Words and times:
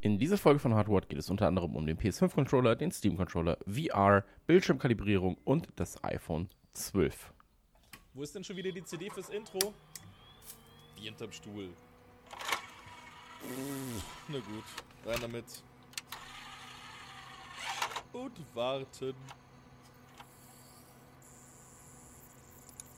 In 0.00 0.16
dieser 0.16 0.38
Folge 0.38 0.60
von 0.60 0.74
Hardware 0.74 1.04
geht 1.08 1.18
es 1.18 1.28
unter 1.28 1.48
anderem 1.48 1.74
um 1.74 1.84
den 1.84 1.98
PS5-Controller, 1.98 2.76
den 2.76 2.92
Steam-Controller, 2.92 3.58
VR, 3.66 4.24
Bildschirmkalibrierung 4.46 5.36
und 5.44 5.68
das 5.74 6.02
iPhone 6.04 6.48
12. 6.72 7.32
Wo 8.14 8.22
ist 8.22 8.32
denn 8.32 8.44
schon 8.44 8.56
wieder 8.56 8.70
die 8.70 8.84
CD 8.84 9.10
fürs 9.10 9.28
Intro? 9.30 9.74
Die 10.96 11.06
hinterm 11.06 11.32
Stuhl. 11.32 11.70
Na 14.28 14.38
gut, 14.38 14.64
rein 15.04 15.18
damit. 15.20 15.44
Und 18.12 18.54
warten. 18.54 19.14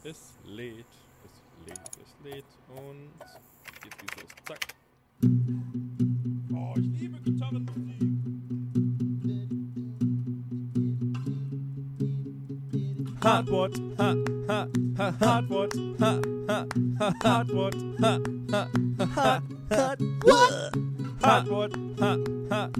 Es 0.04 0.34
lädt, 0.44 0.86
es 1.24 1.66
lädt, 1.66 1.96
es 2.02 2.24
lädt 2.24 2.44
und 2.68 3.10
jetzt 3.84 3.98
geht's 3.98 4.16
los. 4.16 4.30
Zack. 4.44 4.74
Hot 7.50 7.58
what? 13.50 13.76
Ha 13.98 14.14
ha 14.46 14.68
ha. 14.96 15.10
Hot 15.18 15.48
what? 15.48 15.74
Ha 15.98 16.20
ha 16.46 16.64
ha. 17.00 17.12
Hot 17.22 17.52
what? 17.52 17.74
Ha 18.00 18.20
ha 18.52 18.68
ha. 18.92 19.42
Hot 19.68 19.98
hot 19.98 19.98
what? 20.22 20.52
Hot 21.22 21.48
what? 21.50 21.72
Ha 21.98 22.10
ha 22.50 22.70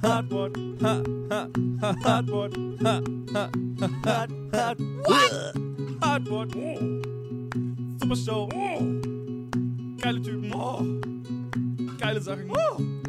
ha. 0.00 0.22
Hot? 0.30 0.54
Ha 0.80 0.92
ha 1.28 1.40
ha. 1.80 1.90
Hot 2.04 2.26
what? 2.30 2.52
Ha 2.82 2.94
ha 3.32 3.42
ha. 4.04 4.16
Hot 4.52 5.32
hot 6.00 6.24
what? 6.30 6.50
Super 8.00 8.14
Show. 8.14 8.46
Geile 9.98 10.20
Typen. 10.22 10.50
Geile 11.98 12.20
Sachen. 12.20 12.99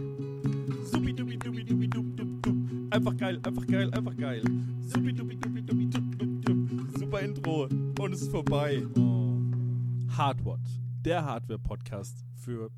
Supi 1.11 1.37
dupi 1.37 1.37
dupi 1.37 1.63
dupi 1.63 1.87
dup 1.87 2.15
dup 2.15 2.41
dup, 2.41 2.55
einfach 2.91 3.17
geil, 3.17 3.39
einfach 3.43 3.67
geil, 3.67 3.91
einfach 3.93 4.15
geil, 4.15 4.41
supi 4.81 5.11
dupi 5.11 5.35
dupi 5.35 5.61
dupi 5.61 5.85
dup 5.87 6.17
dup 6.17 6.45
dup, 6.45 6.99
super 6.99 7.19
Intro 7.19 7.63
und 7.99 8.13
es 8.13 8.21
ist 8.21 8.31
vorbei. 8.31 8.81
Hardwort, 10.17 10.61
der 11.03 11.25
Hardware-Podcast 11.25 12.23
für 12.45 12.69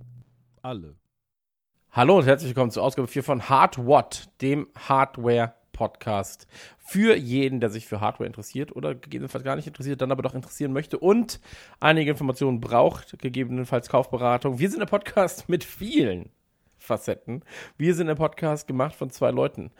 alle. 0.63 0.95
Hallo 1.91 2.17
und 2.17 2.25
herzlich 2.25 2.49
willkommen 2.49 2.71
zur 2.71 2.81
Ausgabe 2.81 3.07
4 3.07 3.23
von 3.23 3.49
Hardwatt, 3.49 4.29
dem 4.41 4.67
Hardware-Podcast. 4.75 6.47
Für 6.79 7.15
jeden, 7.15 7.59
der 7.59 7.69
sich 7.69 7.85
für 7.85 8.01
Hardware 8.01 8.25
interessiert 8.25 8.75
oder 8.75 8.95
gegebenenfalls 8.95 9.43
gar 9.43 9.55
nicht 9.55 9.67
interessiert, 9.67 10.01
dann 10.01 10.11
aber 10.11 10.23
doch 10.23 10.33
interessieren 10.33 10.73
möchte 10.73 10.97
und 10.97 11.39
einige 11.79 12.09
Informationen 12.09 12.61
braucht, 12.61 13.19
gegebenenfalls 13.19 13.89
Kaufberatung. 13.89 14.57
Wir 14.57 14.71
sind 14.71 14.81
ein 14.81 14.87
Podcast 14.87 15.49
mit 15.49 15.63
vielen 15.63 16.31
Facetten. 16.83 17.43
Wir 17.77 17.95
sind 17.95 18.09
ein 18.09 18.17
Podcast 18.17 18.67
gemacht 18.67 18.93
von 18.93 19.09
zwei 19.09 19.31
Leuten. 19.31 19.71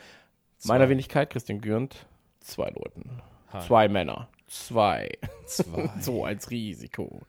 Meiner 0.63 0.87
Wenigkeit, 0.87 1.29
Christian 1.29 1.59
Gürnt, 1.59 2.07
zwei 2.39 2.69
Leuten. 2.69 3.21
Hi. 3.51 3.61
Zwei 3.67 3.89
Männer. 3.89 4.29
Zwei. 4.47 5.09
Zwei. 5.45 5.89
so 5.99 6.23
als 6.23 6.49
Risiko. 6.49 7.21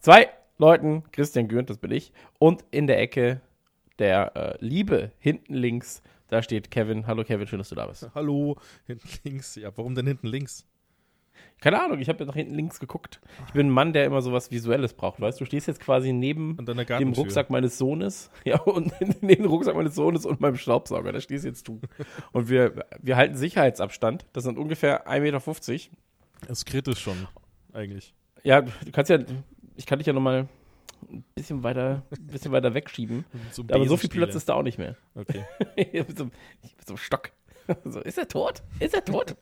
Zwei 0.00 0.28
Leuten, 0.58 1.04
Christian 1.10 1.48
Gürnt, 1.48 1.70
das 1.70 1.78
bin 1.78 1.90
ich. 1.90 2.12
Und 2.38 2.64
in 2.70 2.86
der 2.86 3.00
Ecke 3.00 3.40
der 3.98 4.36
äh, 4.36 4.56
Liebe, 4.60 5.12
hinten 5.18 5.54
links, 5.54 6.02
da 6.28 6.42
steht 6.42 6.70
Kevin. 6.70 7.06
Hallo 7.06 7.24
Kevin, 7.24 7.46
schön, 7.46 7.58
dass 7.58 7.70
du 7.70 7.76
da 7.76 7.86
bist. 7.86 8.10
Hallo, 8.14 8.58
hinten 8.86 9.08
links. 9.24 9.54
Ja, 9.54 9.74
warum 9.74 9.94
denn 9.94 10.06
hinten 10.06 10.26
links? 10.26 10.66
Keine 11.60 11.82
Ahnung, 11.82 11.98
ich 11.98 12.08
habe 12.08 12.20
ja 12.20 12.26
nach 12.26 12.34
hinten 12.34 12.54
links 12.54 12.78
geguckt. 12.78 13.20
Ich 13.48 13.52
bin 13.52 13.66
ein 13.66 13.70
Mann, 13.70 13.92
der 13.92 14.04
immer 14.04 14.22
sowas 14.22 14.52
Visuelles 14.52 14.94
braucht. 14.94 15.20
Weißt 15.20 15.40
du, 15.40 15.44
du 15.44 15.46
stehst 15.46 15.66
jetzt 15.66 15.80
quasi 15.80 16.12
neben 16.12 16.56
dem. 16.56 17.12
Rucksack 17.12 17.50
meines 17.50 17.78
Sohnes. 17.78 18.30
Ja, 18.44 18.60
und 18.60 18.92
neben 19.20 19.42
dem 19.42 19.50
Rucksack 19.50 19.74
meines 19.74 19.94
Sohnes 19.94 20.24
und 20.24 20.40
meinem 20.40 20.56
Staubsauger. 20.56 21.12
Da 21.12 21.20
stehst 21.20 21.44
jetzt 21.44 21.66
du. 21.66 21.80
Und 22.32 22.48
wir, 22.48 22.84
wir 23.02 23.16
halten 23.16 23.36
Sicherheitsabstand. 23.36 24.26
Das 24.32 24.44
sind 24.44 24.56
ungefähr 24.56 25.08
1,50 25.08 25.20
Meter. 25.20 25.40
Das 26.46 26.58
ist 26.58 26.66
kritisch 26.66 27.00
schon, 27.00 27.26
eigentlich. 27.72 28.14
Ja, 28.44 28.60
du 28.62 28.92
kannst 28.92 29.10
ja, 29.10 29.18
ich 29.76 29.86
kann 29.86 29.98
dich 29.98 30.06
ja 30.06 30.12
nochmal 30.12 30.46
ein 31.10 31.24
bisschen 31.34 31.62
weiter, 31.62 32.02
ein 32.10 32.26
bisschen 32.28 32.52
weiter 32.52 32.74
wegschieben. 32.74 33.24
So 33.52 33.64
Aber 33.70 33.86
so 33.86 33.96
viel. 33.96 34.10
Platz 34.10 34.34
ist 34.34 34.48
da 34.48 34.54
auch 34.54 34.62
nicht 34.62 34.78
mehr. 34.78 34.96
Okay. 35.14 35.44
mit, 35.76 36.16
so, 36.16 36.24
mit 36.26 36.32
so 36.86 36.92
einem 36.92 36.98
Stock. 36.98 37.32
So, 37.84 38.00
ist 38.00 38.16
er 38.16 38.28
tot? 38.28 38.62
Ist 38.80 38.94
er 38.94 39.04
tot? 39.04 39.36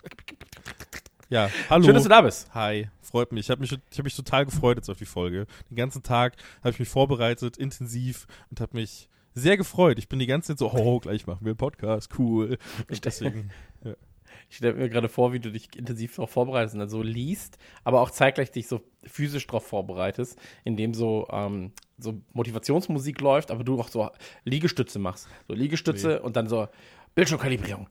Ja, 1.28 1.50
hallo. 1.68 1.84
Schön, 1.84 1.94
dass 1.94 2.04
du 2.04 2.08
da 2.08 2.20
bist. 2.20 2.54
Hi, 2.54 2.88
freut 3.00 3.32
mich. 3.32 3.46
Ich 3.46 3.50
habe 3.50 3.60
mich, 3.60 3.72
ich 3.72 3.98
hab 3.98 4.04
mich 4.04 4.14
total 4.14 4.44
gefreut 4.44 4.76
jetzt 4.76 4.88
auf 4.88 4.98
die 4.98 5.06
Folge. 5.06 5.46
Den 5.68 5.76
ganzen 5.76 6.04
Tag 6.04 6.36
habe 6.60 6.70
ich 6.70 6.78
mich 6.78 6.88
vorbereitet, 6.88 7.56
intensiv 7.56 8.28
und 8.50 8.60
habe 8.60 8.76
mich 8.76 9.08
sehr 9.34 9.56
gefreut. 9.56 9.98
Ich 9.98 10.08
bin 10.08 10.20
die 10.20 10.26
ganze 10.26 10.48
Zeit 10.48 10.58
so, 10.58 10.72
oh, 10.72 11.00
gleich 11.00 11.26
machen 11.26 11.40
wir 11.44 11.50
einen 11.50 11.56
Podcast, 11.56 12.16
cool. 12.18 12.58
Und 12.88 13.04
deswegen, 13.04 13.50
Ich 14.48 14.58
stelle 14.58 14.74
mir 14.74 14.88
gerade 14.88 15.08
vor, 15.08 15.32
wie 15.32 15.40
du 15.40 15.50
dich 15.50 15.76
intensiv 15.76 16.16
darauf 16.16 16.30
vorbereitest 16.30 16.74
und 16.74 16.80
dann 16.80 16.88
so 16.88 17.02
liest, 17.02 17.58
aber 17.84 18.00
auch 18.00 18.10
zeitgleich 18.10 18.52
dich 18.52 18.68
so 18.68 18.80
physisch 19.02 19.46
darauf 19.46 19.66
vorbereitest, 19.66 20.38
indem 20.64 20.94
so, 20.94 21.26
ähm, 21.30 21.72
so 21.98 22.20
Motivationsmusik 22.32 23.20
läuft, 23.20 23.50
aber 23.50 23.64
du 23.64 23.80
auch 23.80 23.88
so 23.88 24.08
Liegestütze 24.44 24.98
machst. 24.98 25.28
So 25.48 25.54
Liegestütze 25.54 26.22
und 26.22 26.36
dann 26.36 26.48
so 26.48 26.68
Bildschirmkalibrierung. 27.16 27.88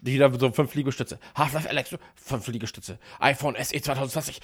Die 0.00 0.16
da 0.16 0.32
so 0.32 0.50
fünf 0.50 0.74
Liegestütze. 0.74 1.18
Half-Life 1.34 1.68
Alex, 1.68 1.94
fünf 2.14 2.48
Liegestütze. 2.48 2.98
iPhone 3.20 3.54
SE 3.62 3.80
2020. 3.80 4.40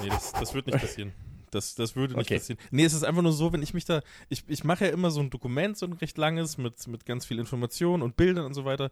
nee, 0.00 0.08
das, 0.08 0.32
das 0.32 0.54
wird 0.54 0.66
nicht 0.68 0.78
passieren. 0.78 1.12
Das, 1.54 1.74
das 1.74 1.96
würde 1.96 2.14
nicht 2.14 2.26
Okay. 2.26 2.38
passieren. 2.38 2.58
Nee, 2.70 2.84
es 2.84 2.92
ist 2.92 3.04
einfach 3.04 3.22
nur 3.22 3.32
so, 3.32 3.52
wenn 3.52 3.62
ich 3.62 3.74
mich 3.74 3.84
da, 3.84 4.02
ich, 4.28 4.44
ich 4.48 4.64
mache 4.64 4.86
ja 4.86 4.90
immer 4.90 5.10
so 5.10 5.20
ein 5.20 5.30
Dokument, 5.30 5.76
so 5.78 5.86
ein 5.86 5.92
recht 5.92 6.18
langes, 6.18 6.58
mit, 6.58 6.86
mit 6.88 7.06
ganz 7.06 7.24
viel 7.24 7.38
Informationen 7.38 8.02
und 8.02 8.16
Bildern 8.16 8.44
und 8.44 8.54
so 8.54 8.64
weiter 8.64 8.90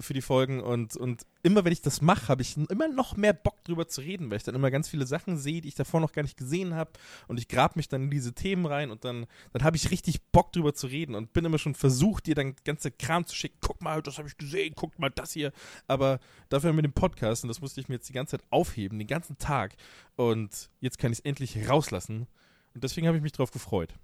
für 0.00 0.14
die 0.14 0.22
Folgen 0.22 0.60
und, 0.60 0.96
und 0.96 1.26
immer 1.42 1.64
wenn 1.64 1.72
ich 1.72 1.82
das 1.82 2.00
mache, 2.02 2.28
habe 2.28 2.42
ich 2.42 2.56
immer 2.56 2.88
noch 2.88 3.16
mehr 3.16 3.32
Bock 3.32 3.62
drüber 3.64 3.86
zu 3.88 4.00
reden, 4.00 4.30
weil 4.30 4.36
ich 4.36 4.42
dann 4.42 4.54
immer 4.54 4.70
ganz 4.70 4.88
viele 4.88 5.06
Sachen 5.06 5.36
sehe, 5.38 5.60
die 5.60 5.68
ich 5.68 5.74
davor 5.74 6.00
noch 6.00 6.12
gar 6.12 6.22
nicht 6.22 6.36
gesehen 6.36 6.74
habe 6.74 6.90
und 7.28 7.38
ich 7.38 7.48
grab 7.48 7.76
mich 7.76 7.88
dann 7.88 8.04
in 8.04 8.10
diese 8.10 8.32
Themen 8.32 8.66
rein 8.66 8.90
und 8.90 9.04
dann, 9.04 9.26
dann 9.52 9.62
habe 9.62 9.76
ich 9.76 9.90
richtig 9.90 10.22
Bock 10.32 10.52
drüber 10.52 10.74
zu 10.74 10.86
reden 10.88 11.14
und 11.14 11.32
bin 11.32 11.44
immer 11.44 11.58
schon 11.58 11.74
versucht, 11.74 12.26
dir 12.26 12.34
dann 12.34 12.54
ganze 12.64 12.90
Kram 12.90 13.26
zu 13.26 13.34
schicken, 13.34 13.58
guck 13.60 13.80
mal, 13.82 14.02
das 14.02 14.18
habe 14.18 14.28
ich 14.28 14.36
gesehen, 14.36 14.74
guck 14.76 14.98
mal 14.98 15.10
das 15.10 15.32
hier, 15.32 15.52
aber 15.86 16.18
dafür 16.48 16.72
mit 16.72 16.84
dem 16.84 16.92
Podcast 16.92 17.44
und 17.44 17.48
das 17.48 17.60
musste 17.60 17.80
ich 17.80 17.88
mir 17.88 17.96
jetzt 17.96 18.08
die 18.08 18.12
ganze 18.12 18.38
Zeit 18.38 18.46
aufheben, 18.50 18.98
den 18.98 19.08
ganzen 19.08 19.38
Tag 19.38 19.76
und 20.16 20.70
jetzt 20.80 20.98
kann 20.98 21.12
ich 21.12 21.18
es 21.18 21.24
endlich 21.24 21.68
rauslassen 21.68 22.26
und 22.74 22.84
deswegen 22.84 23.06
habe 23.06 23.16
ich 23.16 23.22
mich 23.22 23.32
drauf 23.32 23.50
gefreut. 23.50 23.94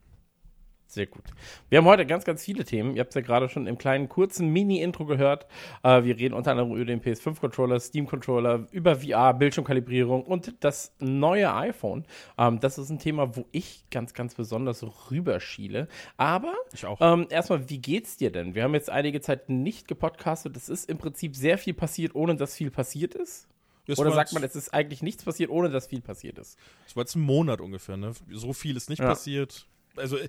Sehr 0.91 1.05
gut. 1.07 1.25
Wir 1.69 1.79
haben 1.79 1.85
heute 1.85 2.07
ganz, 2.07 2.25
ganz 2.25 2.43
viele 2.43 2.65
Themen. 2.65 2.95
Ihr 2.97 3.01
habt 3.01 3.11
es 3.11 3.15
ja 3.15 3.21
gerade 3.21 3.51
schon 3.51 3.67
im 3.67 3.77
kleinen, 3.77 4.09
kurzen 4.09 4.49
Mini-Intro 4.49 5.05
gehört. 5.05 5.47
Äh, 5.83 6.05
wir 6.05 6.17
reden 6.17 6.33
unter 6.33 6.53
anderem 6.53 6.75
über 6.75 6.87
den 6.87 7.03
PS5-Controller, 7.03 7.79
Steam-Controller, 7.79 8.67
über 8.71 8.97
VR, 8.97 9.35
Bildschirmkalibrierung 9.35 10.23
und 10.23 10.55
das 10.61 10.95
neue 10.99 11.53
iPhone. 11.55 12.07
Ähm, 12.39 12.59
das 12.61 12.79
ist 12.79 12.89
ein 12.89 12.99
Thema, 12.99 13.37
wo 13.37 13.45
ich 13.53 13.85
ganz, 13.91 14.15
ganz 14.15 14.35
besonders 14.35 14.83
rüberschiele. 15.11 15.89
Aber 16.17 16.55
Ich 16.73 16.87
auch. 16.87 16.99
ähm, 17.03 17.27
erstmal, 17.29 17.69
wie 17.69 17.83
geht's 17.83 18.17
dir 18.17 18.33
denn? 18.33 18.55
Wir 18.55 18.63
haben 18.63 18.73
jetzt 18.73 18.89
einige 18.89 19.21
Zeit 19.21 19.51
nicht 19.51 19.89
gepodcastet. 19.89 20.57
Es 20.57 20.71
ist 20.71 20.89
im 20.89 20.97
Prinzip 20.97 21.37
sehr 21.37 21.59
viel 21.59 21.75
passiert, 21.75 22.15
ohne 22.15 22.35
dass 22.35 22.57
viel 22.57 22.71
passiert 22.71 23.15
ist. 23.15 23.47
Das 23.89 23.99
Oder 23.99 24.13
sagt 24.13 24.33
man, 24.35 24.45
es 24.45 24.55
ist 24.55 24.73
eigentlich 24.73 25.03
nichts 25.03 25.25
passiert, 25.25 25.51
ohne 25.51 25.71
dass 25.71 25.87
viel 25.89 26.01
passiert 26.01 26.39
ist? 26.39 26.57
Das 26.85 26.95
war 26.95 27.03
jetzt 27.03 27.17
ein 27.17 27.21
Monat 27.23 27.61
ungefähr, 27.61 27.97
ne? 27.97 28.13
So 28.31 28.53
viel 28.53 28.77
ist 28.77 28.89
nicht 28.89 29.01
Ja. 29.01 29.09
passiert. 29.09 29.67
Also 29.97 30.17
äh, 30.19 30.29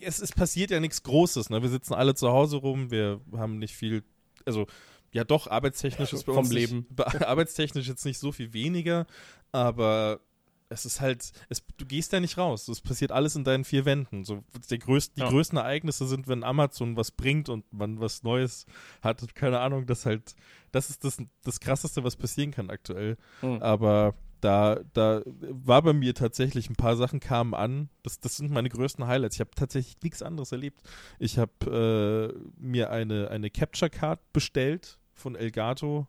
es, 0.00 0.18
es 0.18 0.32
passiert 0.32 0.70
ja 0.72 0.80
nichts 0.80 1.02
Großes, 1.04 1.50
ne? 1.50 1.62
Wir 1.62 1.68
sitzen 1.68 1.94
alle 1.94 2.14
zu 2.14 2.28
Hause 2.32 2.56
rum, 2.56 2.90
wir 2.90 3.20
haben 3.36 3.58
nicht 3.58 3.76
viel, 3.76 4.02
also 4.44 4.66
ja 5.12 5.22
doch, 5.24 5.46
arbeitstechnisch 5.46 6.12
ist 6.12 6.24
bei 6.24 6.32
Vom 6.32 6.44
uns 6.44 6.52
Leben. 6.52 6.76
Nicht, 6.88 6.96
be- 6.96 7.28
arbeitstechnisch 7.28 7.86
jetzt 7.86 8.04
nicht 8.04 8.18
so 8.18 8.32
viel 8.32 8.52
weniger, 8.52 9.06
aber 9.52 10.20
es 10.68 10.84
ist 10.84 11.00
halt, 11.00 11.30
es, 11.48 11.62
du 11.76 11.86
gehst 11.86 12.12
ja 12.12 12.18
nicht 12.18 12.38
raus. 12.38 12.66
Es 12.66 12.80
passiert 12.80 13.12
alles 13.12 13.36
in 13.36 13.44
deinen 13.44 13.64
vier 13.64 13.84
Wänden. 13.84 14.24
So, 14.24 14.42
der 14.68 14.78
größten, 14.78 15.14
die 15.14 15.20
Ja. 15.22 15.28
größten 15.28 15.56
Ereignisse 15.58 16.08
sind, 16.08 16.26
wenn 16.26 16.42
Amazon 16.42 16.96
was 16.96 17.12
bringt 17.12 17.48
und 17.48 17.72
man 17.72 18.00
was 18.00 18.24
Neues 18.24 18.66
hat. 19.00 19.32
Keine 19.36 19.60
Ahnung, 19.60 19.86
das 19.86 20.06
halt, 20.06 20.34
das 20.76 20.90
ist 20.90 21.04
das, 21.04 21.16
das 21.42 21.58
Krasseste, 21.60 22.04
was 22.04 22.16
passieren 22.16 22.50
kann 22.50 22.70
aktuell. 22.70 23.16
Mhm. 23.42 23.62
Aber 23.62 24.14
da, 24.40 24.80
da 24.92 25.22
war 25.24 25.82
bei 25.82 25.92
mir 25.92 26.14
tatsächlich 26.14 26.68
ein 26.68 26.76
paar 26.76 26.96
Sachen 26.96 27.20
kamen 27.20 27.54
an. 27.54 27.88
Das, 28.02 28.20
das 28.20 28.36
sind 28.36 28.50
meine 28.50 28.68
größten 28.68 29.06
Highlights. 29.06 29.36
Ich 29.36 29.40
habe 29.40 29.50
tatsächlich 29.54 29.96
nichts 30.02 30.22
anderes 30.22 30.52
erlebt. 30.52 30.82
Ich 31.18 31.38
habe 31.38 32.34
äh, 32.36 32.62
mir 32.62 32.90
eine, 32.90 33.30
eine 33.30 33.50
Capture 33.50 33.90
Card 33.90 34.20
bestellt 34.32 34.98
von 35.14 35.34
Elgato. 35.34 36.06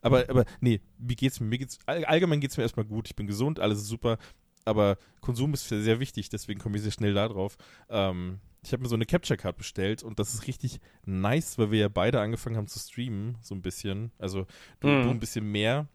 Aber, 0.00 0.24
aber 0.28 0.44
nee, 0.60 0.80
wie 0.98 1.16
geht's 1.16 1.40
mir? 1.40 1.48
mir 1.48 1.58
geht's, 1.58 1.78
all, 1.86 2.04
allgemein 2.04 2.40
geht 2.40 2.52
es 2.52 2.56
mir 2.56 2.62
erstmal 2.62 2.86
gut. 2.86 3.08
Ich 3.08 3.16
bin 3.16 3.26
gesund, 3.26 3.58
alles 3.58 3.78
ist 3.78 3.88
super. 3.88 4.18
Aber 4.64 4.98
Konsum 5.20 5.52
ist 5.54 5.68
sehr 5.68 6.00
wichtig, 6.00 6.28
deswegen 6.28 6.60
komme 6.60 6.76
ich 6.76 6.82
sehr 6.82 6.92
schnell 6.92 7.14
da 7.14 7.28
drauf. 7.28 7.56
Ähm, 7.88 8.40
ich 8.66 8.72
habe 8.72 8.82
mir 8.82 8.88
so 8.88 8.94
eine 8.96 9.06
Capture 9.06 9.36
Card 9.36 9.56
bestellt 9.56 10.02
und 10.02 10.18
das 10.18 10.34
ist 10.34 10.46
richtig 10.46 10.80
nice, 11.04 11.58
weil 11.58 11.70
wir 11.70 11.78
ja 11.78 11.88
beide 11.88 12.20
angefangen 12.20 12.56
haben 12.56 12.66
zu 12.68 12.78
streamen, 12.78 13.36
so 13.42 13.54
ein 13.54 13.62
bisschen. 13.62 14.10
Also 14.18 14.46
du, 14.80 14.88
Mhm. 14.88 15.02
du 15.04 15.10
ein 15.10 15.20
bisschen 15.20 15.50
mehr. 15.50 15.86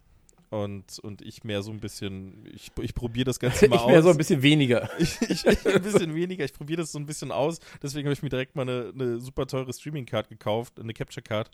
und, 0.50 1.00
und 1.00 1.22
ich 1.22 1.46
mehr 1.46 1.64
so 1.64 1.72
ein 1.72 1.80
bisschen, 1.80 2.46
ich, 2.54 2.72
ich 2.82 2.94
probiere 2.94 3.24
das 3.26 3.40
Ganze 3.40 3.68
mal 3.70 3.76
ich 3.78 3.82
aus. 3.84 3.88
mehr 3.92 4.02
so 4.04 4.10
ein 4.10 4.18
bisschen 4.18 4.42
weniger. 4.42 4.90
ich, 5.00 5.22
ich, 5.22 5.46
ich 5.46 5.66
ein 5.66 5.82
bisschen 5.82 6.14
weniger, 6.14 6.44
ich 6.44 6.54
probiere 6.54 6.82
das 6.82 6.92
so 6.92 7.00
ein 7.00 7.06
bisschen 7.06 7.32
aus. 7.32 7.60
Deswegen 7.82 8.06
habe 8.08 8.14
ich 8.14 8.22
mir 8.22 8.28
direkt 8.30 8.56
mal 8.58 8.64
eine, 8.64 8.92
eine 8.94 9.20
super 9.22 9.48
teure 9.48 9.72
Streaming-Card 9.74 10.28
gekauft, 10.30 10.78
eine 10.80 10.94
Capture-Card. 10.94 11.52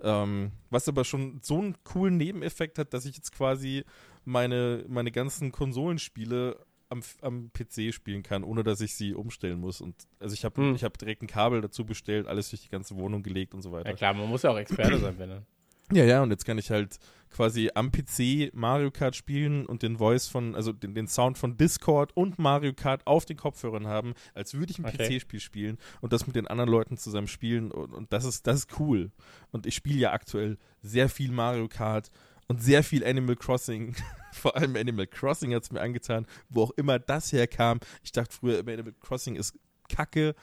Ähm, 0.00 0.52
was 0.70 0.88
aber 0.88 1.04
schon 1.04 1.40
so 1.42 1.58
einen 1.58 1.74
coolen 1.82 2.16
Nebeneffekt 2.16 2.78
hat, 2.78 2.94
dass 2.94 3.04
ich 3.06 3.16
jetzt 3.16 3.32
quasi 3.32 3.84
meine, 4.24 4.84
meine 4.88 5.10
ganzen 5.10 5.50
Konsolenspiele 5.50 6.64
am, 6.88 7.02
am 7.22 7.50
PC 7.52 7.92
spielen 7.92 8.22
kann, 8.22 8.44
ohne 8.44 8.62
dass 8.64 8.80
ich 8.80 8.94
sie 8.94 9.14
umstellen 9.14 9.60
muss. 9.60 9.80
Und 9.80 9.94
also 10.20 10.34
ich 10.34 10.44
habe 10.44 10.60
Hm. 10.60 10.74
ich 10.74 10.84
hab 10.84 10.96
direkt 10.98 11.22
ein 11.22 11.26
Kabel 11.28 11.60
dazu 11.60 11.84
bestellt, 11.84 12.26
alles 12.26 12.50
durch 12.50 12.62
die 12.62 12.68
ganze 12.70 12.96
Wohnung 12.96 13.22
gelegt 13.22 13.54
und 13.54 13.62
so 13.62 13.72
weiter. 13.72 13.90
Ja 13.90 13.96
klar, 13.96 14.14
man 14.14 14.28
muss 14.28 14.42
ja 14.42 14.50
auch 14.50 14.58
Experte 14.58 14.98
sein, 14.98 15.18
wenn 15.18 15.30
dann. 15.30 15.46
Ja, 15.90 16.04
ja, 16.04 16.22
und 16.22 16.30
jetzt 16.30 16.44
kann 16.44 16.58
ich 16.58 16.70
halt 16.70 16.98
quasi 17.30 17.70
am 17.74 17.90
PC 17.90 18.50
Mario 18.52 18.90
Kart 18.90 19.16
spielen 19.16 19.64
und 19.64 19.82
den 19.82 19.96
Voice 19.96 20.28
von, 20.28 20.54
also 20.54 20.70
den, 20.70 20.94
den 20.94 21.06
Sound 21.08 21.38
von 21.38 21.56
Discord 21.56 22.14
und 22.14 22.38
Mario 22.38 22.74
Kart 22.74 23.06
auf 23.06 23.24
den 23.24 23.38
Kopfhörern 23.38 23.86
haben, 23.86 24.12
als 24.34 24.52
würde 24.52 24.70
ich 24.70 24.78
ein 24.78 24.84
Okay. 24.84 25.18
PC-Spiel 25.18 25.40
spielen 25.40 25.78
und 26.02 26.12
das 26.12 26.26
mit 26.26 26.36
den 26.36 26.46
anderen 26.46 26.68
Leuten 26.68 26.98
zusammen 26.98 27.26
spielen 27.26 27.70
und, 27.70 27.94
und 27.94 28.12
das 28.12 28.26
ist, 28.26 28.46
das 28.46 28.56
ist 28.56 28.78
cool. 28.80 29.12
Und 29.50 29.64
ich 29.64 29.74
spiele 29.76 29.98
ja 29.98 30.12
aktuell 30.12 30.58
sehr 30.82 31.08
viel 31.08 31.32
Mario 31.32 31.68
Kart 31.68 32.10
und 32.48 32.62
sehr 32.62 32.82
viel 32.82 33.04
Animal 33.04 33.36
Crossing. 33.36 33.94
Vor 34.32 34.56
allem 34.56 34.76
Animal 34.76 35.06
Crossing 35.06 35.54
hat 35.54 35.62
es 35.62 35.70
mir 35.70 35.80
angetan, 35.80 36.26
wo 36.48 36.64
auch 36.64 36.70
immer 36.72 36.98
das 36.98 37.32
herkam. 37.32 37.80
Ich 38.02 38.12
dachte 38.12 38.34
früher 38.34 38.60
Animal 38.60 38.94
Crossing 39.00 39.36
ist 39.36 39.58
kacke, 39.88 40.34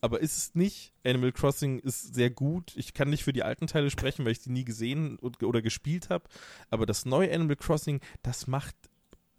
aber 0.00 0.20
ist 0.20 0.36
es 0.36 0.54
nicht. 0.54 0.92
Animal 1.04 1.32
Crossing 1.32 1.78
ist 1.78 2.14
sehr 2.14 2.30
gut. 2.30 2.72
Ich 2.76 2.94
kann 2.94 3.10
nicht 3.10 3.24
für 3.24 3.32
die 3.32 3.42
alten 3.42 3.66
Teile 3.66 3.90
sprechen, 3.90 4.24
weil 4.24 4.32
ich 4.32 4.40
die 4.40 4.50
nie 4.50 4.64
gesehen 4.64 5.18
oder 5.18 5.62
gespielt 5.62 6.10
habe. 6.10 6.24
Aber 6.70 6.86
das 6.86 7.04
neue 7.04 7.32
Animal 7.32 7.56
Crossing, 7.56 8.00
das 8.22 8.46
macht, 8.46 8.74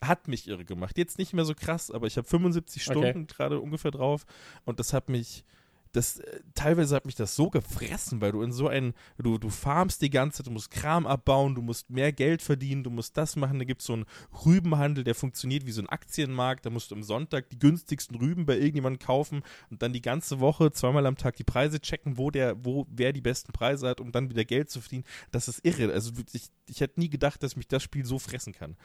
hat 0.04 0.28
mich 0.28 0.48
irre 0.48 0.66
gemacht. 0.66 0.98
Jetzt 0.98 1.18
nicht 1.18 1.34
mehr 1.34 1.46
so 1.46 1.56
krass, 1.56 1.90
aber 1.92 2.08
ich 2.08 2.18
habe 2.18 2.28
75 2.28 2.88
Okay. 2.88 2.92
Stunden 2.92 3.28
gerade 3.28 3.60
ungefähr 3.60 3.92
drauf 3.92 4.26
und 4.66 4.80
das 4.80 4.94
hat 4.94 5.10
mich. 5.10 5.44
Das, 5.92 6.20
äh, 6.20 6.40
teilweise 6.56 6.96
hat 6.96 7.06
mich 7.06 7.16
das 7.16 7.36
so 7.36 7.50
gefressen, 7.50 8.22
weil 8.22 8.32
du 8.32 8.42
in 8.42 8.52
so 8.52 8.68
ein, 8.68 8.94
du, 9.18 9.38
du 9.38 9.50
farmst 9.50 10.02
die 10.02 10.10
ganze 10.10 10.38
Zeit, 10.38 10.48
du 10.48 10.52
musst 10.52 10.72
Kram 10.72 11.06
abbauen, 11.06 11.56
du 11.56 11.62
musst 11.62 11.90
mehr 11.90 12.14
Geld 12.14 12.42
verdienen, 12.42 12.84
du 12.84 12.90
musst 12.90 13.18
das 13.18 13.36
machen, 13.36 13.60
da 13.60 13.66
gibt 13.66 13.82
es 13.82 13.88
so 13.88 13.94
einen 13.94 14.06
Rübenhandel, 14.46 15.04
der 15.04 15.16
funktioniert 15.16 15.66
wie 15.66 15.72
so 15.72 15.82
ein 15.82 15.90
Aktienmarkt, 15.90 16.66
da 16.66 16.70
musst 16.70 16.92
du 16.92 16.96
am 16.96 17.04
Sonntag 17.04 17.50
die 17.50 17.60
günstigsten 17.60 18.18
Rüben 18.18 18.46
bei 18.46 18.56
irgendjemandem 18.56 19.06
kaufen 19.06 19.44
und 19.70 19.82
dann 19.82 19.94
die 19.94 20.02
ganze 20.02 20.40
Woche 20.40 20.72
zweimal 20.72 21.06
am 21.06 21.18
Tag 21.18 21.36
die 21.36 21.44
Preise 21.44 21.82
checken, 21.82 22.18
wo 22.18 22.32
der, 22.32 22.64
wo 22.64 22.88
wer 22.90 23.12
die 23.12 23.22
besten 23.22 23.52
Preise 23.52 23.90
hat, 23.90 24.00
um 24.00 24.12
dann 24.12 24.30
wieder 24.30 24.46
Geld 24.46 24.70
zu 24.70 24.82
verdienen. 24.82 25.06
Das 25.32 25.48
ist 25.48 25.66
irre. 25.66 25.92
Also 25.92 26.12
ich, 26.32 26.48
ich 26.68 26.80
hätte 26.80 27.00
nie 27.00 27.10
gedacht, 27.10 27.44
dass 27.44 27.56
mich 27.56 27.68
das 27.68 27.84
Spiel 27.84 28.06
so 28.06 28.20
fressen 28.20 28.54
kann. 28.54 28.78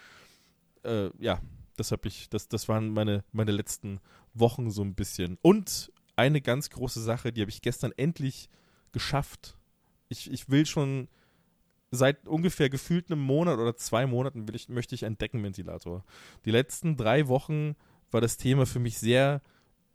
Äh, 0.83 1.11
ja, 1.19 1.41
das 1.77 1.93
habe 1.93 2.09
ich, 2.09 2.29
das, 2.29 2.49
das 2.49 2.69
waren 2.69 2.91
meine, 2.91 3.25
meine 3.33 3.53
letzten 3.53 4.01
Wochen 4.35 4.71
so 4.71 4.83
ein 4.83 4.95
bisschen. 4.95 5.39
Und 5.43 5.93
eine 6.17 6.41
ganz 6.41 6.71
große 6.71 7.01
Sache, 7.03 7.33
die 7.33 7.41
habe 7.41 7.51
ich 7.51 7.63
gestern 7.63 7.93
endlich 7.97 8.49
geschafft. 8.93 9.57
Ich, 10.09 10.31
ich 10.31 10.49
will 10.49 10.67
schon 10.67 11.09
seit 11.91 12.27
ungefähr 12.27 12.69
gefühlt 12.69 13.11
einem 13.11 13.21
Monat 13.21 13.59
oder 13.59 13.77
zwei 13.77 14.07
Monaten 14.07 14.47
ich, 14.53 14.69
möchte 14.69 14.95
ich 14.95 15.05
einen 15.05 15.19
Deckenventilator. 15.19 16.05
Die 16.45 16.51
letzten 16.51 16.97
drei 16.97 17.29
Wochen 17.29 17.77
war 18.11 18.21
das 18.21 18.37
Thema 18.37 18.67
für 18.67 18.79
mich 18.79 18.99
sehr 18.99 19.43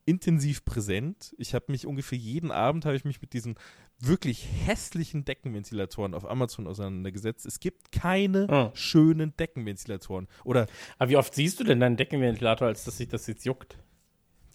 intensiv 0.06 0.66
präsent. 0.66 1.36
Ich 1.38 1.54
habe 1.54 1.66
mich 1.70 1.86
ungefähr 1.86 2.18
jeden 2.18 2.52
Abend 2.52 2.86
habe 2.86 2.96
ich 2.96 3.06
mich 3.06 3.22
mit 3.22 3.34
diesen 3.34 3.56
wirklich 4.00 4.48
hässlichen 4.66 5.26
Deckenventilatoren 5.26 6.16
auf 6.16 6.28
Amazon 6.30 6.66
auseinandergesetzt. 6.66 7.46
Es 7.46 7.60
gibt 7.60 7.92
keine 7.92 8.50
Ah. 8.50 8.72
schönen 8.74 9.36
Deckenventilatoren. 9.38 10.28
Oder 10.44 10.68
Aber 10.98 11.10
wie 11.10 11.18
oft 11.18 11.36
siehst 11.36 11.60
du 11.60 11.64
denn 11.64 11.80
deinen 11.80 11.98
Deckenventilator, 11.98 12.68
als 12.68 12.84
dass 12.84 12.98
sich 12.98 13.10
das 13.10 13.28
jetzt 13.28 13.46
juckt? 13.46 13.78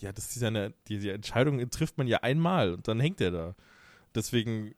Ja, 0.01 0.13
das 0.13 0.35
ist 0.35 0.43
ja 0.43 0.49
eine, 0.49 0.73
die, 0.89 0.99
die 0.99 1.11
Entscheidung 1.11 1.69
trifft 1.71 1.99
man 1.99 2.07
ja 2.07 2.19
einmal 2.19 2.75
und 2.75 2.89
dann 2.89 3.01
hängt 3.01 3.21
er 3.21 3.31
da. 3.31 3.55
Deswegen 4.15 4.75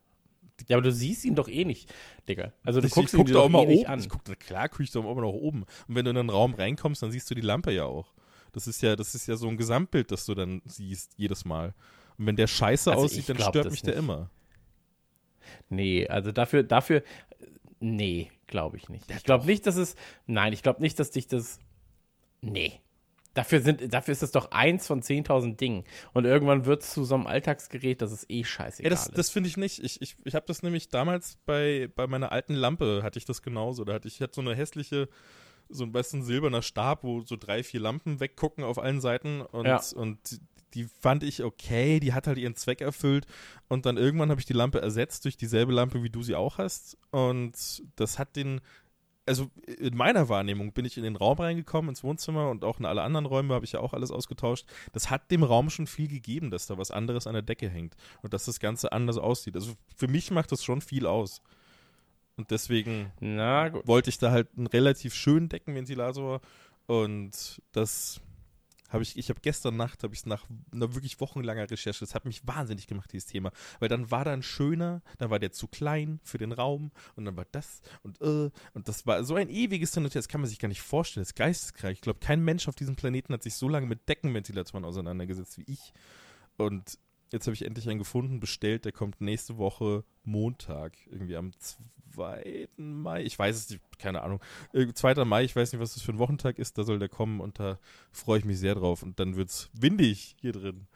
Ja, 0.69 0.77
aber 0.77 0.83
du 0.85 0.93
siehst 0.93 1.25
ihn 1.25 1.35
doch 1.35 1.49
eh 1.49 1.65
nicht, 1.65 1.93
Digga. 2.29 2.53
Also 2.65 2.81
du 2.81 2.89
ich, 2.89 2.93
guckst 2.93 3.15
ich 3.15 3.19
guck 3.19 3.29
ihn 3.29 3.33
da 3.33 3.41
doch 3.41 3.45
auch 3.45 3.49
mal 3.49 3.63
eh 3.63 3.67
nicht 3.67 3.81
oben. 3.83 3.93
an. 3.93 4.01
Ich 4.01 4.09
guck, 4.09 4.25
da- 4.25 4.35
klar 4.35 4.69
gucke 4.69 4.83
ich 4.83 4.91
da 4.91 5.01
auch 5.01 5.13
immer 5.13 5.23
nach 5.23 5.29
oben. 5.29 5.63
Und 5.89 5.95
wenn 5.95 6.05
du 6.05 6.11
in 6.11 6.17
einen 6.17 6.31
Raum 6.31 6.55
reinkommst, 6.55 7.03
dann 7.03 7.11
siehst 7.13 7.31
du 7.31 7.35
die 7.35 7.41
Lampe 7.43 7.73
ja 7.73 7.85
auch. 7.85 8.13
Das 8.53 8.67
ist 8.67 8.83
ja, 8.83 8.97
das 8.97 9.15
ist 9.15 9.27
ja 9.29 9.37
so 9.37 9.49
ein 9.49 9.57
Gesamtbild, 9.57 10.11
das 10.11 10.27
du 10.27 10.35
dann 10.35 10.63
siehst 10.65 11.13
jedes 11.17 11.45
Mal. 11.45 11.75
Und 12.17 12.27
wenn 12.27 12.37
der 12.37 12.47
scheiße 12.49 12.91
Also 12.91 13.05
aussieht, 13.05 13.29
dann 13.29 13.39
stört 13.39 13.71
mich 13.71 13.83
der 13.83 13.95
nicht. 13.95 14.05
immer. 14.05 14.31
Nee, 15.69 16.07
also 16.09 16.33
dafür, 16.33 16.63
dafür, 16.63 17.03
nee, 17.81 18.31
glaube 18.47 18.77
ich 18.77 18.89
nicht. 18.89 19.11
ich 19.11 19.25
glaube 19.25 19.47
nicht, 19.47 19.67
dass 19.67 19.77
es, 19.77 19.95
nein, 20.27 20.53
ich 20.53 20.63
glaube 20.63 20.81
nicht, 20.83 20.99
dass 20.99 21.11
dich 21.11 21.27
das, 21.27 21.59
nee. 22.41 22.81
Dafür, 23.39 23.61
sind, 23.61 23.95
dafür 23.95 24.11
ist 24.11 24.25
es 24.25 24.33
doch 24.33 24.51
eins 24.51 24.89
von 24.89 25.01
10.000 25.01 25.55
Dingen. 25.55 25.85
Und 26.13 26.25
irgendwann 26.25 26.65
wird 26.67 26.83
es 26.83 26.93
zu 26.93 27.05
so 27.05 27.15
einem 27.15 27.29
Alltagsgerät, 27.29 28.03
das 28.03 28.11
ist 28.11 28.29
eh 28.29 28.43
scheißegal. 28.43 28.91
Ja, 28.91 28.91
das, 28.91 29.09
das 29.13 29.31
finde 29.31 29.49
ich 29.49 29.57
nicht. 29.57 29.79
Ich, 29.85 30.03
ich, 30.03 30.17
ich 30.25 30.35
habe 30.35 30.45
das 30.49 30.65
nämlich 30.65 30.89
damals 30.89 31.39
bei, 31.47 31.89
bei 31.95 32.09
meiner 32.09 32.33
alten 32.33 32.55
Lampe, 32.55 33.03
hatte 33.05 33.17
ich 33.17 33.27
das 33.27 33.41
genauso. 33.43 33.85
Da 33.85 33.93
hatte 33.93 34.09
ich, 34.09 34.17
ich 34.17 34.21
hatte 34.23 34.35
so 34.35 34.41
eine 34.41 34.57
hässliche, 34.57 35.09
so 35.69 35.85
ein 35.85 35.93
bisschen 35.93 36.25
silberner 36.25 36.63
Stab, 36.63 37.05
wo 37.05 37.21
so 37.21 37.37
drei, 37.37 37.63
vier 37.63 37.79
Lampen 37.79 38.19
weggucken 38.19 38.65
auf 38.65 38.81
allen 38.81 39.01
Seiten. 39.01 39.41
Und, 39.43 39.67
Ja. 39.67 39.81
und 39.95 40.19
die 40.75 40.89
fand 41.01 41.23
ich 41.23 41.45
okay, 41.45 42.01
die 42.01 42.15
hat 42.15 42.27
halt 42.27 42.39
ihren 42.39 42.57
Zweck 42.57 42.81
erfüllt. 42.81 43.25
Und 43.69 43.87
dann 43.87 43.97
irgendwann 43.99 44.31
habe 44.31 44.41
ich 44.41 44.47
die 44.47 44.53
Lampe 44.53 44.81
ersetzt 44.81 45.25
durch 45.27 45.37
dieselbe 45.37 45.73
Lampe, 45.73 46.03
wie 46.03 46.11
du 46.11 46.25
sie 46.25 46.35
auch 46.35 46.59
hast. 46.59 46.99
Und 47.13 47.53
das 47.95 48.19
hat 48.19 48.35
den. 48.35 48.61
Also 49.29 49.51
in 49.67 49.97
meiner 49.97 50.29
Wahrnehmung 50.29 50.73
bin 50.73 50.85
ich 50.85 50.97
in 50.97 51.05
den 51.05 51.17
Raum 51.17 51.39
reingekommen, 51.39 51.91
ins 51.91 52.03
Wohnzimmer 52.03 52.51
und 52.51 52.65
auch 52.65 52.81
in 52.81 52.87
alle 52.87 53.03
anderen 53.03 53.27
Räume 53.27 53.55
habe 53.55 53.65
ich 53.65 53.73
ja 53.73 53.81
auch 53.81 53.93
alles 53.93 54.11
ausgetauscht. 54.11 54.67
Das 54.93 55.11
hat 55.11 55.31
dem 55.31 55.43
Raum 55.43 55.71
schon 55.71 55.87
viel 55.87 56.09
gegeben, 56.09 56.51
dass 56.51 56.67
da 56.67 56.79
was 56.79 56.91
anderes 56.91 57.27
an 57.27 57.35
der 57.35 57.43
Decke 57.43 57.69
hängt 57.69 57.95
und 58.23 58.33
dass 58.33 58.47
das 58.47 58.59
Ganze 58.59 58.91
anders 58.93 59.19
aussieht. 59.19 59.55
Also 59.55 59.75
für 59.95 60.09
mich 60.09 60.31
macht 60.31 60.51
das 60.51 60.65
schon 60.65 60.81
viel 60.81 61.07
aus. 61.07 61.43
Und 62.37 62.51
deswegen 62.51 63.13
wollte 63.21 64.11
ich 64.11 64.19
da 64.19 64.31
halt 64.31 64.49
einen 64.57 64.67
relativ 64.67 65.15
schönen 65.15 65.49
Deckenventilator 65.49 66.41
und 66.87 67.61
das 67.73 68.21
habe 68.89 69.03
ich, 69.03 69.17
ich 69.17 69.29
habe 69.29 69.41
gestern 69.41 69.77
Nacht, 69.77 70.03
habe 70.03 70.15
ich 70.15 70.21
es 70.21 70.27
nach 70.27 70.47
einer 70.73 70.95
wirklich 70.95 71.21
wochenlanger 71.21 71.71
Recherche, 71.71 72.01
das 72.01 72.15
hat 72.15 72.25
mich 72.25 72.47
wahnsinnig 72.47 72.87
gemacht, 72.87 73.13
dieses 73.13 73.27
Thema, 73.27 73.53
weil 73.81 73.89
dann 73.89 74.11
war 74.11 74.25
da 74.25 74.33
ein 74.33 74.43
schöner, 74.43 75.03
dann 75.19 75.31
war 75.31 75.39
der 75.39 75.53
zu 75.53 75.69
klein 75.69 76.21
für 76.23 76.39
den 76.39 76.53
Raum 76.53 76.91
und 77.17 77.25
dann 77.25 77.37
war 77.37 77.47
das 77.53 77.83
und 78.03 78.21
äh, 78.21 78.51
und 78.75 78.89
das 78.89 79.07
war 79.07 79.25
so 79.25 79.35
ein 79.35 79.49
ewiges 79.49 79.95
Hin 79.95 80.09
das 80.09 80.29
kann 80.29 80.41
man 80.41 80.49
sich 80.49 80.59
gar 80.59 80.69
nicht 80.69 80.81
vorstellen, 80.81 81.23
das 81.23 81.31
ist 81.31 81.37
geisteskrank. 81.37 81.95
Ich 81.95 82.01
glaube, 82.01 82.21
kein 82.21 82.43
Mensch 82.43 82.69
auf 82.69 82.75
diesem 82.75 82.97
Planeten 82.97 83.33
hat 83.33 83.43
sich 83.43 83.55
so 83.55 83.69
lange 83.69 83.87
mit 83.87 84.09
Deckenventilatoren 84.09 84.85
auseinandergesetzt 84.85 85.59
wie 85.59 85.65
ich 85.67 85.93
und 86.57 86.99
jetzt 87.33 87.47
habe 87.47 87.55
ich 87.55 87.65
endlich 87.65 87.89
einen 87.89 87.99
gefunden, 87.99 88.41
bestellt, 88.41 88.85
der 88.85 88.93
kommt 88.93 89.21
nächste 89.21 89.59
Woche 89.59 90.05
Montag, 90.25 90.93
irgendwie 91.11 91.37
am 91.37 91.53
2. 92.15 92.69
Mai, 92.77 93.23
ich 93.23 93.39
weiß 93.39 93.57
es 93.57 93.71
nicht, 93.71 93.83
keine 93.99 94.23
Ahnung, 94.23 94.41
äh, 94.73 94.93
2. 94.93 95.25
Mai, 95.25 95.45
ich 95.45 95.55
weiß 95.55 95.73
nicht, 95.73 95.81
was 95.81 95.95
das 95.95 96.03
für 96.03 96.13
ein 96.13 96.19
Wochentag 96.19 96.59
ist, 96.59 96.79
da 96.79 96.85
soll 96.85 96.99
der 96.99 97.09
kommen 97.09 97.41
und 97.41 97.59
da 97.59 97.79
freue 98.13 98.39
ich 98.39 98.45
mich 98.45 98.59
sehr 98.59 98.75
drauf 98.75 99.03
und 99.03 99.19
dann 99.21 99.37
wird 99.37 99.51
es 99.51 99.71
windig 99.73 100.37
hier 100.41 100.53
drin. 100.53 100.87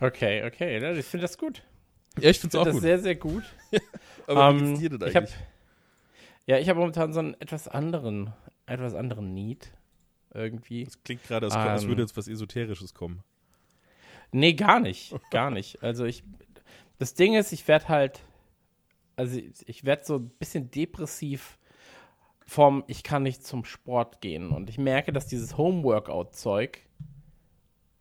Okay, 0.00 0.44
okay, 0.44 0.80
ne, 0.80 0.98
ich 0.98 1.06
finde 1.06 1.22
das 1.22 1.38
gut. 1.38 1.62
Ja, 2.18 2.30
ich 2.30 2.40
finde 2.40 2.56
es 2.56 2.60
auch 2.60 2.64
das 2.64 2.74
gut. 2.74 2.82
sehr, 2.82 2.98
sehr 2.98 3.14
gut. 3.14 3.44
Aber 4.26 4.54
wie 4.54 4.58
Ähm, 4.60 4.66
geht's 4.66 4.80
dir 4.80 4.98
denn 4.98 5.08
ich 5.08 5.16
hab, 5.16 5.24
eigentlich? 5.24 5.36
ja, 6.46 6.58
ich 6.58 6.68
habe 6.68 6.80
momentan 6.80 7.12
so 7.12 7.20
einen 7.20 7.34
etwas 7.40 7.68
anderen, 7.68 8.32
etwas 8.66 8.94
anderen 8.94 9.32
Need 9.34 9.72
irgendwie. 10.32 10.84
Das 10.84 11.02
klingt 11.04 11.22
gerade, 11.22 11.46
als, 11.46 11.54
als 11.54 11.82
ähm, 11.84 11.88
würde 11.90 12.02
jetzt 12.02 12.16
was 12.16 12.28
Esoterisches 12.28 12.92
kommen. 12.92 13.22
Nee, 14.34 14.54
gar 14.54 14.80
nicht. 14.80 15.14
Gar 15.30 15.50
nicht. 15.50 15.82
Also 15.82 16.04
ich. 16.04 16.24
Das 16.98 17.14
Ding 17.14 17.34
ist, 17.34 17.52
ich 17.52 17.66
werde 17.68 17.88
halt. 17.88 18.20
Also 19.16 19.38
ich- 19.38 19.84
werde 19.84 20.04
so 20.04 20.16
ein 20.16 20.28
bisschen 20.28 20.70
depressiv 20.72 21.58
vom 22.46 22.82
Ich 22.88 23.04
kann 23.04 23.22
nicht 23.22 23.46
zum 23.46 23.64
Sport 23.64 24.20
gehen. 24.20 24.50
Und 24.50 24.68
ich 24.68 24.76
merke, 24.76 25.12
dass 25.12 25.28
dieses 25.28 25.56
Homeworkout-Zeug, 25.56 26.80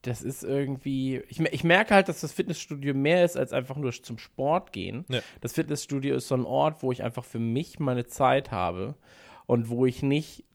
das 0.01 0.23
ist 0.23 0.43
irgendwie. 0.43 1.21
Ich, 1.29 1.39
ich 1.39 1.63
merke 1.63 1.93
halt, 1.93 2.09
dass 2.09 2.21
das 2.21 2.31
Fitnessstudio 2.33 2.93
mehr 2.95 3.23
ist 3.23 3.37
als 3.37 3.53
einfach 3.53 3.75
nur 3.77 3.91
zum 3.93 4.17
Sport 4.17 4.73
gehen. 4.73 5.05
Ja. 5.09 5.21
Das 5.41 5.53
Fitnessstudio 5.53 6.15
ist 6.15 6.27
so 6.27 6.35
ein 6.35 6.45
Ort, 6.45 6.81
wo 6.81 6.91
ich 6.91 7.03
einfach 7.03 7.23
für 7.25 7.39
mich 7.39 7.79
meine 7.79 8.07
Zeit 8.07 8.51
habe 8.51 8.95
und 9.45 9.69
wo 9.69 9.85
ich 9.85 10.01
nicht 10.01 10.45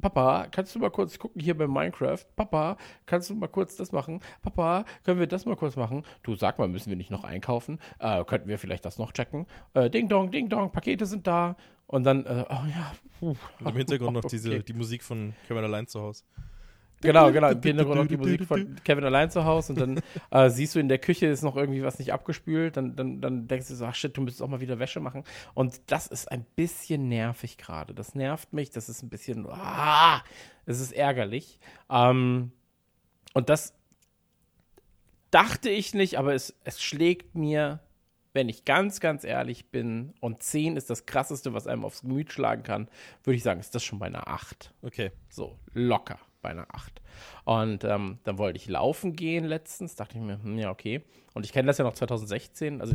Papa, 0.00 0.46
kannst 0.50 0.74
du 0.74 0.78
mal 0.78 0.90
kurz 0.90 1.18
gucken 1.18 1.40
hier 1.40 1.56
bei 1.56 1.66
Minecraft? 1.66 2.24
Papa, 2.36 2.76
kannst 3.06 3.30
du 3.30 3.34
mal 3.34 3.48
kurz 3.48 3.76
das 3.76 3.92
machen? 3.92 4.20
Papa, 4.42 4.84
können 5.04 5.18
wir 5.18 5.26
das 5.26 5.46
mal 5.46 5.56
kurz 5.56 5.76
machen? 5.76 6.04
Du 6.22 6.34
sag 6.34 6.58
mal, 6.58 6.68
müssen 6.68 6.90
wir 6.90 6.96
nicht 6.96 7.10
noch 7.10 7.24
einkaufen? 7.24 7.78
Äh, 7.98 8.24
könnten 8.24 8.48
wir 8.48 8.58
vielleicht 8.58 8.84
das 8.84 8.98
noch 8.98 9.12
checken? 9.12 9.46
Äh, 9.74 9.88
ding 9.90 10.08
dong, 10.08 10.30
ding 10.30 10.48
dong, 10.48 10.70
Pakete 10.70 11.06
sind 11.06 11.26
da. 11.26 11.56
Und 11.86 12.04
dann, 12.04 12.26
äh, 12.26 12.44
oh 12.48 12.66
ja. 12.68 12.92
puh. 13.20 13.36
Und 13.60 13.68
im 13.68 13.76
Hintergrund 13.76 14.14
noch 14.14 14.24
diese, 14.24 14.50
Okay. 14.54 14.62
die 14.62 14.72
Musik 14.74 15.02
von 15.02 15.34
Kevin 15.48 15.64
allein 15.64 15.86
zu 15.86 16.00
Hause. 16.00 16.24
Genau, 17.06 17.32
genau. 17.32 17.50
Im 17.50 17.62
Hintergrund 17.62 18.00
auch 18.00 18.06
die 18.06 18.16
Musik 18.16 18.44
von 18.44 18.76
Kevin 18.84 19.04
allein 19.04 19.30
zu 19.30 19.44
Hause 19.44 19.72
und 19.72 19.80
dann 19.80 20.00
äh, 20.30 20.50
siehst 20.50 20.74
du 20.74 20.80
in 20.80 20.88
der 20.88 20.98
Küche 20.98 21.26
ist 21.26 21.42
noch 21.42 21.56
irgendwie 21.56 21.82
was 21.82 21.98
nicht 21.98 22.12
abgespült, 22.12 22.76
dann, 22.76 22.96
dann, 22.96 23.20
dann 23.20 23.48
denkst 23.48 23.68
du 23.68 23.74
so, 23.74 23.86
ach 23.86 23.94
shit, 23.94 24.16
du 24.16 24.20
müsstest 24.20 24.42
auch 24.42 24.48
mal 24.48 24.60
wieder 24.60 24.78
Wäsche 24.78 25.00
machen. 25.00 25.24
Und 25.54 25.80
das 25.86 26.06
ist 26.06 26.30
ein 26.30 26.44
bisschen 26.56 27.08
nervig 27.08 27.58
gerade. 27.58 27.94
Das 27.94 28.14
nervt 28.14 28.52
mich, 28.52 28.70
das 28.70 28.88
ist 28.88 29.02
ein 29.02 29.08
bisschen, 29.08 29.46
ah, 29.48 30.22
es 30.66 30.80
ist 30.80 30.92
ärgerlich. 30.92 31.58
Ähm, 31.90 32.52
und 33.34 33.48
das 33.48 33.74
dachte 35.30 35.70
ich 35.70 35.94
nicht, 35.94 36.18
aber 36.18 36.34
es, 36.34 36.54
es 36.64 36.82
schlägt 36.82 37.34
mir, 37.34 37.80
wenn 38.32 38.48
ich 38.48 38.64
ganz, 38.64 39.00
ganz 39.00 39.24
ehrlich 39.24 39.70
bin, 39.70 40.14
und 40.20 40.42
10 40.42 40.76
ist 40.76 40.90
das 40.90 41.06
krasseste, 41.06 41.54
was 41.54 41.66
einem 41.66 41.84
aufs 41.84 42.02
Gemüt 42.02 42.32
schlagen 42.32 42.62
kann, 42.62 42.88
würde 43.24 43.36
ich 43.36 43.42
sagen, 43.42 43.60
ist 43.60 43.74
das 43.74 43.82
schon 43.82 43.98
bei 43.98 44.06
einer 44.06 44.28
8. 44.28 44.74
Okay. 44.82 45.10
So, 45.28 45.58
locker 45.72 46.18
bei 46.46 46.50
einer 46.52 46.66
8. 46.72 47.02
Und 47.44 47.82
ähm, 47.84 48.18
dann 48.22 48.38
wollte 48.38 48.56
ich 48.56 48.68
laufen 48.68 49.14
gehen 49.14 49.44
letztens, 49.44 49.96
dachte 49.96 50.16
ich 50.16 50.22
mir, 50.22 50.40
hm, 50.40 50.58
ja, 50.58 50.70
okay. 50.70 51.02
Und 51.34 51.44
ich 51.44 51.52
kenne 51.52 51.66
das 51.66 51.78
ja 51.78 51.84
noch 51.84 51.94
2016, 51.94 52.80
also 52.80 52.94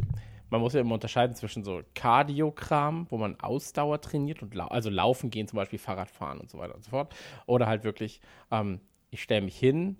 man 0.49 0.61
muss 0.61 0.73
ja 0.73 0.79
immer 0.81 0.93
unterscheiden 0.95 1.35
zwischen 1.35 1.63
so 1.63 1.81
Cardio-Kram, 1.95 3.07
wo 3.09 3.17
man 3.17 3.39
Ausdauer 3.39 3.99
trainiert 4.01 4.41
und 4.41 4.53
lau 4.55 4.67
also 4.67 4.89
laufen 4.89 5.29
gehen, 5.29 5.47
zum 5.47 5.57
Beispiel 5.57 5.79
Fahrradfahren 5.79 6.39
und 6.39 6.49
so 6.49 6.57
weiter 6.57 6.75
und 6.75 6.83
so 6.83 6.89
fort. 6.91 7.13
Oder 7.45 7.67
halt 7.67 7.83
wirklich, 7.83 8.21
ähm, 8.51 8.79
ich 9.09 9.21
stelle 9.21 9.41
mich 9.41 9.57
hin, 9.57 9.97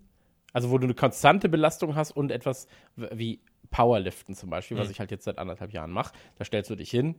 also 0.54 0.70
wo 0.72 0.78
du 0.78 0.86
eine 0.86 0.94
konstante 0.94 1.48
Belastung 1.50 1.96
hast 1.96 2.12
und 2.12 2.32
etwas 2.32 2.68
wie 2.96 3.42
Powerliften 3.70 4.36
zum 4.36 4.50
Beispiel, 4.50 4.78
was 4.78 4.88
Mhm. 4.88 4.92
ich 4.92 5.00
halt 5.00 5.12
jetzt 5.12 5.24
seit 5.26 5.38
anderthalb 5.38 5.72
Jahren 5.74 5.92
mache. 5.92 6.14
Da 6.38 6.44
stellst 6.46 6.70
du 6.70 6.76
dich 6.76 6.90
hin, 6.92 7.16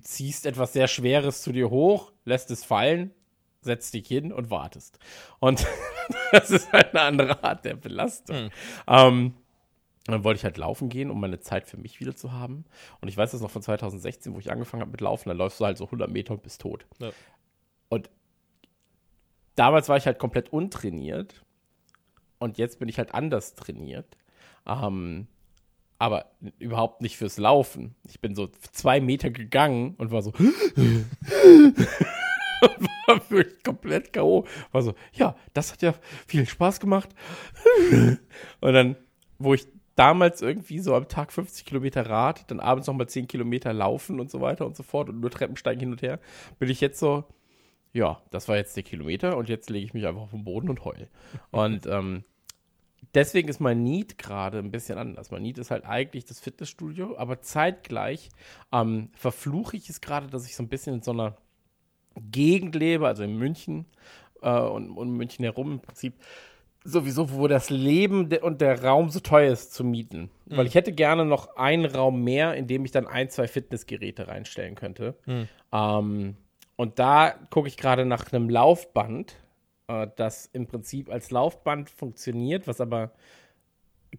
ziehst 0.00 0.46
etwas 0.46 0.72
sehr 0.72 0.88
Schweres 0.88 1.42
zu 1.42 1.52
dir 1.52 1.70
hoch, 1.70 2.12
lässt 2.24 2.50
es 2.50 2.64
fallen, 2.64 3.12
setzt 3.62 3.94
dich 3.94 4.06
hin 4.06 4.32
und 4.32 4.50
wartest. 4.50 4.98
Und 5.38 5.66
das 6.32 6.50
ist 6.50 6.72
halt 6.72 6.94
eine 6.94 7.00
andere 7.02 7.44
Art 7.44 7.64
der 7.64 7.74
Belastung. 7.74 8.44
Mhm. 8.44 8.50
Ähm, 8.86 9.34
dann 10.06 10.24
wollte 10.24 10.38
ich 10.38 10.44
halt 10.44 10.56
laufen 10.56 10.88
gehen, 10.88 11.10
um 11.10 11.20
meine 11.20 11.40
Zeit 11.40 11.68
für 11.68 11.76
mich 11.76 12.00
wieder 12.00 12.16
zu 12.16 12.32
haben. 12.32 12.64
Und 13.00 13.08
ich 13.08 13.16
weiß 13.16 13.30
das 13.30 13.40
noch 13.40 13.50
von 13.50 13.62
2016, 13.62 14.34
wo 14.34 14.38
ich 14.38 14.50
angefangen 14.50 14.80
habe 14.80 14.90
mit 14.90 15.00
Laufen. 15.00 15.28
Da 15.28 15.34
läufst 15.34 15.60
du 15.60 15.64
halt 15.64 15.78
so 15.78 15.84
100 15.84 16.10
Meter 16.10 16.34
und 16.34 16.42
bist 16.42 16.60
tot. 16.60 16.86
Ja. 16.98 17.10
Und 17.88 18.10
damals 19.54 19.88
war 19.88 19.96
ich 19.96 20.06
halt 20.06 20.18
komplett 20.18 20.52
untrainiert. 20.52 21.44
Und 22.38 22.58
jetzt 22.58 22.80
bin 22.80 22.88
ich 22.88 22.98
halt 22.98 23.14
anders 23.14 23.54
trainiert. 23.54 24.16
Ähm, 24.66 25.28
aber 26.00 26.32
überhaupt 26.58 27.00
nicht 27.00 27.16
fürs 27.16 27.38
Laufen. 27.38 27.94
Ich 28.08 28.20
bin 28.20 28.34
so 28.34 28.48
zwei 28.72 29.00
Meter 29.00 29.30
gegangen 29.30 29.94
und 29.98 30.10
war 30.10 30.22
so. 30.22 30.32
war 33.06 33.30
wirklich 33.30 33.62
komplett 33.62 34.12
K.O. 34.12 34.46
War 34.72 34.82
so, 34.82 34.94
ja, 35.12 35.36
das 35.52 35.72
hat 35.72 35.82
ja 35.82 35.94
viel 36.26 36.46
Spaß 36.46 36.80
gemacht. 36.80 37.10
und 38.60 38.72
dann, 38.72 38.96
wo 39.38 39.54
ich 39.54 39.66
damals 39.94 40.40
irgendwie 40.40 40.78
so 40.78 40.94
am 40.94 41.08
Tag 41.08 41.32
50 41.32 41.64
Kilometer 41.64 42.08
Rad, 42.08 42.50
dann 42.50 42.60
abends 42.60 42.86
nochmal 42.86 43.08
10 43.08 43.28
Kilometer 43.28 43.72
laufen 43.72 44.20
und 44.20 44.30
so 44.30 44.40
weiter 44.40 44.66
und 44.66 44.76
so 44.76 44.82
fort 44.82 45.08
und 45.08 45.20
nur 45.20 45.30
Treppensteigen 45.30 45.80
hin 45.80 45.90
und 45.92 46.02
her, 46.02 46.18
bin 46.58 46.70
ich 46.70 46.80
jetzt 46.80 46.98
so, 46.98 47.24
ja, 47.92 48.22
das 48.30 48.48
war 48.48 48.56
jetzt 48.56 48.76
der 48.76 48.82
Kilometer 48.84 49.36
und 49.36 49.48
jetzt 49.48 49.68
lege 49.68 49.84
ich 49.84 49.94
mich 49.94 50.06
einfach 50.06 50.22
auf 50.22 50.30
den 50.30 50.44
Boden 50.44 50.70
und 50.70 50.84
heul. 50.84 51.08
Und 51.50 51.86
ähm, 51.86 52.24
deswegen 53.14 53.48
ist 53.48 53.60
mein 53.60 53.82
Need 53.82 54.16
gerade 54.16 54.58
ein 54.58 54.70
bisschen 54.70 54.96
anders. 54.96 55.30
Mein 55.30 55.42
Need 55.42 55.58
ist 55.58 55.70
halt 55.70 55.84
eigentlich 55.84 56.24
das 56.24 56.40
Fitnessstudio, 56.40 57.18
aber 57.18 57.42
zeitgleich 57.42 58.30
ähm, 58.72 59.10
verfluche 59.12 59.76
ich 59.76 59.90
es 59.90 60.00
gerade, 60.00 60.28
dass 60.28 60.46
ich 60.46 60.56
so 60.56 60.62
ein 60.62 60.68
bisschen 60.68 60.94
in 60.94 61.02
so 61.02 61.10
einer 61.10 61.36
Gegend 62.30 62.74
lebe, 62.74 63.06
also 63.06 63.22
in 63.22 63.36
München 63.36 63.86
äh, 64.42 64.50
und 64.60 64.90
um 64.90 65.16
München 65.16 65.44
herum 65.44 65.72
im 65.72 65.80
Prinzip 65.80 66.14
sowieso, 66.84 67.32
wo 67.32 67.46
das 67.46 67.70
Leben 67.70 68.32
und 68.42 68.60
der 68.60 68.82
Raum 68.82 69.08
so 69.10 69.20
teuer 69.20 69.52
ist 69.52 69.72
zu 69.72 69.84
mieten. 69.84 70.30
Weil 70.56 70.66
ich 70.66 70.74
hätte 70.74 70.92
gerne 70.92 71.24
noch 71.24 71.56
einen 71.56 71.84
Raum 71.84 72.24
mehr, 72.24 72.54
in 72.54 72.66
dem 72.66 72.84
ich 72.84 72.90
dann 72.90 73.06
ein, 73.06 73.30
zwei 73.30 73.46
Fitnessgeräte 73.46 74.26
reinstellen 74.28 74.74
könnte. 74.74 75.14
Ähm, 75.72 76.36
und 76.76 76.98
da 76.98 77.34
gucke 77.50 77.68
ich 77.68 77.76
gerade 77.76 78.04
nach 78.04 78.32
einem 78.32 78.50
Laufband, 78.50 79.36
äh, 79.86 80.08
das 80.16 80.46
im 80.46 80.66
Prinzip 80.66 81.10
als 81.10 81.30
Laufband 81.30 81.90
funktioniert, 81.90 82.66
was 82.66 82.80
aber 82.80 83.12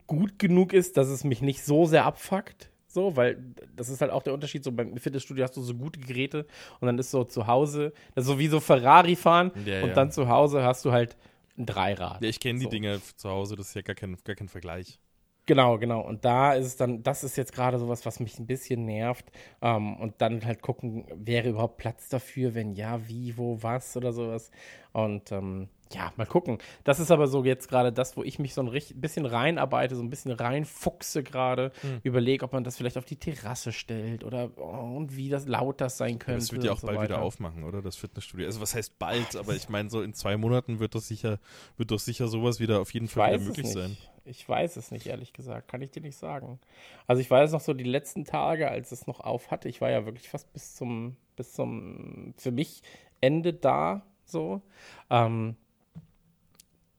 gut 0.08 0.40
genug 0.40 0.74
ist, 0.74 0.98
dass 0.98 1.10
es 1.10 1.24
mich 1.24 1.42
nicht 1.42 1.64
so 1.64 1.86
sehr 1.86 2.06
abfuckt. 2.06 2.70
So, 2.94 3.16
weil 3.16 3.44
das 3.76 3.90
ist 3.90 4.02
halt 4.02 4.12
auch 4.12 4.22
der 4.22 4.34
Unterschied. 4.34 4.64
So 4.64 4.72
beim 4.72 4.96
Fitnessstudio 4.98 5.44
hast 5.44 5.58
du 5.58 5.62
so 5.62 5.74
gute 5.74 6.00
Geräte 6.00 6.46
und 6.80 6.86
dann 6.86 7.00
ist 7.00 7.10
so 7.12 7.24
zu 7.24 7.48
Hause, 7.48 7.92
das 8.14 8.26
ist 8.26 8.28
so 8.28 8.38
wie 8.40 8.48
so 8.48 8.60
Ferrari 8.60 9.16
fahren 9.16 9.52
Ja, 9.66 9.82
und 9.82 9.90
ja. 9.90 9.94
dann 9.96 10.12
zu 10.12 10.28
Hause 10.30 10.64
hast 10.64 10.86
du 10.86 10.92
halt 10.92 11.18
ein 11.58 11.66
Dreirad. 11.66 12.22
Ja, 12.22 12.30
ich 12.30 12.40
kenne 12.40 12.60
die 12.60 12.66
So. 12.66 12.70
Dinge 12.70 13.02
zu 13.16 13.30
Hause, 13.30 13.56
das 13.56 13.70
ist 13.70 13.76
ja 13.76 13.82
gar 13.82 13.96
kein, 13.96 14.16
gar 14.24 14.36
kein 14.36 14.48
Vergleich. 14.48 15.00
Genau, 15.46 15.78
genau. 15.78 16.00
Und 16.02 16.24
da 16.24 16.54
ist 16.54 16.66
es 16.68 16.78
dann, 16.78 17.04
das 17.04 17.24
ist 17.24 17.36
jetzt 17.36 17.52
gerade 17.52 17.78
sowas, 17.78 18.06
was 18.06 18.20
mich 18.22 18.40
ein 18.40 18.48
bisschen 18.48 18.86
nervt. 18.86 19.26
Ähm, 19.62 19.98
und 19.98 20.22
dann 20.22 20.46
halt 20.46 20.62
gucken, 20.62 21.06
wäre 21.16 21.50
überhaupt 21.50 21.78
Platz 21.78 22.08
dafür, 22.08 22.54
wenn 22.54 22.74
ja, 22.76 23.08
wie, 23.10 23.38
wo, 23.38 23.58
was 23.62 23.98
oder 23.98 24.14
sowas. 24.14 24.52
Und 24.94 25.32
ähm, 25.34 25.68
ja, 25.94 26.12
mal 26.16 26.26
gucken. 26.26 26.58
Das 26.84 27.00
ist 27.00 27.12
aber 27.12 27.28
so 27.28 27.44
jetzt 27.44 27.68
gerade 27.68 27.92
das, 27.92 28.18
wo 28.18 28.24
ich 28.24 28.40
mich 28.40 28.54
so 28.54 28.62
ein 28.62 28.72
bisschen 28.96 29.26
reinarbeite, 29.26 29.96
so 29.96 30.02
ein 30.02 30.10
bisschen 30.10 30.32
reinfuchse 30.32 31.24
gerade. 31.24 31.72
Hm. 31.82 32.00
Überlege, 32.04 32.46
ob 32.46 32.54
man 32.54 32.64
das 32.64 32.78
vielleicht 32.78 32.98
auf 32.98 33.06
die 33.06 33.16
Terrasse 33.16 33.72
stellt 33.72 34.24
oder 34.24 34.52
oh, 34.58 34.98
und 34.98 35.16
wie 35.16 35.30
das 35.30 35.48
laut 35.48 35.82
das 35.82 35.98
sein 35.98 36.20
könnte. 36.20 36.40
Das 36.40 36.52
wird 36.52 36.64
ja 36.64 36.72
auch 36.72 36.80
so 36.80 36.88
bald 36.88 37.02
wieder 37.02 37.16
weiter. 37.16 37.24
aufmachen, 37.24 37.64
oder? 37.64 37.82
Das 37.82 37.96
Fitnessstudio. 37.96 38.46
Also 38.46 38.62
was 38.62 38.76
heißt 38.76 38.98
bald, 39.00 39.36
aber 39.36 39.56
ich 39.56 39.70
meine, 39.70 39.90
so 39.90 40.02
in 40.02 40.14
zwei 40.14 40.38
Monaten 40.38 40.80
wird 40.80 40.96
das 40.96 41.08
sicher, 41.08 41.40
wird 41.78 41.92
doch 41.92 42.00
sicher 42.00 42.28
sowas 42.28 42.60
wieder 42.60 42.82
auf 42.82 42.94
jeden 42.94 43.06
Ich 43.06 43.12
Fall 43.12 43.34
wieder 43.34 43.44
möglich 43.44 43.68
sein. 43.68 43.98
Ich 44.26 44.48
weiß 44.48 44.78
es 44.78 44.92
nicht, 44.92 45.08
ehrlich 45.08 45.34
gesagt. 45.34 45.68
Kann 45.68 45.82
ich 45.82 45.92
dir 45.92 46.02
nicht 46.02 46.18
sagen. 46.18 46.60
Also 47.08 47.22
ich 47.22 47.30
weiß 47.30 47.52
noch 47.52 47.60
so 47.60 47.74
die 47.74 47.84
letzten 47.84 48.24
Tage, 48.24 48.70
als 48.70 48.92
es 48.92 49.06
noch 49.06 49.20
auf 49.20 49.52
hatte, 49.52 49.68
ich 49.68 49.82
war 49.82 49.92
ja 49.92 50.06
wirklich 50.06 50.30
fast 50.30 50.52
bis 50.54 50.76
zum, 50.76 51.18
bis 51.36 51.54
zum, 51.54 52.34
für 52.38 52.52
mich 52.52 52.82
Ende 53.20 53.54
da, 53.54 54.06
so. 54.26 54.62
Ähm, 55.10 55.56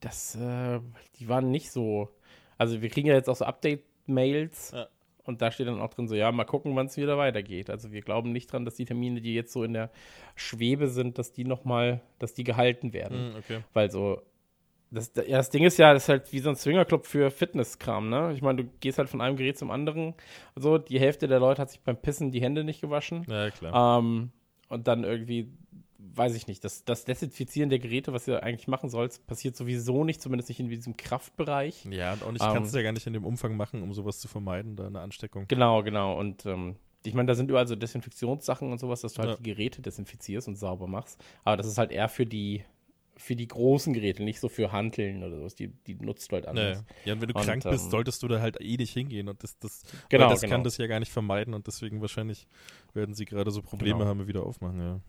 das, 0.05 0.35
äh, 0.35 0.79
die 1.19 1.27
waren 1.27 1.49
nicht 1.51 1.71
so, 1.71 2.09
also 2.57 2.81
wir 2.81 2.89
kriegen 2.89 3.07
ja 3.07 3.15
jetzt 3.15 3.27
auch 3.29 3.35
so 3.35 3.45
Update-Mails 3.45 4.71
Ja. 4.71 4.87
und 5.23 5.41
da 5.41 5.51
steht 5.51 5.67
dann 5.67 5.81
auch 5.81 5.89
drin 5.89 6.07
so, 6.07 6.15
ja, 6.15 6.31
mal 6.31 6.43
gucken, 6.45 6.75
wann 6.75 6.85
es 6.85 6.97
wieder 6.97 7.17
weitergeht. 7.17 7.69
Also 7.69 7.91
wir 7.91 8.01
glauben 8.01 8.31
nicht 8.31 8.51
dran, 8.51 8.65
dass 8.65 8.75
die 8.75 8.85
Termine, 8.85 9.19
die 9.21 9.33
jetzt 9.33 9.51
so 9.51 9.63
in 9.63 9.73
der 9.73 9.89
Schwebe 10.35 10.87
sind, 10.89 11.17
dass 11.17 11.31
die 11.33 11.43
nochmal, 11.43 12.01
dass 12.19 12.33
die 12.33 12.43
gehalten 12.43 12.93
werden. 12.93 13.31
Hm, 13.31 13.35
okay. 13.37 13.59
Weil 13.73 13.89
so, 13.89 14.21
das, 14.91 15.11
ja, 15.15 15.37
das 15.37 15.49
Ding 15.49 15.63
ist 15.63 15.77
ja, 15.79 15.93
das 15.93 16.03
ist 16.03 16.09
halt 16.09 16.31
wie 16.31 16.39
so 16.39 16.49
ein 16.49 16.55
Swingerclub 16.55 17.05
für 17.07 17.31
Fitnesskram, 17.31 18.07
ne? 18.09 18.31
Ich 18.33 18.41
meine, 18.43 18.63
du 18.63 18.69
gehst 18.79 18.99
halt 18.99 19.09
von 19.09 19.19
einem 19.19 19.35
Gerät 19.35 19.57
zum 19.57 19.71
anderen. 19.71 20.13
So, 20.55 20.77
die 20.77 20.99
Hälfte 20.99 21.27
der 21.27 21.39
Leute 21.39 21.63
hat 21.63 21.71
sich 21.71 21.81
beim 21.81 21.97
Pissen 21.97 22.31
die 22.31 22.41
Hände 22.41 22.63
nicht 22.63 22.81
gewaschen. 22.81 23.25
Ja, 23.27 23.49
klar. 23.49 23.99
Ähm, 23.99 24.31
und 24.69 24.87
dann 24.87 25.03
irgendwie, 25.03 25.51
weiß 26.15 26.35
ich 26.35 26.47
nicht, 26.47 26.63
das, 26.63 26.83
das 26.85 27.05
Desinfizieren 27.05 27.69
der 27.69 27.79
Geräte, 27.79 28.13
was 28.13 28.27
ihr 28.27 28.41
eigentlich 28.43 28.67
machen 28.67 28.89
sollt, 28.89 29.25
passiert 29.27 29.55
sowieso 29.55 30.03
nicht, 30.03 30.21
zumindest 30.21 30.49
nicht 30.49 30.59
in 30.59 30.69
diesem 30.69 30.95
Kraftbereich. 30.97 31.85
ja, 31.89 32.13
und 32.13 32.23
auch 32.23 32.31
nicht, 32.31 32.43
ähm, 32.43 32.53
kannst 32.53 32.73
du 32.73 32.77
ja 32.77 32.83
gar 32.83 32.91
nicht 32.93 33.07
in 33.07 33.13
dem 33.13 33.25
Umfang 33.25 33.55
machen, 33.57 33.81
um 33.83 33.93
sowas 33.93 34.19
zu 34.19 34.27
vermeiden, 34.27 34.75
da 34.75 34.87
eine 34.87 34.99
Ansteckung. 35.01 35.45
Genau, 35.47 35.83
genau. 35.83 36.17
Und 36.19 36.45
ähm, 36.45 36.75
ich 37.05 37.13
meine, 37.13 37.27
da 37.27 37.35
sind 37.35 37.49
überall 37.49 37.67
so 37.67 37.75
Desinfektionssachen 37.75 38.71
und 38.71 38.79
sowas, 38.79 39.01
dass 39.01 39.13
du 39.13 39.19
halt 39.19 39.29
Ja. 39.31 39.35
die 39.37 39.43
Geräte 39.43 39.81
desinfizierst 39.81 40.47
und 40.47 40.55
sauber 40.55 40.87
machst. 40.87 41.23
Aber 41.43 41.57
das 41.57 41.67
ist 41.67 41.77
halt 41.77 41.91
eher 41.91 42.09
für 42.09 42.25
die, 42.25 42.63
für 43.17 43.35
die 43.35 43.47
großen 43.47 43.93
Geräte, 43.93 44.23
nicht 44.23 44.39
so 44.39 44.49
für 44.49 44.71
Hanteln 44.71 45.23
oder 45.23 45.37
sowas. 45.37 45.55
Die, 45.55 45.67
die 45.69 45.95
nutzt 45.95 46.31
du 46.31 46.35
halt 46.35 46.45
Naja. 46.45 46.69
anders. 46.79 46.83
Ja, 47.05 47.13
und 47.13 47.21
wenn 47.21 47.27
du 47.29 47.35
Und, 47.35 47.45
krank 47.45 47.63
bist, 47.63 47.85
ähm, 47.85 47.91
solltest 47.91 48.23
du 48.23 48.27
da 48.27 48.41
halt 48.41 48.59
eh 48.59 48.75
nicht 48.77 48.91
hingehen 48.93 49.29
und 49.29 49.41
das, 49.43 49.57
das, 49.59 49.83
Genau, 50.09 50.29
das 50.29 50.41
genau. 50.41 50.53
kann 50.55 50.63
das 50.63 50.77
ja 50.77 50.87
gar 50.87 50.99
nicht 50.99 51.11
vermeiden 51.11 51.53
und 51.53 51.67
deswegen 51.67 52.01
wahrscheinlich 52.01 52.47
werden 52.93 53.13
sie 53.15 53.25
gerade 53.25 53.51
so 53.51 53.61
Probleme 53.61 53.99
Genau. 53.99 54.09
haben, 54.09 54.27
wieder 54.27 54.43
aufmachen, 54.43 54.79
ja. 54.81 54.99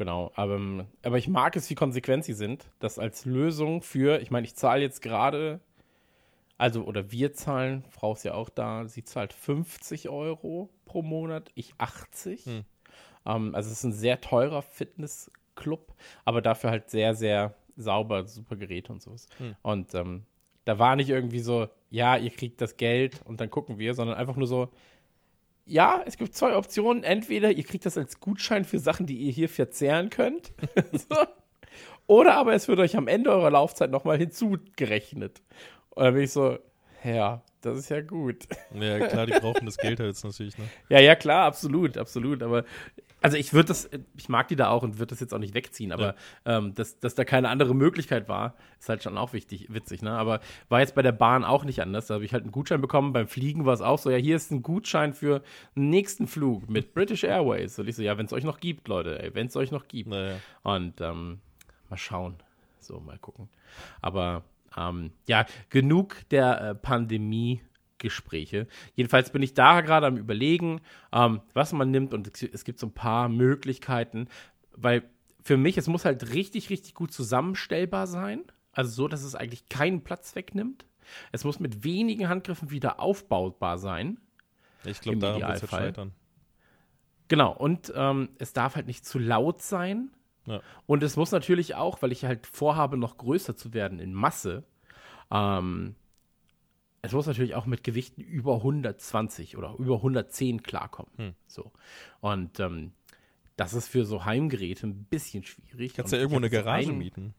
Genau, 0.00 0.32
aber, 0.34 0.86
aber 1.02 1.18
ich 1.18 1.28
mag 1.28 1.54
es, 1.56 1.68
wie 1.68 1.74
konsequent 1.74 2.24
sie 2.24 2.32
sind. 2.32 2.70
Das 2.78 2.98
als 2.98 3.26
Lösung 3.26 3.82
für, 3.82 4.22
ich 4.22 4.30
meine, 4.30 4.46
ich 4.46 4.54
zahle 4.54 4.80
jetzt 4.80 5.02
gerade, 5.02 5.60
also, 6.56 6.84
oder 6.84 7.12
wir 7.12 7.34
zahlen, 7.34 7.84
Frau 7.90 8.14
ist 8.14 8.24
ja 8.24 8.32
auch 8.32 8.48
da, 8.48 8.88
sie 8.88 9.04
zahlt 9.04 9.34
50 9.34 10.08
Euro 10.08 10.70
pro 10.86 11.02
Monat, 11.02 11.50
ich 11.54 11.74
80. 11.76 12.46
Hm. 12.46 12.64
Ähm, 13.26 13.54
also, 13.54 13.66
es 13.66 13.76
ist 13.76 13.84
ein 13.84 13.92
sehr 13.92 14.22
teurer 14.22 14.62
Fitnessclub, 14.62 15.92
aber 16.24 16.40
dafür 16.40 16.70
halt 16.70 16.88
sehr, 16.88 17.14
sehr 17.14 17.54
sauber, 17.76 18.26
super 18.26 18.56
Geräte 18.56 18.94
und 18.94 19.02
sowas. 19.02 19.26
Hm. 19.36 19.54
Und 19.60 19.94
ähm, 19.94 20.24
da 20.64 20.78
war 20.78 20.96
nicht 20.96 21.10
irgendwie 21.10 21.40
so, 21.40 21.68
ja, 21.90 22.16
ihr 22.16 22.30
kriegt 22.30 22.62
das 22.62 22.78
Geld 22.78 23.20
und 23.26 23.42
dann 23.42 23.50
gucken 23.50 23.78
wir, 23.78 23.92
sondern 23.92 24.16
einfach 24.16 24.36
nur 24.36 24.46
so, 24.46 24.70
ja, 25.70 26.02
es 26.04 26.16
gibt 26.16 26.34
zwei 26.34 26.56
Optionen. 26.56 27.04
Entweder 27.04 27.52
ihr 27.52 27.62
kriegt 27.62 27.86
das 27.86 27.96
als 27.96 28.18
Gutschein 28.18 28.64
für 28.64 28.80
Sachen, 28.80 29.06
die 29.06 29.16
ihr 29.16 29.30
hier 29.30 29.48
verzehren 29.48 30.10
könnt. 30.10 30.52
so. 30.92 31.16
Oder 32.08 32.34
aber 32.34 32.54
es 32.54 32.66
wird 32.66 32.80
euch 32.80 32.96
am 32.96 33.06
Ende 33.06 33.30
eurer 33.30 33.52
Laufzeit 33.52 33.90
nochmal 33.90 34.18
hinzugerechnet. 34.18 35.42
Und 35.90 36.04
dann 36.04 36.14
bin 36.14 36.24
ich 36.24 36.32
so, 36.32 36.58
ja, 37.04 37.42
das 37.60 37.78
ist 37.78 37.88
ja 37.88 38.00
gut. 38.00 38.48
Ja, 38.74 39.06
klar, 39.06 39.26
die 39.26 39.32
brauchen 39.32 39.64
das 39.64 39.76
Geld 39.76 40.00
halt 40.00 40.08
jetzt 40.08 40.24
natürlich, 40.24 40.58
ne? 40.58 40.64
Ja, 40.88 40.98
ja, 40.98 41.14
klar, 41.14 41.44
absolut, 41.44 41.96
absolut. 41.96 42.42
Aber 42.42 42.64
Also 43.20 43.36
ich 43.36 43.52
würde 43.52 43.68
das, 43.68 43.90
ich 44.16 44.28
mag 44.28 44.48
die 44.48 44.56
da 44.56 44.68
auch 44.68 44.82
und 44.82 44.98
würde 44.98 45.10
das 45.10 45.20
jetzt 45.20 45.34
auch 45.34 45.38
nicht 45.38 45.54
wegziehen, 45.54 45.92
aber 45.92 46.14
ähm, 46.44 46.74
dass, 46.74 46.98
dass 46.98 47.14
da 47.14 47.24
keine 47.24 47.48
andere 47.48 47.74
Möglichkeit 47.74 48.28
war, 48.28 48.54
ist 48.78 48.88
halt 48.88 49.02
schon 49.02 49.18
auch 49.18 49.32
wichtig, 49.32 49.72
witzig, 49.72 50.02
ne? 50.02 50.12
Aber 50.12 50.40
war 50.68 50.80
jetzt 50.80 50.94
bei 50.94 51.02
der 51.02 51.12
Bahn 51.12 51.44
auch 51.44 51.64
nicht 51.64 51.82
anders. 51.82 52.06
Da 52.06 52.14
habe 52.14 52.24
ich 52.24 52.32
halt 52.32 52.44
einen 52.44 52.52
Gutschein 52.52 52.80
bekommen. 52.80 53.12
Beim 53.12 53.28
Fliegen 53.28 53.66
war 53.66 53.74
es 53.74 53.82
auch 53.82 53.98
so, 53.98 54.10
ja, 54.10 54.16
hier 54.16 54.36
ist 54.36 54.50
ein 54.50 54.62
Gutschein 54.62 55.12
für 55.12 55.42
einen 55.76 55.90
nächsten 55.90 56.26
Flug 56.26 56.68
mit 56.70 56.94
British 56.94 57.24
Airways. 57.24 57.78
Und 57.78 57.88
ich 57.88 57.96
so, 57.96 58.02
ja, 58.02 58.16
wenn 58.16 58.26
es 58.26 58.32
euch 58.32 58.44
noch 58.44 58.60
gibt, 58.60 58.88
Leute, 58.88 59.22
ey, 59.22 59.34
wenn 59.34 59.48
es 59.48 59.56
euch 59.56 59.70
noch 59.70 59.86
gibt. 59.88 60.08
Naja. 60.08 60.36
Und 60.62 61.00
ähm, 61.00 61.40
mal 61.88 61.96
schauen. 61.96 62.36
So, 62.78 63.00
mal 63.00 63.18
gucken. 63.18 63.48
Aber 64.00 64.44
ähm, 64.76 65.12
ja, 65.26 65.46
genug 65.68 66.16
der 66.30 66.60
äh, 66.60 66.74
Pandemie. 66.74 67.60
Gespräche. 68.00 68.66
Jedenfalls 68.94 69.30
bin 69.30 69.42
ich 69.42 69.54
da 69.54 69.80
gerade 69.80 70.06
am 70.06 70.16
Überlegen, 70.16 70.80
ähm, 71.12 71.40
was 71.54 71.72
man 71.72 71.90
nimmt 71.90 72.12
und 72.12 72.42
es, 72.42 72.64
gibt 72.64 72.80
so 72.80 72.88
ein 72.88 72.94
paar 72.94 73.28
Möglichkeiten, 73.28 74.26
weil 74.76 75.04
für 75.42 75.56
mich, 75.56 75.78
es 75.78 75.86
muss 75.86 76.04
halt 76.04 76.32
richtig, 76.34 76.70
richtig 76.70 76.94
gut 76.94 77.12
zusammenstellbar 77.12 78.06
sein. 78.06 78.42
Also 78.72 78.90
so, 78.90 79.08
dass 79.08 79.22
es 79.22 79.34
eigentlich 79.34 79.68
keinen 79.68 80.02
Platz 80.02 80.34
wegnimmt. 80.34 80.84
Es 81.32 81.44
muss 81.44 81.60
mit 81.60 81.84
wenigen 81.84 82.28
Handgriffen 82.28 82.70
wieder 82.70 83.00
aufbaubar 83.00 83.78
sein. 83.78 84.18
Ich 84.84 85.00
glaube, 85.00 85.18
daran 85.18 85.40
wird 85.40 85.62
es 85.62 85.70
scheitern. 85.70 86.12
Genau, 87.28 87.52
und 87.52 87.92
ähm, 87.94 88.30
es 88.38 88.52
darf 88.52 88.76
halt 88.76 88.86
nicht 88.86 89.04
zu 89.04 89.18
laut 89.18 89.62
sein. 89.62 90.10
Ja. 90.46 90.60
Und 90.86 91.02
es 91.02 91.16
muss 91.16 91.30
natürlich 91.30 91.74
auch, 91.74 92.02
weil 92.02 92.12
ich 92.12 92.24
halt 92.24 92.46
vorhabe, 92.46 92.96
noch 92.96 93.18
größer 93.18 93.56
zu 93.56 93.72
werden 93.72 93.98
in 93.98 94.12
Masse, 94.12 94.64
ähm, 95.30 95.94
es 97.02 97.12
muss 97.12 97.26
natürlich 97.26 97.54
auch 97.54 97.66
mit 97.66 97.82
Gewichten 97.84 98.20
über 98.20 98.56
120 98.56 99.56
oder 99.56 99.74
über 99.78 99.96
110 99.96 100.62
klarkommen. 100.62 101.10
Hm. 101.16 101.34
So. 101.46 101.72
Und 102.20 102.60
ähm, 102.60 102.92
das 103.56 103.72
ist 103.74 103.88
für 103.88 104.04
so 104.04 104.24
Heimgeräte 104.24 104.86
ein 104.86 105.04
bisschen 105.04 105.44
schwierig. 105.44 105.94
Kannst 105.94 106.12
Und 106.12 106.16
ja 106.18 106.22
irgendwo 106.22 106.36
eine 106.38 106.50
Garage 106.50 106.88
einen- 106.90 106.98
mieten. 106.98 107.34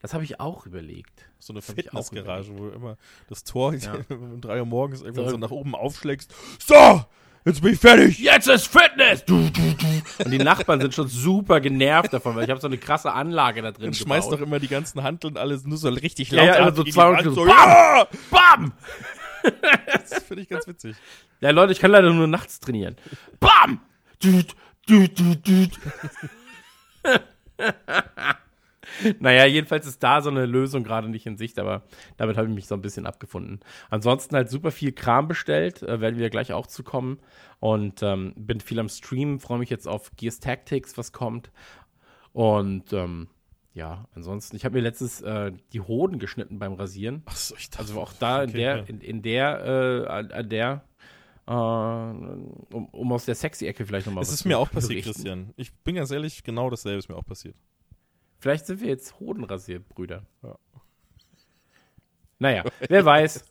Das 0.00 0.14
habe 0.14 0.22
ich 0.24 0.38
auch 0.38 0.64
überlegt. 0.64 1.28
So 1.40 1.52
eine 1.52 1.60
Fitnessgarage, 1.60 2.56
wo 2.56 2.68
du 2.68 2.70
immer 2.70 2.96
das 3.28 3.42
Tor 3.44 3.74
Ja. 3.74 3.94
um 4.10 4.40
3 4.40 4.60
Uhr 4.60 4.66
morgens 4.66 5.02
irgendwann 5.02 5.24
So. 5.26 5.30
so 5.32 5.36
nach 5.38 5.50
oben 5.50 5.74
aufschlägst. 5.74 6.32
So, 6.60 7.04
jetzt 7.44 7.60
bin 7.62 7.72
ich 7.74 7.78
fertig. 7.80 8.18
Jetzt 8.18 8.48
ist 8.48 8.66
Fitness! 8.66 9.24
Du, 9.24 9.48
du, 9.50 9.74
du. 9.74 10.24
Und 10.24 10.30
die 10.30 10.38
Nachbarn 10.38 10.80
sind 10.80 10.94
schon 10.94 11.08
super 11.08 11.60
genervt 11.60 12.12
davon, 12.12 12.34
weil 12.36 12.44
ich 12.44 12.50
habe 12.50 12.60
so 12.60 12.66
eine 12.68 12.78
krasse 12.78 13.12
Anlage 13.12 13.62
da 13.62 13.72
drin 13.72 13.88
Und 13.88 13.96
schmeißt 13.96 14.28
gebaut. 14.28 14.40
doch 14.40 14.46
immer 14.46 14.58
die 14.60 14.68
ganzen 14.68 15.02
Hanteln 15.02 15.36
alles 15.36 15.64
nur 15.64 15.78
so 15.78 15.88
richtig 15.88 16.30
Ja, 16.30 16.44
laut 16.44 16.54
ja, 16.56 16.66
ab 16.66 16.76
so 16.76 16.84
gegen 16.84 16.84
die 16.84 16.92
200 16.92 17.26
Wand, 17.26 17.34
so, 17.34 17.44
Bam! 17.44 17.52
ja! 17.54 18.06
BAM! 18.30 18.72
Das 19.86 20.22
finde 20.22 20.42
ich 20.42 20.48
ganz 20.48 20.66
witzig. 20.68 20.94
Ja, 21.40 21.50
Leute, 21.50 21.72
ich 21.72 21.80
kann 21.80 21.90
leider 21.90 22.10
nur 22.12 22.26
nachts 22.28 22.60
trainieren. 22.60 22.96
BAM! 23.40 23.80
Düt, 24.22 24.54
düt, 24.88 25.18
düt, 25.18 25.46
düt. 25.46 25.72
naja, 29.20 29.46
jedenfalls 29.46 29.86
ist 29.86 30.02
da 30.02 30.20
so 30.20 30.30
eine 30.30 30.46
Lösung 30.46 30.84
gerade 30.84 31.08
nicht 31.08 31.26
in 31.26 31.36
Sicht, 31.36 31.58
aber 31.58 31.82
damit 32.16 32.36
habe 32.36 32.48
ich 32.48 32.54
mich 32.54 32.66
so 32.66 32.74
ein 32.74 32.82
bisschen 32.82 33.06
abgefunden. 33.06 33.60
Ansonsten 33.90 34.36
halt 34.36 34.50
super 34.50 34.70
viel 34.70 34.92
Kram 34.92 35.28
bestellt, 35.28 35.82
äh, 35.82 36.00
werden 36.00 36.18
wir 36.18 36.30
gleich 36.30 36.52
auch 36.52 36.66
zu 36.66 36.82
kommen. 36.82 37.18
Und 37.60 38.02
ähm, 38.02 38.32
bin 38.36 38.60
viel 38.60 38.80
am 38.80 38.88
Stream, 38.88 39.38
freue 39.38 39.58
mich 39.58 39.70
jetzt 39.70 39.86
auf 39.86 40.10
Gears 40.16 40.40
Tactics, 40.40 40.98
was 40.98 41.12
kommt. 41.12 41.52
Und 42.32 42.92
ähm, 42.92 43.28
ja, 43.74 44.06
ansonsten, 44.14 44.56
ich 44.56 44.64
habe 44.64 44.74
mir 44.74 44.82
letztens 44.82 45.20
äh, 45.22 45.52
die 45.72 45.80
Hoden 45.80 46.18
geschnitten 46.18 46.58
beim 46.58 46.74
Rasieren. 46.74 47.22
Achso, 47.26 47.54
ich 47.56 47.70
dachte, 47.70 47.84
Also 47.84 48.00
auch 48.00 48.12
da 48.12 48.42
in 48.42 48.50
Okay, 48.50 48.58
der, 48.58 48.76
ja. 48.78 48.82
in, 48.84 49.00
in 49.00 49.22
der, 49.22 49.64
äh, 49.64 50.06
an, 50.08 50.30
an 50.32 50.48
der, 50.48 50.84
äh, 51.46 51.52
um, 51.52 52.86
um 52.90 53.12
aus 53.12 53.24
der 53.24 53.34
sexy 53.34 53.66
Ecke 53.66 53.86
vielleicht 53.86 54.06
nochmal 54.06 54.22
es 54.22 54.28
was 54.28 54.34
ist 54.34 54.42
zu 54.42 54.48
mir 54.48 54.58
auch 54.58 54.70
passiert, 54.70 55.04
berichten. 55.04 55.12
Christian. 55.12 55.54
Ich 55.56 55.72
bin 55.72 55.94
ganz 55.94 56.10
ehrlich, 56.10 56.42
genau 56.44 56.68
dasselbe 56.68 56.98
ist 56.98 57.08
mir 57.08 57.16
auch 57.16 57.24
passiert. 57.24 57.56
Vielleicht 58.42 58.66
sind 58.66 58.80
wir 58.80 58.88
jetzt 58.88 59.20
Hodenrasierbrüder. 59.20 60.24
Ja. 60.42 60.58
Naja, 62.40 62.64
wer 62.88 63.04
weiß. 63.04 63.48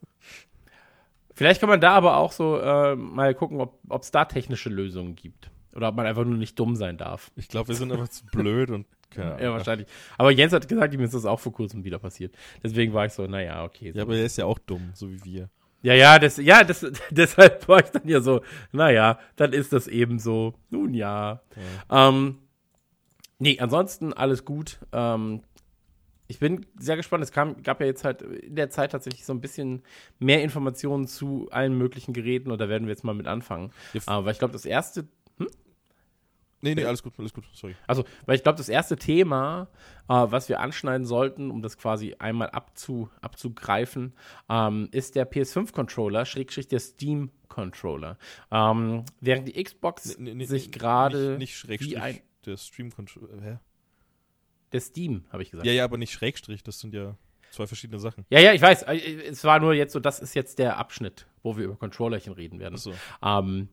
Vielleicht 1.33 1.61
kann 1.61 1.69
man 1.69 1.79
da 1.79 1.93
aber 1.93 2.17
auch 2.17 2.33
so 2.33 2.59
äh, 2.59 2.97
mal 2.97 3.33
gucken, 3.33 3.61
ob 3.61 4.01
es 4.01 4.11
da 4.11 4.25
technische 4.25 4.67
Lösungen 4.67 5.15
gibt. 5.15 5.49
Oder 5.73 5.87
ob 5.87 5.95
man 5.95 6.05
einfach 6.05 6.25
nur 6.25 6.35
nicht 6.35 6.59
dumm 6.59 6.75
sein 6.75 6.97
darf. 6.97 7.31
Ich 7.37 7.47
glaube, 7.47 7.69
wir 7.69 7.75
sind 7.75 7.89
einfach 7.93 8.09
zu 8.09 8.25
blöd 8.25 8.69
und 8.69 8.85
keine 9.09 9.27
Ahnung. 9.35 9.41
Ja, 9.41 9.51
wahrscheinlich. 9.53 9.87
Aber 10.17 10.29
Jens 10.31 10.51
hat 10.51 10.67
gesagt, 10.67 10.93
ihm 10.93 10.99
ist 10.99 11.13
das 11.13 11.23
auch 11.23 11.39
vor 11.39 11.53
kurzem 11.53 11.85
wieder 11.85 11.97
passiert. 11.97 12.35
Deswegen 12.61 12.93
war 12.93 13.05
ich 13.05 13.13
so, 13.13 13.25
naja, 13.27 13.63
okay. 13.63 13.93
So. 13.93 13.97
Ja, 13.97 14.03
aber 14.03 14.17
er 14.17 14.25
ist 14.25 14.37
ja 14.37 14.43
auch 14.43 14.59
dumm, 14.59 14.91
so 14.93 15.09
wie 15.09 15.23
wir. 15.23 15.49
Ja, 15.83 15.93
ja, 15.93 16.19
das, 16.19 16.35
ja, 16.35 16.65
das, 16.65 16.85
deshalb 17.11 17.65
war 17.69 17.79
ich 17.79 17.91
dann 17.91 18.09
ja 18.09 18.19
so, 18.19 18.41
naja, 18.73 19.19
dann 19.37 19.53
ist 19.53 19.71
das 19.71 19.87
eben 19.87 20.19
so. 20.19 20.53
Nun 20.69 20.93
ja. 20.93 21.41
Ähm, 21.89 22.39
nee, 23.41 23.59
ansonsten 23.59 24.13
alles 24.13 24.45
gut. 24.45 24.79
Ähm, 24.91 25.41
ich 26.27 26.39
bin 26.39 26.65
sehr 26.77 26.95
gespannt. 26.95 27.23
Es 27.23 27.31
kam, 27.33 27.61
gab 27.61 27.81
ja 27.81 27.87
jetzt 27.87 28.05
halt 28.05 28.21
in 28.21 28.55
der 28.55 28.69
Zeit 28.69 28.93
tatsächlich 28.93 29.25
so 29.25 29.33
ein 29.33 29.41
bisschen 29.41 29.83
mehr 30.19 30.41
Informationen 30.41 31.05
zu 31.07 31.49
allen 31.51 31.77
möglichen 31.77 32.13
Geräten 32.13 32.51
und 32.51 32.61
da 32.61 32.69
werden 32.69 32.87
wir 32.87 32.91
jetzt 32.93 33.03
mal 33.03 33.13
mit 33.13 33.27
anfangen. 33.27 33.71
Ja, 33.93 34.01
Aber 34.05 34.31
ich 34.31 34.39
glaube, 34.39 34.53
das 34.53 34.65
erste 34.65 35.07
Nee, 36.63 36.75
nee, 36.75 36.85
alles 36.85 37.01
gut, 37.01 37.13
alles 37.17 37.33
gut, 37.33 37.43
sorry. 37.53 37.75
also, 37.87 38.05
weil 38.27 38.35
ich 38.35 38.43
glaube, 38.43 38.57
das 38.57 38.69
erste 38.69 38.95
Thema, 38.95 39.67
äh, 40.07 40.13
was 40.13 40.47
wir 40.47 40.59
anschneiden 40.59 41.05
sollten, 41.07 41.49
um 41.49 41.63
das 41.63 41.77
quasi 41.77 42.15
einmal 42.19 42.51
abzu, 42.51 43.09
abzugreifen, 43.19 44.13
ähm, 44.47 44.87
ist 44.91 45.15
der 45.15 45.29
PS5-Controller, 45.29 46.23
Schrägstrich 46.25 46.67
der 46.67 46.79
Steam-Controller. 46.79 48.17
Ähm, 48.51 49.05
während 49.19 49.47
die 49.47 49.61
Xbox 49.63 50.19
Nee, 50.19 50.35
nee, 50.35 50.45
sich 50.45 50.71
gerade 50.71 51.29
Nicht, 51.31 51.39
nicht 51.39 51.57
Schrägstrich, 51.57 52.21
wie 52.45 52.51
ein- 52.51 52.53
der 52.53 52.57
Stream-Control. 52.57 53.41
Hä? 53.41 53.57
der 54.71 54.79
Steam, 54.79 55.25
habe 55.31 55.43
ich 55.43 55.51
gesagt. 55.51 55.67
Ja, 55.67 55.73
ja, 55.73 55.83
aber 55.83 55.97
nicht 55.97 56.13
Schrägstrich, 56.13 56.63
das 56.63 56.79
sind 56.79 56.93
ja 56.93 57.17
zwei 57.49 57.67
verschiedene 57.67 57.99
Sachen. 57.99 58.25
ja, 58.29 58.39
ja, 58.39 58.53
ich 58.53 58.61
weiß. 58.61 58.83
äh, 58.83 58.95
Es 59.27 59.43
war 59.43 59.59
nur 59.59 59.73
jetzt 59.73 59.91
so, 59.91 59.99
das 59.99 60.21
ist 60.21 60.33
jetzt 60.33 60.59
der 60.59 60.77
Abschnitt, 60.77 61.27
wo 61.43 61.57
wir 61.57 61.65
über 61.65 61.75
Controllerchen 61.75 62.31
reden 62.31 62.59
werden. 62.59 62.75
Achso. 62.75 62.93
Ähm, 63.21 63.67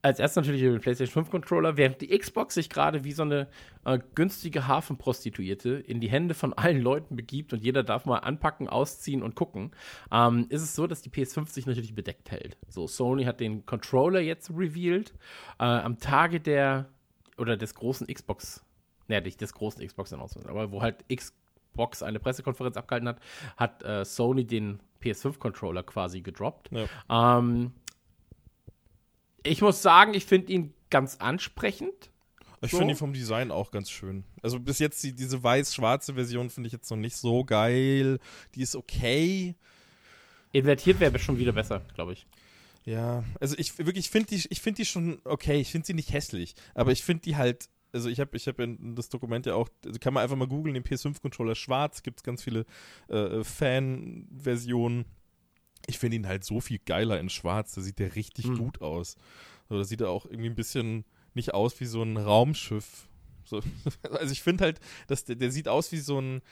als 0.00 0.18
erstes 0.18 0.36
natürlich 0.36 0.62
über 0.62 0.72
den 0.78 0.80
PlayStation 0.80 1.24
5 1.24 1.30
Controller, 1.30 1.76
während 1.76 2.00
die 2.00 2.08
Xbox 2.18 2.54
sich 2.54 2.70
gerade 2.70 3.04
wie 3.04 3.12
so 3.12 3.22
eine 3.22 3.48
äh, 3.84 3.98
günstige 4.14 4.66
Hafenprostituierte 4.66 5.70
in 5.74 6.00
die 6.00 6.08
Hände 6.10 6.32
von 6.34 6.54
allen 6.54 6.80
Leuten 6.80 7.16
begibt 7.16 7.52
und 7.52 7.62
jeder 7.62 7.82
darf 7.82 8.06
mal 8.06 8.18
anpacken, 8.18 8.66
ausziehen 8.68 9.22
und 9.22 9.34
gucken, 9.34 9.72
ähm, 10.10 10.46
ist 10.48 10.62
es 10.62 10.74
so, 10.74 10.86
dass 10.86 11.02
die 11.02 11.10
PS5 11.10 11.48
sich 11.48 11.66
natürlich 11.66 11.94
bedeckt 11.94 12.30
hält. 12.30 12.56
So, 12.68 12.86
Sony 12.86 13.24
hat 13.24 13.40
den 13.40 13.66
Controller 13.66 14.20
jetzt 14.20 14.50
revealed. 14.50 15.12
Äh, 15.58 15.64
am 15.64 15.98
Tage 15.98 16.40
der 16.40 16.88
oder 17.36 17.56
des 17.56 17.74
großen 17.74 18.06
Xbox, 18.06 18.64
ne, 19.08 19.20
nicht 19.20 19.40
des 19.40 19.52
großen 19.52 19.86
Xbox 19.86 20.12
Announcement, 20.12 20.48
aber 20.48 20.70
wo 20.70 20.82
halt 20.82 21.04
Xbox 21.14 22.02
eine 22.02 22.20
Pressekonferenz 22.20 22.76
abgehalten 22.76 23.08
hat, 23.08 23.20
hat 23.56 23.82
äh, 23.82 24.04
Sony 24.04 24.44
den 24.44 24.80
PS5 25.02 25.38
Controller 25.38 25.82
quasi 25.82 26.20
gedroppt. 26.22 26.70
Ja. 26.72 27.38
Ähm, 27.38 27.72
ich 29.42 29.60
muss 29.60 29.82
sagen, 29.82 30.14
ich 30.14 30.24
finde 30.24 30.52
ihn 30.52 30.74
ganz 30.90 31.16
ansprechend. 31.16 32.10
Ich 32.62 32.70
So. 32.70 32.78
finde 32.78 32.94
ihn 32.94 32.96
vom 32.96 33.12
Design 33.12 33.50
auch 33.50 33.70
ganz 33.70 33.90
schön. 33.90 34.24
Also 34.42 34.58
bis 34.58 34.78
jetzt 34.78 35.02
die, 35.02 35.12
diese 35.12 35.42
weiß-schwarze 35.42 36.14
Version 36.14 36.48
finde 36.48 36.68
ich 36.68 36.72
jetzt 36.72 36.90
noch 36.90 36.96
nicht 36.96 37.16
so 37.16 37.44
geil. 37.44 38.18
Die 38.54 38.62
ist 38.62 38.74
okay. 38.74 39.54
Invertiert 40.52 41.00
wäre 41.00 41.18
schon 41.18 41.36
wieder 41.36 41.52
besser, 41.52 41.82
glaube 41.94 42.14
ich. 42.14 42.26
Ja, 42.84 43.24
also 43.40 43.56
ich 43.58 43.78
wirklich 43.78 44.10
finde 44.10 44.28
die, 44.28 44.46
ich 44.48 44.60
finde 44.60 44.76
die 44.78 44.84
schon 44.84 45.20
okay. 45.24 45.60
Ich 45.60 45.70
finde 45.70 45.86
sie 45.86 45.94
nicht 45.94 46.12
hässlich, 46.12 46.54
aber 46.74 46.92
ich 46.92 47.02
finde 47.02 47.22
die 47.22 47.36
halt. 47.36 47.68
Also 47.92 48.08
ich 48.08 48.18
habe, 48.18 48.36
ich 48.36 48.48
habe 48.48 48.64
in 48.64 48.96
das 48.96 49.08
Dokument 49.08 49.46
ja 49.46 49.54
auch, 49.54 49.68
also 49.84 50.00
kann 50.00 50.12
man 50.14 50.24
einfach 50.24 50.34
mal 50.34 50.48
googeln, 50.48 50.74
den 50.74 50.82
PS5-Controller 50.82 51.54
schwarz, 51.54 52.02
gibt 52.02 52.18
es 52.18 52.22
ganz 52.24 52.42
viele 52.42 52.66
äh, 53.06 53.44
Fan-Versionen. 53.44 55.04
Ich 55.86 56.00
finde 56.00 56.16
ihn 56.16 56.26
halt 56.26 56.42
so 56.42 56.60
viel 56.60 56.80
geiler 56.84 57.20
in 57.20 57.28
schwarz, 57.28 57.72
da 57.72 57.82
sieht 57.82 58.00
der 58.00 58.16
richtig 58.16 58.46
Hm. 58.46 58.58
gut 58.58 58.80
aus. 58.80 59.16
So, 59.68 59.78
da 59.78 59.84
sieht 59.84 60.00
er 60.00 60.10
auch 60.10 60.26
irgendwie 60.26 60.48
ein 60.50 60.56
bisschen 60.56 61.04
nicht 61.34 61.54
aus 61.54 61.78
wie 61.78 61.86
so 61.86 62.02
ein 62.02 62.16
Raumschiff. 62.16 63.06
So, 63.44 63.60
also 64.10 64.32
ich 64.32 64.42
finde 64.42 64.64
halt, 64.64 64.80
dass 65.06 65.24
der, 65.24 65.36
der 65.36 65.52
sieht 65.52 65.68
aus 65.68 65.92
wie 65.92 65.98
so 65.98 66.20
ein, 66.20 66.42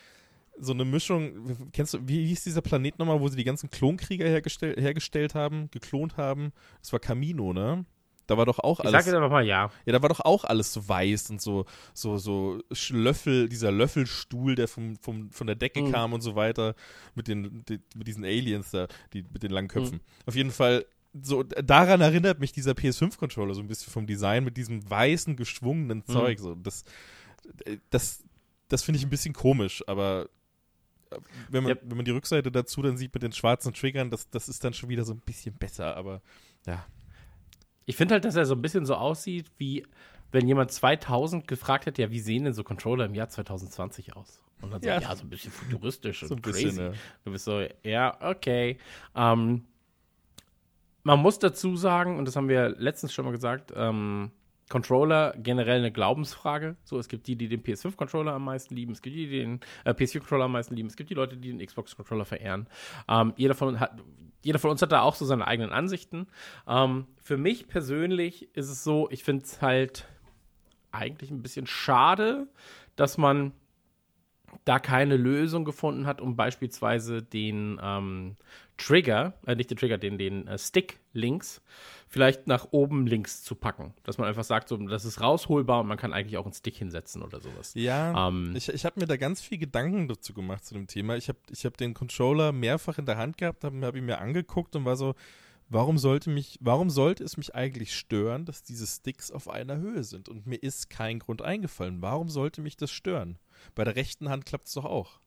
so 0.58 0.72
eine 0.72 0.84
Mischung. 0.84 1.70
Kennst 1.72 1.94
du, 1.94 1.98
wie 2.06 2.26
hieß 2.26 2.44
dieser 2.44 2.60
Planet 2.62 2.98
nochmal, 2.98 3.20
wo 3.20 3.28
sie 3.28 3.36
die 3.36 3.44
ganzen 3.44 3.70
Klonkrieger 3.70 4.26
hergestell, 4.26 4.80
hergestellt 4.80 5.34
haben, 5.34 5.70
geklont 5.70 6.16
haben? 6.16 6.52
Das 6.80 6.92
war 6.92 7.00
Camino, 7.00 7.52
ne? 7.52 7.84
Da 8.28 8.36
war 8.38 8.46
doch 8.46 8.60
auch 8.60 8.78
Ich 8.78 8.86
alles. 8.86 8.92
sage 8.92 9.06
jetzt 9.06 9.16
einfach 9.16 9.30
mal 9.30 9.44
ja. 9.44 9.70
Ja, 9.84 9.92
da 9.92 10.00
war 10.00 10.08
doch 10.08 10.20
auch 10.20 10.44
alles 10.44 10.72
so 10.72 10.88
weiß 10.88 11.30
und 11.30 11.42
so, 11.42 11.64
so, 11.92 12.18
so 12.18 12.60
Löffel, 12.90 13.48
dieser 13.48 13.72
Löffelstuhl, 13.72 14.54
der 14.54 14.68
vom, 14.68 14.96
vom, 14.96 15.30
von 15.32 15.46
der 15.48 15.56
Decke 15.56 15.82
Mhm. 15.82 15.90
kam 15.92 16.12
und 16.12 16.20
so 16.20 16.36
weiter, 16.36 16.74
mit 17.16 17.26
den, 17.28 17.64
die, 17.68 17.80
mit 17.96 18.06
diesen 18.06 18.24
Aliens 18.24 18.70
da, 18.70 18.86
die, 19.12 19.24
mit 19.24 19.42
den 19.42 19.50
langen 19.50 19.68
Köpfen. 19.68 19.96
Mhm. 19.96 20.26
Auf 20.26 20.36
jeden 20.36 20.50
Fall, 20.52 20.86
so, 21.20 21.42
daran 21.42 22.00
erinnert 22.00 22.38
mich 22.38 22.52
dieser 22.52 22.72
PS5-Controller 22.72 23.54
so 23.54 23.60
ein 23.60 23.66
bisschen 23.68 23.92
vom 23.92 24.06
Design 24.06 24.44
mit 24.44 24.56
diesem 24.56 24.88
weißen, 24.88 25.34
geschwungenen 25.36 26.04
Mhm. 26.06 26.12
Zeug. 26.12 26.38
So. 26.38 26.54
Das, 26.54 26.84
das, 27.90 28.22
das 28.68 28.82
finde 28.84 28.98
ich 28.98 29.04
ein 29.04 29.10
bisschen 29.10 29.34
komisch, 29.34 29.82
aber 29.88 30.28
wenn 31.50 31.62
man, 31.64 31.76
Ja. 31.76 31.82
wenn 31.82 31.96
man 31.96 32.04
die 32.04 32.10
Rückseite 32.10 32.50
dazu 32.52 32.82
dann 32.82 32.96
sieht 32.96 33.12
mit 33.14 33.22
den 33.22 33.32
schwarzen 33.32 33.72
Triggern, 33.74 34.10
das, 34.10 34.28
das 34.30 34.48
ist 34.48 34.62
dann 34.64 34.72
schon 34.74 34.88
wieder 34.88 35.04
so 35.04 35.12
ein 35.12 35.20
bisschen 35.20 35.54
besser, 35.56 35.96
aber 35.96 36.22
ja. 36.66 36.84
Ich 37.84 37.96
finde 37.96 38.14
halt, 38.14 38.24
dass 38.24 38.36
er 38.36 38.46
so 38.46 38.54
ein 38.54 38.62
bisschen 38.62 38.86
so 38.86 38.94
aussieht 38.94 39.50
wie 39.58 39.84
wenn 40.30 40.48
jemand 40.48 40.70
2000 40.72 41.46
gefragt 41.46 41.84
hätte, 41.84 42.00
ja, 42.00 42.10
wie 42.10 42.20
sehen 42.20 42.44
denn 42.44 42.54
so 42.54 42.64
Controller 42.64 43.04
im 43.04 43.14
Jahr 43.14 43.28
2020 43.28 44.16
aus? 44.16 44.40
Und 44.62 44.70
dann 44.70 44.80
Ja. 44.80 44.94
sagt, 44.94 45.02
ja, 45.10 45.16
so 45.16 45.24
ein 45.24 45.28
bisschen 45.28 45.52
futuristisch 45.52 46.20
So 46.20 46.34
und 46.34 46.38
ein 46.38 46.42
bisschen, 46.52 46.68
crazy. 46.76 46.80
ja. 46.82 46.92
Du 47.24 47.32
bist 47.32 47.44
so, 47.44 47.66
ja, 47.82 48.16
okay. 48.22 48.78
Ähm, 49.14 49.66
man 51.02 51.18
muss 51.18 51.38
dazu 51.38 51.76
sagen, 51.76 52.16
und 52.18 52.24
das 52.26 52.36
haben 52.36 52.48
wir 52.48 52.70
letztens 52.78 53.12
schon 53.12 53.24
mal 53.26 53.32
gesagt, 53.32 53.72
ähm, 53.76 54.30
Controller 54.72 55.34
generell 55.36 55.80
eine 55.80 55.92
Glaubensfrage. 55.92 56.76
So, 56.82 56.98
es 56.98 57.08
gibt 57.08 57.26
die, 57.26 57.36
die 57.36 57.46
den 57.46 57.62
PS5-Controller 57.62 58.32
am 58.32 58.46
meisten 58.46 58.74
lieben, 58.74 58.92
es 58.92 59.02
gibt 59.02 59.14
die, 59.14 59.26
die 59.26 59.38
den 59.40 59.60
äh, 59.84 59.90
PS4-Controller 59.90 60.46
am 60.46 60.52
meisten 60.52 60.74
lieben, 60.74 60.88
es 60.88 60.96
gibt 60.96 61.10
die 61.10 61.14
Leute, 61.14 61.36
die 61.36 61.50
den 61.52 61.64
Xbox-Controller 61.64 62.24
verehren. 62.24 62.66
Ähm, 63.06 63.34
jeder, 63.36 63.54
von, 63.54 63.78
hat, 63.78 64.00
jeder 64.42 64.58
von 64.58 64.70
uns 64.70 64.80
hat 64.80 64.90
da 64.90 65.02
auch 65.02 65.14
so 65.14 65.26
seine 65.26 65.46
eigenen 65.46 65.72
Ansichten. 65.72 66.26
Ähm, 66.66 67.06
für 67.20 67.36
mich 67.36 67.68
persönlich 67.68 68.48
ist 68.56 68.70
es 68.70 68.82
so, 68.82 69.10
ich 69.10 69.24
finde 69.24 69.44
es 69.44 69.60
halt 69.60 70.08
eigentlich 70.90 71.30
ein 71.30 71.42
bisschen 71.42 71.66
schade, 71.66 72.48
dass 72.96 73.18
man 73.18 73.52
da 74.64 74.78
keine 74.78 75.16
Lösung 75.16 75.64
gefunden 75.64 76.06
hat, 76.06 76.20
um 76.20 76.36
beispielsweise 76.36 77.22
den 77.22 77.80
ähm, 77.82 78.36
Trigger, 78.76 79.34
äh, 79.46 79.54
nicht 79.54 79.70
den 79.70 79.76
Trigger, 79.76 79.98
den, 79.98 80.18
den 80.18 80.46
äh, 80.46 80.58
Stick 80.58 80.98
links, 81.12 81.62
vielleicht 82.08 82.46
nach 82.46 82.68
oben 82.70 83.06
links 83.06 83.42
zu 83.42 83.54
packen. 83.54 83.94
Dass 84.04 84.18
man 84.18 84.28
einfach 84.28 84.44
sagt, 84.44 84.68
so, 84.68 84.76
das 84.76 85.04
ist 85.04 85.20
rausholbar 85.20 85.80
und 85.80 85.86
man 85.86 85.98
kann 85.98 86.12
eigentlich 86.12 86.36
auch 86.36 86.44
einen 86.44 86.54
Stick 86.54 86.76
hinsetzen 86.76 87.22
oder 87.22 87.40
sowas. 87.40 87.72
Ja, 87.74 88.28
Ähm, 88.28 88.54
ich, 88.56 88.68
ich 88.68 88.84
habe 88.84 89.00
mir 89.00 89.06
da 89.06 89.16
ganz 89.16 89.40
viel 89.40 89.58
Gedanken 89.58 90.08
dazu 90.08 90.32
gemacht 90.32 90.64
zu 90.64 90.74
dem 90.74 90.86
Thema. 90.86 91.16
Ich 91.16 91.28
habe 91.28 91.38
ich 91.50 91.64
hab 91.64 91.76
den 91.76 91.94
Controller 91.94 92.52
mehrfach 92.52 92.98
in 92.98 93.06
der 93.06 93.18
Hand 93.18 93.38
gehabt, 93.38 93.64
habe 93.64 93.84
hab 93.86 93.96
ihn 93.96 94.04
mir 94.04 94.18
angeguckt 94.18 94.76
und 94.76 94.84
war 94.84 94.96
so, 94.96 95.14
warum 95.68 95.98
sollte 95.98 96.30
mich, 96.30 96.58
warum 96.60 96.90
sollte 96.90 97.24
es 97.24 97.36
mich 97.36 97.54
eigentlich 97.54 97.96
stören, 97.96 98.44
dass 98.44 98.62
diese 98.62 98.86
Sticks 98.86 99.30
auf 99.30 99.48
einer 99.48 99.78
Höhe 99.78 100.04
sind? 100.04 100.28
Und 100.28 100.46
mir 100.46 100.62
ist 100.62 100.90
kein 100.90 101.18
Grund 101.18 101.42
eingefallen. 101.42 102.02
Warum 102.02 102.28
sollte 102.28 102.60
mich 102.60 102.76
das 102.76 102.90
stören? 102.90 103.38
Bei 103.74 103.84
der 103.84 103.96
rechten 103.96 104.28
Hand 104.28 104.46
klappt 104.46 104.66
es 104.68 104.74
doch 104.74 104.84
auch. 104.84 105.20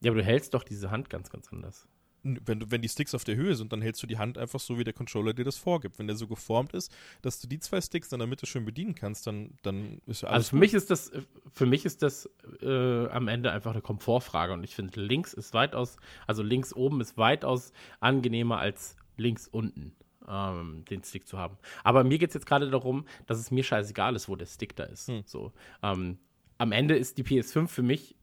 Ja, 0.00 0.10
aber 0.10 0.20
du 0.20 0.26
hältst 0.26 0.54
doch 0.54 0.64
diese 0.64 0.90
Hand 0.90 1.10
ganz, 1.10 1.30
ganz 1.30 1.52
anders. 1.52 1.86
Wenn, 2.24 2.60
du, 2.60 2.70
wenn 2.70 2.82
die 2.82 2.88
Sticks 2.88 3.16
auf 3.16 3.24
der 3.24 3.34
Höhe 3.34 3.56
sind, 3.56 3.72
dann 3.72 3.82
hältst 3.82 4.00
du 4.00 4.06
die 4.06 4.16
Hand 4.18 4.38
einfach 4.38 4.60
so, 4.60 4.78
wie 4.78 4.84
der 4.84 4.92
Controller 4.92 5.32
dir 5.32 5.44
das 5.44 5.56
vorgibt. 5.56 5.98
Wenn 5.98 6.06
der 6.06 6.14
so 6.14 6.28
geformt 6.28 6.72
ist, 6.72 6.94
dass 7.20 7.40
du 7.40 7.48
die 7.48 7.58
zwei 7.58 7.80
Sticks 7.80 8.12
in 8.12 8.18
der 8.20 8.28
Mitte 8.28 8.46
schön 8.46 8.64
bedienen 8.64 8.94
kannst, 8.94 9.26
dann, 9.26 9.54
dann 9.62 10.00
ist 10.06 10.22
ja 10.22 10.28
alles 10.28 10.36
Also 10.36 10.50
für 10.50 10.56
gut. 10.56 10.60
mich 10.60 10.74
ist 10.74 10.90
das, 10.90 11.10
für 11.52 11.66
mich 11.66 11.84
ist 11.84 12.02
das 12.02 12.30
äh, 12.60 13.08
am 13.08 13.26
Ende 13.26 13.50
einfach 13.50 13.72
eine 13.72 13.80
Komfortfrage 13.80 14.52
und 14.52 14.62
ich 14.62 14.74
finde 14.76 15.00
links 15.00 15.32
ist 15.32 15.52
weitaus, 15.52 15.96
also 16.28 16.44
links 16.44 16.72
oben 16.72 17.00
ist 17.00 17.16
weitaus 17.16 17.72
angenehmer 17.98 18.58
als 18.58 18.94
links 19.16 19.48
unten 19.48 19.92
ähm, 20.28 20.84
den 20.88 21.02
Stick 21.02 21.26
zu 21.26 21.38
haben. 21.38 21.58
Aber 21.82 22.04
mir 22.04 22.18
geht 22.18 22.30
es 22.30 22.34
jetzt 22.34 22.46
gerade 22.46 22.70
darum, 22.70 23.04
dass 23.26 23.38
es 23.38 23.50
mir 23.50 23.64
scheißegal 23.64 24.14
ist, 24.14 24.28
wo 24.28 24.36
der 24.36 24.46
Stick 24.46 24.76
da 24.76 24.84
ist. 24.84 25.08
Hm. 25.08 25.22
So, 25.26 25.52
ähm, 25.82 26.18
am 26.62 26.70
Ende 26.70 26.96
ist 26.96 27.18
die 27.18 27.24
PS5 27.24 27.66
für 27.66 27.82
mich 27.82 28.14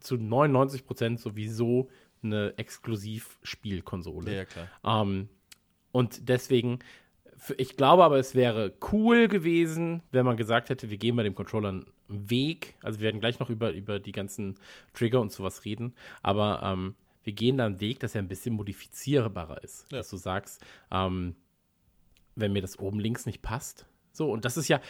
zu 0.00 0.18
99 0.18 0.84
Prozent 0.84 1.18
sowieso 1.18 1.88
eine 2.22 2.52
Exklusivspielkonsole. 2.58 4.36
Ja, 4.36 4.44
klar. 4.44 4.68
Ähm, 4.84 5.30
und 5.92 6.28
deswegen, 6.28 6.80
ich 7.56 7.78
glaube 7.78 8.04
aber, 8.04 8.18
es 8.18 8.34
wäre 8.34 8.74
cool 8.92 9.28
gewesen, 9.28 10.02
wenn 10.10 10.26
man 10.26 10.36
gesagt 10.36 10.68
hätte, 10.68 10.90
wir 10.90 10.98
gehen 10.98 11.16
bei 11.16 11.22
dem 11.22 11.34
Controller 11.34 11.70
einen 11.70 11.86
Weg. 12.06 12.74
Also 12.82 13.00
wir 13.00 13.04
werden 13.04 13.20
gleich 13.20 13.40
noch 13.40 13.48
über, 13.48 13.72
über 13.72 13.98
die 13.98 14.12
ganzen 14.12 14.56
Trigger 14.92 15.22
und 15.22 15.32
sowas 15.32 15.64
reden. 15.64 15.94
Aber 16.22 16.60
ähm, 16.62 16.96
wir 17.24 17.32
gehen 17.32 17.56
da 17.56 17.64
einen 17.64 17.80
Weg, 17.80 18.00
dass 18.00 18.14
er 18.14 18.20
ein 18.20 18.28
bisschen 18.28 18.54
modifizierbarer 18.56 19.64
ist. 19.64 19.90
Ja. 19.90 19.98
Dass 19.98 20.10
du 20.10 20.18
sagst, 20.18 20.62
ähm, 20.90 21.34
wenn 22.34 22.52
mir 22.52 22.60
das 22.60 22.78
oben 22.78 23.00
links 23.00 23.24
nicht 23.24 23.40
passt. 23.40 23.86
So, 24.12 24.30
und 24.30 24.44
das 24.44 24.58
ist 24.58 24.68
ja, 24.68 24.82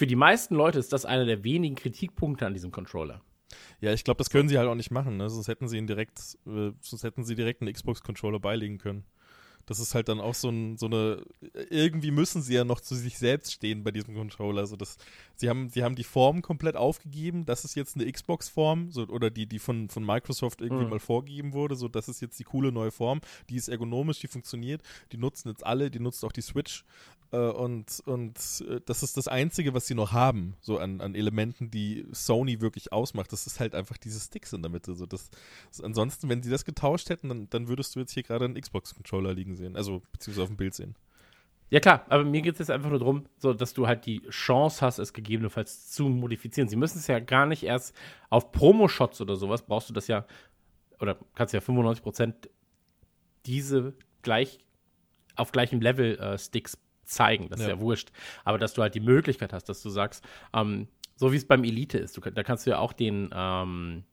für 0.00 0.06
die 0.06 0.16
meisten 0.16 0.54
Leute 0.54 0.78
ist 0.78 0.94
das 0.94 1.04
einer 1.04 1.26
der 1.26 1.44
wenigen 1.44 1.74
Kritikpunkte 1.74 2.46
an 2.46 2.54
diesem 2.54 2.70
Controller. 2.70 3.20
Ja, 3.82 3.92
ich 3.92 4.02
glaube, 4.02 4.16
das 4.16 4.30
können 4.30 4.48
sie 4.48 4.56
halt 4.56 4.66
auch 4.66 4.74
nicht 4.74 4.90
machen, 4.90 5.18
ne? 5.18 5.28
Sonst 5.28 5.46
hätten 5.46 5.68
sie 5.68 5.76
ihn 5.76 5.86
direkt, 5.86 6.38
äh, 6.46 6.70
sonst 6.80 7.02
hätten 7.02 7.22
sie 7.22 7.34
direkt 7.34 7.60
einen 7.60 7.70
Xbox-Controller 7.70 8.40
beilegen 8.40 8.78
können. 8.78 9.04
Das 9.66 9.78
ist 9.78 9.94
halt 9.94 10.08
dann 10.08 10.20
auch 10.20 10.34
so, 10.34 10.48
ein, 10.48 10.76
so 10.76 10.86
eine, 10.86 11.22
irgendwie 11.70 12.10
müssen 12.10 12.42
sie 12.42 12.54
ja 12.54 12.64
noch 12.64 12.80
zu 12.80 12.94
sich 12.96 13.18
selbst 13.18 13.52
stehen 13.52 13.84
bei 13.84 13.90
diesem 13.92 14.14
Controller. 14.14 14.60
Also 14.62 14.76
das, 14.76 14.96
sie 15.36 15.48
haben, 15.48 15.68
sie 15.68 15.84
haben 15.84 15.94
die 15.94 16.04
Form 16.04 16.42
komplett 16.42 16.76
aufgegeben. 16.76 17.44
Das 17.46 17.64
ist 17.64 17.76
jetzt 17.76 17.96
eine 17.96 18.10
Xbox-Form, 18.10 18.90
so, 18.90 19.06
oder 19.06 19.30
die, 19.30 19.46
die 19.46 19.58
von, 19.58 19.88
von 19.88 20.04
Microsoft 20.04 20.60
irgendwie 20.60 20.84
Mhm. 20.84 20.90
mal 20.90 20.98
vorgegeben 20.98 21.52
wurde. 21.52 21.76
So, 21.76 21.88
das 21.88 22.08
ist 22.08 22.20
jetzt 22.20 22.38
die 22.38 22.44
coole 22.44 22.72
neue 22.72 22.90
Form. 22.90 23.20
Die 23.48 23.56
ist 23.56 23.68
ergonomisch, 23.68 24.18
die 24.20 24.28
funktioniert. 24.28 24.82
Die 25.12 25.18
nutzen 25.18 25.48
jetzt 25.48 25.64
alle, 25.64 25.90
die 25.90 26.00
nutzt 26.00 26.24
auch 26.24 26.32
die 26.32 26.42
Switch. 26.42 26.84
Äh, 27.32 27.36
und 27.38 28.02
und 28.06 28.36
äh, 28.68 28.80
das 28.84 29.04
ist 29.04 29.16
das 29.16 29.28
Einzige, 29.28 29.72
was 29.72 29.86
sie 29.86 29.94
noch 29.94 30.10
haben, 30.10 30.56
so 30.60 30.78
an, 30.78 31.00
an 31.00 31.14
Elementen, 31.14 31.70
die 31.70 32.04
Sony 32.10 32.60
wirklich 32.60 32.92
ausmacht. 32.92 33.32
Das 33.32 33.46
ist 33.46 33.60
halt 33.60 33.74
einfach 33.76 33.96
diese 33.98 34.18
Sticks 34.18 34.52
in 34.52 34.62
der 34.62 34.70
Mitte. 34.70 34.94
So 34.96 35.06
das, 35.06 35.30
das, 35.70 35.80
ansonsten, 35.80 36.28
wenn 36.28 36.42
sie 36.42 36.50
das 36.50 36.64
getauscht 36.64 37.08
hätten, 37.08 37.28
dann, 37.28 37.48
dann 37.50 37.68
würdest 37.68 37.94
du 37.94 38.00
jetzt 38.00 38.12
hier 38.12 38.24
gerade 38.24 38.46
einen 38.46 38.60
Xbox-Controller 38.60 39.32
liegen 39.32 39.49
sehen. 39.56 39.76
Also, 39.76 40.02
beziehungsweise 40.12 40.42
auf 40.44 40.48
dem 40.50 40.56
Bild 40.56 40.74
sehen. 40.74 40.94
Ja 41.72 41.78
klar, 41.78 42.04
aber 42.08 42.24
mir 42.24 42.42
geht 42.42 42.54
es 42.54 42.58
jetzt 42.58 42.70
einfach 42.70 42.90
nur 42.90 42.98
darum, 42.98 43.26
so, 43.38 43.52
dass 43.54 43.74
du 43.74 43.86
halt 43.86 44.04
die 44.04 44.22
Chance 44.30 44.84
hast, 44.84 44.98
es 44.98 45.12
gegebenenfalls 45.12 45.88
zu 45.90 46.08
modifizieren. 46.08 46.68
Sie 46.68 46.74
müssen 46.74 46.98
es 46.98 47.06
ja 47.06 47.20
gar 47.20 47.46
nicht 47.46 47.62
erst 47.62 47.94
auf 48.28 48.50
Promo-Shots 48.50 49.20
oder 49.20 49.36
sowas, 49.36 49.62
brauchst 49.62 49.88
du 49.88 49.92
das 49.92 50.08
ja, 50.08 50.26
oder 50.98 51.16
kannst 51.36 51.54
ja 51.54 51.60
95% 51.60 52.48
diese 53.46 53.94
gleich 54.22 54.58
auf 55.36 55.52
gleichem 55.52 55.80
Level 55.80 56.18
äh, 56.18 56.38
Sticks 56.38 56.76
zeigen. 57.04 57.48
Das 57.48 57.60
ist 57.60 57.66
Ja. 57.66 57.74
ja 57.74 57.80
wurscht. 57.80 58.10
Aber 58.44 58.58
dass 58.58 58.74
du 58.74 58.82
halt 58.82 58.94
die 58.94 59.00
Möglichkeit 59.00 59.52
hast, 59.52 59.68
dass 59.68 59.80
du 59.82 59.90
sagst, 59.90 60.24
ähm, 60.52 60.88
so 61.16 61.32
wie 61.32 61.36
es 61.36 61.46
beim 61.46 61.64
Elite 61.64 61.98
ist, 61.98 62.16
du, 62.16 62.20
da 62.20 62.42
kannst 62.42 62.66
du 62.66 62.70
ja 62.70 62.78
auch 62.78 62.92
den, 62.92 63.30
ähm, 63.32 64.04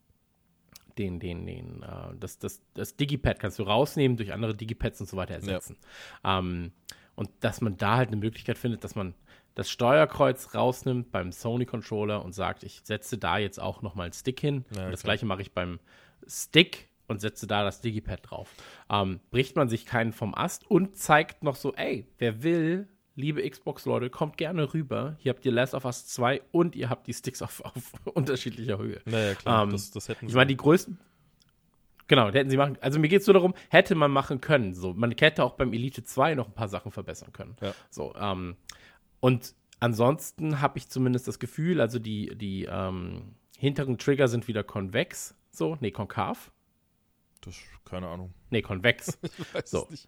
den, 0.98 1.20
den, 1.20 1.46
den, 1.46 1.84
äh, 1.84 2.16
das, 2.20 2.40
das, 2.40 2.62
das 2.74 2.96
Digipad 2.96 3.40
kannst 3.40 3.60
du 3.60 3.64
rausnehmen, 3.64 4.18
durch 4.18 4.34
andere 4.34 4.56
Digipads 4.56 5.02
und 5.02 5.08
so 5.08 5.18
weiter 5.18 5.36
ersetzen. 5.36 5.78
Ähm, 6.24 6.72
und 7.16 7.30
dass 7.40 7.62
man 7.62 7.78
da 7.78 7.98
halt 7.98 8.10
eine 8.10 8.18
Möglichkeit 8.18 8.58
findet, 8.58 8.84
dass 8.84 8.96
man 8.96 9.16
das 9.56 9.72
Steuerkreuz 9.72 10.54
rausnimmt 10.54 11.12
beim 11.12 11.32
Sony-Controller 11.32 12.24
und 12.24 12.34
sagt, 12.34 12.64
ich 12.64 12.82
setze 12.84 13.18
da 13.18 13.40
jetzt 13.40 13.60
auch 13.60 13.82
nochmal 13.82 14.06
einen 14.06 14.14
Stick 14.14 14.40
hin. 14.40 14.66
Ja, 14.76 14.86
und 14.86 14.92
das 14.92 15.02
gleiche 15.02 15.26
mache 15.26 15.42
ich 15.42 15.52
beim 15.52 15.80
Stick 16.28 16.90
und 17.08 17.22
setze 17.22 17.48
da 17.48 17.64
das 17.64 17.82
Digipad 17.82 18.20
drauf. 18.30 18.54
Ähm, 18.92 19.20
bricht 19.32 19.56
man 19.56 19.68
sich 19.68 19.88
keinen 19.88 20.14
vom 20.14 20.36
Ast 20.36 20.70
und 20.70 20.96
zeigt 20.96 21.44
noch 21.44 21.56
so, 21.56 21.74
ey, 21.74 22.06
wer 22.20 22.44
will, 22.44 22.88
liebe 23.17 23.47
Xbox-Leute, 23.49 24.10
kommt 24.10 24.38
gerne 24.38 24.73
rüber. 24.73 25.17
Hier 25.19 25.32
habt 25.34 25.43
ihr 25.45 25.51
Last 25.51 25.73
of 25.73 25.84
Us 25.86 26.06
2 26.08 26.41
und 26.51 26.75
ihr 26.75 26.89
habt 26.89 27.08
die 27.08 27.13
Sticks 27.13 27.41
auf, 27.41 27.62
auf 27.65 27.91
unterschiedlicher 28.13 28.77
Höhe. 28.77 29.01
Naja, 29.06 29.34
klar, 29.34 29.63
Ähm, 29.63 29.71
das, 29.71 29.91
das 29.91 30.08
hätten 30.08 30.27
Ich 30.27 30.34
meine, 30.36 30.47
die 30.47 30.56
größten. 30.56 30.97
Genau, 32.08 32.32
hätten 32.32 32.49
sie 32.49 32.56
machen. 32.56 32.77
Also 32.80 32.99
mir 32.99 33.10
geht 33.10 33.21
es 33.21 33.27
nur 33.27 33.34
darum, 33.34 33.53
hätte 33.69 33.95
man 33.95 34.12
machen 34.12 34.39
können. 34.39 34.73
So, 34.75 34.93
man 34.93 35.12
hätte 35.12 35.43
auch 35.43 35.56
beim 35.56 35.73
Elite 35.73 36.03
2 36.06 36.36
noch 36.36 36.47
ein 36.47 36.53
paar 36.53 36.69
Sachen 36.69 36.91
verbessern 36.91 37.34
können. 37.34 37.58
Ja. 37.60 37.73
So, 37.89 38.15
ähm, 38.15 38.56
und 39.19 39.56
ansonsten 39.82 40.62
habe 40.62 40.77
ich 40.77 40.88
zumindest 40.88 41.27
das 41.27 41.39
Gefühl, 41.39 41.82
also 41.82 41.99
die, 41.99 42.34
die 42.38 42.65
ähm, 42.65 43.36
hinteren 43.58 43.97
Trigger 43.97 44.27
sind 44.30 44.47
wieder 44.47 44.63
konvex. 44.63 45.36
So, 45.51 45.75
nee, 45.82 45.91
konkav. 45.91 46.51
das, 47.41 47.56
keine 47.84 48.08
Ahnung. 48.08 48.34
Nee, 48.51 48.62
konvex. 48.62 49.17
Ich 49.23 49.53
weiß 49.53 49.69
So. 49.71 49.88
nicht. 49.89 50.08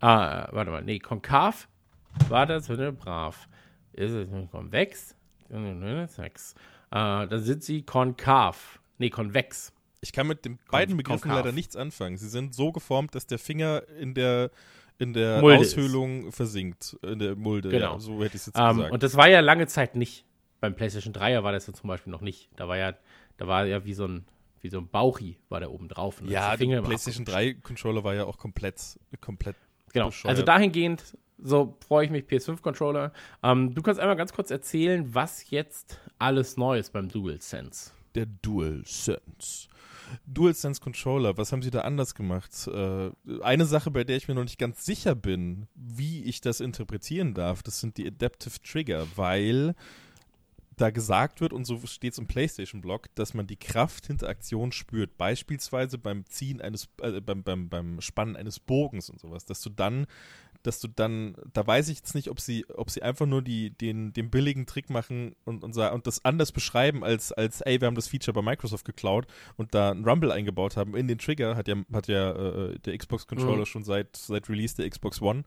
ah, 0.00 0.48
warte 0.52 0.70
mal, 0.70 0.84
nee, 0.84 0.98
konkav 0.98 1.68
war 2.28 2.46
das, 2.46 2.68
ne, 2.68 2.92
brav. 2.92 3.48
Ist 3.92 4.12
es 4.12 4.28
nicht 4.30 4.50
konvex? 4.50 5.16
Sechs. 6.08 6.54
Äh, 6.90 7.26
dann 7.26 7.42
sind 7.42 7.62
sie 7.62 7.82
konkav. 7.82 8.80
Nee, 8.98 9.10
konvex. 9.10 9.72
Ich 10.00 10.12
kann 10.12 10.26
mit 10.26 10.44
den 10.44 10.58
beiden 10.70 10.92
Kon- 10.92 10.96
Begriffen 10.98 11.20
konkav. 11.22 11.36
leider 11.44 11.52
nichts 11.52 11.76
anfangen. 11.76 12.16
Sie 12.16 12.28
sind 12.28 12.54
so 12.54 12.72
geformt, 12.72 13.14
dass 13.14 13.26
der 13.26 13.38
Finger 13.38 13.82
in 14.00 14.14
der, 14.14 14.50
in 14.98 15.12
der 15.12 15.40
Mulde 15.40 15.60
Aushöhlung 15.60 16.32
versinkt. 16.32 16.96
In 17.02 17.18
der 17.18 17.36
Mulde. 17.36 17.68
Genau. 17.68 17.94
Ja, 17.94 17.98
so 18.00 18.14
hätte 18.22 18.28
ich 18.36 18.42
es 18.42 18.46
jetzt 18.46 18.58
Ähm, 18.58 18.76
gesagt. 18.76 18.92
und 18.92 19.02
das 19.02 19.16
war 19.16 19.28
ja 19.28 19.40
lange 19.40 19.66
Zeit 19.66 19.94
nicht. 19.94 20.24
Beim 20.60 20.74
PlayStation 20.74 21.12
3er 21.12 21.42
war 21.42 21.52
das 21.52 21.66
ja 21.66 21.72
zum 21.72 21.88
Beispiel 21.88 22.10
noch 22.10 22.20
nicht. 22.20 22.48
Da 22.56 22.66
war 22.68 22.76
ja, 22.76 22.94
da 23.36 23.46
war 23.46 23.66
ja 23.66 23.84
wie 23.84 23.94
so 23.94 24.06
ein, 24.06 24.24
wie 24.60 24.68
so 24.70 24.78
ein 24.78 24.88
Bauchi 24.88 25.38
war 25.48 25.60
da 25.60 25.68
oben 25.68 25.88
drauf. 25.88 26.20
Ist 26.22 26.30
ja, 26.30 26.56
der 26.56 26.66
der 26.66 26.82
PlayStation 26.82 27.22
abgerutscht. 27.26 27.56
3 27.58 27.60
Controller 27.62 28.04
war 28.04 28.14
ja 28.14 28.24
auch 28.24 28.38
komplett, 28.38 28.98
komplett. 29.20 29.56
Genau. 29.92 30.06
bescheuert. 30.06 30.30
Also 30.30 30.42
dahingehend, 30.42 31.16
so 31.42 31.76
freue 31.86 32.04
ich 32.04 32.10
mich, 32.10 32.24
PS5-Controller. 32.24 33.12
Ähm, 33.42 33.74
du 33.74 33.82
kannst 33.82 34.00
einmal 34.00 34.16
ganz 34.16 34.32
kurz 34.32 34.50
erzählen, 34.50 35.14
was 35.14 35.50
jetzt 35.50 35.98
alles 36.18 36.56
neu 36.56 36.78
ist 36.78 36.92
beim 36.92 37.08
DualSense. 37.08 37.92
Der 38.14 38.26
DualSense. 38.26 39.68
DualSense 40.26 40.80
Controller, 40.80 41.36
was 41.38 41.52
haben 41.52 41.62
sie 41.62 41.70
da 41.70 41.80
anders 41.80 42.14
gemacht? 42.14 42.68
Äh, 42.68 43.10
eine 43.42 43.64
Sache, 43.64 43.90
bei 43.90 44.04
der 44.04 44.16
ich 44.16 44.28
mir 44.28 44.34
noch 44.34 44.42
nicht 44.42 44.58
ganz 44.58 44.84
sicher 44.84 45.14
bin, 45.14 45.68
wie 45.74 46.24
ich 46.24 46.40
das 46.40 46.60
interpretieren 46.60 47.34
darf, 47.34 47.62
das 47.62 47.80
sind 47.80 47.96
die 47.96 48.06
Adaptive 48.06 48.60
Trigger, 48.62 49.06
weil 49.16 49.74
da 50.76 50.90
gesagt 50.90 51.40
wird, 51.40 51.52
und 51.52 51.64
so 51.64 51.78
steht 51.86 52.12
es 52.12 52.18
im 52.18 52.26
PlayStation-Blog, 52.26 53.14
dass 53.14 53.34
man 53.34 53.46
die 53.46 53.56
Kraft 53.56 54.06
hinter 54.06 54.28
Aktionen 54.28 54.72
spürt. 54.72 55.16
Beispielsweise 55.16 55.98
beim 55.98 56.24
Ziehen 56.26 56.60
eines, 56.60 56.88
äh, 57.00 57.20
beim, 57.20 57.42
beim, 57.42 57.68
beim 57.68 58.00
Spannen 58.00 58.36
eines 58.36 58.58
Bogens 58.58 59.10
und 59.10 59.20
sowas, 59.20 59.44
dass 59.44 59.60
du 59.60 59.70
dann 59.70 60.06
dass 60.62 60.80
du 60.80 60.88
dann, 60.88 61.34
da 61.52 61.66
weiß 61.66 61.88
ich 61.88 61.98
jetzt 61.98 62.14
nicht, 62.14 62.30
ob 62.30 62.40
sie, 62.40 62.64
ob 62.68 62.90
sie 62.90 63.02
einfach 63.02 63.26
nur 63.26 63.42
die, 63.42 63.70
den, 63.70 64.12
den 64.12 64.30
billigen 64.30 64.66
Trick 64.66 64.90
machen 64.90 65.34
und, 65.44 65.64
und, 65.64 65.76
und 65.76 66.06
das 66.06 66.24
anders 66.24 66.52
beschreiben, 66.52 67.02
als, 67.04 67.32
als, 67.32 67.60
ey, 67.62 67.80
wir 67.80 67.86
haben 67.86 67.94
das 67.94 68.08
Feature 68.08 68.34
bei 68.34 68.42
Microsoft 68.42 68.84
geklaut 68.84 69.26
und 69.56 69.74
da 69.74 69.90
einen 69.90 70.04
Rumble 70.04 70.30
eingebaut 70.30 70.76
haben. 70.76 70.96
In 70.96 71.08
den 71.08 71.18
Trigger 71.18 71.56
hat 71.56 71.68
ja, 71.68 71.76
hat 71.92 72.08
ja 72.08 72.32
äh, 72.32 72.78
der 72.78 72.96
Xbox-Controller 72.96 73.60
mhm. 73.60 73.66
schon 73.66 73.84
seit, 73.84 74.16
seit 74.16 74.48
Release 74.48 74.76
der 74.76 74.88
Xbox 74.88 75.20
One. 75.20 75.44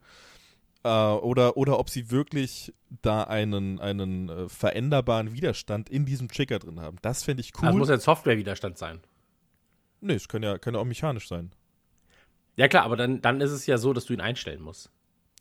Äh, 0.83 0.89
oder, 0.89 1.57
oder 1.57 1.79
ob 1.79 1.89
sie 1.89 2.11
wirklich 2.11 2.73
da 3.01 3.23
einen, 3.23 3.79
einen 3.79 4.29
äh, 4.29 4.49
veränderbaren 4.49 5.33
Widerstand 5.33 5.89
in 5.89 6.05
diesem 6.05 6.27
Trigger 6.27 6.59
drin 6.59 6.79
haben. 6.79 6.97
Das 7.01 7.23
fände 7.23 7.41
ich 7.41 7.53
cool. 7.57 7.67
Das 7.67 7.75
muss 7.75 7.89
ja 7.89 7.97
Software-Widerstand 7.97 8.77
sein. 8.77 8.99
Nee, 10.01 10.13
es 10.13 10.27
kann 10.27 10.43
ja, 10.43 10.57
kann 10.57 10.73
ja 10.73 10.79
auch 10.79 10.85
mechanisch 10.85 11.27
sein. 11.27 11.51
Ja, 12.57 12.67
klar, 12.67 12.83
aber 12.83 12.95
dann, 12.95 13.21
dann 13.21 13.41
ist 13.41 13.51
es 13.51 13.65
ja 13.65 13.77
so, 13.77 13.93
dass 13.93 14.05
du 14.05 14.13
ihn 14.13 14.21
einstellen 14.21 14.61
musst. 14.61 14.91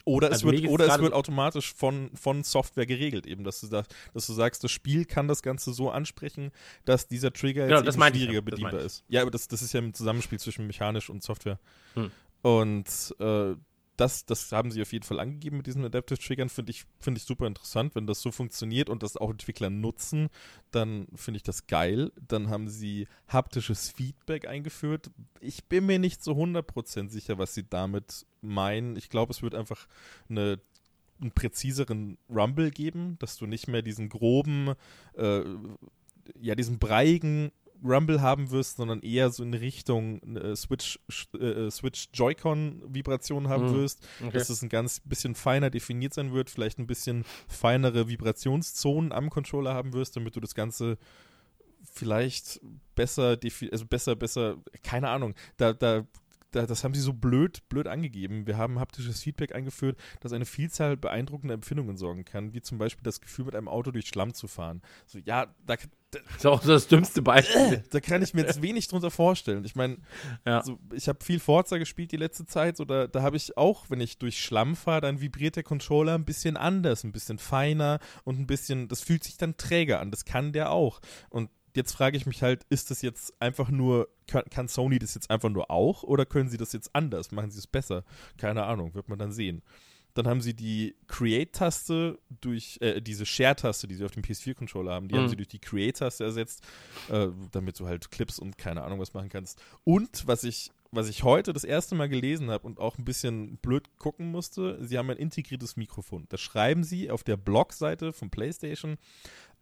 Oder, 0.06 0.30
also 0.30 0.48
es, 0.48 0.62
wird, 0.62 0.70
oder 0.70 0.86
es 0.86 1.00
wird 1.00 1.14
automatisch 1.14 1.72
von, 1.72 2.10
von 2.14 2.44
Software 2.44 2.84
geregelt, 2.84 3.26
eben, 3.26 3.42
dass 3.42 3.60
du, 3.60 3.68
da, 3.68 3.84
dass 4.12 4.26
du 4.26 4.34
sagst, 4.34 4.62
das 4.62 4.70
Spiel 4.70 5.06
kann 5.06 5.28
das 5.28 5.42
Ganze 5.42 5.72
so 5.72 5.90
ansprechen, 5.90 6.52
dass 6.84 7.06
dieser 7.08 7.32
Trigger 7.32 7.66
genau, 7.66 7.80
jetzt 7.80 7.94
schwieriger 7.94 8.34
ja, 8.34 8.40
bedienbar 8.42 8.80
ist. 8.80 9.02
Ja, 9.08 9.22
aber 9.22 9.30
das, 9.30 9.48
das 9.48 9.62
ist 9.62 9.72
ja 9.72 9.80
ein 9.80 9.94
Zusammenspiel 9.94 10.38
zwischen 10.38 10.66
mechanisch 10.66 11.08
und 11.08 11.22
Software. 11.22 11.58
Hm. 11.94 12.10
Und 12.42 13.14
äh, 13.18 13.54
das, 13.96 14.26
das 14.26 14.50
haben 14.52 14.70
sie 14.70 14.82
auf 14.82 14.92
jeden 14.92 15.04
Fall 15.04 15.20
angegeben 15.20 15.58
mit 15.58 15.66
diesen 15.66 15.84
Adaptive 15.84 16.18
Triggern, 16.18 16.48
finde 16.48 16.70
ich, 16.70 16.84
find 16.98 17.16
ich 17.16 17.24
super 17.24 17.46
interessant. 17.46 17.94
Wenn 17.94 18.06
das 18.06 18.20
so 18.20 18.32
funktioniert 18.32 18.88
und 18.88 19.02
das 19.02 19.16
auch 19.16 19.30
Entwickler 19.30 19.70
nutzen, 19.70 20.28
dann 20.70 21.06
finde 21.14 21.36
ich 21.38 21.42
das 21.42 21.66
geil. 21.66 22.12
Dann 22.26 22.48
haben 22.48 22.68
sie 22.68 23.06
haptisches 23.28 23.90
Feedback 23.90 24.48
eingeführt. 24.48 25.10
Ich 25.40 25.64
bin 25.64 25.86
mir 25.86 25.98
nicht 25.98 26.22
so 26.22 26.32
100% 26.32 27.08
sicher, 27.08 27.38
was 27.38 27.54
sie 27.54 27.68
damit 27.68 28.26
meinen. 28.40 28.96
Ich 28.96 29.08
glaube, 29.08 29.32
es 29.32 29.42
wird 29.42 29.54
einfach 29.54 29.86
eine 30.28 30.60
einen 31.20 31.30
präziseren 31.30 32.18
Rumble 32.28 32.70
geben, 32.72 33.16
dass 33.20 33.36
du 33.36 33.46
nicht 33.46 33.68
mehr 33.68 33.82
diesen 33.82 34.08
groben, 34.08 34.74
äh, 35.16 35.42
ja, 36.40 36.54
diesen 36.54 36.78
breigen 36.78 37.52
Rumble 37.84 38.22
haben 38.22 38.50
wirst, 38.50 38.78
sondern 38.78 39.00
eher 39.00 39.30
so 39.30 39.42
in 39.42 39.54
Richtung 39.54 40.20
äh, 40.36 40.56
Switch, 40.56 40.98
äh, 41.38 41.70
Switch 41.70 42.08
Joy-Con-Vibrationen 42.12 43.48
haben 43.48 43.70
mhm. 43.70 43.74
wirst, 43.74 44.06
okay. 44.20 44.32
dass 44.32 44.48
es 44.48 44.62
ein 44.62 44.68
ganz 44.68 45.00
bisschen 45.00 45.34
feiner 45.34 45.70
definiert 45.70 46.14
sein 46.14 46.32
wird, 46.32 46.50
vielleicht 46.50 46.78
ein 46.78 46.86
bisschen 46.86 47.24
feinere 47.46 48.08
Vibrationszonen 48.08 49.12
am 49.12 49.30
Controller 49.30 49.74
haben 49.74 49.92
wirst, 49.92 50.16
damit 50.16 50.34
du 50.34 50.40
das 50.40 50.54
Ganze 50.54 50.98
vielleicht 51.92 52.60
besser, 52.94 53.38
also 53.70 53.86
besser, 53.86 54.16
besser, 54.16 54.56
keine 54.82 55.10
Ahnung, 55.10 55.34
da, 55.58 55.72
da 55.72 56.06
das 56.54 56.84
haben 56.84 56.94
sie 56.94 57.00
so 57.00 57.12
blöd, 57.12 57.68
blöd 57.68 57.88
angegeben. 57.88 58.46
Wir 58.46 58.56
haben 58.56 58.78
haptisches 58.78 59.20
Feedback 59.20 59.54
eingeführt, 59.54 59.98
das 60.20 60.32
eine 60.32 60.44
Vielzahl 60.44 60.96
beeindruckender 60.96 61.54
Empfindungen 61.54 61.96
sorgen 61.96 62.24
kann, 62.24 62.54
wie 62.54 62.62
zum 62.62 62.78
Beispiel 62.78 63.02
das 63.02 63.20
Gefühl, 63.20 63.46
mit 63.46 63.56
einem 63.56 63.68
Auto 63.68 63.90
durch 63.90 64.06
Schlamm 64.06 64.34
zu 64.34 64.46
fahren. 64.46 64.82
So, 65.06 65.18
ja, 65.18 65.52
da, 65.66 65.76
das 66.14 66.36
ist 66.36 66.46
auch 66.46 66.62
das 66.62 66.88
dümmste 66.88 67.22
Beispiel. 67.22 67.84
Da 67.90 68.00
kann 68.00 68.22
ich 68.22 68.34
mir 68.34 68.42
jetzt 68.42 68.62
wenig 68.62 68.88
drunter 68.88 69.10
vorstellen. 69.10 69.64
Ich 69.64 69.76
meine, 69.76 69.98
ja. 70.46 70.62
so, 70.62 70.78
ich 70.92 71.08
habe 71.08 71.24
viel 71.24 71.40
Forza 71.40 71.78
gespielt 71.78 72.12
die 72.12 72.16
letzte 72.16 72.46
Zeit. 72.46 72.76
So, 72.76 72.84
da, 72.84 73.06
da 73.06 73.22
habe 73.22 73.36
ich 73.36 73.56
auch, 73.56 73.86
wenn 73.88 74.00
ich 74.00 74.18
durch 74.18 74.40
Schlamm 74.40 74.76
fahre, 74.76 75.02
dann 75.02 75.20
vibriert 75.20 75.56
der 75.56 75.62
Controller 75.62 76.14
ein 76.14 76.24
bisschen 76.24 76.56
anders, 76.56 77.04
ein 77.04 77.12
bisschen 77.12 77.38
feiner 77.38 77.98
und 78.24 78.38
ein 78.38 78.46
bisschen, 78.46 78.88
das 78.88 79.00
fühlt 79.00 79.24
sich 79.24 79.36
dann 79.36 79.56
träger 79.56 80.00
an. 80.00 80.10
Das 80.10 80.24
kann 80.24 80.52
der 80.52 80.70
auch. 80.70 81.00
Und 81.30 81.50
jetzt 81.74 81.92
frage 81.92 82.16
ich 82.16 82.26
mich 82.26 82.42
halt, 82.42 82.64
ist 82.70 82.90
das 82.90 83.02
jetzt 83.02 83.34
einfach 83.40 83.70
nur, 83.70 84.08
kann, 84.26 84.68
Sony 84.68 84.98
das 84.98 85.14
jetzt 85.14 85.30
einfach 85.30 85.50
nur 85.50 85.70
auch 85.70 86.02
oder 86.02 86.26
können 86.26 86.48
sie 86.48 86.56
das 86.56 86.72
jetzt 86.72 86.94
anders? 86.94 87.32
Machen 87.32 87.50
sie 87.50 87.58
es 87.58 87.66
besser? 87.66 88.04
Keine 88.38 88.64
Ahnung, 88.64 88.94
wird 88.94 89.08
man 89.08 89.18
dann 89.18 89.32
sehen. 89.32 89.62
Dann 90.14 90.26
haben 90.28 90.40
sie 90.40 90.54
die 90.54 90.94
Create-Taste 91.08 92.18
durch, 92.40 92.78
äh, 92.80 93.00
diese 93.00 93.26
Share-Taste, 93.26 93.86
die 93.88 93.94
sie 93.96 94.04
auf 94.04 94.12
dem 94.12 94.22
PS4-Controller 94.22 94.92
haben, 94.92 95.08
die 95.08 95.14
mhm. 95.14 95.20
haben 95.20 95.28
sie 95.28 95.36
durch 95.36 95.48
die 95.48 95.58
Create-Taste 95.58 96.24
ersetzt, 96.24 96.62
äh, 97.10 97.28
damit 97.50 97.78
du 97.80 97.86
halt 97.86 98.10
Clips 98.10 98.38
und 98.38 98.56
keine 98.56 98.82
Ahnung 98.82 99.00
was 99.00 99.12
machen 99.12 99.28
kannst. 99.28 99.60
Und 99.82 100.26
was 100.26 100.44
ich, 100.44 100.70
was 100.94 101.08
ich 101.08 101.22
heute 101.22 101.52
das 101.52 101.64
erste 101.64 101.94
Mal 101.94 102.08
gelesen 102.08 102.50
habe 102.50 102.66
und 102.66 102.78
auch 102.78 102.98
ein 102.98 103.04
bisschen 103.04 103.58
blöd 103.58 103.98
gucken 103.98 104.30
musste, 104.30 104.78
sie 104.84 104.98
haben 104.98 105.10
ein 105.10 105.16
integriertes 105.16 105.76
Mikrofon. 105.76 106.26
Das 106.28 106.40
schreiben 106.40 106.84
sie 106.84 107.10
auf 107.10 107.24
der 107.24 107.36
Blog-Seite 107.36 108.12
von 108.12 108.30
PlayStation 108.30 108.98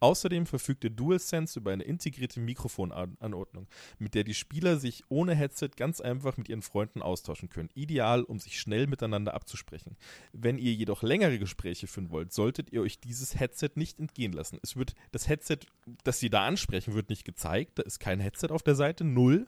Außerdem 0.03 0.47
verfügt 0.47 0.83
der 0.83 0.91
DualSense 0.91 1.61
über 1.61 1.71
eine 1.71 1.85
integrierte 1.85 2.41
Mikrofonanordnung, 2.41 3.69
mit 4.01 4.17
der 4.17 4.25
die 4.25 4.35
Spieler 4.35 4.77
sich 4.77 5.05
ohne 5.09 5.37
Headset 5.37 5.69
ganz 5.77 6.01
einfach 6.01 6.37
mit 6.37 6.49
ihren 6.49 6.63
Freunden 6.63 7.03
austauschen 7.03 7.51
können. 7.51 7.69
Ideal, 7.75 8.25
um 8.25 8.41
sich 8.41 8.59
schnell 8.59 8.89
miteinander 8.89 9.33
abzusprechen. 9.33 9.97
Wenn 10.33 10.59
ihr 10.59 10.73
jedoch 10.73 11.05
längere 11.05 11.39
Gespräche 11.39 11.87
führen 11.87 12.11
wollt, 12.11 12.33
solltet 12.33 12.73
ihr 12.73 12.83
euch 12.83 12.99
dieses 12.99 13.39
Headset 13.39 13.71
nicht 13.77 14.01
entgehen 14.01 14.33
lassen. 14.33 14.59
Es 14.61 14.75
wird 14.77 14.97
das 15.13 15.29
Headset, 15.29 15.59
das 16.03 16.19
sie 16.19 16.31
da 16.31 16.47
ansprechen, 16.47 16.95
wird 16.95 17.09
nicht 17.09 17.25
gezeigt. 17.25 17.79
Da 17.79 17.85
ist 17.85 18.01
kein 18.01 18.19
Headset 18.19 18.49
auf 18.51 18.65
der 18.65 18.75
Seite, 18.75 19.05
null. 19.05 19.47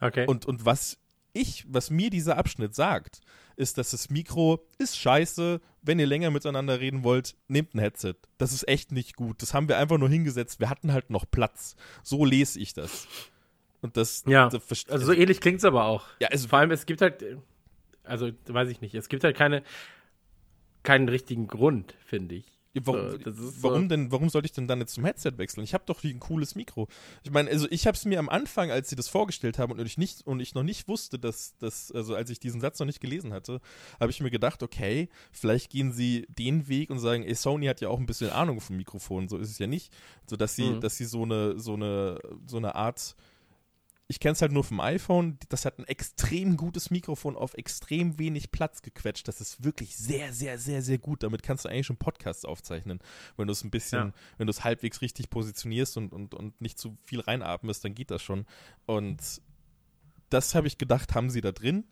Okay. 0.00 0.26
Und, 0.26 0.46
und 0.46 0.64
was 0.64 0.98
ich, 1.32 1.64
was 1.68 1.90
mir 1.90 2.10
dieser 2.10 2.36
Abschnitt 2.36 2.74
sagt, 2.74 3.20
ist, 3.56 3.78
dass 3.78 3.90
das 3.90 4.10
Mikro 4.10 4.66
ist 4.78 4.96
scheiße. 4.98 5.60
Wenn 5.82 5.98
ihr 5.98 6.06
länger 6.06 6.30
miteinander 6.30 6.80
reden 6.80 7.04
wollt, 7.04 7.36
nehmt 7.48 7.74
ein 7.74 7.78
Headset. 7.78 8.14
Das 8.38 8.52
ist 8.52 8.66
echt 8.68 8.92
nicht 8.92 9.16
gut. 9.16 9.42
Das 9.42 9.52
haben 9.52 9.68
wir 9.68 9.78
einfach 9.78 9.98
nur 9.98 10.08
hingesetzt. 10.08 10.60
Wir 10.60 10.70
hatten 10.70 10.92
halt 10.92 11.10
noch 11.10 11.24
Platz. 11.30 11.76
So 12.02 12.24
lese 12.24 12.58
ich 12.58 12.72
das. 12.72 13.06
Und 13.80 13.96
das. 13.96 14.24
Ja. 14.26 14.48
Das, 14.48 14.88
also 14.88 15.06
so 15.06 15.12
ähnlich 15.12 15.40
klingt 15.40 15.58
es 15.58 15.64
aber 15.64 15.84
auch. 15.84 16.06
Ja, 16.20 16.28
also 16.28 16.48
vor 16.48 16.58
allem 16.58 16.70
es 16.70 16.86
gibt 16.86 17.02
halt, 17.02 17.22
also 18.02 18.30
weiß 18.46 18.70
ich 18.70 18.80
nicht. 18.80 18.94
Es 18.94 19.08
gibt 19.08 19.24
halt 19.24 19.36
keine 19.36 19.62
keinen 20.84 21.08
richtigen 21.08 21.48
Grund, 21.48 21.96
finde 22.06 22.36
ich. 22.36 22.53
Warum, 22.82 23.18
so, 23.24 23.62
warum 23.62 23.88
denn, 23.88 24.10
warum 24.10 24.28
sollte 24.28 24.46
ich 24.46 24.52
denn 24.52 24.66
dann 24.66 24.80
jetzt 24.80 24.94
zum 24.94 25.04
Headset 25.04 25.32
wechseln? 25.36 25.62
Ich 25.62 25.74
habe 25.74 25.84
doch 25.86 26.02
ein 26.02 26.18
cooles 26.18 26.56
Mikro. 26.56 26.88
Ich 27.22 27.30
meine, 27.30 27.48
also 27.50 27.68
ich 27.70 27.86
habe 27.86 27.96
es 27.96 28.04
mir 28.04 28.18
am 28.18 28.28
Anfang, 28.28 28.70
als 28.70 28.90
sie 28.90 28.96
das 28.96 29.08
vorgestellt 29.08 29.58
haben 29.58 29.72
und 29.72 29.86
ich 29.86 29.96
nicht 29.96 30.26
und 30.26 30.40
ich 30.40 30.54
noch 30.54 30.64
nicht 30.64 30.88
wusste, 30.88 31.18
dass 31.18 31.56
das, 31.58 31.92
also 31.92 32.14
als 32.14 32.30
ich 32.30 32.40
diesen 32.40 32.60
Satz 32.60 32.80
noch 32.80 32.86
nicht 32.86 33.00
gelesen 33.00 33.32
hatte, 33.32 33.60
habe 34.00 34.10
ich 34.10 34.20
mir 34.20 34.30
gedacht, 34.30 34.62
okay, 34.62 35.08
vielleicht 35.30 35.70
gehen 35.70 35.92
sie 35.92 36.26
den 36.28 36.66
Weg 36.66 36.90
und 36.90 36.98
sagen, 36.98 37.22
ey, 37.22 37.34
Sony 37.34 37.66
hat 37.66 37.80
ja 37.80 37.88
auch 37.88 38.00
ein 38.00 38.06
bisschen 38.06 38.30
Ahnung 38.30 38.60
vom 38.60 38.76
Mikrofon, 38.76 39.28
so 39.28 39.38
ist 39.38 39.50
es 39.50 39.58
ja 39.58 39.68
nicht, 39.68 39.92
so 40.28 40.36
dass 40.36 40.56
sie, 40.56 40.70
mhm. 40.70 40.80
dass 40.80 40.96
sie 40.96 41.04
so 41.04 41.22
eine, 41.22 41.58
so 41.58 41.74
eine, 41.74 42.18
so 42.46 42.56
eine 42.56 42.74
Art 42.74 43.14
ich 44.06 44.20
kenne 44.20 44.32
es 44.32 44.42
halt 44.42 44.52
nur 44.52 44.64
vom 44.64 44.80
iPhone. 44.80 45.38
Das 45.48 45.64
hat 45.64 45.78
ein 45.78 45.86
extrem 45.86 46.56
gutes 46.56 46.90
Mikrofon 46.90 47.36
auf 47.36 47.54
extrem 47.54 48.18
wenig 48.18 48.50
Platz 48.50 48.82
gequetscht. 48.82 49.26
Das 49.26 49.40
ist 49.40 49.64
wirklich 49.64 49.96
sehr, 49.96 50.32
sehr, 50.32 50.58
sehr, 50.58 50.82
sehr 50.82 50.98
gut. 50.98 51.22
Damit 51.22 51.42
kannst 51.42 51.64
du 51.64 51.70
eigentlich 51.70 51.86
schon 51.86 51.96
Podcasts 51.96 52.44
aufzeichnen. 52.44 52.98
Wenn 53.36 53.46
du 53.46 53.52
es 53.52 53.64
ein 53.64 53.70
bisschen, 53.70 54.08
ja. 54.08 54.12
wenn 54.36 54.46
du 54.46 54.50
es 54.50 54.62
halbwegs 54.62 55.00
richtig 55.00 55.30
positionierst 55.30 55.96
und, 55.96 56.12
und, 56.12 56.34
und 56.34 56.60
nicht 56.60 56.78
zu 56.78 56.98
viel 57.04 57.20
reinatmest, 57.20 57.82
dann 57.84 57.94
geht 57.94 58.10
das 58.10 58.22
schon. 58.22 58.44
Und 58.84 59.40
das 60.28 60.54
habe 60.54 60.66
ich 60.66 60.76
gedacht, 60.76 61.14
haben 61.14 61.30
sie 61.30 61.40
da 61.40 61.52
drin 61.52 61.84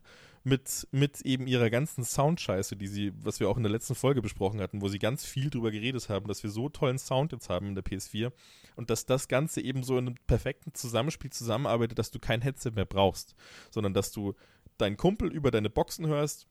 mit, 0.44 0.88
mit 0.90 1.20
eben 1.22 1.46
ihrer 1.46 1.70
ganzen 1.70 2.04
Soundscheiße, 2.04 2.76
die 2.76 2.88
sie, 2.88 3.12
was 3.22 3.40
wir 3.40 3.48
auch 3.48 3.56
in 3.56 3.62
der 3.62 3.72
letzten 3.72 3.94
Folge 3.94 4.22
besprochen 4.22 4.60
hatten, 4.60 4.80
wo 4.80 4.88
sie 4.88 4.98
ganz 4.98 5.24
viel 5.24 5.50
drüber 5.50 5.70
geredet 5.70 6.08
haben, 6.08 6.26
dass 6.26 6.42
wir 6.42 6.50
so 6.50 6.68
tollen 6.68 6.98
Sound 6.98 7.32
jetzt 7.32 7.48
haben 7.48 7.68
in 7.68 7.74
der 7.74 7.84
PS4 7.84 8.32
und 8.74 8.90
dass 8.90 9.06
das 9.06 9.28
Ganze 9.28 9.60
eben 9.60 9.84
so 9.84 9.98
in 9.98 10.08
einem 10.08 10.16
perfekten 10.26 10.74
Zusammenspiel 10.74 11.30
zusammenarbeitet, 11.30 11.98
dass 11.98 12.10
du 12.10 12.18
kein 12.18 12.42
Headset 12.42 12.72
mehr 12.74 12.86
brauchst, 12.86 13.34
sondern 13.70 13.94
dass 13.94 14.10
du 14.10 14.34
deinen 14.78 14.96
Kumpel 14.96 15.32
über 15.32 15.50
deine 15.50 15.70
Boxen 15.70 16.06
hörst, 16.06 16.48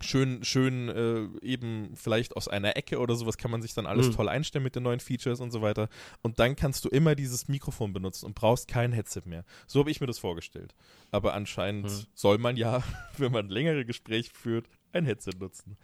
schön, 0.00 0.44
schön 0.44 0.88
äh, 0.88 1.46
eben 1.46 1.94
vielleicht 1.94 2.36
aus 2.36 2.48
einer 2.48 2.76
Ecke 2.76 2.98
oder 2.98 3.14
sowas 3.14 3.36
kann 3.36 3.50
man 3.50 3.62
sich 3.62 3.74
dann 3.74 3.86
alles 3.86 4.08
mhm. 4.08 4.12
toll 4.12 4.28
einstellen 4.28 4.64
mit 4.64 4.76
den 4.76 4.82
neuen 4.82 5.00
Features 5.00 5.40
und 5.40 5.50
so 5.50 5.62
weiter. 5.62 5.88
Und 6.22 6.38
dann 6.38 6.56
kannst 6.56 6.84
du 6.84 6.88
immer 6.88 7.14
dieses 7.14 7.48
Mikrofon 7.48 7.92
benutzen 7.92 8.26
und 8.26 8.34
brauchst 8.34 8.68
kein 8.68 8.92
Headset 8.92 9.22
mehr. 9.26 9.44
So 9.66 9.80
habe 9.80 9.90
ich 9.90 10.00
mir 10.00 10.06
das 10.06 10.18
vorgestellt. 10.18 10.74
Aber 11.10 11.34
anscheinend 11.34 11.84
mhm. 11.84 12.06
soll 12.14 12.38
man 12.38 12.56
ja, 12.56 12.82
wenn 13.18 13.32
man 13.32 13.48
längere 13.48 13.84
Gespräche 13.84 14.30
führt, 14.32 14.68
ein 14.92 15.04
Headset 15.04 15.32
nutzen. 15.38 15.76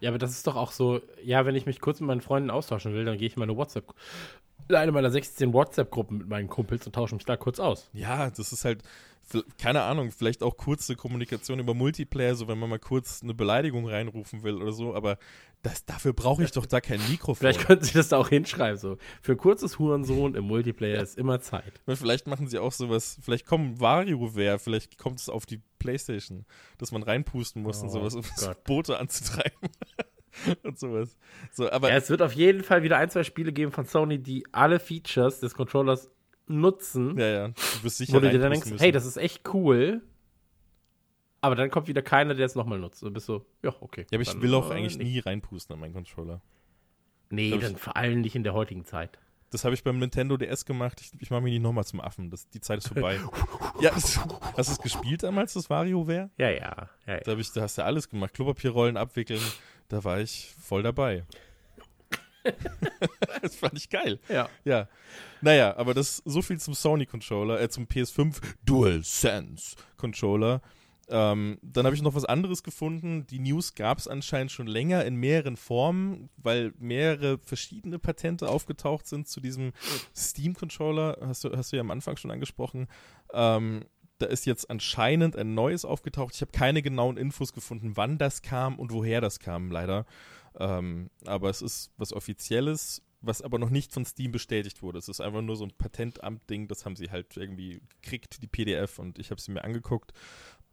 Ja, 0.00 0.10
aber 0.10 0.18
das 0.18 0.32
ist 0.32 0.46
doch 0.46 0.56
auch 0.56 0.72
so, 0.72 1.00
ja, 1.22 1.46
wenn 1.46 1.54
ich 1.54 1.64
mich 1.64 1.80
kurz 1.80 2.00
mit 2.00 2.08
meinen 2.08 2.20
Freunden 2.20 2.50
austauschen 2.50 2.92
will, 2.92 3.04
dann 3.04 3.16
gehe 3.16 3.28
ich 3.28 3.36
in 3.36 3.40
meine 3.40 3.56
WhatsApp 3.56 3.94
eine 4.74 4.92
meiner 4.92 5.10
16 5.10 5.52
WhatsApp-Gruppen 5.52 6.18
mit 6.18 6.28
meinen 6.28 6.48
Kumpels 6.48 6.86
und 6.86 6.94
tausche 6.94 7.14
mich 7.14 7.24
da 7.24 7.36
kurz 7.36 7.60
aus. 7.60 7.90
Ja, 7.92 8.30
das 8.30 8.52
ist 8.52 8.64
halt, 8.64 8.82
keine 9.58 9.82
Ahnung, 9.82 10.10
vielleicht 10.10 10.42
auch 10.42 10.56
kurze 10.56 10.96
Kommunikation 10.96 11.58
über 11.58 11.74
Multiplayer, 11.74 12.34
so 12.34 12.48
wenn 12.48 12.58
man 12.58 12.70
mal 12.70 12.78
kurz 12.78 13.22
eine 13.22 13.34
Beleidigung 13.34 13.88
reinrufen 13.88 14.42
will 14.42 14.62
oder 14.62 14.72
so, 14.72 14.94
aber 14.94 15.18
das, 15.62 15.84
dafür 15.84 16.12
brauche 16.12 16.44
ich 16.44 16.52
doch 16.52 16.66
da 16.66 16.80
kein 16.80 17.00
Mikrofon. 17.08 17.36
Vielleicht 17.36 17.66
könnten 17.66 17.84
Sie 17.84 17.92
das 17.92 18.08
da 18.08 18.18
auch 18.18 18.28
hinschreiben, 18.28 18.78
so. 18.78 18.98
Für 19.20 19.36
kurzes 19.36 19.78
Hurensohn 19.78 20.34
im 20.34 20.44
Multiplayer 20.44 20.96
ja. 20.96 21.02
ist 21.02 21.18
immer 21.18 21.40
Zeit. 21.40 21.80
Vielleicht 21.86 22.26
machen 22.26 22.46
Sie 22.46 22.58
auch 22.58 22.72
sowas, 22.72 23.18
vielleicht 23.20 23.46
kommen 23.46 23.80
WarioWare, 23.80 24.58
vielleicht 24.58 24.98
kommt 24.98 25.20
es 25.20 25.28
auf 25.28 25.46
die 25.46 25.60
Playstation, 25.78 26.44
dass 26.78 26.92
man 26.92 27.02
reinpusten 27.02 27.62
muss 27.62 27.80
oh 27.80 27.84
und 27.84 27.90
sowas, 27.90 28.14
um 28.14 28.22
Gott. 28.38 28.64
Boote 28.64 28.98
anzutreiben. 28.98 29.70
und 30.62 30.78
sowas. 30.78 31.16
So, 31.52 31.70
aber 31.70 31.90
Ja, 31.90 31.96
es 31.96 32.10
wird 32.10 32.22
auf 32.22 32.32
jeden 32.32 32.62
Fall 32.62 32.82
wieder 32.82 32.98
ein, 32.98 33.10
zwei 33.10 33.24
Spiele 33.24 33.52
geben 33.52 33.72
von 33.72 33.84
Sony, 33.84 34.18
die 34.18 34.44
alle 34.52 34.78
Features 34.78 35.40
des 35.40 35.54
Controllers 35.54 36.10
nutzen, 36.48 37.18
ja, 37.18 37.26
ja, 37.26 37.48
du 37.48 37.82
wirst 37.82 37.98
sicher 37.98 38.14
wo 38.14 38.20
du 38.20 38.30
dir 38.30 38.38
dann 38.38 38.52
denkst, 38.52 38.70
müssen. 38.70 38.82
hey, 38.82 38.92
das 38.92 39.04
ist 39.04 39.16
echt 39.16 39.48
cool. 39.52 40.02
Aber 41.40 41.54
dann 41.54 41.70
kommt 41.70 41.86
wieder 41.86 42.02
keiner, 42.02 42.34
der 42.34 42.46
es 42.46 42.54
nochmal 42.54 42.78
nutzt. 42.78 43.02
Und 43.02 43.10
du 43.10 43.14
bist 43.14 43.26
so, 43.26 43.44
ja, 43.62 43.74
okay. 43.80 44.06
ja, 44.10 44.16
aber 44.16 44.22
ich 44.22 44.40
will 44.40 44.54
auch 44.54 44.70
äh, 44.70 44.74
eigentlich 44.74 44.98
nicht. 44.98 45.12
nie 45.12 45.18
reinpusten 45.18 45.74
an 45.74 45.80
meinen 45.80 45.92
Controller. 45.92 46.40
Nee, 47.30 47.56
dann 47.58 47.76
vor 47.76 47.96
allem 47.96 48.20
nicht 48.20 48.34
in 48.34 48.44
der 48.44 48.54
heutigen 48.54 48.84
Zeit. 48.84 49.18
Das 49.50 49.64
habe 49.64 49.74
ich 49.74 49.84
beim 49.84 49.98
Nintendo 49.98 50.36
DS 50.36 50.64
gemacht. 50.64 51.00
Ich, 51.00 51.12
ich 51.20 51.30
mache 51.30 51.40
mich 51.40 51.52
nicht 51.52 51.62
nochmal 51.62 51.84
zum 51.84 52.00
Affen. 52.00 52.30
Das, 52.30 52.48
die 52.48 52.60
Zeit 52.60 52.78
ist 52.78 52.88
vorbei. 52.88 53.18
ja, 53.80 53.90
das, 53.90 54.18
hast 54.56 54.68
du 54.68 54.72
es 54.72 54.78
gespielt 54.80 55.22
damals, 55.22 55.52
das 55.52 55.70
WarioWare? 55.70 56.30
Ja, 56.36 56.50
ja, 56.50 56.56
ja. 56.58 56.88
ja. 57.06 57.20
Da, 57.20 57.36
ich, 57.36 57.52
da 57.52 57.62
hast 57.62 57.78
du 57.78 57.84
alles 57.84 58.08
gemacht. 58.08 58.34
Klopapierrollen 58.34 58.96
abwickeln. 58.96 59.40
Da 59.88 60.02
war 60.02 60.20
ich 60.20 60.52
voll 60.60 60.82
dabei. 60.82 61.24
das 63.42 63.56
fand 63.56 63.74
ich 63.78 63.88
geil. 63.88 64.18
ja. 64.28 64.48
Ja. 64.64 64.88
Naja, 65.40 65.76
aber 65.76 65.94
das 65.94 66.22
so 66.24 66.42
viel 66.42 66.58
zum 66.58 66.74
Sony-Controller, 66.74 67.60
äh, 67.60 67.68
zum 67.68 67.84
PS5 67.84 68.40
DualSense-Controller. 68.64 70.60
Ähm, 71.08 71.58
dann 71.62 71.86
habe 71.86 71.94
ich 71.94 72.02
noch 72.02 72.14
was 72.14 72.24
anderes 72.24 72.62
gefunden. 72.62 73.26
Die 73.28 73.38
News 73.38 73.74
gab 73.74 73.98
es 73.98 74.08
anscheinend 74.08 74.50
schon 74.50 74.66
länger 74.66 75.04
in 75.04 75.14
mehreren 75.16 75.56
Formen, 75.56 76.30
weil 76.36 76.72
mehrere 76.78 77.38
verschiedene 77.38 77.98
Patente 77.98 78.48
aufgetaucht 78.48 79.06
sind 79.06 79.28
zu 79.28 79.40
diesem 79.40 79.72
Steam-Controller. 80.16 81.18
Hast 81.20 81.44
du, 81.44 81.56
hast 81.56 81.72
du 81.72 81.76
ja 81.76 81.82
am 81.82 81.92
Anfang 81.92 82.16
schon 82.16 82.32
angesprochen. 82.32 82.88
Ähm, 83.32 83.84
da 84.18 84.26
ist 84.26 84.46
jetzt 84.46 84.70
anscheinend 84.70 85.36
ein 85.36 85.54
neues 85.54 85.84
aufgetaucht. 85.84 86.34
Ich 86.34 86.40
habe 86.40 86.52
keine 86.52 86.82
genauen 86.82 87.16
Infos 87.16 87.52
gefunden, 87.52 87.96
wann 87.96 88.18
das 88.18 88.42
kam 88.42 88.78
und 88.78 88.92
woher 88.92 89.20
das 89.20 89.38
kam, 89.38 89.70
leider. 89.70 90.06
Ähm, 90.58 91.10
aber 91.26 91.50
es 91.50 91.62
ist 91.62 91.92
was 91.98 92.12
Offizielles, 92.12 93.02
was 93.20 93.42
aber 93.42 93.58
noch 93.58 93.70
nicht 93.70 93.92
von 93.92 94.04
Steam 94.04 94.32
bestätigt 94.32 94.82
wurde. 94.82 94.98
Es 94.98 95.08
ist 95.08 95.20
einfach 95.20 95.42
nur 95.42 95.56
so 95.56 95.64
ein 95.64 95.72
Patentamt-Ding, 95.76 96.68
das 96.68 96.84
haben 96.84 96.96
sie 96.96 97.10
halt 97.10 97.36
irgendwie 97.36 97.82
gekriegt, 98.00 98.42
die 98.42 98.46
PDF, 98.46 98.98
und 98.98 99.18
ich 99.18 99.30
habe 99.30 99.40
sie 99.40 99.52
mir 99.52 99.64
angeguckt. 99.64 100.12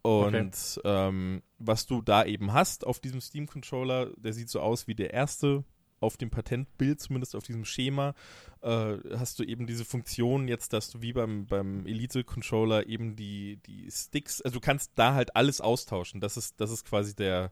Und 0.04 0.80
ähm, 0.84 1.42
was 1.58 1.86
du 1.86 2.02
da 2.02 2.26
eben 2.26 2.52
hast 2.52 2.86
auf 2.86 3.00
diesem 3.00 3.22
Steam-Controller, 3.22 4.10
der 4.18 4.34
sieht 4.34 4.50
so 4.50 4.60
aus 4.60 4.86
wie 4.86 4.94
der 4.94 5.14
erste 5.14 5.64
auf 6.00 6.18
dem 6.18 6.28
Patentbild, 6.28 7.00
zumindest 7.00 7.34
auf 7.34 7.44
diesem 7.44 7.64
Schema, 7.64 8.14
äh, 8.60 8.96
hast 9.16 9.38
du 9.38 9.44
eben 9.44 9.66
diese 9.66 9.86
Funktion 9.86 10.46
jetzt, 10.46 10.74
dass 10.74 10.90
du 10.90 11.00
wie 11.00 11.14
beim, 11.14 11.46
beim 11.46 11.86
Elite-Controller 11.86 12.86
eben 12.86 13.16
die, 13.16 13.58
die 13.64 13.90
Sticks, 13.90 14.42
also 14.42 14.56
du 14.56 14.60
kannst 14.60 14.92
da 14.96 15.14
halt 15.14 15.34
alles 15.34 15.62
austauschen. 15.62 16.20
Das 16.20 16.36
ist, 16.36 16.60
das 16.60 16.70
ist 16.70 16.84
quasi 16.84 17.16
der, 17.16 17.50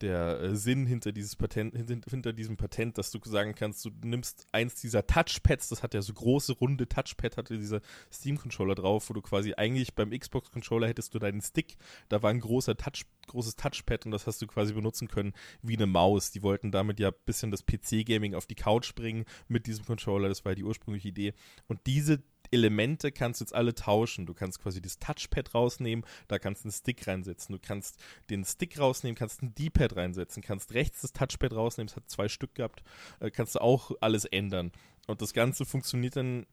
der 0.00 0.40
äh, 0.40 0.56
Sinn 0.56 0.86
hinter 0.86 1.12
dieses 1.12 1.36
Patent, 1.36 1.74
hinter, 1.74 2.32
diesem 2.32 2.56
Patent, 2.56 2.98
dass 2.98 3.10
du 3.10 3.18
sagen 3.24 3.54
kannst, 3.54 3.84
du 3.84 3.90
nimmst 4.02 4.46
eins 4.52 4.74
dieser 4.76 5.06
Touchpads, 5.06 5.68
das 5.68 5.82
hat 5.82 5.94
ja 5.94 6.02
so 6.02 6.12
große, 6.12 6.52
runde 6.54 6.88
Touchpad, 6.88 7.36
hatte 7.36 7.58
dieser 7.58 7.80
Steam-Controller 8.12 8.74
drauf, 8.74 9.08
wo 9.08 9.14
du 9.14 9.22
quasi 9.22 9.54
eigentlich 9.54 9.94
beim 9.94 10.10
Xbox-Controller 10.10 10.88
hättest 10.88 11.14
du 11.14 11.18
deinen 11.18 11.40
Stick, 11.40 11.76
da 12.08 12.22
war 12.22 12.30
ein 12.30 12.40
großer 12.40 12.76
Touch, 12.76 13.04
großes 13.26 13.56
Touchpad 13.56 14.06
und 14.06 14.12
das 14.12 14.26
hast 14.26 14.40
du 14.42 14.46
quasi 14.46 14.72
benutzen 14.72 15.08
können 15.08 15.32
wie 15.62 15.76
eine 15.76 15.86
Maus. 15.86 16.30
Die 16.30 16.42
wollten 16.42 16.70
damit 16.70 17.00
ja 17.00 17.08
ein 17.08 17.14
bisschen 17.24 17.50
das 17.50 17.64
PC-Gaming 17.66 18.34
auf 18.34 18.46
die 18.46 18.54
Couch 18.54 18.94
bringen 18.94 19.24
mit 19.48 19.66
diesem 19.66 19.84
Controller, 19.84 20.28
das 20.28 20.44
war 20.44 20.52
ja 20.52 20.56
die 20.56 20.64
ursprüngliche 20.64 21.08
Idee. 21.08 21.34
Und 21.66 21.80
diese 21.86 22.22
Elemente 22.50 23.12
kannst 23.12 23.40
du 23.40 23.44
jetzt 23.44 23.54
alle 23.54 23.74
tauschen. 23.74 24.26
Du 24.26 24.34
kannst 24.34 24.60
quasi 24.62 24.80
das 24.80 24.98
Touchpad 24.98 25.54
rausnehmen, 25.54 26.04
da 26.28 26.38
kannst 26.38 26.64
du 26.64 26.66
einen 26.66 26.72
Stick 26.72 27.06
reinsetzen. 27.06 27.54
Du 27.54 27.60
kannst 27.60 27.98
den 28.30 28.44
Stick 28.44 28.78
rausnehmen, 28.78 29.16
kannst 29.16 29.42
ein 29.42 29.54
D-Pad 29.54 29.96
reinsetzen, 29.96 30.42
kannst 30.42 30.74
rechts 30.74 31.02
das 31.02 31.12
Touchpad 31.12 31.52
rausnehmen, 31.52 31.88
es 31.88 31.96
hat 31.96 32.08
zwei 32.08 32.28
Stück 32.28 32.54
gehabt, 32.54 32.82
äh, 33.20 33.30
kannst 33.30 33.54
du 33.54 33.60
auch 33.60 33.92
alles 34.00 34.24
ändern. 34.24 34.72
Und 35.06 35.22
das 35.22 35.32
Ganze 35.32 35.64
funktioniert 35.64 36.16
dann 36.16 36.46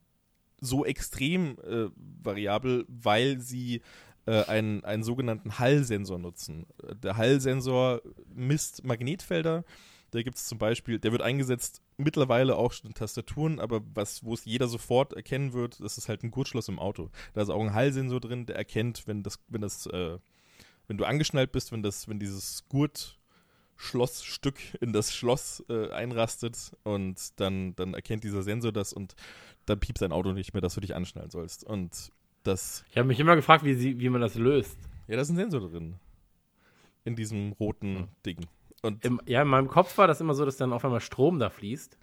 so 0.62 0.86
extrem 0.86 1.58
äh, 1.60 1.90
variabel, 1.96 2.86
weil 2.88 3.40
sie 3.40 3.82
äh, 4.26 4.44
einen, 4.46 4.84
einen 4.86 5.04
sogenannten 5.04 5.60
Hallsensor 5.60 6.20
nutzen. 6.20 6.66
Äh, 6.82 6.96
Der 6.96 7.18
Hallsensor 7.18 8.02
misst 8.34 8.84
Magnetfelder. 8.84 9.66
Da 10.14 10.22
gibt 10.22 10.38
es 10.38 10.46
zum 10.46 10.60
Beispiel, 10.60 11.00
der 11.00 11.12
wird 11.12 11.24
eingesetzt 11.24 11.82
mittlerweile 11.98 12.56
auch 12.56 12.72
schon 12.72 12.90
in 12.90 12.94
Tastaturen, 12.94 13.60
aber 13.60 13.82
was, 13.96 14.24
wo 14.24 14.34
es 14.36 14.46
jeder 14.46 14.68
sofort 14.68 15.14
erkennen 15.14 15.54
wird, 15.54 15.80
das 15.80 15.98
ist 15.98 16.08
halt 16.08 16.22
ein 16.24 16.30
Gurtschloss 16.30 16.68
im 16.70 16.78
Auto. 16.78 17.10
Da 17.34 17.42
ist 17.42 17.50
auch 17.50 17.62
ein 17.64 17.74
Hallsensor 17.74 18.20
drin, 18.20 18.46
der 18.46 18.56
erkennt, 18.56 19.08
wenn 19.08 19.24
das, 19.24 19.40
wenn 19.48 19.62
das, 19.62 19.88
äh, 19.88 20.20
wenn 20.88 20.98
du 20.98 21.06
angeschnallt 21.06 21.52
bist, 21.52 21.72
wenn 21.72 21.82
das, 21.82 22.08
wenn 22.08 22.20
dieses 22.20 22.64
Gurtschlossstück 23.78 24.60
in 24.82 24.94
das 24.94 25.14
Schloss 25.14 25.64
äh, 25.70 25.90
einrastet 25.92 26.74
und 26.84 27.40
dann, 27.40 27.76
dann 27.76 27.94
erkennt 27.96 28.24
dieser 28.24 28.44
Sensor 28.44 28.72
das 28.72 28.94
und 28.94 29.16
dann 29.66 29.80
piepst 29.80 30.02
dein 30.02 30.12
Auto 30.12 30.32
nicht 30.34 30.54
mehr, 30.54 30.62
dass 30.62 30.76
du 30.76 30.82
dich 30.82 30.94
anschnallen 30.96 31.32
sollst. 31.32 31.64
Und 31.64 32.12
das, 32.44 32.84
Ich 32.92 32.98
habe 32.98 33.08
mich 33.08 33.20
immer 33.20 33.36
gefragt, 33.36 33.64
wie, 33.64 33.74
sie, 33.74 34.00
wie 34.00 34.10
man 34.10 34.22
das 34.22 34.36
löst. 34.36 34.78
ja, 35.08 35.16
da 35.16 35.22
ist 35.22 35.30
ein 35.30 35.38
Sensor 35.38 35.62
drin. 35.70 35.96
In 37.06 37.16
diesem 37.16 37.52
roten 37.54 37.96
Hm. 37.98 38.08
Ding. 38.26 38.38
Und 38.84 39.04
Im, 39.06 39.22
ja, 39.26 39.42
in 39.42 39.48
meinem 39.48 39.70
Kopf 39.70 39.98
war 39.98 40.08
das 40.08 40.20
immer 40.22 40.34
so, 40.34 40.46
dass 40.46 40.58
dann 40.58 40.74
auf 40.74 40.84
einmal 40.84 41.00
Strom 41.00 41.40
da 41.40 41.50
fließt. 41.50 41.98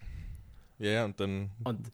ja, 0.79 0.89
ja, 0.91 1.05
und 1.05 1.19
dann 1.19 1.51
Und, 1.63 1.91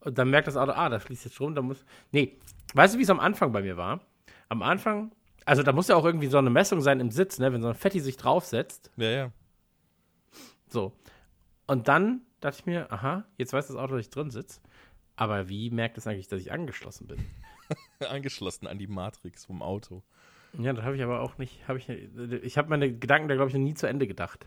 und 0.00 0.18
dann 0.18 0.28
merkt 0.30 0.46
das 0.46 0.56
Auto, 0.56 0.72
ah, 0.72 0.90
da 0.90 0.98
fließt 0.98 1.24
jetzt 1.24 1.34
Strom, 1.34 1.54
da 1.54 1.62
muss. 1.62 1.84
Nee, 2.12 2.38
weißt 2.74 2.94
du, 2.94 2.98
wie 2.98 3.02
es 3.02 3.10
am 3.10 3.18
Anfang 3.18 3.50
bei 3.50 3.62
mir 3.62 3.78
war? 3.78 4.00
Am 4.50 4.62
Anfang, 4.62 5.10
also 5.46 5.62
da 5.62 5.72
muss 5.72 5.88
ja 5.88 5.96
auch 5.96 6.04
irgendwie 6.04 6.26
so 6.26 6.36
eine 6.36 6.50
Messung 6.50 6.82
sein 6.82 7.00
im 7.00 7.10
Sitz, 7.10 7.38
ne? 7.38 7.50
Wenn 7.52 7.62
so 7.62 7.68
ein 7.68 7.74
Fetti 7.74 7.98
sich 7.98 8.18
draufsetzt. 8.18 8.90
Ja, 8.96 9.08
ja. 9.10 9.32
So. 10.68 10.92
Und 11.66 11.88
dann 11.88 12.20
dachte 12.40 12.58
ich 12.60 12.66
mir, 12.66 12.92
aha, 12.92 13.24
jetzt 13.38 13.54
weiß 13.54 13.68
das 13.68 13.76
Auto, 13.76 13.94
dass 13.94 14.04
ich 14.04 14.10
drin 14.10 14.30
sitze. 14.30 14.60
Aber 15.16 15.48
wie 15.48 15.70
merkt 15.70 15.96
es 15.96 16.06
eigentlich, 16.06 16.28
dass 16.28 16.42
ich 16.42 16.52
angeschlossen 16.52 17.06
bin? 17.06 17.24
Angeschlossen 18.06 18.66
an 18.66 18.78
die 18.78 18.86
Matrix 18.86 19.46
vom 19.46 19.62
Auto. 19.62 20.02
Ja, 20.58 20.72
das 20.72 20.84
habe 20.84 20.96
ich 20.96 21.02
aber 21.02 21.20
auch 21.20 21.38
nicht, 21.38 21.66
habe 21.68 21.78
ich, 21.78 21.88
ich 21.88 22.58
habe 22.58 22.68
meine 22.68 22.92
Gedanken 22.92 23.28
da, 23.28 23.34
glaube 23.34 23.48
ich, 23.48 23.54
noch 23.54 23.62
nie 23.62 23.74
zu 23.74 23.86
Ende 23.86 24.06
gedacht. 24.06 24.46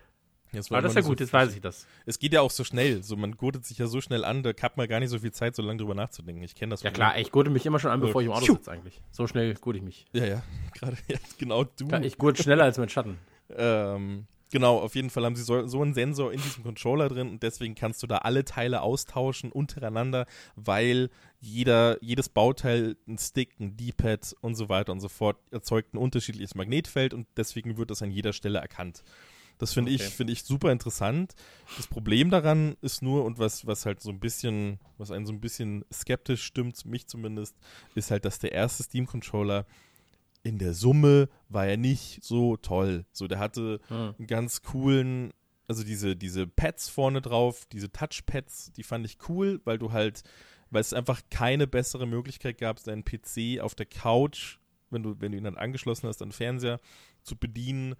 Jetzt 0.53 0.71
Aber 0.71 0.81
das 0.81 0.93
ist 0.93 0.95
ja 0.95 1.01
gut, 1.01 1.19
jetzt 1.19 1.33
weiß 1.33 1.53
ich 1.55 1.61
das. 1.61 1.85
Es 2.05 2.19
geht 2.19 2.31
ja 2.33 2.41
auch 2.41 2.51
so 2.51 2.63
schnell. 2.63 3.03
So, 3.03 3.17
man 3.17 3.33
gurtet 3.35 3.65
sich 3.65 3.77
ja 3.79 3.87
so 3.87 3.99
schnell 3.99 4.23
an, 4.23 4.43
da 4.43 4.51
hat 4.61 4.77
man 4.77 4.87
gar 4.87 4.99
nicht 4.99 5.09
so 5.09 5.19
viel 5.19 5.31
Zeit, 5.31 5.55
so 5.55 5.61
lange 5.61 5.77
drüber 5.77 5.93
nachzudenken. 5.93 6.41
Ich 6.41 6.55
kenne 6.55 6.71
das 6.71 6.83
Ja 6.83 6.91
klar, 6.91 7.17
ich 7.17 7.31
gurte 7.31 7.49
mich 7.49 7.65
immer 7.65 7.79
schon 7.79 7.91
an, 7.91 7.99
bevor 7.99 8.21
ich 8.21 8.27
im 8.27 8.33
Auto 8.33 8.45
Tschu. 8.45 8.53
sitze 8.53 8.71
eigentlich. 8.71 9.01
So 9.11 9.27
schnell 9.27 9.53
gurte 9.55 9.77
ich 9.77 9.83
mich. 9.83 10.05
Ja, 10.13 10.25
ja. 10.25 10.43
Gerade 10.73 10.97
jetzt 11.07 11.37
genau 11.37 11.65
du. 11.65 11.89
Ich 12.01 12.17
gurte 12.17 12.41
schneller 12.41 12.63
als 12.63 12.77
mein 12.77 12.89
Schatten. 12.89 13.17
Ähm, 13.49 14.25
genau, 14.51 14.77
auf 14.79 14.95
jeden 14.95 15.09
Fall 15.09 15.25
haben 15.25 15.35
sie 15.35 15.43
so, 15.43 15.67
so 15.67 15.81
einen 15.81 15.93
Sensor 15.93 16.31
in 16.33 16.41
diesem 16.41 16.63
Controller 16.63 17.09
drin 17.09 17.29
und 17.29 17.43
deswegen 17.43 17.75
kannst 17.75 18.01
du 18.03 18.07
da 18.07 18.19
alle 18.19 18.45
Teile 18.45 18.81
austauschen 18.81 19.51
untereinander, 19.51 20.25
weil 20.55 21.09
jeder, 21.39 22.01
jedes 22.03 22.29
Bauteil, 22.29 22.95
ein 23.07 23.17
Stick, 23.17 23.59
ein 23.59 23.77
D-Pad 23.77 24.35
und 24.41 24.55
so 24.55 24.69
weiter 24.69 24.91
und 24.91 24.99
so 25.01 25.09
fort 25.09 25.37
erzeugt 25.51 25.93
ein 25.93 25.97
unterschiedliches 25.97 26.55
Magnetfeld 26.55 27.13
und 27.13 27.27
deswegen 27.37 27.77
wird 27.77 27.91
das 27.91 28.01
an 28.01 28.11
jeder 28.11 28.33
Stelle 28.33 28.59
erkannt. 28.59 29.03
Das 29.59 29.73
finde 29.73 29.91
ich, 29.91 30.01
Okay. 30.01 30.11
finde 30.11 30.33
ich 30.33 30.43
super 30.43 30.71
interessant. 30.71 31.33
Das 31.77 31.87
Problem 31.87 32.29
daran 32.29 32.77
ist 32.81 33.01
nur, 33.01 33.25
und 33.25 33.39
was, 33.39 33.65
was 33.65 33.87
halt 33.87 34.01
so 34.01 34.11
ein 34.11 34.19
bisschen, 34.19 34.79
was 34.99 35.09
einen 35.09 35.25
so 35.25 35.33
ein 35.33 35.41
bisschen 35.41 35.83
skeptisch 35.91 36.43
stimmt, 36.43 36.85
mich 36.85 37.07
zumindest, 37.07 37.55
ist 37.95 38.11
halt, 38.11 38.23
dass 38.25 38.37
der 38.37 38.51
erste 38.51 38.83
Steam-Controller 38.83 39.65
in 40.47 40.57
der 40.57 40.73
Summe 40.73 41.27
war 41.49 41.65
er 41.67 41.77
nicht 41.77 42.23
so 42.23 42.55
toll. 42.57 43.05
So, 43.11 43.27
der 43.27 43.39
hatte 43.39 43.79
Hm. 43.89 44.15
einen 44.17 44.27
ganz 44.27 44.61
coolen, 44.61 45.31
also 45.67 45.83
diese, 45.83 46.15
diese 46.15 46.47
Pads 46.47 46.87
vorne 46.89 47.21
drauf, 47.21 47.65
diese 47.71 47.91
Touchpads, 47.91 48.71
die 48.71 48.83
fand 48.83 49.05
ich 49.05 49.17
cool, 49.27 49.59
weil 49.65 49.77
du 49.77 49.91
halt, 49.91 50.23
weil 50.69 50.81
es 50.81 50.93
einfach 50.93 51.21
keine 51.29 51.67
bessere 51.67 52.05
Möglichkeit 52.07 52.57
gab, 52.57 52.81
deinen 52.83 53.03
PC 53.03 53.59
auf 53.61 53.75
der 53.75 53.85
Couch, 53.85 54.57
wenn 54.89 55.03
du, 55.03 55.15
wenn 55.19 55.33
du 55.33 55.37
ihn 55.37 55.43
dann 55.43 55.57
angeschlossen 55.57 56.07
hast 56.07 56.21
an 56.21 56.29
den 56.29 56.33
Fernseher, 56.33 56.79
zu 57.23 57.35
bedienen, 57.35 57.95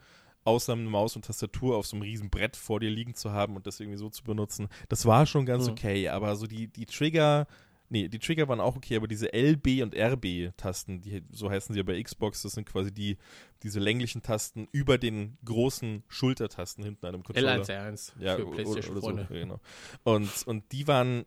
außer 0.46 0.72
eine 0.72 0.84
Maus 0.84 1.18
und 1.18 1.26
Tastatur 1.26 1.76
auf 1.76 1.86
so 1.86 1.98
einem 1.98 2.04
riesen 2.04 2.30
Brett 2.30 2.56
vor 2.56 2.80
dir 2.80 2.90
liegen 2.90 3.16
zu 3.16 3.32
haben 3.34 3.58
und 3.58 3.68
das 3.68 3.82
irgendwie 3.82 3.98
so 4.00 4.10
zu 4.10 4.24
benutzen. 4.24 4.70
Das 4.88 5.06
war 5.06 5.26
schon 5.26 5.46
ganz 5.46 5.66
Mhm. 5.66 5.72
okay, 5.74 6.08
aber 6.08 6.38
so 6.38 6.48
die, 6.48 6.70
die 6.70 6.86
Trigger, 6.86 7.48
nee, 7.90 8.08
die 8.08 8.20
Trigger 8.20 8.48
waren 8.48 8.60
auch 8.60 8.76
okay, 8.76 8.96
aber 8.98 9.08
diese 9.08 9.32
L, 9.34 9.58
B 9.58 9.82
und 9.84 9.96
RB-Tasten, 9.96 11.02
die, 11.02 11.24
so 11.32 11.50
heißen 11.50 11.74
sie 11.74 11.80
ja 11.80 11.84
bei 11.84 12.02
Xbox, 12.02 12.42
das 12.42 12.54
sind 12.54 12.66
quasi 12.68 12.92
die, 12.94 13.18
diese 13.64 13.80
länglichen 13.80 14.22
Tasten 14.22 14.68
über 14.72 14.98
den 14.98 15.38
großen 15.46 16.04
Schultertasten 16.08 16.84
hinten 16.84 17.06
an 17.06 17.16
einem 17.16 17.24
Controller. 17.24 17.62
L1R1 17.64 18.12
Ja, 18.20 18.36
für 18.36 18.46
PlayStation-Freunde. 18.52 19.28
so, 19.30 19.34
genau. 19.34 19.60
Und, 20.04 20.30
und 20.48 20.72
die 20.72 20.88
waren 20.88 21.26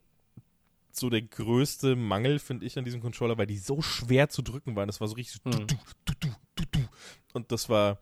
so 0.92 1.08
der 1.08 1.22
größte 1.22 1.96
Mangel, 1.96 2.38
finde 2.38 2.66
ich, 2.66 2.76
an 2.76 2.84
diesem 2.84 3.00
Controller, 3.00 3.38
weil 3.38 3.46
die 3.46 3.58
so 3.58 3.80
schwer 3.80 4.28
zu 4.28 4.42
drücken 4.42 4.74
waren. 4.76 4.88
Das 4.88 5.00
war 5.00 5.08
so 5.08 5.14
richtig 5.14 5.40
so 5.42 5.48
Mhm. 5.48 5.66
du, 5.66 5.76
du, 6.04 6.14
du, 6.20 6.28
du, 6.28 6.34
du, 6.56 6.64
du. 6.72 6.80
Und 7.32 7.52
das 7.52 7.68
war, 7.68 8.00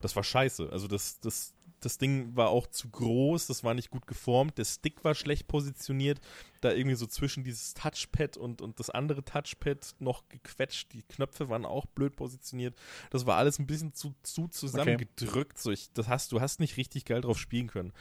das 0.00 0.16
war 0.16 0.24
scheiße. 0.24 0.68
Also 0.72 0.88
das, 0.88 1.20
das 1.20 1.54
das 1.86 1.98
Ding 1.98 2.34
war 2.34 2.48
auch 2.48 2.66
zu 2.66 2.88
groß, 2.88 3.46
das 3.46 3.62
war 3.62 3.72
nicht 3.72 3.90
gut 3.90 4.08
geformt, 4.08 4.58
der 4.58 4.64
Stick 4.64 5.04
war 5.04 5.14
schlecht 5.14 5.46
positioniert, 5.46 6.20
da 6.60 6.72
irgendwie 6.72 6.96
so 6.96 7.06
zwischen 7.06 7.44
dieses 7.44 7.74
Touchpad 7.74 8.36
und, 8.36 8.60
und 8.60 8.80
das 8.80 8.90
andere 8.90 9.24
Touchpad 9.24 9.94
noch 10.00 10.28
gequetscht, 10.28 10.92
die 10.92 11.04
Knöpfe 11.04 11.48
waren 11.48 11.64
auch 11.64 11.86
blöd 11.86 12.16
positioniert. 12.16 12.74
Das 13.10 13.24
war 13.24 13.36
alles 13.36 13.60
ein 13.60 13.68
bisschen 13.68 13.94
zu, 13.94 14.16
zu 14.24 14.48
zusammengedrückt. 14.48 15.58
So 15.58 15.70
ich, 15.70 15.92
das 15.92 16.08
hast, 16.08 16.32
du 16.32 16.40
hast 16.40 16.58
nicht 16.58 16.76
richtig 16.76 17.04
geil 17.04 17.20
drauf 17.20 17.38
spielen 17.38 17.68
können. 17.68 17.92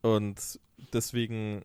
Und 0.00 0.60
deswegen 0.92 1.64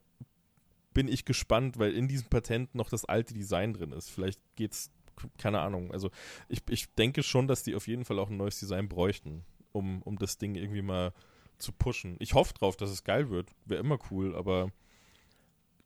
bin 0.95 1.07
ich 1.07 1.23
gespannt, 1.23 1.77
weil 1.77 1.93
in 1.93 2.07
diesem 2.07 2.29
Patent 2.29 2.73
noch 2.73 2.89
das 2.89 3.05
alte 3.05 3.35
Design 3.35 3.73
drin 3.73 3.91
ist. 3.91 4.09
Vielleicht 4.09 4.41
geht's, 4.55 4.89
keine 5.37 5.59
Ahnung. 5.59 5.91
Also 5.91 6.09
ich, 6.47 6.63
ich 6.67 6.91
denke 6.95 7.21
schon, 7.21 7.47
dass 7.47 7.61
die 7.61 7.75
auf 7.75 7.87
jeden 7.87 8.05
Fall 8.05 8.17
auch 8.17 8.31
ein 8.31 8.37
neues 8.37 8.59
Design 8.59 8.89
bräuchten, 8.89 9.45
um, 9.71 10.01
um 10.01 10.17
das 10.17 10.39
Ding 10.39 10.55
irgendwie 10.55 10.81
mal 10.81 11.13
zu 11.59 11.71
pushen. 11.71 12.15
Ich 12.19 12.33
hoffe 12.33 12.53
drauf, 12.53 12.77
dass 12.77 12.89
es 12.89 13.03
geil 13.03 13.29
wird. 13.29 13.49
Wäre 13.65 13.81
immer 13.81 13.99
cool, 14.11 14.35
aber 14.35 14.71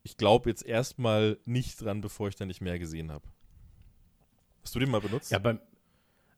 ich 0.03 0.17
glaube 0.17 0.49
jetzt 0.49 0.65
erstmal 0.65 1.37
nicht 1.45 1.81
dran, 1.81 2.01
bevor 2.01 2.27
ich 2.27 2.35
da 2.35 2.45
nicht 2.45 2.61
mehr 2.61 2.79
gesehen 2.79 3.11
habe. 3.11 3.25
Hast 4.63 4.75
du 4.75 4.79
den 4.79 4.91
mal 4.91 5.01
benutzt? 5.01 5.31
Ja, 5.31 5.39
beim, 5.39 5.59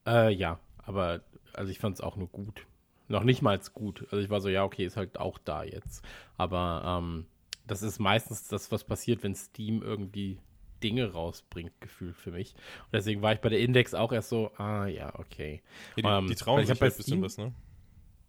äh, 0.05 0.33
ja, 0.33 0.59
aber 0.77 1.23
also 1.53 1.71
ich 1.71 1.79
fand 1.79 1.95
es 1.95 2.01
auch 2.01 2.15
nur 2.15 2.27
gut. 2.27 2.65
Noch 3.07 3.23
nicht 3.23 3.41
mal 3.41 3.59
gut. 3.73 4.01
Also 4.11 4.17
ich 4.17 4.29
war 4.29 4.41
so, 4.41 4.49
ja, 4.49 4.63
okay, 4.63 4.86
ist 4.86 4.97
halt 4.97 5.19
auch 5.19 5.38
da 5.38 5.63
jetzt. 5.63 6.03
Aber 6.38 6.83
ähm, 6.86 7.27
das 7.67 7.83
ist 7.83 7.99
meistens 7.99 8.47
das, 8.47 8.71
was 8.71 8.83
passiert, 8.83 9.23
wenn 9.23 9.36
Steam 9.36 9.81
irgendwie 9.81 10.39
Dinge 10.83 11.11
rausbringt, 11.11 11.79
gefühlt 11.81 12.15
für 12.15 12.31
mich. 12.31 12.53
Und 12.53 12.93
deswegen 12.93 13.21
war 13.21 13.33
ich 13.33 13.39
bei 13.39 13.49
der 13.49 13.59
Index 13.59 13.93
auch 13.93 14.11
erst 14.11 14.29
so, 14.29 14.51
ah 14.57 14.88
ja, 14.88 15.17
okay. 15.19 15.61
Ja, 15.95 16.19
die, 16.19 16.23
Ähm, 16.23 16.27
die 16.27 16.36
trauen 16.36 16.61
sich 16.61 16.69
halt 16.69 16.81
ein 16.81 16.97
bisschen 16.97 17.21
was, 17.21 17.38
ne? 17.38 17.53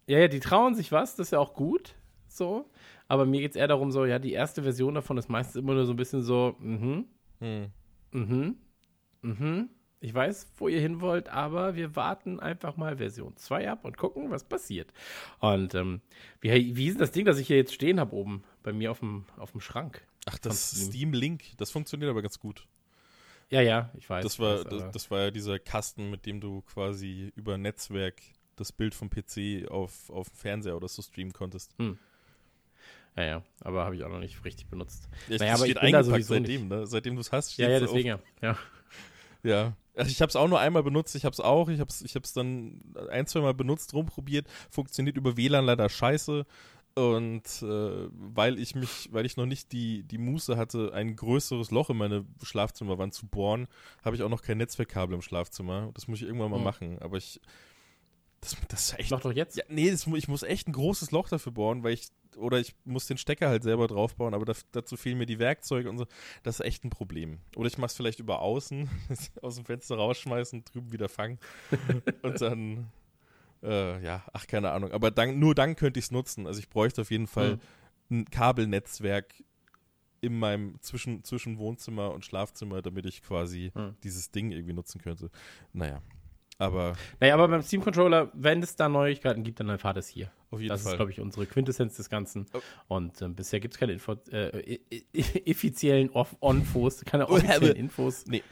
Ja, 0.07 0.19
ja, 0.19 0.27
die 0.27 0.39
trauen 0.39 0.73
sich 0.73 0.91
was, 0.91 1.15
das 1.15 1.27
ist 1.27 1.31
ja 1.31 1.39
auch 1.39 1.53
gut, 1.53 1.95
so. 2.27 2.69
Aber 3.07 3.25
mir 3.25 3.41
geht 3.41 3.51
es 3.51 3.57
eher 3.57 3.67
darum, 3.67 3.91
so, 3.91 4.05
ja, 4.05 4.19
die 4.19 4.33
erste 4.33 4.63
Version 4.63 4.95
davon 4.95 5.17
ist 5.17 5.29
meistens 5.29 5.55
immer 5.57 5.73
nur 5.73 5.85
so 5.85 5.93
ein 5.93 5.97
bisschen 5.97 6.21
so, 6.21 6.55
mhm, 6.59 7.05
Hm. 7.39 7.71
mhm, 8.11 8.55
mhm. 9.21 9.69
Ich 9.99 10.13
weiß, 10.13 10.51
wo 10.57 10.67
ihr 10.67 10.79
hin 10.79 11.01
wollt, 11.01 11.27
aber 11.29 11.75
wir 11.75 11.95
warten 11.95 12.39
einfach 12.39 12.77
mal 12.77 12.97
Version 12.97 13.35
2 13.35 13.69
ab 13.71 13.83
und 13.83 13.97
gucken, 13.97 14.29
was 14.29 14.43
passiert. 14.43 14.93
Und 15.39 15.73
ähm, 15.73 16.01
wie, 16.39 16.75
wie 16.75 16.87
ist 16.87 16.93
denn 16.93 16.99
das 16.99 17.11
Ding, 17.11 17.25
das 17.25 17.39
ich 17.39 17.47
hier 17.47 17.57
jetzt 17.57 17.73
stehen 17.73 17.99
habe 17.99 18.15
oben 18.15 18.43
bei 18.61 18.73
mir 18.73 18.91
auf 18.91 18.99
dem, 18.99 19.25
auf 19.37 19.51
dem 19.51 19.61
Schrank? 19.61 20.05
Ach, 20.27 20.37
das 20.37 20.85
Steam. 20.85 21.13
Link, 21.13 21.57
das 21.57 21.71
funktioniert 21.71 22.11
aber 22.11 22.21
ganz 22.21 22.37
gut. 22.37 22.67
Ja, 23.49 23.61
ja, 23.61 23.89
ich 23.97 24.07
weiß. 24.07 24.23
Das 24.23 24.39
war, 24.39 24.63
das, 24.65 24.91
das 24.91 25.09
war 25.09 25.21
ja 25.21 25.31
dieser 25.31 25.57
Kasten, 25.57 26.11
mit 26.11 26.25
dem 26.25 26.41
du 26.41 26.61
quasi 26.61 27.31
über 27.35 27.57
Netzwerk 27.57 28.21
das 28.57 28.71
Bild 28.73 28.93
vom 28.93 29.09
PC 29.09 29.69
auf, 29.71 30.09
auf 30.09 30.29
dem 30.29 30.35
Fernseher 30.35 30.75
oder 30.75 30.87
so 30.89 31.01
streamen 31.01 31.31
konntest. 31.33 31.73
ja, 33.15 33.23
ja, 33.23 33.43
aber 33.61 33.85
habe 33.85 33.95
ich 33.95 34.03
auch 34.03 34.09
noch 34.09 34.19
nicht 34.19 34.43
richtig 34.45 34.67
benutzt. 34.67 35.07
Ja, 35.29 35.37
Naja, 35.37 35.53
aber 35.55 35.65
ich 35.65 35.71
steht 35.71 35.81
bin 35.81 35.91
da 35.91 35.97
eingepackt 35.99 36.25
seitdem, 36.25 36.67
ne? 36.67 36.85
Seitdem 36.85 37.15
du 37.15 37.21
es 37.21 37.31
hast, 37.31 37.57
Ja, 37.57 37.65
steht's 37.65 37.79
ja, 37.81 37.85
auf- 37.87 37.93
deswegen, 37.93 38.07
ja. 38.09 38.19
ja. 38.41 38.57
Ja. 39.43 39.73
Also 39.95 40.11
ich 40.11 40.21
habe 40.21 40.29
es 40.29 40.35
auch 40.35 40.47
nur 40.47 40.59
einmal 40.59 40.83
benutzt, 40.83 41.15
ich 41.15 41.25
habe 41.25 41.33
es 41.33 41.39
auch, 41.39 41.69
ich 41.69 41.79
habe 41.79 41.89
es 41.89 42.01
ich 42.01 42.15
hab's 42.15 42.33
dann 42.33 42.81
ein, 43.09 43.25
zwei 43.27 43.39
Mal 43.41 43.53
benutzt, 43.53 43.93
rumprobiert, 43.93 44.47
funktioniert 44.69 45.17
über 45.17 45.37
WLAN 45.37 45.65
leider 45.65 45.87
scheiße. 45.89 46.45
Und 46.95 47.61
äh, 47.61 48.07
weil 48.11 48.57
ich 48.59 48.73
mich, 48.73 49.09
weil 49.11 49.25
ich 49.27 49.37
noch 49.37 49.45
nicht 49.45 49.71
die, 49.71 50.01
die 50.03 50.17
Muße 50.17 50.57
hatte, 50.57 50.91
ein 50.93 51.15
größeres 51.15 51.69
Loch 51.69 51.91
in 51.91 51.97
meine 51.97 52.25
Schlafzimmerwand 52.41 53.13
zu 53.13 53.27
bohren, 53.27 53.67
habe 54.03 54.15
ich 54.15 54.23
auch 54.23 54.29
noch 54.29 54.41
kein 54.41 54.57
Netzwerkkabel 54.57 55.13
im 55.13 55.21
Schlafzimmer. 55.21 55.91
Das 55.93 56.07
muss 56.07 56.19
ich 56.21 56.27
irgendwann 56.27 56.49
mal 56.49 56.57
Hm. 56.57 56.63
machen. 56.63 56.99
Aber 56.99 57.17
ich. 57.17 57.39
Das, 58.41 58.55
das 58.67 58.89
ist 58.89 58.99
echt 58.99 59.11
Mach 59.11 59.21
doch 59.21 59.31
jetzt. 59.33 59.57
ja, 59.57 59.63
nee, 59.67 59.89
das, 59.89 60.05
ich 60.07 60.27
muss 60.27 60.43
echt 60.43 60.67
ein 60.67 60.73
großes 60.73 61.11
Loch 61.11 61.27
dafür 61.29 61.51
bohren, 61.51 61.83
weil 61.83 61.93
ich, 61.93 62.09
oder 62.37 62.59
ich 62.59 62.75
muss 62.85 63.07
den 63.07 63.17
Stecker 63.17 63.49
halt 63.49 63.63
selber 63.63 63.87
draufbauen, 63.87 64.33
aber 64.35 64.45
daf- 64.45 64.65
dazu 64.71 64.95
fehlen 64.95 65.17
mir 65.17 65.25
die 65.25 65.39
Werkzeuge 65.39 65.89
und 65.89 65.97
so. 65.97 66.05
Das 66.43 66.59
ist 66.59 66.65
echt 66.65 66.83
ein 66.85 66.91
Problem. 66.91 67.39
Oder 67.55 67.67
ich 67.67 67.77
mach's 67.79 67.95
vielleicht 67.95 68.19
über 68.19 68.39
außen, 68.41 68.87
aus 69.41 69.55
dem 69.55 69.65
Fenster 69.65 69.95
rausschmeißen, 69.95 70.63
drüben 70.65 70.91
wieder 70.91 71.09
fangen 71.09 71.39
und 72.21 72.39
dann, 72.39 72.91
äh, 73.63 74.03
ja, 74.03 74.23
ach, 74.33 74.45
keine 74.45 74.71
Ahnung. 74.71 74.91
Aber 74.91 75.09
dann, 75.09 75.39
nur 75.39 75.55
dann 75.55 75.75
könnte 75.75 75.99
ich's 75.99 76.11
nutzen. 76.11 76.45
Also 76.45 76.59
ich 76.59 76.69
bräuchte 76.69 77.01
auf 77.01 77.09
jeden 77.11 77.27
Fall 77.27 77.59
Mhm. 78.09 78.19
ein 78.19 78.25
Kabelnetzwerk 78.25 79.33
in 80.21 80.37
meinem, 80.37 80.79
zwischen, 80.81 81.23
zwischen 81.23 81.57
Wohnzimmer 81.57 82.11
und 82.11 82.23
Schlafzimmer, 82.25 82.81
damit 82.83 83.05
ich 83.07 83.21
quasi 83.23 83.71
Mhm. 83.73 83.95
dieses 84.03 84.29
Ding 84.31 84.51
irgendwie 84.51 84.73
nutzen 84.73 85.01
könnte. 85.01 85.29
Naja, 85.73 86.01
aber 86.57 86.93
Naja, 87.19 87.33
aber 87.35 87.47
beim 87.47 87.61
Steam 87.61 87.81
Controller, 87.81 88.31
wenn 88.33 88.63
es 88.63 88.75
da 88.75 88.89
Neuigkeiten 88.89 89.43
gibt, 89.43 89.59
dann 89.59 89.69
erfahrt 89.69 89.97
es 89.97 90.07
hier. 90.07 90.31
auf 90.49 90.59
jeden 90.59 90.69
Das 90.69 90.83
Fall. 90.83 90.93
ist, 90.93 90.95
glaube 90.97 91.11
ich, 91.11 91.19
unsere 91.21 91.45
Quintessenz 91.45 91.97
des 91.97 92.09
Ganzen. 92.09 92.45
Oh. 92.53 92.59
Und 92.95 93.21
ähm, 93.21 93.35
bisher 93.35 93.59
gibt 93.59 93.73
es 93.75 93.79
keine 93.79 93.93
Info 93.93 94.13
äh, 94.31 94.59
e- 94.75 94.81
e- 95.13 95.49
effiziellen 95.51 96.09
Off 96.11 96.35
Onfos, 96.41 97.03
keine 97.05 97.27
offiziellen 97.29 97.75
Infos. 97.75 98.25
Nee, 98.27 98.43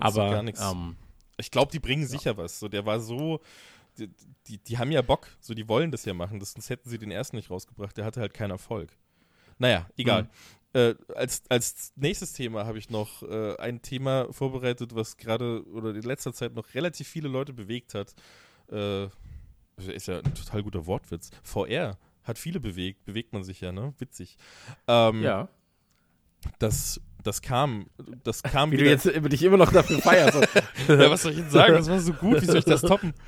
Aber 0.00 0.30
gar 0.30 0.42
nichts. 0.42 0.60
ähm, 0.60 0.96
Ich 1.36 1.50
glaube, 1.50 1.72
die 1.72 1.80
bringen 1.80 2.06
sicher 2.06 2.36
was. 2.36 2.58
So, 2.60 2.68
der 2.68 2.86
war 2.86 3.00
so. 3.00 3.40
Die, 3.98 4.08
die, 4.46 4.58
die 4.58 4.78
haben 4.78 4.92
ja 4.92 5.02
Bock, 5.02 5.26
so 5.40 5.54
die 5.54 5.68
wollen 5.68 5.90
das 5.90 6.04
ja 6.04 6.14
machen, 6.14 6.38
das, 6.38 6.52
sonst 6.52 6.70
hätten 6.70 6.88
sie 6.88 6.98
den 6.98 7.10
ersten 7.10 7.34
nicht 7.34 7.50
rausgebracht. 7.50 7.96
Der 7.96 8.04
hatte 8.04 8.20
halt 8.20 8.32
keinen 8.32 8.52
Erfolg. 8.52 8.96
Naja, 9.58 9.88
egal. 9.96 10.22
Mhm. 10.22 10.28
Äh, 10.74 10.94
als, 11.14 11.42
als 11.48 11.92
nächstes 11.96 12.34
Thema 12.34 12.66
habe 12.66 12.78
ich 12.78 12.90
noch 12.90 13.22
äh, 13.22 13.56
ein 13.56 13.80
Thema 13.80 14.30
vorbereitet, 14.32 14.94
was 14.94 15.16
gerade 15.16 15.64
oder 15.68 15.94
in 15.94 16.02
letzter 16.02 16.32
Zeit 16.32 16.54
noch 16.54 16.74
relativ 16.74 17.08
viele 17.08 17.28
Leute 17.28 17.52
bewegt 17.52 17.94
hat. 17.94 18.14
Äh, 18.70 19.06
ist 19.78 20.08
ja 20.08 20.18
ein 20.18 20.34
total 20.34 20.62
guter 20.62 20.86
Wortwitz. 20.86 21.30
VR 21.42 21.96
hat 22.24 22.38
viele 22.38 22.60
bewegt, 22.60 23.04
bewegt 23.04 23.32
man 23.32 23.44
sich 23.44 23.60
ja, 23.60 23.72
ne? 23.72 23.94
Witzig. 23.98 24.36
Ähm, 24.86 25.22
ja. 25.22 25.48
Das, 26.58 27.00
das 27.22 27.40
kam, 27.42 27.86
das 28.22 28.42
kam 28.42 28.70
Wie 28.70 28.74
wieder. 28.74 28.84
du 28.84 28.90
jetzt 28.90 29.06
immer- 29.06 29.28
dich 29.28 29.42
immer 29.42 29.56
noch 29.56 29.72
dafür 29.72 29.98
feierst. 30.00 30.34
ja, 30.88 31.10
was 31.10 31.22
soll 31.22 31.32
ich 31.32 31.38
denn 31.38 31.50
sagen? 31.50 31.74
Das 31.74 31.88
war 31.88 31.98
so 32.00 32.12
gut, 32.12 32.42
wie 32.42 32.46
soll 32.46 32.58
ich 32.58 32.64
das 32.64 32.82
toppen? 32.82 33.14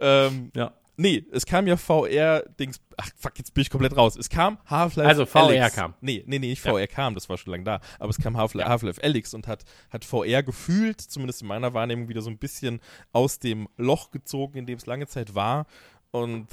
Ähm, 0.00 0.50
ja. 0.54 0.74
Nee, 0.96 1.24
es 1.32 1.46
kam 1.46 1.66
ja 1.66 1.76
VR-Dings. 1.76 2.80
Ach, 2.96 3.08
fuck, 3.16 3.38
jetzt 3.38 3.54
bin 3.54 3.62
ich 3.62 3.70
komplett 3.70 3.96
raus. 3.96 4.16
Es 4.16 4.28
kam 4.28 4.58
Half-Life 4.66 5.08
Also, 5.08 5.26
VR 5.26 5.44
Alyx. 5.46 5.74
kam. 5.74 5.94
Nee, 6.00 6.22
nee, 6.26 6.38
nee, 6.38 6.48
nicht 6.50 6.64
Ja. 6.64 6.72
VR 6.72 6.86
kam, 6.86 7.14
das 7.14 7.28
war 7.28 7.38
schon 7.38 7.50
lange 7.52 7.64
da. 7.64 7.80
Aber 7.98 8.10
es 8.10 8.18
kam 8.18 8.36
Half-Life 8.36 8.66
Ja. 8.66 8.70
Half-Life 8.70 9.02
Alyx 9.02 9.34
und 9.34 9.46
hat, 9.48 9.64
hat 9.90 10.04
VR 10.04 10.42
gefühlt, 10.42 11.00
zumindest 11.00 11.42
in 11.42 11.48
meiner 11.48 11.74
Wahrnehmung, 11.74 12.08
wieder 12.08 12.22
so 12.22 12.30
ein 12.30 12.38
bisschen 12.38 12.80
aus 13.12 13.38
dem 13.38 13.68
Loch 13.76 14.10
gezogen, 14.10 14.58
in 14.58 14.66
dem 14.66 14.78
es 14.78 14.86
lange 14.86 15.06
Zeit 15.06 15.34
war. 15.34 15.66
Und 16.10 16.48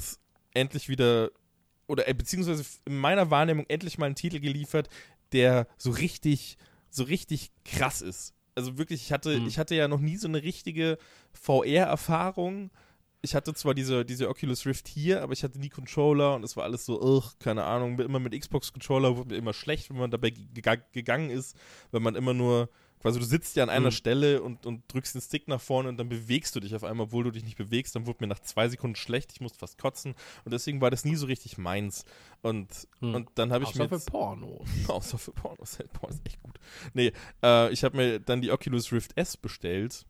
endlich 0.54 0.88
wieder, 0.88 1.30
oder 1.86 2.08
äh, 2.08 2.14
beziehungsweise 2.14 2.64
in 2.86 2.96
meiner 2.98 3.30
Wahrnehmung 3.30 3.66
endlich 3.68 3.98
mal 3.98 4.06
einen 4.06 4.14
Titel 4.14 4.40
geliefert, 4.40 4.88
der 5.32 5.66
so 5.76 5.90
richtig, 5.90 6.56
so 6.88 7.04
richtig 7.04 7.52
krass 7.64 8.00
ist. 8.00 8.34
Also 8.56 8.78
wirklich, 8.78 9.02
ich 9.02 9.12
hatte, 9.12 9.38
Mhm. 9.38 9.46
ich 9.46 9.58
hatte 9.58 9.74
ja 9.76 9.86
noch 9.86 10.00
nie 10.00 10.16
so 10.16 10.26
eine 10.26 10.42
richtige 10.42 10.98
VR-Erfahrung. 11.64 12.70
Ich 13.22 13.34
hatte 13.34 13.52
zwar 13.52 13.74
diese, 13.74 14.04
diese 14.04 14.28
Oculus 14.30 14.64
Rift 14.64 14.88
hier, 14.88 15.22
aber 15.22 15.34
ich 15.34 15.44
hatte 15.44 15.58
nie 15.58 15.68
Controller 15.68 16.34
und 16.34 16.42
es 16.42 16.56
war 16.56 16.64
alles 16.64 16.86
so, 16.86 17.00
ugh, 17.02 17.34
keine 17.38 17.64
Ahnung, 17.64 17.98
immer 17.98 18.18
mit 18.18 18.38
Xbox-Controller 18.38 19.16
wurde 19.16 19.34
mir 19.34 19.36
immer 19.38 19.52
schlecht, 19.52 19.90
wenn 19.90 19.98
man 19.98 20.10
dabei 20.10 20.28
gega- 20.28 20.80
gegangen 20.92 21.28
ist, 21.28 21.54
wenn 21.92 22.02
man 22.02 22.14
immer 22.14 22.32
nur, 22.32 22.70
quasi 23.02 23.18
du 23.18 23.24
sitzt 23.26 23.56
ja 23.56 23.62
an 23.62 23.68
einer 23.68 23.88
Mhm. 23.88 23.94
Stelle 23.94 24.42
und, 24.42 24.64
und 24.64 24.84
drückst 24.90 25.14
den 25.14 25.20
Stick 25.20 25.48
nach 25.48 25.60
vorne 25.60 25.90
und 25.90 25.98
dann 25.98 26.08
bewegst 26.08 26.56
du 26.56 26.60
dich 26.60 26.74
auf 26.74 26.82
einmal, 26.82 27.04
obwohl 27.08 27.24
du 27.24 27.30
dich 27.30 27.44
nicht 27.44 27.58
bewegst, 27.58 27.94
dann 27.94 28.06
wurde 28.06 28.18
mir 28.22 28.26
nach 28.26 28.40
zwei 28.40 28.70
Sekunden 28.70 28.96
schlecht, 28.96 29.32
ich 29.32 29.40
musste 29.42 29.58
fast 29.58 29.76
kotzen 29.76 30.14
und 30.46 30.52
deswegen 30.54 30.80
war 30.80 30.90
das 30.90 31.04
nie 31.04 31.16
so 31.16 31.26
richtig 31.26 31.58
meins. 31.58 32.06
Und, 32.40 32.88
Hm. 33.00 33.14
und 33.16 33.28
dann 33.34 33.52
habe 33.52 33.64
ich 33.64 33.74
mir 33.74 33.84
Außer 33.92 34.00
für 34.00 34.10
Pornos. 34.10 34.68
Außer 34.88 35.18
für 35.18 35.32
Pornos. 35.32 35.78
Pornos 35.92 36.16
ist 36.16 36.26
echt 36.26 36.42
gut. 36.42 36.58
Nee, 36.94 37.12
äh, 37.42 37.70
ich 37.70 37.84
habe 37.84 37.98
mir 37.98 38.18
dann 38.18 38.40
die 38.40 38.50
Oculus 38.50 38.90
Rift 38.92 39.14
S 39.18 39.36
bestellt, 39.36 40.06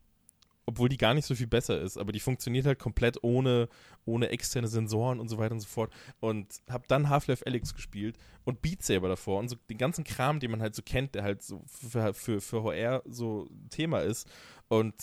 obwohl 0.71 0.89
die 0.89 0.97
gar 0.97 1.15
nicht 1.15 1.27
so 1.27 1.35
viel 1.35 1.49
besser 1.49 1.81
ist, 1.81 1.97
aber 1.97 2.13
die 2.13 2.21
funktioniert 2.21 2.65
halt 2.65 2.79
komplett 2.79 3.23
ohne, 3.23 3.69
ohne 4.05 4.29
externe 4.29 4.69
Sensoren 4.69 5.19
und 5.19 5.29
so 5.29 5.37
weiter 5.37 5.53
und 5.53 5.61
so 5.61 5.67
fort. 5.67 5.93
Und 6.21 6.47
habe 6.71 6.85
dann 6.87 7.09
Half-Life 7.09 7.45
Alyx 7.45 7.75
gespielt 7.75 8.17
und 8.45 8.63
Beat 8.63 8.83
Saber 8.85 9.09
davor 9.09 9.41
und 9.41 9.49
so 9.49 9.57
den 9.69 9.79
ganzen 9.79 10.05
Kram, 10.05 10.39
den 10.39 10.53
man 10.53 10.63
halt 10.63 10.77
so 10.77 10.83
kennt, 10.83 11.17
der 11.17 11.25
halt 11.25 11.43
so 11.43 11.65
für, 11.67 12.15
für, 12.15 12.41
für 12.41 12.63
VR 12.63 13.03
so 13.05 13.49
Thema 13.71 14.01
ist. 14.01 14.29
Und 14.69 14.95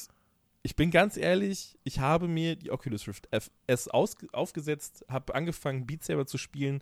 ich 0.63 0.78
bin 0.78 0.89
ganz 0.89 1.18
ehrlich, 1.18 1.78
ich 1.84 1.99
habe 1.99 2.30
mir 2.30 2.55
die 2.55 2.72
Oculus 2.72 3.07
Rift 3.07 3.28
S 3.68 3.88
aufgesetzt, 3.89 5.05
habe 5.09 5.36
angefangen 5.36 5.86
Beat 5.86 6.05
Saber 6.05 6.26
zu 6.26 6.38
spielen 6.38 6.82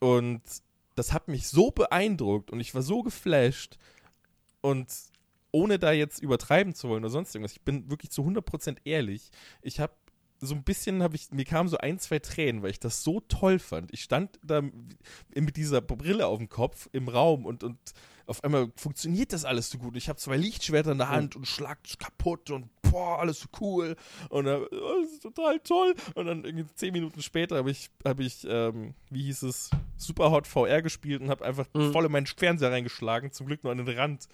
und 0.00 0.40
das 0.94 1.12
hat 1.12 1.28
mich 1.28 1.48
so 1.48 1.70
beeindruckt 1.70 2.50
und 2.50 2.60
ich 2.60 2.74
war 2.74 2.82
so 2.82 3.02
geflasht 3.02 3.76
und 4.62 4.88
ohne 5.56 5.78
da 5.78 5.92
jetzt 5.92 6.22
übertreiben 6.22 6.74
zu 6.74 6.88
wollen 6.88 7.02
oder 7.04 7.10
sonst 7.10 7.34
irgendwas, 7.34 7.52
ich 7.52 7.62
bin 7.62 7.90
wirklich 7.90 8.10
zu 8.10 8.22
100% 8.22 8.76
ehrlich, 8.84 9.30
ich 9.62 9.80
habe 9.80 9.94
so 10.38 10.54
ein 10.54 10.64
bisschen 10.64 11.02
habe 11.02 11.16
ich, 11.16 11.30
mir 11.30 11.46
kamen 11.46 11.70
so 11.70 11.78
ein, 11.78 11.98
zwei 11.98 12.18
Tränen, 12.18 12.62
weil 12.62 12.70
ich 12.70 12.78
das 12.78 13.02
so 13.02 13.20
toll 13.20 13.58
fand. 13.58 13.90
Ich 13.94 14.02
stand 14.02 14.38
da 14.42 14.60
mit 15.34 15.56
dieser 15.56 15.80
Brille 15.80 16.26
auf 16.26 16.36
dem 16.38 16.50
Kopf 16.50 16.90
im 16.92 17.08
Raum 17.08 17.46
und, 17.46 17.64
und 17.64 17.78
auf 18.26 18.44
einmal 18.44 18.70
funktioniert 18.76 19.32
das 19.32 19.46
alles 19.46 19.70
so 19.70 19.78
gut. 19.78 19.96
Ich 19.96 20.10
habe 20.10 20.18
zwei 20.18 20.36
Lichtschwerter 20.36 20.92
in 20.92 20.98
der 20.98 21.08
Hand 21.08 21.36
und 21.36 21.46
schlag 21.46 21.78
kaputt 21.98 22.50
und 22.50 22.68
boah, 22.82 23.20
alles 23.20 23.40
so 23.40 23.48
cool 23.60 23.96
und 24.28 24.44
dann, 24.44 24.62
oh, 24.64 25.00
das 25.02 25.12
ist 25.12 25.22
total 25.22 25.58
toll. 25.60 25.94
Und 26.14 26.26
dann 26.26 26.44
irgendwie 26.44 26.66
zehn 26.74 26.92
Minuten 26.92 27.22
später 27.22 27.56
habe 27.56 27.70
ich, 27.70 27.88
habe 28.04 28.22
ich, 28.22 28.46
ähm, 28.46 28.92
wie 29.10 29.22
hieß 29.22 29.42
es, 29.44 29.70
Superhot 29.96 30.46
VR 30.46 30.82
gespielt 30.82 31.22
und 31.22 31.30
habe 31.30 31.46
einfach 31.46 31.66
Mhm. 31.72 31.92
voll 31.92 32.04
in 32.04 32.12
meinen 32.12 32.26
Fernseher 32.26 32.72
reingeschlagen, 32.72 33.32
zum 33.32 33.46
Glück 33.46 33.64
nur 33.64 33.72
an 33.72 33.78
den 33.78 33.88
Rand. 33.88 34.28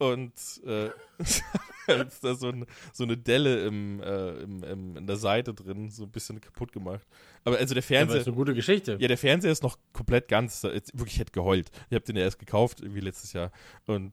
Und 0.00 0.32
äh, 0.66 0.86
ist 1.18 2.24
da 2.24 2.34
so, 2.34 2.48
ein, 2.48 2.64
so 2.92 3.04
eine 3.04 3.16
Delle 3.18 3.66
im, 3.66 4.02
äh, 4.02 4.30
im, 4.42 4.62
im, 4.64 4.96
in 4.96 5.06
der 5.06 5.16
Seite 5.16 5.52
drin, 5.52 5.90
so 5.90 6.04
ein 6.04 6.10
bisschen 6.10 6.40
kaputt 6.40 6.72
gemacht. 6.72 7.06
Aber 7.44 7.58
also 7.58 7.74
der 7.74 7.82
Fernseher. 7.82 8.14
das 8.16 8.22
ist 8.22 8.28
eine 8.28 8.36
gute 8.36 8.54
Geschichte. 8.54 8.96
Ja, 8.98 9.08
der 9.08 9.18
Fernseher 9.18 9.52
ist 9.52 9.62
noch 9.62 9.78
komplett 9.92 10.28
ganz. 10.28 10.62
da- 10.62 10.72
Jetzt, 10.72 10.94
wirklich, 10.98 11.14
ich 11.14 11.20
hätte 11.20 11.32
geheult. 11.32 11.70
Ich 11.90 11.94
habe 11.94 12.04
den 12.04 12.16
ja 12.16 12.22
erst 12.22 12.38
gekauft, 12.38 12.80
irgendwie 12.80 13.00
letztes 13.00 13.32
Jahr. 13.34 13.52
Und 13.86 14.12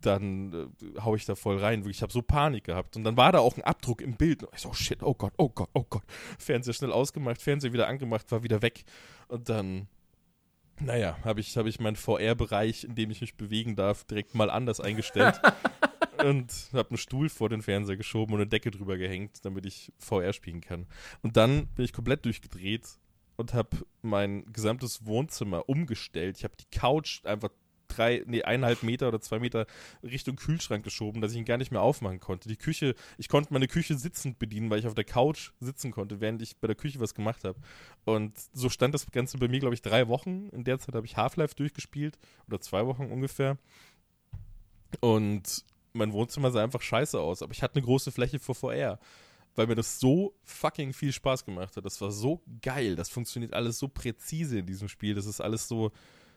dann 0.00 0.52
äh, 0.96 1.00
hau 1.00 1.14
ich 1.14 1.24
da 1.26 1.34
voll 1.36 1.58
rein. 1.58 1.86
Ich 1.88 2.02
habe 2.02 2.12
so 2.12 2.20
Panik 2.20 2.64
gehabt. 2.64 2.96
Und 2.96 3.04
dann 3.04 3.16
war 3.16 3.30
da 3.32 3.38
auch 3.38 3.56
ein 3.56 3.62
Abdruck 3.62 4.00
im 4.02 4.16
Bild. 4.16 4.42
Und 4.42 4.50
ich 4.54 4.60
so, 4.62 4.70
oh 4.70 4.74
shit, 4.74 5.02
oh 5.02 5.14
Gott, 5.14 5.32
oh 5.38 5.48
Gott, 5.48 5.70
oh 5.74 5.84
Gott. 5.88 6.02
Fernseher 6.38 6.74
schnell 6.74 6.92
ausgemacht, 6.92 7.40
Fernseher 7.40 7.72
wieder 7.72 7.86
angemacht, 7.86 8.30
war 8.32 8.42
wieder 8.42 8.62
weg. 8.62 8.84
Und 9.28 9.48
dann, 9.48 9.86
naja, 10.80 11.16
habe 11.24 11.40
ich, 11.40 11.56
hab 11.56 11.66
ich 11.66 11.80
meinen 11.80 11.96
VR-Bereich, 11.96 12.84
in 12.84 12.94
dem 12.94 13.10
ich 13.10 13.20
mich 13.20 13.36
bewegen 13.36 13.76
darf, 13.76 14.04
direkt 14.04 14.34
mal 14.34 14.50
anders 14.50 14.80
eingestellt. 14.80 15.40
und 16.24 16.70
habe 16.72 16.90
einen 16.90 16.98
Stuhl 16.98 17.28
vor 17.28 17.48
den 17.48 17.62
Fernseher 17.62 17.96
geschoben 17.96 18.34
und 18.34 18.40
eine 18.40 18.48
Decke 18.48 18.70
drüber 18.70 18.96
gehängt, 18.96 19.44
damit 19.44 19.66
ich 19.66 19.92
VR 19.98 20.32
spielen 20.32 20.60
kann. 20.60 20.86
Und 21.22 21.36
dann 21.36 21.66
bin 21.68 21.84
ich 21.84 21.92
komplett 21.92 22.24
durchgedreht 22.24 22.86
und 23.36 23.54
habe 23.54 23.78
mein 24.02 24.50
gesamtes 24.52 25.06
Wohnzimmer 25.06 25.68
umgestellt. 25.68 26.38
Ich 26.38 26.44
habe 26.44 26.54
die 26.56 26.76
Couch 26.76 27.24
einfach 27.24 27.50
drei, 27.96 28.22
nee, 28.26 28.42
eineinhalb 28.42 28.82
Meter 28.82 29.08
oder 29.08 29.20
zwei 29.20 29.38
Meter 29.38 29.66
Richtung 30.02 30.36
Kühlschrank 30.36 30.84
geschoben, 30.84 31.20
dass 31.20 31.32
ich 31.32 31.38
ihn 31.38 31.44
gar 31.44 31.58
nicht 31.58 31.70
mehr 31.70 31.82
aufmachen 31.82 32.20
konnte. 32.20 32.48
Die 32.48 32.56
Küche, 32.56 32.94
ich 33.18 33.28
konnte 33.28 33.52
meine 33.52 33.68
Küche 33.68 33.96
sitzend 33.96 34.38
bedienen, 34.38 34.70
weil 34.70 34.78
ich 34.78 34.86
auf 34.86 34.94
der 34.94 35.04
Couch 35.04 35.52
sitzen 35.60 35.90
konnte, 35.90 36.20
während 36.20 36.42
ich 36.42 36.56
bei 36.58 36.66
der 36.66 36.76
Küche 36.76 37.00
was 37.00 37.14
gemacht 37.14 37.44
habe. 37.44 37.58
Und 38.04 38.38
so 38.52 38.68
stand 38.68 38.94
das 38.94 39.10
Ganze 39.10 39.38
bei 39.38 39.48
mir, 39.48 39.60
glaube 39.60 39.74
ich, 39.74 39.82
drei 39.82 40.08
Wochen. 40.08 40.48
In 40.50 40.64
der 40.64 40.78
Zeit 40.78 40.94
habe 40.94 41.06
ich 41.06 41.16
Half-Life 41.16 41.54
durchgespielt 41.54 42.18
oder 42.46 42.60
zwei 42.60 42.86
Wochen 42.86 43.06
ungefähr. 43.10 43.58
Und 45.00 45.64
mein 45.92 46.12
Wohnzimmer 46.12 46.50
sah 46.50 46.62
einfach 46.62 46.82
scheiße 46.82 47.18
aus, 47.18 47.42
aber 47.42 47.52
ich 47.52 47.62
hatte 47.62 47.76
eine 47.76 47.84
große 47.84 48.12
Fläche 48.12 48.38
für 48.38 48.54
VR, 48.54 48.98
weil 49.54 49.66
mir 49.66 49.76
das 49.76 50.00
so 50.00 50.34
fucking 50.42 50.92
viel 50.92 51.12
Spaß 51.12 51.44
gemacht 51.44 51.76
hat. 51.76 51.84
Das 51.84 52.00
war 52.00 52.10
so 52.10 52.42
geil. 52.60 52.96
Das 52.96 53.08
funktioniert 53.08 53.54
alles 53.54 53.78
so 53.78 53.88
präzise 53.88 54.58
in 54.58 54.66
diesem 54.66 54.88
Spiel. 54.88 55.14
Das 55.14 55.26
ist 55.26 55.40
alles 55.40 55.68
so 55.68 55.92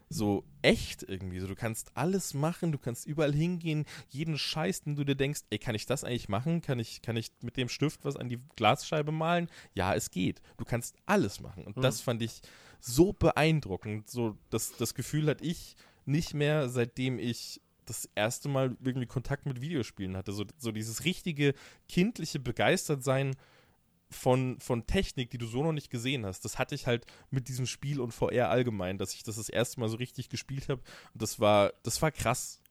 so 0.10 0.44
echt 0.62 1.04
irgendwie. 1.04 1.40
So, 1.40 1.48
du 1.48 1.56
kannst 1.56 1.92
alles 1.96 2.34
machen, 2.34 2.72
du 2.72 2.78
kannst 2.78 3.06
überall 3.06 3.34
hingehen, 3.34 3.86
jeden 4.10 4.38
Scheiß, 4.38 4.82
den 4.82 4.96
du 4.96 5.04
dir 5.04 5.16
denkst, 5.16 5.42
ey, 5.50 5.60
kann 5.60 5.76
ich 5.76 5.86
das 5.86 6.04
eigentlich 6.04 6.30
machen? 6.30 6.62
Kann 6.62 6.80
ich, 6.80 7.02
kann 7.02 7.18
ich 7.18 7.32
mit 7.42 7.58
dem 7.58 7.70
Stift 7.70 8.06
was 8.06 8.16
an 8.16 8.30
die 8.30 8.40
Glasscheibe 8.56 9.12
malen? 9.12 9.50
Ja, 9.74 9.94
es 9.94 10.10
geht. 10.12 10.42
Du 10.58 10.66
kannst 10.66 10.96
alles 11.06 11.40
machen. 11.42 11.66
Und 11.66 11.78
Mhm. 11.78 11.82
das 11.82 12.02
fand 12.02 12.22
ich 12.22 12.42
so 12.80 13.14
beeindruckend. 13.14 14.10
So, 14.10 14.38
das, 14.50 14.76
das 14.78 14.94
Gefühl 14.94 15.28
hatte 15.28 15.44
ich 15.44 15.76
nicht 16.06 16.34
mehr, 16.34 16.70
seitdem 16.70 17.20
ich 17.20 17.62
das 17.86 18.10
erste 18.16 18.50
Mal 18.50 18.76
irgendwie 18.84 19.08
Kontakt 19.08 19.46
mit 19.46 19.62
Videospielen 19.62 20.16
hatte. 20.18 20.32
So, 20.34 20.46
so 20.58 20.72
dieses 20.72 21.06
richtige 21.06 21.54
kindliche 21.88 22.40
Begeistertsein 22.40 23.36
von, 24.10 24.60
von 24.60 24.86
Technik, 24.88 25.30
die 25.32 25.38
du 25.38 25.46
so 25.46 25.64
noch 25.64 25.74
nicht 25.74 25.90
gesehen 25.90 26.26
hast. 26.26 26.46
Das 26.46 26.58
hatte 26.58 26.76
ich 26.76 26.88
halt 26.88 27.06
mit 27.30 27.48
diesem 27.48 27.66
Spiel 27.66 28.00
und 28.00 28.14
VR 28.14 28.50
allgemein, 28.50 28.98
dass 28.98 29.14
ich 29.14 29.24
das 29.24 29.36
das 29.36 29.50
erste 29.50 29.80
Mal 29.80 29.90
so 29.90 29.98
richtig 29.98 30.30
gespielt 30.30 30.70
habe. 30.70 30.82
Und 31.14 31.22
das 31.22 31.40
war, 31.40 31.74
das 31.84 32.02
war 32.02 32.12
krass. 32.12 32.62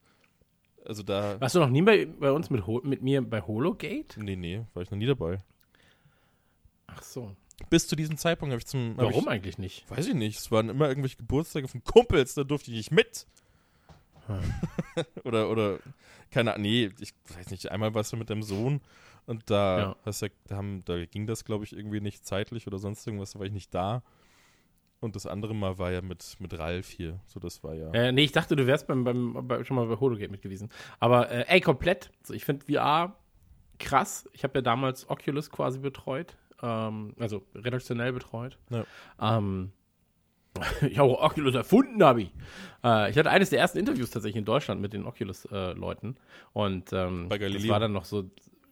Also 0.85 1.03
da. 1.03 1.41
Warst 1.41 1.55
du 1.55 1.59
noch 1.59 1.69
nie 1.69 1.83
bei, 1.83 2.07
bei 2.07 2.31
uns 2.33 2.49
mit, 2.49 2.65
mit 2.85 3.03
mir 3.03 3.23
bei 3.23 3.43
Hologate? 3.43 4.23
Nee, 4.23 4.37
nee, 4.37 4.65
war 4.73 4.83
ich 4.83 4.91
noch 4.91 4.99
nie 4.99 5.07
dabei. 5.07 5.43
Ach 6.87 7.03
so. 7.03 7.35
Bis 7.71 7.89
zu 7.89 7.97
diesem 7.97 8.17
Zeitpunkt 8.17 8.53
habe 8.53 8.61
ich 8.61 8.67
zum. 8.67 8.91
hab 8.97 9.05
Warum 9.05 9.25
Ich, 9.25 9.29
eigentlich 9.29 9.59
nicht? 9.59 9.91
weiß 9.91 10.07
ich 10.07 10.15
nicht. 10.15 10.39
Es 10.39 10.51
waren 10.51 10.69
immer 10.69 10.89
irgendwelche 10.89 11.17
Geburtstage 11.17 11.69
von 11.69 11.83
Kumpels, 11.83 12.35
da 12.35 12.45
durfte 12.45 12.71
ich 12.71 12.77
nicht 12.77 12.93
mit. 12.93 13.27
oder, 15.25 15.51
oder, 15.51 15.79
keine 16.31 16.53
Ahnung, 16.53 16.63
nee, 16.63 16.91
ich 16.99 17.15
weiß 17.37 17.51
nicht, 17.51 17.71
einmal 17.71 17.95
warst 17.95 18.13
du 18.13 18.17
mit 18.17 18.29
deinem 18.29 18.43
Sohn 18.43 18.81
und 19.27 19.51
da, 19.51 19.79
Ja. 19.79 19.97
hast 20.05 20.23
du, 20.23 20.29
da, 20.47 20.57
haben, 20.57 20.83
da 20.85 21.05
ging 21.05 21.27
das, 21.27 21.45
glaube 21.45 21.65
ich, 21.65 21.73
irgendwie 21.77 22.01
nicht 22.01 22.25
zeitlich 22.27 22.67
oder 22.67 22.79
sonst 22.79 23.07
irgendwas, 23.07 23.33
da 23.33 23.39
war 23.39 23.47
ich 23.47 23.53
nicht 23.53 23.75
da. 23.75 24.03
Und 25.01 25.15
das 25.15 25.27
andere 25.27 25.55
Mal 25.55 25.79
war 25.79 25.93
ja 25.93 26.01
mit, 26.01 26.37
mit 26.39 26.59
Ralf 26.59 26.89
hier. 26.89 27.21
So, 27.27 27.39
das 27.39 27.63
war 27.63 27.75
ja. 27.75 27.91
Äh, 27.93 28.13
nee, 28.13 28.25
ich 28.25 28.33
dachte, 28.33 28.57
du 28.57 28.67
wärst 28.67 28.87
beim, 28.87 29.05
beim, 29.05 29.47
bei, 29.47 29.63
schon 29.63 29.77
mal 29.77 29.87
bei 29.87 30.01
Hologate 30.01 30.31
mit 30.31 30.41
gewesen. 30.41 30.71
Aber 31.01 31.31
äh, 31.31 31.45
ey, 31.49 31.61
komplett. 31.61 32.11
So, 32.23 32.33
ich 32.33 32.45
finde 32.47 32.65
VR 32.65 33.15
krass. 33.79 34.29
Ich 34.33 34.43
habe 34.43 34.59
ja 34.59 34.63
damals 34.63 35.09
Oculus 35.11 35.51
quasi 35.51 35.81
betreut. 35.81 36.35
Ähm, 36.63 37.15
also 37.19 37.45
redaktionell 37.55 38.13
betreut. 38.15 38.59
Ja. 38.71 38.85
Ähm, 39.21 39.71
ich 40.89 40.97
habe 40.99 41.19
Oculus 41.21 41.55
erfunden, 41.55 42.03
habe 42.03 42.23
ich. 42.23 42.33
Äh, 42.83 43.11
ich 43.11 43.19
hatte 43.19 43.31
eines 43.31 43.51
der 43.51 43.59
ersten 43.59 43.79
Interviews 43.79 44.09
tatsächlich 44.11 44.39
in 44.39 44.47
Deutschland 44.47 44.81
mit 44.81 44.95
den 44.95 45.05
Oculus-Leuten. 45.05 46.17
Und 46.55 46.93
ähm, 46.95 47.29
Bei 47.29 47.37
das 47.37 47.69
war 47.69 47.81
dann 47.81 47.93
noch 47.93 48.07
so, 48.07 48.21
äh, 48.21 48.25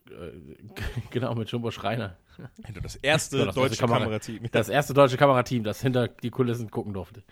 genau, 1.11 1.35
mit 1.35 1.51
Jumbo 1.51 1.71
Schreiner. 1.71 2.17
Das 2.83 2.97
erste 2.97 3.45
das 3.45 3.55
deutsche 3.55 3.77
Kamera- 3.77 4.01
Kamerateam. 4.01 4.49
Das 4.53 4.69
erste 4.69 4.95
deutsche 4.95 5.17
Kamerateam, 5.17 5.63
das 5.65 5.81
hinter 5.81 6.09
die 6.09 6.31
Kulissen 6.31 6.71
gucken 6.71 6.93
durfte. 6.93 7.23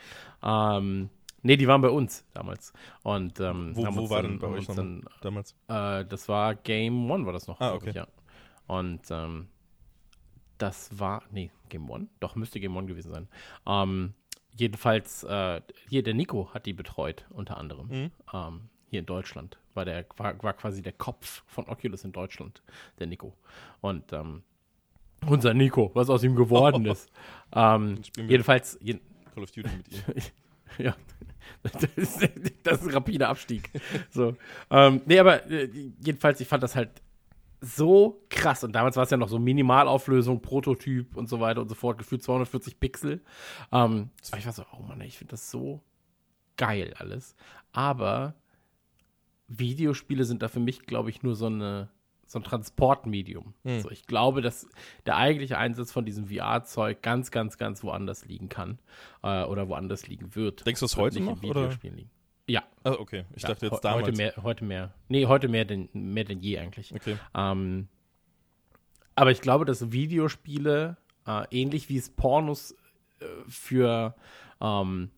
Ähm, 0.43 1.11
nee, 1.43 1.57
die 1.57 1.69
waren 1.69 1.81
bei 1.81 1.91
uns 1.91 2.25
damals. 2.35 2.73
Und 3.03 3.41
ähm, 3.41 3.73
Wo, 3.75 3.83
wo 3.97 4.11
war 4.11 4.23
denn 4.23 4.39
bei 4.39 4.47
euch 4.49 4.67
dann, 4.67 5.05
damals? 5.21 5.55
Äh, 5.69 6.05
das 6.05 6.29
war 6.29 6.55
Game 6.55 7.11
One, 7.11 7.27
war 7.27 7.33
das 7.33 7.47
noch. 7.47 7.61
Ah, 7.61 7.75
okay. 7.75 7.91
Ich, 7.91 7.97
ja. 7.97 8.07
Und 8.67 9.03
ähm, 9.11 9.49
das 10.59 10.97
war, 10.99 11.23
nee, 11.31 11.51
Game 11.69 11.91
One? 11.91 12.07
Doch, 12.21 12.37
müsste 12.37 12.61
Game 12.61 12.77
One 12.77 12.87
gewesen 12.87 13.11
sein. 13.11 13.29
Ähm, 13.67 14.15
jedenfalls, 14.57 15.25
äh, 15.25 15.61
hier, 15.89 16.03
der 16.03 16.15
Nico 16.15 16.51
hat 16.55 16.67
die 16.67 16.73
betreut, 16.73 17.27
unter 17.31 17.57
anderem. 17.57 17.89
Mhm. 17.89 18.11
Ähm, 18.33 18.61
hier 18.93 19.01
in 19.01 19.07
Deutschland. 19.07 19.57
War, 19.73 19.87
der, 19.87 20.05
war, 20.19 20.41
war 20.43 20.53
quasi 20.53 20.83
der 20.83 20.93
Kopf 20.93 21.45
von 21.47 21.67
Oculus 21.67 22.05
in 22.05 22.13
Deutschland, 22.13 22.63
der 22.99 23.07
Nico. 23.07 23.33
Und 23.81 24.13
ähm, 24.13 24.43
unser 25.27 25.55
Nico, 25.55 25.91
was 25.95 26.11
aus 26.11 26.23
ihm 26.23 26.37
geworden 26.37 26.87
ist. 26.87 27.11
Ähm, 27.55 28.01
jedenfalls, 28.17 28.79
je, 28.81 28.99
Call 29.35 29.43
of 29.43 29.51
Duty 29.51 29.69
mit 29.77 29.93
ihm. 29.93 30.23
ja, 30.79 30.97
das 31.63 31.85
ist, 31.97 32.31
das 32.63 32.81
ist 32.81 32.89
ein 32.89 32.95
rapider 32.95 33.29
Abstieg. 33.29 33.71
So. 34.09 34.39
Ähm, 34.71 35.03
nee, 35.05 35.19
aber 35.19 35.47
äh, 35.51 35.69
jedenfalls, 36.03 36.41
ich 36.41 36.49
fand 36.49 36.63
das 36.63 36.75
halt 36.75 37.03
so 37.61 38.25
krass. 38.31 38.65
Und 38.65 38.73
damals 38.73 38.97
war 38.97 39.03
es 39.03 39.11
ja 39.11 39.19
noch 39.19 39.29
so 39.29 39.39
Minimalauflösung, 39.39 40.41
Prototyp 40.41 41.15
und 41.15 41.29
so 41.29 41.41
weiter 41.41 41.61
und 41.61 41.69
so 41.69 41.75
fort, 41.75 41.99
gefühlt 41.99 42.23
240 42.23 42.81
Pixel. 42.81 43.21
Ähm, 43.71 44.09
ich 44.35 44.47
war 44.47 44.53
so, 44.55 44.65
oh 44.73 44.83
Mann, 44.83 45.03
ich 45.03 45.19
finde 45.19 45.33
das 45.33 45.51
so 45.51 45.83
geil 46.57 46.95
alles. 46.97 47.37
Aber 47.73 48.35
Videospiele 49.59 50.25
sind 50.25 50.43
da 50.43 50.49
für 50.49 50.61
mich, 50.61 50.87
glaube 50.87 51.11
ich, 51.11 51.23
nur 51.23 51.35
so 51.35 51.47
eine 51.47 51.89
so 52.27 52.39
ein 52.39 52.45
Transportmedium. 52.45 53.53
Hm. 53.63 53.81
So, 53.81 53.91
ich 53.91 54.07
glaube, 54.07 54.41
dass 54.41 54.67
der 55.05 55.17
eigentliche 55.17 55.59
Einsatz 55.59 55.93
von 55.93 56.07
diesem 56.07 56.29
VR-Zeug 56.29 57.03
ganz, 57.03 57.31
ganz, 57.31 57.59
ganz 57.59 57.85
woanders 57.85 58.25
liegen 58.25 58.49
kann 58.49 58.79
äh, 59.23 59.45
oder 59.45 59.69
woanders 59.69 60.07
liegen 60.09 60.35
wird. 60.35 60.67
Denkst 60.67 60.81
du 60.81 60.87
Wird 60.87 60.97
heute 60.97 61.21
nicht 61.21 61.29
noch, 61.29 61.43
oder? 61.43 61.61
Videospielen 61.63 61.97
liegen. 61.97 62.11
Ja, 62.47 62.63
Ah, 62.85 62.97
okay. 62.99 63.25
Ich 63.35 63.43
ja, 63.43 63.51
dachte 63.51 63.67
jetzt 63.67 63.85
damals. 63.85 64.09
Heute 64.09 64.17
mehr, 64.17 64.35
heute 64.43 64.65
mehr. 64.65 64.93
Nee, 65.09 65.27
heute 65.27 65.49
mehr 65.49 65.65
denn, 65.65 65.89
mehr 65.93 66.25
denn 66.25 66.41
je 66.41 66.59
eigentlich. 66.59 66.93
Okay. 66.95 67.17
Ähm, 67.35 67.89
aber 69.15 69.31
ich 69.31 69.41
glaube, 69.41 69.65
dass 69.65 69.93
Videospiele, 69.93 70.97
äh, 71.27 71.45
ähnlich 71.51 71.89
wie 71.89 71.97
es 71.97 72.11
Pornos 72.11 72.73
äh, 73.21 73.27
für, 73.49 74.15
ähm, 74.61 75.11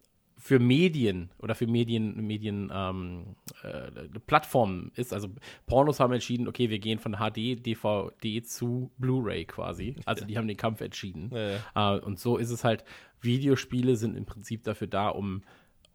für 0.44 0.58
Medien 0.58 1.30
oder 1.38 1.54
für 1.54 1.66
Medien, 1.66 2.26
Medien 2.26 2.70
ähm, 2.70 3.34
äh, 3.62 3.90
Plattformen 4.26 4.92
ist, 4.94 5.14
also 5.14 5.28
Pornos 5.64 6.00
haben 6.00 6.12
entschieden, 6.12 6.48
okay, 6.48 6.68
wir 6.68 6.80
gehen 6.80 6.98
von 6.98 7.14
HD, 7.14 7.64
DVD 7.64 8.42
zu 8.42 8.90
Blu-ray 8.98 9.46
quasi. 9.46 9.96
Also 10.04 10.26
die 10.26 10.36
haben 10.36 10.46
den 10.46 10.58
Kampf 10.58 10.82
entschieden. 10.82 11.30
Ja. 11.32 11.96
Äh, 11.96 12.00
und 12.00 12.20
so 12.20 12.36
ist 12.36 12.50
es 12.50 12.62
halt, 12.62 12.84
Videospiele 13.22 13.96
sind 13.96 14.18
im 14.18 14.26
Prinzip 14.26 14.64
dafür 14.64 14.86
da, 14.86 15.08
um 15.08 15.44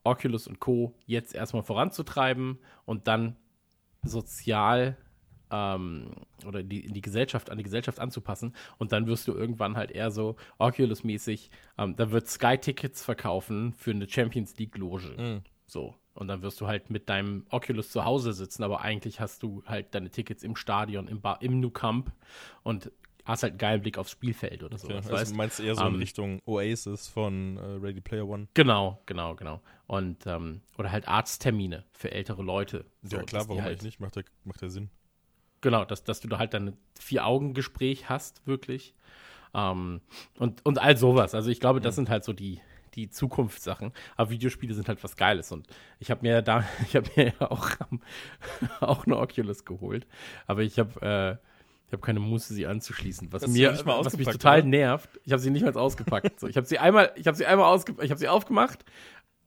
Oculus 0.03 0.47
und 0.47 0.59
Co. 0.59 0.95
jetzt 1.05 1.35
erstmal 1.35 1.61
voranzutreiben 1.61 2.57
und 2.85 3.07
dann 3.07 3.35
sozial 4.01 4.97
ähm, 5.51 6.11
oder 6.45 6.63
die, 6.63 6.85
in 6.85 6.93
die 6.93 7.01
Gesellschaft, 7.01 7.49
an 7.49 7.57
die 7.57 7.63
Gesellschaft 7.63 7.99
anzupassen. 7.99 8.53
Und 8.77 8.91
dann 8.91 9.07
wirst 9.07 9.27
du 9.27 9.33
irgendwann 9.33 9.75
halt 9.75 9.91
eher 9.91 10.11
so 10.11 10.35
Oculus-mäßig, 10.57 11.49
ähm, 11.77 11.95
da 11.95 12.11
wird 12.11 12.27
Sky 12.27 12.57
Tickets 12.57 13.03
verkaufen 13.03 13.73
für 13.73 13.91
eine 13.91 14.09
Champions 14.09 14.57
League-Loge. 14.57 15.15
Mhm. 15.17 15.41
So. 15.65 15.95
Und 16.13 16.27
dann 16.27 16.41
wirst 16.41 16.59
du 16.59 16.67
halt 16.67 16.89
mit 16.89 17.07
deinem 17.07 17.45
Oculus 17.49 17.91
zu 17.91 18.03
Hause 18.03 18.33
sitzen, 18.33 18.63
aber 18.63 18.81
eigentlich 18.81 19.21
hast 19.21 19.41
du 19.41 19.63
halt 19.65 19.95
deine 19.95 20.09
Tickets 20.09 20.43
im 20.43 20.55
Stadion, 20.55 21.07
im, 21.07 21.21
Bar, 21.21 21.41
im 21.41 21.61
Nou 21.61 21.69
Camp 21.69 22.11
und 22.63 22.91
hast 23.23 23.43
halt 23.43 23.53
einen 23.53 23.59
geilen 23.59 23.81
Blick 23.81 23.97
aufs 23.97 24.11
Spielfeld 24.11 24.63
oder 24.63 24.77
so. 24.77 24.87
Okay. 24.87 24.97
weißt? 24.97 25.11
Also 25.13 25.35
meinst 25.35 25.59
du 25.59 25.63
eher 25.63 25.75
so 25.75 25.81
in 25.85 25.93
Ähm, 25.93 25.99
Richtung 25.99 26.41
Oasis 26.45 27.07
von 27.07 27.57
äh, 27.57 27.61
Ready 27.61 28.01
Player 28.01 28.27
One? 28.27 28.47
Genau, 28.53 29.01
genau, 29.05 29.35
genau. 29.35 29.61
Und, 29.87 30.25
ähm, 30.25 30.61
oder 30.77 30.91
halt 30.91 31.07
Arzttermine 31.07 31.85
für 31.91 32.11
ältere 32.11 32.41
Leute. 32.41 32.85
So, 33.03 33.17
ja, 33.17 33.23
klar, 33.23 33.47
warum 33.47 33.61
halt, 33.61 33.73
eigentlich 33.73 33.83
nicht? 33.83 33.99
Macht 33.99 34.15
der, 34.15 34.23
macht 34.43 34.61
der 34.61 34.69
Sinn. 34.69 34.89
Genau, 35.61 35.85
dass, 35.85 36.03
dass 36.03 36.19
du 36.21 36.27
da 36.27 36.37
halt 36.39 36.53
dein 36.53 36.77
Vier-Augen-Gespräch 36.99 38.09
hast, 38.09 38.45
wirklich. 38.47 38.93
Ähm, 39.53 40.01
und, 40.37 40.65
und 40.65 40.79
all 40.79 40.95
sowas. 40.97 41.35
Also 41.35 41.49
ich 41.49 41.59
glaube, 41.59 41.81
das 41.81 41.95
sind 41.95 42.09
halt 42.09 42.23
so 42.23 42.33
die, 42.33 42.61
die 42.95 43.09
Zukunftssachen. 43.09 43.91
Aber 44.15 44.29
Videospiele 44.29 44.73
sind 44.73 44.87
halt 44.87 45.03
was 45.03 45.15
Geiles. 45.15 45.51
Und 45.51 45.67
ich 45.99 46.11
habe 46.11 46.21
mir 46.21 46.41
da, 46.41 46.63
ich 46.87 46.95
habe 46.95 47.09
mir 47.15 47.33
ja 47.39 47.51
auch, 47.51 47.69
auch 48.79 49.05
eine 49.05 49.17
Oculus 49.17 49.65
geholt. 49.65 50.07
Aber 50.47 50.61
ich 50.61 50.79
habe 50.79 51.39
äh, 51.39 51.49
ich 51.89 51.93
habe 51.93 52.03
keine 52.05 52.19
Muße, 52.19 52.53
sie 52.53 52.67
anzuschließen. 52.67 53.33
Was 53.33 53.47
mir, 53.47 53.71
was 53.71 53.83
mich 53.83 53.91
ausgepackt, 53.95 54.31
total 54.33 54.59
oder? 54.59 54.67
nervt. 54.67 55.09
Ich 55.25 55.31
habe 55.31 55.41
sie 55.41 55.49
nicht 55.49 55.65
mal 55.65 55.73
ausgepackt. 55.75 56.39
so, 56.39 56.47
ich 56.47 56.55
habe 56.55 56.67
sie 56.67 56.77
einmal, 56.77 57.11
ich 57.15 57.25
habe 57.25 57.35
sie 57.35 57.47
einmal 57.47 57.65
ausge, 57.65 57.95
ich 58.03 58.11
habe 58.11 58.19
sie 58.19 58.27
aufgemacht. 58.27 58.85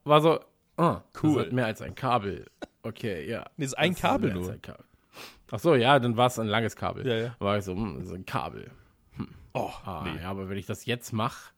War 0.03 0.21
so, 0.21 0.41
ah, 0.77 1.03
Cool. 1.23 1.53
Mehr 1.53 1.67
als 1.67 1.81
ein 1.83 1.95
Kabel. 1.95 2.47
Okay, 2.83 3.31
ja. 3.31 3.49
Nee, 3.57 3.67
ist 3.67 3.79
ein 3.79 3.93
Das 3.93 4.01
Kabel 4.01 4.33
als 4.33 4.41
nur. 4.41 4.53
ein 4.55 4.61
Kabel. 4.61 4.85
Ach 5.53 5.59
so, 5.61 5.75
ja, 5.77 5.99
dann 6.01 6.17
war 6.17 6.27
es 6.27 6.39
ein 6.39 6.49
langes 6.49 6.75
Kabel. 6.75 7.07
Ja, 7.07 7.15
ja. 7.17 7.37
War 7.39 7.59
ich 7.59 7.65
so, 7.65 7.75
hm, 7.75 7.99
das 7.99 8.09
ist 8.09 8.15
ein 8.15 8.27
Kabel. 8.27 8.71
Oh, 9.55 9.71
Ah, 9.85 10.03
nee. 10.05 10.19
ja, 10.23 10.31
aber 10.31 10.49
wenn 10.49 10.57
ich 10.57 10.65
das 10.67 10.87
jetzt 10.87 11.13
mache, 11.13 11.53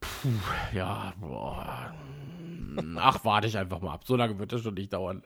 puh, 0.00 0.28
ja, 0.72 1.12
boah, 1.20 1.92
hm, 2.76 2.96
ach, 3.00 3.24
warte 3.24 3.48
ich 3.48 3.58
einfach 3.58 3.80
mal 3.80 3.92
ab. 3.92 4.04
So 4.06 4.14
lange 4.14 4.38
wird 4.38 4.52
das 4.52 4.62
schon 4.62 4.74
nicht 4.74 4.92
dauern. 4.92 5.24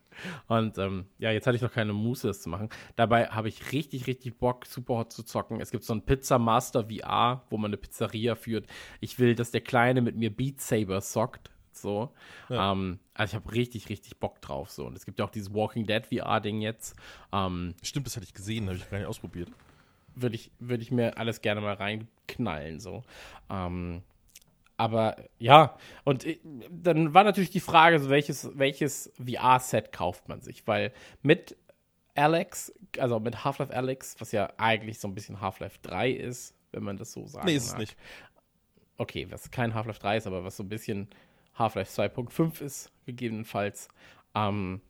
Und 0.49 0.79
ähm, 0.79 1.05
ja, 1.19 1.31
jetzt 1.33 1.47
hatte 1.47 1.57
ich 1.57 1.63
noch 1.63 1.71
keine 1.73 1.93
Muße, 1.93 2.27
das 2.27 2.41
zu 2.41 2.49
machen. 2.49 2.71
Dabei 2.97 3.27
habe 3.29 3.49
ich 3.49 3.73
richtig, 3.73 4.07
richtig 4.07 4.39
Bock, 4.39 4.65
super 4.65 4.95
hot 4.95 5.13
zu 5.13 5.23
zocken. 5.23 5.61
Es 5.61 5.71
gibt 5.71 5.85
so 5.85 5.93
ein 5.93 6.01
Pizza 6.03 6.39
Master 6.39 6.87
VR, 6.89 7.43
wo 7.51 7.59
man 7.59 7.69
eine 7.69 7.77
Pizzeria 7.77 8.37
führt. 8.37 8.67
Ich 9.01 9.19
will, 9.19 9.35
dass 9.35 9.51
der 9.51 9.61
Kleine 9.61 10.01
mit 10.01 10.17
mir 10.17 10.35
Beat 10.35 10.63
Saber 10.63 11.03
zockt. 11.03 11.51
So. 11.81 12.13
Ja. 12.49 12.73
Ähm, 12.73 12.99
also 13.15 13.33
ich 13.33 13.43
habe 13.43 13.53
richtig, 13.55 13.89
richtig 13.89 14.19
Bock 14.19 14.41
drauf. 14.41 14.71
So. 14.71 14.87
Und 14.87 14.97
es 14.97 15.05
gibt 15.05 15.19
ja 15.19 15.25
auch 15.25 15.31
dieses 15.31 15.53
Walking 15.55 15.87
Dead 15.87 16.07
VR-Ding 16.07 16.61
jetzt. 16.61 16.97
Ähm, 17.33 17.75
Stimmt, 17.83 18.07
das 18.07 18.17
hatte 18.17 18.27
ich 18.27 18.35
gesehen, 18.35 18.67
habe 18.67 18.77
ich 18.77 18.89
gar 18.91 18.99
nicht 18.99 19.07
ausprobiert. 19.07 19.51
würde 20.15 20.37
ich, 20.37 20.51
würde 20.59 20.83
ich 20.83 20.91
mir 20.91 21.19
alles 21.19 21.41
gerne 21.41 21.61
mal 21.61 21.75
reinknallen, 21.75 22.81
so. 22.81 23.03
Ähm, 23.51 24.03
aber 24.77 25.17
ja, 25.39 25.77
und 26.05 26.25
ich, 26.25 26.41
dann 26.71 27.15
war 27.15 27.25
natürlich 27.25 27.51
die 27.51 27.61
Frage, 27.61 28.01
so 28.01 28.11
welches, 28.11 28.51
welches 28.55 29.13
VR-Set 29.25 29.93
kauft 29.93 30.29
man 30.29 30.41
sich? 30.41 30.67
Weil 30.67 30.93
mit 31.23 31.57
Alex, 32.17 32.73
also 32.99 33.21
mit 33.21 33.45
Half-Life 33.45 33.75
Alex, 33.75 34.17
was 34.19 34.33
ja 34.33 34.53
eigentlich 34.57 34.99
so 34.99 35.09
ein 35.09 35.15
bisschen 35.15 35.41
Half-Life 35.41 35.79
3 35.83 36.11
ist, 36.11 36.55
wenn 36.73 36.83
man 36.83 36.97
das 36.97 37.13
so 37.13 37.27
sagt. 37.27 37.45
Nee, 37.45 37.57
ist 37.57 37.67
es 37.67 37.77
nicht. 37.77 37.97
Okay, 38.97 39.27
was 39.31 39.51
kein 39.51 39.75
Half-Life 39.75 40.01
3 40.01 40.17
ist, 40.19 40.27
aber 40.27 40.45
was 40.45 40.57
so 40.57 40.63
ein 40.63 40.69
bisschen 40.69 41.09
Half-Life 41.55 42.01
2.5 42.03 42.63
ist, 42.63 42.91
gegebenenfalls. 43.07 43.89
Ähm, 44.35 44.81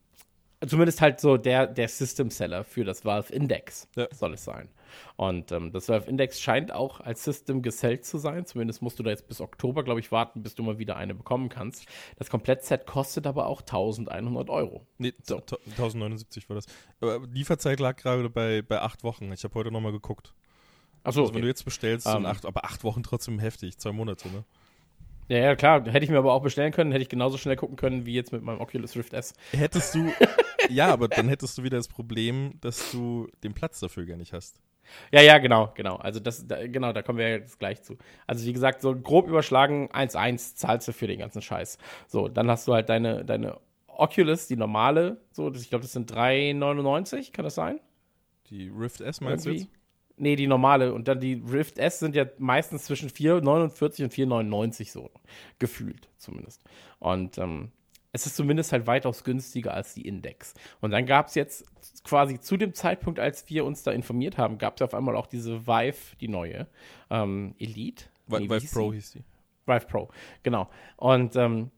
zumindest 0.66 1.00
halt 1.02 1.20
so 1.20 1.36
der, 1.36 1.66
der 1.66 1.88
System-Seller 1.88 2.64
für 2.64 2.84
das 2.84 3.04
Valve 3.04 3.32
Index 3.32 3.88
Ja. 3.96 4.06
soll 4.12 4.34
es 4.34 4.44
sein. 4.44 4.68
Und 5.16 5.50
ähm, 5.52 5.72
das 5.72 5.88
Valve 5.88 6.08
Index 6.08 6.40
scheint 6.40 6.72
auch 6.72 7.00
als 7.00 7.24
System 7.24 7.62
gesellt 7.62 8.04
zu 8.04 8.16
sein. 8.18 8.46
Zumindest 8.46 8.80
musst 8.80 8.98
du 8.98 9.02
da 9.02 9.10
jetzt 9.10 9.26
bis 9.26 9.40
Oktober, 9.40 9.82
glaube 9.82 10.00
ich, 10.00 10.12
warten, 10.12 10.42
bis 10.42 10.54
du 10.54 10.62
mal 10.62 10.78
wieder 10.78 10.96
eine 10.96 11.14
bekommen 11.14 11.48
kannst. 11.48 11.84
Das 12.16 12.30
Komplettset 12.30 12.86
kostet 12.86 13.26
aber 13.26 13.46
auch 13.46 13.60
1100 13.62 14.48
Euro. 14.50 14.86
Nee, 14.98 15.12
So. 15.22 15.42
so. 15.48 15.56
1079 15.66 16.48
war 16.48 16.56
das. 16.56 16.66
Aber 17.00 17.26
Lieferzeit 17.26 17.80
lag 17.80 17.96
gerade 17.96 18.30
bei, 18.30 18.62
bei 18.62 18.80
acht 18.80 19.02
Wochen. 19.02 19.32
Ich 19.32 19.42
habe 19.44 19.54
heute 19.54 19.70
nochmal 19.72 19.92
geguckt. 19.92 20.32
Achso, 21.02 21.22
Also 21.22 21.34
wenn 21.34 21.42
du 21.42 21.48
jetzt 21.48 21.64
bestellst, 21.64 22.06
sind 22.06 22.18
Ähm. 22.18 22.26
acht, 22.26 22.46
aber 22.46 22.64
acht 22.64 22.84
Wochen 22.84 23.02
trotzdem 23.02 23.38
heftig. 23.40 23.76
Zwei 23.78 23.92
Monate, 23.92 24.28
ne? 24.30 24.44
Ja, 25.28 25.38
ja, 25.38 25.56
klar. 25.56 25.84
Hätte 25.84 26.04
ich 26.04 26.10
mir 26.10 26.18
aber 26.18 26.32
auch 26.32 26.42
bestellen 26.42 26.72
können, 26.72 26.92
hätte 26.92 27.02
ich 27.02 27.08
genauso 27.08 27.38
schnell 27.38 27.56
gucken 27.56 27.76
können 27.76 28.06
wie 28.06 28.14
jetzt 28.14 28.32
mit 28.32 28.42
meinem 28.42 28.60
Oculus 28.60 28.96
Rift 28.96 29.12
S. 29.12 29.34
Hättest 29.52 29.94
du, 29.94 30.12
ja, 30.68 30.92
aber 30.92 31.08
dann 31.08 31.28
hättest 31.28 31.58
du 31.58 31.62
wieder 31.62 31.76
das 31.76 31.88
Problem, 31.88 32.54
dass 32.60 32.90
du 32.90 33.28
den 33.42 33.54
Platz 33.54 33.80
dafür 33.80 34.04
gar 34.04 34.16
nicht 34.16 34.32
hast. 34.32 34.60
Ja, 35.12 35.22
ja, 35.22 35.38
genau, 35.38 35.72
genau. 35.74 35.96
Also 35.96 36.20
das, 36.20 36.46
da, 36.46 36.66
genau, 36.66 36.92
da 36.92 37.02
kommen 37.02 37.18
wir 37.18 37.30
jetzt 37.30 37.58
gleich 37.58 37.82
zu. 37.82 37.96
Also 38.26 38.44
wie 38.44 38.52
gesagt, 38.52 38.82
so 38.82 38.94
grob 38.94 39.28
überschlagen 39.28 39.88
1,1 39.90 40.56
zahlst 40.56 40.88
du 40.88 40.92
für 40.92 41.06
den 41.06 41.18
ganzen 41.18 41.42
Scheiß. 41.42 41.78
So, 42.06 42.28
dann 42.28 42.50
hast 42.50 42.68
du 42.68 42.74
halt 42.74 42.88
deine, 42.88 43.24
deine 43.24 43.58
Oculus, 43.86 44.46
die 44.46 44.56
normale, 44.56 45.20
so, 45.32 45.52
ich 45.52 45.70
glaube, 45.70 45.82
das 45.82 45.92
sind 45.92 46.12
3,99, 46.12 47.32
kann 47.32 47.44
das 47.44 47.54
sein? 47.54 47.80
Die 48.50 48.68
Rift 48.68 49.00
S 49.00 49.20
meinst 49.20 49.46
du 49.46 49.50
Irgendwie? 49.50 49.64
jetzt? 49.64 49.83
Nee, 50.16 50.36
die 50.36 50.46
normale. 50.46 50.94
Und 50.94 51.08
dann 51.08 51.18
die 51.20 51.34
Rift 51.34 51.78
S 51.78 51.98
sind 51.98 52.14
ja 52.14 52.24
meistens 52.38 52.84
zwischen 52.84 53.08
4,49 53.10 54.04
und 54.04 54.12
4,99 54.12 54.90
so. 54.92 55.10
Gefühlt 55.58 56.08
zumindest. 56.18 56.62
Und 57.00 57.36
ähm, 57.38 57.72
es 58.12 58.26
ist 58.26 58.36
zumindest 58.36 58.70
halt 58.72 58.86
weitaus 58.86 59.24
günstiger 59.24 59.74
als 59.74 59.94
die 59.94 60.06
Index. 60.06 60.54
Und 60.80 60.92
dann 60.92 61.04
gab 61.04 61.26
es 61.26 61.34
jetzt 61.34 61.64
quasi 62.04 62.38
zu 62.38 62.56
dem 62.56 62.72
Zeitpunkt, 62.74 63.18
als 63.18 63.48
wir 63.50 63.64
uns 63.64 63.82
da 63.82 63.90
informiert 63.90 64.38
haben, 64.38 64.58
gab 64.58 64.76
es 64.76 64.82
auf 64.82 64.94
einmal 64.94 65.16
auch 65.16 65.26
diese 65.26 65.66
Vive, 65.66 66.16
die 66.20 66.28
neue. 66.28 66.68
Ähm, 67.10 67.56
Elite? 67.58 68.04
Vi- 68.28 68.38
Nee, 68.38 68.48
Vive 68.48 68.68
Pro 68.72 68.92
hieß 68.92 69.10
die. 69.12 69.24
Vive 69.66 69.86
Pro, 69.86 70.08
genau. 70.44 70.70
Und 70.96 71.34
ähm, 71.34 71.70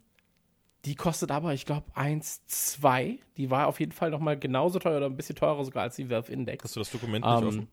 die 0.84 0.94
kostet 0.94 1.30
aber, 1.30 1.54
ich 1.54 1.64
glaube, 1.64 1.86
1,2. 1.96 3.18
Die 3.36 3.50
war 3.50 3.66
auf 3.66 3.80
jeden 3.80 3.92
Fall 3.92 4.10
nochmal 4.10 4.38
genauso 4.38 4.78
teuer 4.78 4.98
oder 4.98 5.06
ein 5.06 5.16
bisschen 5.16 5.36
teurer 5.36 5.64
sogar 5.64 5.84
als 5.84 5.96
die 5.96 6.08
Valve 6.10 6.30
Index. 6.32 6.64
Hast 6.64 6.76
du 6.76 6.80
das 6.80 6.90
Dokument 6.90 7.24
nicht 7.24 7.40
Ähm, 7.42 7.48
offen? 7.48 7.68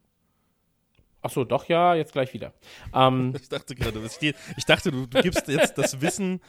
Achso, 1.24 1.46
doch, 1.46 1.66
ja, 1.70 1.96
jetzt 1.96 2.12
gleich 2.12 2.34
wieder. 2.34 2.54
Ähm, 2.94 3.34
Ich 3.42 3.50
dachte 3.50 3.76
gerade. 3.76 4.00
Ich 4.58 4.66
dachte, 4.66 4.92
du, 4.92 5.08
du 5.08 5.22
gibst 5.22 5.48
jetzt 5.48 5.78
das 5.78 6.02
Wissen, 6.02 6.42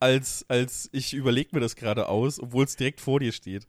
als, 0.00 0.46
als 0.48 0.88
ich 0.92 1.12
überlege 1.12 1.50
mir 1.52 1.60
das 1.60 1.76
gerade 1.76 2.08
aus, 2.08 2.40
obwohl 2.40 2.64
es 2.64 2.76
direkt 2.76 3.00
vor 3.00 3.20
dir 3.20 3.32
steht. 3.32 3.66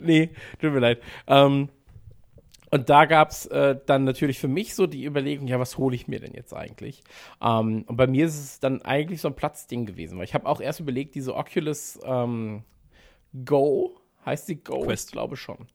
nee, 0.00 0.30
tut 0.60 0.72
mir 0.72 0.80
leid. 0.80 1.02
Ähm, 1.26 1.70
und 2.70 2.88
da 2.88 3.04
gab 3.06 3.30
es 3.30 3.46
äh, 3.46 3.76
dann 3.86 4.04
natürlich 4.04 4.38
für 4.38 4.48
mich 4.48 4.74
so 4.74 4.86
die 4.86 5.04
Überlegung, 5.04 5.48
ja, 5.48 5.58
was 5.58 5.76
hole 5.76 5.94
ich 5.96 6.06
mir 6.06 6.20
denn 6.20 6.34
jetzt 6.34 6.54
eigentlich? 6.54 7.02
Ähm, 7.42 7.84
und 7.86 7.96
bei 7.96 8.06
mir 8.06 8.26
ist 8.26 8.38
es 8.38 8.60
dann 8.60 8.82
eigentlich 8.82 9.20
so 9.20 9.28
ein 9.28 9.34
Platzding 9.34 9.86
gewesen, 9.86 10.18
weil 10.18 10.24
ich 10.24 10.34
habe 10.34 10.46
auch 10.46 10.60
erst 10.60 10.80
überlegt, 10.80 11.14
diese 11.14 11.34
Oculus 11.34 11.98
ähm, 12.04 12.62
Go, 13.44 13.96
heißt 14.24 14.48
die 14.48 14.62
Go? 14.62 14.82
Quest. 14.82 15.08
Ich 15.08 15.12
glaube 15.12 15.36
schon. 15.36 15.66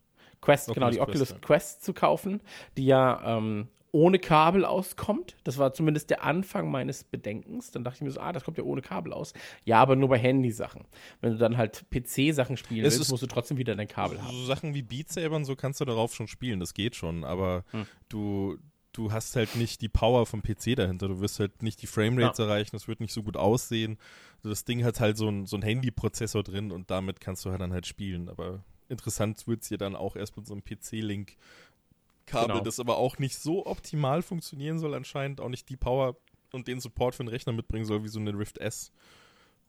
Quest, 0.41 0.73
genau, 0.73 0.89
die 0.89 1.01
Oculus 1.01 1.31
Oculus 1.31 1.41
Quest, 1.41 1.45
Quest, 1.45 1.85
zu 1.85 1.93
kaufen, 1.93 2.41
die 2.77 2.85
ja 2.85 3.37
ähm, 3.37 3.67
ohne 3.95 4.19
Kabel 4.19 4.65
auskommt. 4.65 5.37
Das 5.45 5.57
war 5.57 5.73
zumindest 5.73 6.09
der 6.09 6.21
Anfang 6.25 6.69
meines 6.69 7.05
Bedenkens. 7.05 7.71
Dann 7.71 7.85
dachte 7.85 7.99
ich 7.99 8.01
mir 8.01 8.11
so, 8.11 8.19
ah, 8.19 8.33
das 8.33 8.43
kommt 8.43 8.57
ja 8.57 8.65
ohne 8.65 8.81
Kabel 8.81 9.13
aus. 9.13 9.33
Ja, 9.63 9.81
aber 9.81 9.95
nur 9.95 10.09
bei 10.09 10.17
Handysachen. 10.19 10.83
Wenn 11.21 11.31
du 11.31 11.37
dann 11.37 11.55
halt 11.55 11.85
PC-Sachen 11.91 12.57
spielen 12.57 12.85
Es 12.85 12.97
willst, 12.97 13.09
musst 13.09 13.23
du 13.23 13.27
trotzdem 13.27 13.57
wieder 13.57 13.73
dein 13.73 13.87
Kabel 13.87 14.21
haben. 14.21 14.35
So 14.35 14.43
Sachen 14.43 14.73
wie 14.73 14.81
Beat 14.81 15.13
Saber 15.13 15.37
und 15.37 15.45
so 15.45 15.55
kannst 15.55 15.79
du 15.79 15.85
darauf 15.85 16.13
schon 16.13 16.27
spielen, 16.27 16.59
das 16.59 16.73
geht 16.73 16.97
schon, 16.97 17.23
aber 17.23 17.63
Hm. 17.71 17.85
du, 18.09 18.57
du 18.91 19.13
hast 19.13 19.37
halt 19.37 19.55
nicht 19.55 19.81
die 19.81 19.87
Power 19.87 20.25
vom 20.25 20.43
PC 20.43 20.75
dahinter, 20.75 21.07
du 21.07 21.21
wirst 21.21 21.39
halt 21.39 21.63
nicht 21.63 21.81
die 21.81 21.87
Framerates 21.87 22.39
erreichen, 22.39 22.71
das 22.73 22.89
wird 22.89 22.99
nicht 22.99 23.13
so 23.13 23.23
gut 23.23 23.37
aussehen. 23.37 23.97
Also 24.39 24.49
das 24.49 24.65
Ding 24.65 24.83
hat 24.83 24.99
halt 24.99 25.15
so 25.15 25.29
ein, 25.29 25.45
so 25.45 25.55
ein 25.55 25.61
Handy-Prozessor 25.61 26.43
drin 26.43 26.73
und 26.73 26.91
damit 26.91 27.21
kannst 27.21 27.45
du 27.45 27.49
halt 27.49 27.61
dann 27.61 27.71
halt 27.71 27.87
spielen, 27.87 28.27
aber 28.27 28.65
interessant 28.89 29.47
wird 29.47 29.61
es 29.61 29.69
dir 29.69 29.77
dann 29.77 29.95
auch 29.95 30.17
erst 30.17 30.35
mit 30.35 30.45
so 30.47 30.53
einem 30.53 30.65
PC-Link. 30.65 31.37
Kabel, 32.25 32.47
Genau. 32.53 32.63
das 32.63 32.79
aber 32.79 32.97
auch 32.97 33.17
nicht 33.19 33.37
so 33.37 33.65
optimal 33.65 34.21
funktionieren 34.21 34.79
soll 34.79 34.93
anscheinend, 34.93 35.41
auch 35.41 35.49
nicht 35.49 35.69
die 35.69 35.77
Power 35.77 36.15
und 36.53 36.67
den 36.67 36.79
Support 36.79 37.15
für 37.15 37.23
den 37.23 37.29
Rechner 37.29 37.53
mitbringen 37.53 37.85
soll 37.85 38.03
wie 38.03 38.07
so 38.07 38.19
eine 38.19 38.37
Rift 38.37 38.57
S. 38.57 38.91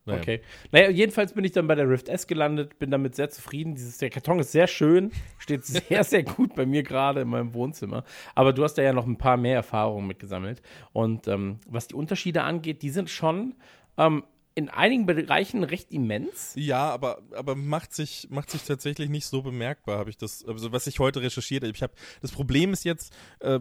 Naja. 0.04 0.20
Okay. 0.20 0.40
Naja, 0.70 0.88
jedenfalls 0.90 1.32
bin 1.32 1.44
ich 1.44 1.50
dann 1.50 1.66
bei 1.66 1.74
der 1.74 1.88
Rift 1.90 2.08
S 2.08 2.28
gelandet, 2.28 2.78
bin 2.78 2.92
damit 2.92 3.16
sehr 3.16 3.28
zufrieden. 3.28 3.74
Dieses, 3.74 3.98
der 3.98 4.08
Karton 4.08 4.38
ist 4.38 4.52
sehr 4.52 4.68
schön, 4.68 5.10
steht 5.38 5.64
sehr, 5.66 6.04
sehr 6.04 6.22
gut 6.22 6.54
bei 6.54 6.64
mir 6.64 6.84
gerade 6.84 7.22
in 7.22 7.28
meinem 7.28 7.54
Wohnzimmer. 7.54 8.04
Aber 8.36 8.52
du 8.52 8.62
hast 8.62 8.74
da 8.74 8.82
ja 8.82 8.92
noch 8.92 9.06
ein 9.06 9.18
paar 9.18 9.36
mehr 9.36 9.56
Erfahrungen 9.56 10.06
mitgesammelt. 10.06 10.62
Und 10.92 11.26
ähm, 11.26 11.58
was 11.66 11.88
die 11.88 11.96
Unterschiede 11.96 12.44
angeht, 12.44 12.82
die 12.82 12.90
sind 12.90 13.10
schon 13.10 13.56
ähm, 13.98 14.22
in 14.56 14.70
einigen 14.70 15.04
Bereichen 15.04 15.62
recht 15.62 15.92
immens. 15.92 16.52
Ja, 16.56 16.90
aber, 16.90 17.22
aber 17.32 17.54
macht, 17.54 17.94
sich, 17.94 18.26
macht 18.30 18.50
sich 18.50 18.62
tatsächlich 18.62 19.10
nicht 19.10 19.26
so 19.26 19.42
bemerkbar, 19.42 19.98
habe 19.98 20.08
ich 20.08 20.16
das, 20.16 20.44
also 20.46 20.72
was 20.72 20.86
ich 20.86 20.98
heute 20.98 21.20
recherchiert 21.20 21.62
habe. 21.62 21.72
Ich 21.74 21.82
hab, 21.82 21.92
das 22.22 22.32
Problem 22.32 22.72
ist 22.72 22.84
jetzt, 22.84 23.14
äh, 23.40 23.60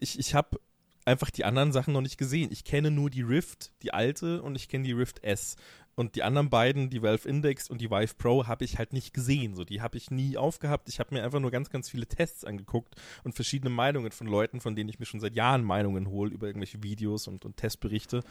ich, 0.00 0.18
ich 0.18 0.34
habe 0.34 0.58
einfach 1.04 1.30
die 1.30 1.44
anderen 1.44 1.70
Sachen 1.70 1.94
noch 1.94 2.00
nicht 2.00 2.18
gesehen. 2.18 2.50
Ich 2.50 2.64
kenne 2.64 2.90
nur 2.90 3.10
die 3.10 3.22
Rift, 3.22 3.70
die 3.82 3.94
alte, 3.94 4.42
und 4.42 4.56
ich 4.56 4.68
kenne 4.68 4.84
die 4.84 4.92
Rift 4.92 5.22
S. 5.22 5.54
Und 5.96 6.16
die 6.16 6.22
anderen 6.22 6.50
beiden, 6.50 6.90
die 6.90 7.02
Valve 7.02 7.28
Index 7.28 7.70
und 7.70 7.80
die 7.80 7.90
Vive 7.90 8.14
Pro, 8.16 8.46
habe 8.46 8.64
ich 8.64 8.78
halt 8.78 8.92
nicht 8.92 9.14
gesehen. 9.14 9.54
So, 9.54 9.64
die 9.64 9.80
habe 9.80 9.96
ich 9.96 10.10
nie 10.10 10.36
aufgehabt. 10.36 10.88
Ich 10.88 10.98
habe 10.98 11.14
mir 11.14 11.22
einfach 11.22 11.40
nur 11.40 11.50
ganz, 11.50 11.70
ganz 11.70 11.90
viele 11.90 12.06
Tests 12.06 12.44
angeguckt 12.44 12.94
und 13.22 13.34
verschiedene 13.34 13.70
Meinungen 13.70 14.10
von 14.10 14.26
Leuten, 14.26 14.60
von 14.60 14.74
denen 14.74 14.88
ich 14.88 14.98
mir 14.98 15.06
schon 15.06 15.20
seit 15.20 15.36
Jahren 15.36 15.62
Meinungen 15.62 16.08
hole 16.08 16.30
über 16.30 16.46
irgendwelche 16.46 16.82
Videos 16.82 17.28
und, 17.28 17.44
und 17.44 17.56
Testberichte. 17.56 18.22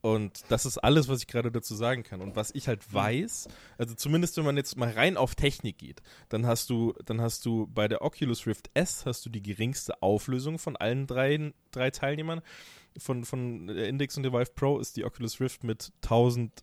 Und 0.00 0.42
das 0.48 0.66
ist 0.66 0.78
alles, 0.78 1.08
was 1.08 1.20
ich 1.20 1.26
gerade 1.26 1.52
dazu 1.52 1.74
sagen 1.74 2.02
kann. 2.02 2.20
Und 2.20 2.34
was 2.34 2.50
ich 2.54 2.68
halt 2.68 2.92
weiß, 2.92 3.48
also 3.78 3.94
zumindest 3.94 4.36
wenn 4.36 4.44
man 4.44 4.56
jetzt 4.56 4.76
mal 4.76 4.90
rein 4.90 5.16
auf 5.16 5.34
Technik 5.34 5.78
geht, 5.78 6.02
dann 6.28 6.46
hast 6.46 6.70
du, 6.70 6.94
dann 7.04 7.20
hast 7.20 7.46
du 7.46 7.68
bei 7.68 7.88
der 7.88 8.02
Oculus 8.02 8.46
Rift 8.46 8.70
S 8.74 9.06
hast 9.06 9.24
du 9.24 9.30
die 9.30 9.42
geringste 9.42 10.02
Auflösung 10.02 10.58
von 10.58 10.76
allen 10.76 11.06
drei, 11.06 11.52
drei 11.70 11.90
Teilnehmern. 11.90 12.42
Von, 12.98 13.24
von 13.24 13.68
der 13.68 13.88
Index 13.88 14.18
und 14.18 14.22
der 14.22 14.34
Vive 14.34 14.52
Pro 14.54 14.78
ist 14.78 14.98
die 14.98 15.04
Oculus 15.06 15.40
Rift 15.40 15.64
mit 15.64 15.92
1000 16.02 16.62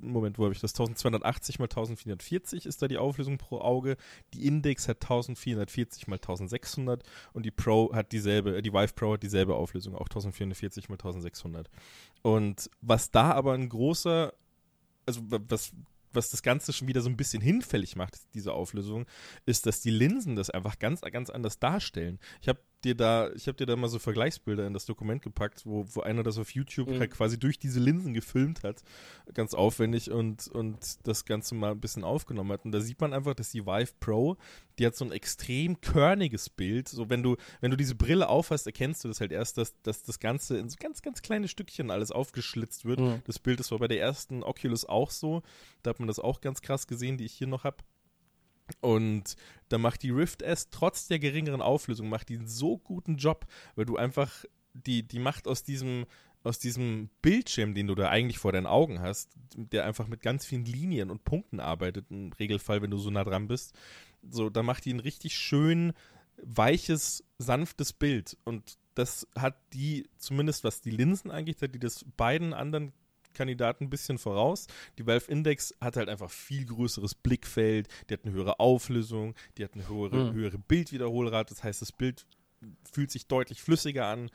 Moment, 0.00 0.38
wo 0.38 0.44
habe 0.44 0.54
ich 0.54 0.60
das? 0.60 0.72
1280 0.72 1.58
mal 1.58 1.64
1440 1.64 2.66
ist 2.66 2.82
da 2.82 2.88
die 2.88 2.98
Auflösung 2.98 3.38
pro 3.38 3.60
Auge. 3.60 3.96
Die 4.34 4.46
Index 4.46 4.88
hat 4.88 5.02
1440 5.02 6.06
mal 6.06 6.16
1600 6.16 7.02
und 7.32 7.44
die 7.44 7.50
Pro 7.50 7.94
hat 7.94 8.12
dieselbe, 8.12 8.56
äh, 8.56 8.62
die 8.62 8.72
Vive 8.72 8.94
Pro 8.94 9.14
hat 9.14 9.22
dieselbe 9.22 9.54
Auflösung, 9.54 9.94
auch 9.94 10.08
1440 10.08 10.88
mal 10.88 10.94
1600. 10.94 11.70
Und 12.22 12.70
was 12.80 13.10
da 13.10 13.32
aber 13.32 13.52
ein 13.54 13.68
großer, 13.68 14.32
also 15.06 15.20
was 15.28 15.72
was 16.16 16.30
das 16.30 16.42
Ganze 16.42 16.72
schon 16.72 16.88
wieder 16.88 17.02
so 17.02 17.08
ein 17.08 17.16
bisschen 17.16 17.42
hinfällig 17.42 17.94
macht, 17.94 18.18
diese 18.34 18.52
Auflösung, 18.52 19.06
ist, 19.44 19.66
dass 19.66 19.80
die 19.80 19.90
Linsen 19.90 20.34
das 20.34 20.50
einfach 20.50 20.78
ganz, 20.80 21.02
ganz 21.02 21.30
anders 21.30 21.60
darstellen. 21.60 22.18
Ich 22.40 22.48
habe 22.48 22.58
dir 22.86 22.94
da, 22.94 23.30
ich 23.32 23.46
habe 23.46 23.56
dir 23.56 23.66
da 23.66 23.76
mal 23.76 23.88
so 23.88 23.98
Vergleichsbilder 23.98 24.66
in 24.66 24.72
das 24.72 24.86
Dokument 24.86 25.22
gepackt, 25.22 25.66
wo, 25.66 25.84
wo 25.92 26.00
einer 26.00 26.22
das 26.22 26.38
auf 26.38 26.50
YouTube 26.50 26.88
mhm. 26.88 26.98
halt 27.00 27.10
quasi 27.10 27.38
durch 27.38 27.58
diese 27.58 27.80
Linsen 27.80 28.14
gefilmt 28.14 28.62
hat, 28.62 28.82
ganz 29.34 29.52
aufwendig 29.52 30.10
und, 30.10 30.48
und 30.48 31.06
das 31.06 31.24
Ganze 31.24 31.54
mal 31.54 31.72
ein 31.72 31.80
bisschen 31.80 32.04
aufgenommen 32.04 32.52
hat. 32.52 32.64
Und 32.64 32.72
da 32.72 32.80
sieht 32.80 33.00
man 33.00 33.12
einfach, 33.12 33.34
dass 33.34 33.50
die 33.50 33.66
Vive 33.66 33.92
Pro, 34.00 34.36
die 34.78 34.86
hat 34.86 34.96
so 34.96 35.04
ein 35.04 35.12
extrem 35.12 35.80
körniges 35.80 36.48
Bild. 36.48 36.88
So, 36.88 37.10
wenn 37.10 37.22
du, 37.22 37.36
wenn 37.60 37.70
du 37.70 37.76
diese 37.76 37.94
Brille 37.94 38.28
aufhast, 38.28 38.66
erkennst 38.66 39.04
du 39.04 39.08
das 39.08 39.20
halt 39.20 39.32
erst, 39.32 39.58
dass, 39.58 39.80
dass 39.82 40.02
das 40.02 40.20
Ganze 40.20 40.58
in 40.58 40.70
so 40.70 40.76
ganz, 40.80 41.02
ganz 41.02 41.22
kleine 41.22 41.48
Stückchen 41.48 41.90
alles 41.90 42.12
aufgeschlitzt 42.12 42.84
wird. 42.84 43.00
Mhm. 43.00 43.22
Das 43.26 43.38
Bild, 43.38 43.60
das 43.60 43.70
war 43.70 43.78
bei 43.78 43.88
der 43.88 44.00
ersten 44.00 44.42
Oculus 44.42 44.84
auch 44.84 45.10
so. 45.10 45.42
Da 45.82 45.90
hat 45.90 45.98
man 45.98 46.08
das 46.08 46.18
auch 46.18 46.40
ganz 46.40 46.62
krass 46.62 46.86
gesehen, 46.86 47.18
die 47.18 47.24
ich 47.24 47.32
hier 47.32 47.46
noch 47.46 47.64
habe. 47.64 47.78
Und 48.80 49.36
da 49.68 49.78
macht 49.78 50.02
die 50.02 50.10
Rift 50.10 50.42
S 50.42 50.70
trotz 50.70 51.08
der 51.08 51.18
geringeren 51.18 51.62
Auflösung, 51.62 52.08
macht 52.08 52.28
die 52.28 52.36
einen 52.36 52.48
so 52.48 52.78
guten 52.78 53.16
Job, 53.16 53.46
weil 53.74 53.84
du 53.84 53.96
einfach, 53.96 54.44
die, 54.74 55.02
die 55.02 55.18
macht 55.18 55.48
aus 55.48 55.62
diesem, 55.62 56.06
aus 56.42 56.58
diesem 56.58 57.10
Bildschirm, 57.22 57.74
den 57.74 57.86
du 57.88 57.94
da 57.94 58.08
eigentlich 58.08 58.38
vor 58.38 58.52
deinen 58.52 58.66
Augen 58.66 59.00
hast, 59.00 59.30
der 59.56 59.84
einfach 59.84 60.06
mit 60.06 60.22
ganz 60.22 60.46
vielen 60.46 60.64
Linien 60.64 61.10
und 61.10 61.24
Punkten 61.24 61.60
arbeitet, 61.60 62.06
im 62.10 62.32
Regelfall, 62.32 62.82
wenn 62.82 62.90
du 62.90 62.98
so 62.98 63.10
nah 63.10 63.24
dran 63.24 63.48
bist, 63.48 63.74
so, 64.28 64.50
da 64.50 64.62
macht 64.62 64.84
die 64.84 64.94
ein 64.94 65.00
richtig 65.00 65.36
schön 65.36 65.92
weiches, 66.42 67.24
sanftes 67.38 67.92
Bild. 67.92 68.36
Und 68.44 68.78
das 68.94 69.26
hat 69.36 69.56
die, 69.72 70.08
zumindest 70.16 70.64
was 70.64 70.80
die 70.80 70.90
Linsen 70.90 71.30
angeht, 71.30 71.62
hat 71.62 71.74
die 71.74 71.80
das 71.80 72.04
beiden 72.16 72.54
anderen 72.54 72.92
Kandidaten 73.36 73.84
ein 73.84 73.90
bisschen 73.90 74.18
voraus. 74.18 74.66
Die 74.98 75.06
Valve 75.06 75.30
Index 75.30 75.74
hat 75.80 75.96
halt 75.96 76.08
einfach 76.08 76.30
viel 76.30 76.64
größeres 76.64 77.14
Blickfeld, 77.14 77.88
die 78.08 78.14
hat 78.14 78.24
eine 78.24 78.34
höhere 78.34 78.58
Auflösung, 78.58 79.34
die 79.56 79.64
hat 79.64 79.74
eine 79.74 79.88
höhere, 79.88 80.30
mhm. 80.30 80.34
höhere 80.34 80.58
Bildwiederholrate, 80.58 81.54
das 81.54 81.62
heißt, 81.62 81.82
das 81.82 81.92
Bild 81.92 82.26
fühlt 82.90 83.10
sich 83.10 83.26
deutlich 83.26 83.62
flüssiger 83.62 84.06
an. 84.06 84.30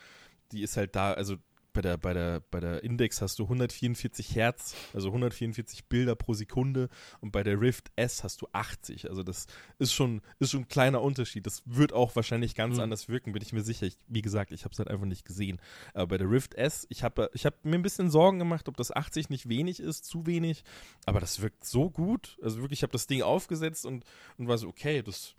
Die 0.52 0.64
ist 0.64 0.78
halt 0.78 0.95
da, 0.95 1.14
also 1.14 1.38
bei 1.74 1.82
der, 1.82 1.98
bei 1.98 2.14
der, 2.14 2.42
bei 2.52 2.60
der 2.60 2.84
Index 2.84 3.22
hast 3.22 3.40
du 3.40 3.44
144 3.44 4.36
Hertz, 4.36 4.76
also 4.94 5.10
144 5.10 5.86
Bilder 5.86 6.16
pro 6.16 6.34
Sekunde 6.34 6.90
und 7.20 7.32
bei 7.32 7.44
der 7.44 7.60
Rift 7.60 7.92
S 7.96 8.24
hast 8.24 8.42
du 8.42 8.48
80. 8.52 9.10
Also 9.10 9.24
das 9.24 9.48
ist 9.80 9.94
schon, 9.94 10.22
ist 10.40 10.52
schon 10.52 10.62
ein 10.62 10.68
kleiner 10.68 11.02
Unterschied. 11.02 11.46
Das 11.46 11.64
wird 11.66 11.94
auch 11.94 12.16
wahrscheinlich 12.16 12.56
ganz 12.56 12.76
mhm. 12.76 12.84
anders 12.84 13.10
wirken, 13.10 13.34
bin 13.34 13.42
ich 13.42 13.54
mir 13.54 13.62
sicher. 13.62 13.86
Ich, 13.86 13.98
wie 14.08 14.22
gesagt, 14.22 14.52
ich 14.52 14.64
habe 14.64 14.74
es 14.74 14.80
halt 14.80 14.90
einfach 14.90 15.06
nicht 15.06 15.26
gesehen. 15.26 15.60
Aber 15.94 16.08
bei 16.08 16.18
der 16.18 16.30
Rift 16.30 16.56
S, 16.56 16.86
ich 16.90 17.04
habe 17.04 17.30
ich 17.34 17.46
hab 17.46 17.64
mir 17.64 17.76
ein 17.76 17.82
bisschen 17.82 18.10
Sorgen 18.10 18.40
gemacht, 18.40 18.68
ob 18.68 18.78
das 18.78 18.92
80 18.92 19.30
nicht 19.30 19.48
wenig 19.50 19.80
ist, 19.80 20.06
zu 20.06 20.26
wenig. 20.26 20.64
Aber 21.06 21.20
das 21.20 21.42
wirkt 21.42 21.66
so 21.66 21.90
gut. 21.90 22.38
Also 22.42 22.62
wirklich, 22.62 22.80
ich 22.80 22.84
habe 22.84 22.94
das 22.94 23.08
Ding 23.08 23.22
aufgesetzt 23.22 23.86
und, 23.86 24.04
und 24.38 24.48
war 24.48 24.58
so, 24.58 24.68
okay, 24.68 25.02
das 25.02 25.36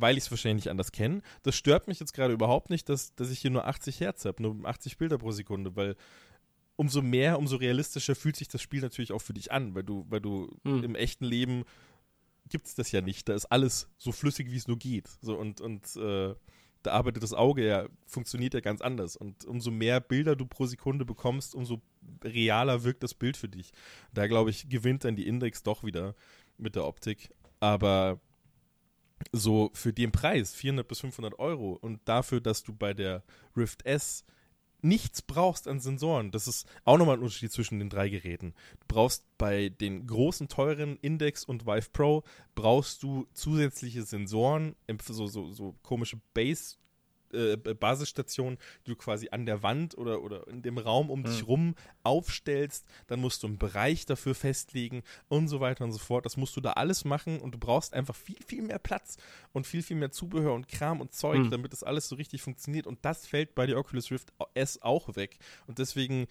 weil 0.00 0.16
ich 0.16 0.24
es 0.24 0.30
wahrscheinlich 0.30 0.70
anders 0.70 0.92
kenne. 0.92 1.22
Das 1.42 1.56
stört 1.56 1.88
mich 1.88 2.00
jetzt 2.00 2.12
gerade 2.12 2.32
überhaupt 2.32 2.70
nicht, 2.70 2.88
dass, 2.88 3.14
dass 3.14 3.30
ich 3.30 3.40
hier 3.40 3.50
nur 3.50 3.66
80 3.66 4.00
Hertz 4.00 4.24
habe, 4.24 4.42
nur 4.42 4.56
80 4.64 4.98
Bilder 4.98 5.18
pro 5.18 5.32
Sekunde, 5.32 5.76
weil 5.76 5.96
umso 6.76 7.02
mehr, 7.02 7.38
umso 7.38 7.56
realistischer 7.56 8.14
fühlt 8.14 8.36
sich 8.36 8.48
das 8.48 8.62
Spiel 8.62 8.80
natürlich 8.80 9.12
auch 9.12 9.20
für 9.20 9.34
dich 9.34 9.52
an, 9.52 9.74
weil 9.74 9.82
du, 9.82 10.06
weil 10.08 10.20
du 10.20 10.50
hm. 10.64 10.82
im 10.82 10.94
echten 10.94 11.24
Leben 11.24 11.64
gibt 12.48 12.66
es 12.66 12.74
das 12.74 12.90
ja 12.90 13.00
nicht. 13.00 13.28
Da 13.28 13.34
ist 13.34 13.46
alles 13.46 13.88
so 13.98 14.12
flüssig, 14.12 14.50
wie 14.50 14.56
es 14.56 14.66
nur 14.66 14.78
geht. 14.78 15.08
So 15.20 15.36
und, 15.36 15.60
und 15.60 15.94
äh, 15.96 16.34
da 16.82 16.92
arbeitet 16.92 17.22
das 17.22 17.34
Auge 17.34 17.66
ja, 17.66 17.86
funktioniert 18.06 18.54
ja 18.54 18.60
ganz 18.60 18.80
anders. 18.80 19.16
Und 19.16 19.44
umso 19.44 19.70
mehr 19.70 20.00
Bilder 20.00 20.36
du 20.36 20.46
pro 20.46 20.66
Sekunde 20.66 21.04
bekommst, 21.04 21.54
umso 21.54 21.82
realer 22.24 22.82
wirkt 22.84 23.02
das 23.02 23.14
Bild 23.14 23.36
für 23.36 23.48
dich. 23.48 23.72
Da, 24.12 24.26
glaube 24.26 24.50
ich, 24.50 24.68
gewinnt 24.68 25.04
dann 25.04 25.16
die 25.16 25.26
Index 25.26 25.62
doch 25.62 25.84
wieder 25.84 26.14
mit 26.56 26.76
der 26.76 26.86
Optik. 26.86 27.30
Aber 27.60 28.20
so 29.32 29.70
für 29.74 29.92
den 29.92 30.12
Preis, 30.12 30.54
400 30.54 30.86
bis 30.86 31.00
500 31.00 31.38
Euro 31.38 31.78
und 31.80 32.00
dafür, 32.06 32.40
dass 32.40 32.62
du 32.62 32.72
bei 32.72 32.94
der 32.94 33.22
Rift 33.56 33.84
S 33.86 34.24
nichts 34.82 35.22
brauchst 35.22 35.68
an 35.68 35.80
Sensoren. 35.80 36.30
Das 36.30 36.48
ist 36.48 36.66
auch 36.84 36.98
nochmal 36.98 37.16
ein 37.16 37.22
Unterschied 37.22 37.52
zwischen 37.52 37.78
den 37.78 37.90
drei 37.90 38.08
Geräten. 38.08 38.54
Du 38.80 38.86
brauchst 38.88 39.26
bei 39.36 39.68
den 39.68 40.06
großen, 40.06 40.48
teuren 40.48 40.96
Index 40.96 41.44
und 41.44 41.66
Vive 41.66 41.90
Pro 41.92 42.22
brauchst 42.54 43.02
du 43.02 43.26
zusätzliche 43.34 44.02
Sensoren, 44.04 44.74
so, 45.02 45.26
so, 45.26 45.52
so 45.52 45.74
komische 45.82 46.20
Base 46.34 46.76
äh, 47.32 47.56
Basisstation, 47.56 48.58
die 48.86 48.90
du 48.90 48.96
quasi 48.96 49.28
an 49.30 49.46
der 49.46 49.62
Wand 49.62 49.96
oder, 49.96 50.22
oder 50.22 50.46
in 50.48 50.62
dem 50.62 50.78
Raum 50.78 51.10
um 51.10 51.20
mhm. 51.20 51.24
dich 51.24 51.46
rum 51.46 51.74
aufstellst. 52.02 52.86
Dann 53.06 53.20
musst 53.20 53.42
du 53.42 53.46
einen 53.46 53.58
Bereich 53.58 54.06
dafür 54.06 54.34
festlegen 54.34 55.02
und 55.28 55.48
so 55.48 55.60
weiter 55.60 55.84
und 55.84 55.92
so 55.92 55.98
fort. 55.98 56.26
Das 56.26 56.36
musst 56.36 56.56
du 56.56 56.60
da 56.60 56.72
alles 56.72 57.04
machen 57.04 57.40
und 57.40 57.54
du 57.54 57.58
brauchst 57.58 57.94
einfach 57.94 58.14
viel, 58.14 58.38
viel 58.46 58.62
mehr 58.62 58.78
Platz 58.78 59.16
und 59.52 59.66
viel, 59.66 59.82
viel 59.82 59.96
mehr 59.96 60.10
Zubehör 60.10 60.54
und 60.54 60.68
Kram 60.68 61.00
und 61.00 61.12
Zeug, 61.12 61.38
mhm. 61.38 61.50
damit 61.50 61.72
das 61.72 61.82
alles 61.82 62.08
so 62.08 62.16
richtig 62.16 62.42
funktioniert. 62.42 62.86
Und 62.86 63.04
das 63.04 63.26
fällt 63.26 63.54
bei 63.54 63.66
der 63.66 63.78
Oculus 63.78 64.10
Rift 64.10 64.32
S 64.54 64.80
auch 64.82 65.16
weg. 65.16 65.38
Und 65.66 65.78
deswegen 65.78 66.26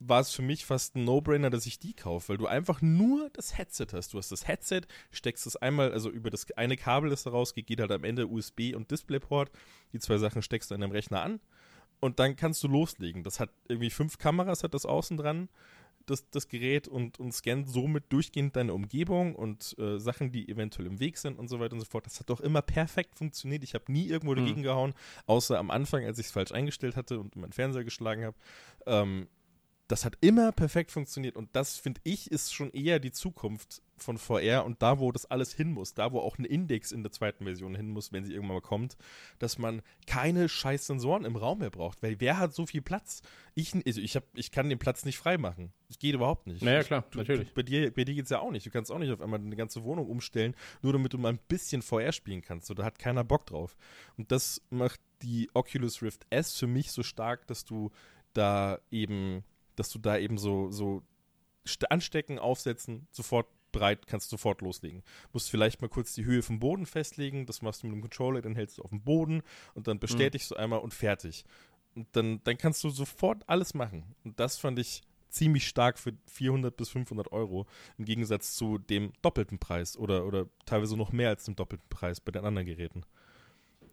war 0.00 0.20
es 0.20 0.32
für 0.32 0.42
mich 0.42 0.64
fast 0.64 0.96
ein 0.96 1.04
No-Brainer, 1.04 1.50
dass 1.50 1.66
ich 1.66 1.78
die 1.78 1.92
kaufe, 1.92 2.30
weil 2.30 2.38
du 2.38 2.46
einfach 2.46 2.80
nur 2.80 3.28
das 3.34 3.56
Headset 3.58 3.88
hast. 3.92 4.14
Du 4.14 4.18
hast 4.18 4.32
das 4.32 4.48
Headset, 4.48 4.82
steckst 5.10 5.46
es 5.46 5.56
einmal, 5.56 5.92
also 5.92 6.10
über 6.10 6.30
das 6.30 6.50
eine 6.52 6.76
Kabel, 6.76 7.10
das 7.10 7.22
da 7.22 7.30
rausgeht, 7.30 7.66
geht 7.66 7.80
halt 7.80 7.92
am 7.92 8.04
Ende 8.04 8.26
USB 8.26 8.74
und 8.74 8.90
DisplayPort. 8.90 9.50
Die 9.92 9.98
zwei 9.98 10.16
Sachen 10.16 10.40
steckst 10.40 10.70
du 10.70 10.74
an 10.74 10.80
deinem 10.80 10.92
Rechner 10.92 11.22
an 11.22 11.38
und 12.00 12.18
dann 12.18 12.34
kannst 12.34 12.62
du 12.64 12.68
loslegen. 12.68 13.22
Das 13.22 13.40
hat 13.40 13.50
irgendwie 13.68 13.90
fünf 13.90 14.16
Kameras, 14.16 14.64
hat 14.64 14.72
das 14.72 14.86
außen 14.86 15.18
dran, 15.18 15.50
das, 16.06 16.28
das 16.30 16.48
Gerät 16.48 16.88
und, 16.88 17.20
und 17.20 17.32
scannt 17.32 17.68
somit 17.68 18.04
durchgehend 18.08 18.56
deine 18.56 18.72
Umgebung 18.72 19.34
und 19.34 19.78
äh, 19.78 19.98
Sachen, 19.98 20.32
die 20.32 20.48
eventuell 20.48 20.86
im 20.86 20.98
Weg 20.98 21.18
sind 21.18 21.38
und 21.38 21.48
so 21.48 21.60
weiter 21.60 21.74
und 21.74 21.80
so 21.80 21.86
fort. 21.86 22.06
Das 22.06 22.20
hat 22.20 22.30
doch 22.30 22.40
immer 22.40 22.62
perfekt 22.62 23.16
funktioniert. 23.16 23.62
Ich 23.64 23.74
habe 23.74 23.92
nie 23.92 24.06
irgendwo 24.06 24.34
hm. 24.34 24.40
dagegen 24.40 24.62
gehauen, 24.62 24.94
außer 25.26 25.58
am 25.58 25.70
Anfang, 25.70 26.06
als 26.06 26.18
ich 26.18 26.26
es 26.26 26.32
falsch 26.32 26.52
eingestellt 26.52 26.96
hatte 26.96 27.20
und 27.20 27.36
meinen 27.36 27.52
Fernseher 27.52 27.84
geschlagen 27.84 28.24
habe. 28.24 28.36
Ähm, 28.86 29.28
das 29.90 30.04
hat 30.04 30.16
immer 30.20 30.52
perfekt 30.52 30.92
funktioniert 30.92 31.36
und 31.36 31.48
das 31.52 31.76
finde 31.76 32.00
ich 32.04 32.30
ist 32.30 32.54
schon 32.54 32.70
eher 32.70 33.00
die 33.00 33.10
Zukunft 33.10 33.82
von 33.96 34.18
VR 34.18 34.64
und 34.64 34.82
da, 34.82 35.00
wo 35.00 35.10
das 35.10 35.26
alles 35.26 35.52
hin 35.52 35.72
muss, 35.72 35.94
da, 35.94 36.12
wo 36.12 36.20
auch 36.20 36.38
ein 36.38 36.44
Index 36.44 36.92
in 36.92 37.02
der 37.02 37.10
zweiten 37.10 37.44
Version 37.44 37.74
hin 37.74 37.90
muss, 37.90 38.12
wenn 38.12 38.24
sie 38.24 38.32
irgendwann 38.32 38.56
mal 38.56 38.62
kommt, 38.62 38.96
dass 39.40 39.58
man 39.58 39.82
keine 40.06 40.48
scheiß 40.48 40.86
Sensoren 40.86 41.24
im 41.24 41.36
Raum 41.36 41.58
mehr 41.58 41.70
braucht, 41.70 42.02
weil 42.02 42.20
wer 42.20 42.38
hat 42.38 42.54
so 42.54 42.66
viel 42.66 42.82
Platz? 42.82 43.22
Ich, 43.54 43.74
also 43.74 44.00
ich, 44.00 44.14
hab, 44.14 44.24
ich 44.34 44.52
kann 44.52 44.68
den 44.68 44.78
Platz 44.78 45.04
nicht 45.04 45.18
freimachen. 45.18 45.72
Das 45.88 45.98
geht 45.98 46.14
überhaupt 46.14 46.46
nicht. 46.46 46.62
Naja, 46.62 46.84
klar, 46.84 47.04
du, 47.10 47.18
natürlich. 47.18 47.48
Du, 47.48 47.54
bei 47.54 47.62
dir, 47.62 47.92
bei 47.92 48.04
dir 48.04 48.14
geht 48.14 48.24
es 48.24 48.30
ja 48.30 48.38
auch 48.38 48.52
nicht. 48.52 48.64
Du 48.64 48.70
kannst 48.70 48.92
auch 48.92 48.98
nicht 48.98 49.12
auf 49.12 49.20
einmal 49.20 49.40
eine 49.40 49.56
ganze 49.56 49.82
Wohnung 49.82 50.06
umstellen, 50.06 50.54
nur 50.82 50.92
damit 50.92 51.12
du 51.12 51.18
mal 51.18 51.30
ein 51.30 51.40
bisschen 51.48 51.82
VR 51.82 52.12
spielen 52.12 52.42
kannst. 52.42 52.68
So, 52.68 52.74
da 52.74 52.84
hat 52.84 52.98
keiner 52.98 53.24
Bock 53.24 53.46
drauf. 53.46 53.76
Und 54.16 54.30
das 54.30 54.62
macht 54.70 55.00
die 55.22 55.50
Oculus 55.52 56.00
Rift 56.00 56.26
S 56.30 56.56
für 56.56 56.68
mich 56.68 56.92
so 56.92 57.02
stark, 57.02 57.46
dass 57.48 57.64
du 57.64 57.90
da 58.32 58.78
eben 58.90 59.44
dass 59.76 59.90
du 59.90 59.98
da 59.98 60.18
eben 60.18 60.38
so, 60.38 60.70
so 60.70 61.02
anstecken, 61.88 62.38
aufsetzen, 62.38 63.06
sofort 63.10 63.46
bereit, 63.72 64.06
kannst 64.06 64.30
sofort 64.30 64.62
loslegen. 64.62 65.02
Musst 65.32 65.50
vielleicht 65.50 65.80
mal 65.80 65.88
kurz 65.88 66.14
die 66.14 66.24
Höhe 66.24 66.42
vom 66.42 66.58
Boden 66.58 66.86
festlegen, 66.86 67.46
das 67.46 67.62
machst 67.62 67.82
du 67.82 67.86
mit 67.86 67.94
dem 67.94 68.02
Controller, 68.02 68.42
dann 68.42 68.54
hältst 68.54 68.78
du 68.78 68.82
auf 68.82 68.90
dem 68.90 69.02
Boden 69.02 69.42
und 69.74 69.86
dann 69.86 69.98
bestätigst 69.98 70.50
mhm. 70.50 70.54
du 70.54 70.60
einmal 70.60 70.80
und 70.80 70.94
fertig. 70.94 71.44
Und 71.94 72.08
dann, 72.12 72.42
dann 72.44 72.58
kannst 72.58 72.82
du 72.84 72.90
sofort 72.90 73.42
alles 73.48 73.74
machen. 73.74 74.14
Und 74.24 74.38
das 74.38 74.58
fand 74.58 74.78
ich 74.78 75.02
ziemlich 75.28 75.66
stark 75.66 75.98
für 75.98 76.12
400 76.26 76.76
bis 76.76 76.88
500 76.90 77.32
Euro 77.32 77.66
im 77.98 78.04
Gegensatz 78.04 78.54
zu 78.54 78.78
dem 78.78 79.12
doppelten 79.22 79.58
Preis 79.58 79.96
oder, 79.96 80.26
oder 80.26 80.46
teilweise 80.66 80.96
noch 80.96 81.12
mehr 81.12 81.28
als 81.28 81.44
dem 81.44 81.56
doppelten 81.56 81.88
Preis 81.88 82.20
bei 82.20 82.32
den 82.32 82.44
anderen 82.44 82.66
Geräten. 82.66 83.04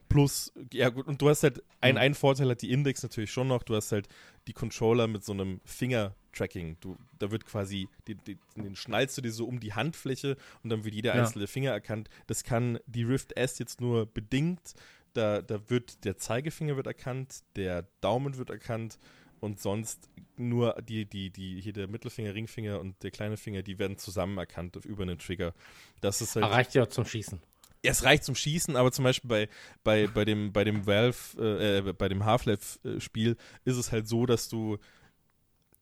Plus, 0.09 0.53
ja 0.71 0.89
gut, 0.89 1.07
und 1.07 1.21
du 1.21 1.29
hast 1.29 1.43
halt, 1.43 1.61
ein, 1.81 1.95
mhm. 1.95 2.01
ein 2.01 2.15
Vorteil 2.15 2.49
hat 2.49 2.61
die 2.61 2.71
Index 2.71 3.03
natürlich 3.03 3.31
schon 3.31 3.47
noch, 3.47 3.63
du 3.63 3.75
hast 3.75 3.91
halt 3.91 4.07
die 4.47 4.53
Controller 4.53 5.07
mit 5.07 5.23
so 5.25 5.33
einem 5.33 5.59
Finger-Tracking. 5.65 6.77
Du, 6.79 6.95
da 7.19 7.31
wird 7.31 7.45
quasi, 7.45 7.89
die, 8.07 8.15
die, 8.15 8.37
den 8.55 8.75
schnallst 8.75 9.17
du 9.17 9.21
dir 9.21 9.31
so 9.31 9.45
um 9.45 9.59
die 9.59 9.73
Handfläche 9.73 10.37
und 10.63 10.69
dann 10.69 10.85
wird 10.85 10.95
jeder 10.95 11.15
ja. 11.15 11.21
einzelne 11.21 11.47
Finger 11.47 11.71
erkannt. 11.71 12.09
Das 12.27 12.43
kann 12.43 12.79
die 12.85 13.03
Rift 13.03 13.35
S 13.35 13.59
jetzt 13.59 13.81
nur 13.81 14.05
bedingt. 14.05 14.73
Da, 15.13 15.41
da 15.41 15.69
wird 15.69 16.05
der 16.05 16.17
Zeigefinger 16.17 16.77
wird 16.77 16.87
erkannt, 16.87 17.43
der 17.55 17.87
Daumen 18.01 18.37
wird 18.37 18.49
erkannt 18.49 18.99
und 19.39 19.59
sonst 19.59 20.09
nur 20.37 20.75
die, 20.81 21.05
die, 21.05 21.31
die, 21.31 21.59
hier 21.59 21.73
der 21.73 21.87
Mittelfinger, 21.87 22.33
Ringfinger 22.33 22.79
und 22.79 23.01
der 23.03 23.11
kleine 23.11 23.35
Finger, 23.35 23.63
die 23.63 23.79
werden 23.79 23.97
zusammen 23.97 24.37
erkannt 24.37 24.75
über 24.85 25.03
einen 25.03 25.17
Trigger. 25.17 25.53
Das 26.01 26.21
ist 26.21 26.35
halt. 26.35 26.45
reicht 26.45 26.75
ja 26.75 26.87
zum 26.87 27.05
Schießen 27.05 27.41
es 27.83 28.03
reicht 28.03 28.23
zum 28.23 28.35
Schießen, 28.35 28.75
aber 28.75 28.91
zum 28.91 29.03
Beispiel 29.03 29.27
bei, 29.29 29.49
bei, 29.83 30.07
bei 30.07 30.25
dem, 30.25 30.51
bei 30.51 30.63
dem 30.63 30.85
Valve, 30.85 31.17
äh, 31.39 31.77
äh, 31.89 31.93
bei 31.93 32.09
dem 32.09 32.25
Half-Life-Spiel 32.25 33.37
ist 33.65 33.77
es 33.77 33.91
halt 33.91 34.07
so, 34.07 34.25
dass 34.25 34.49
du, 34.49 34.77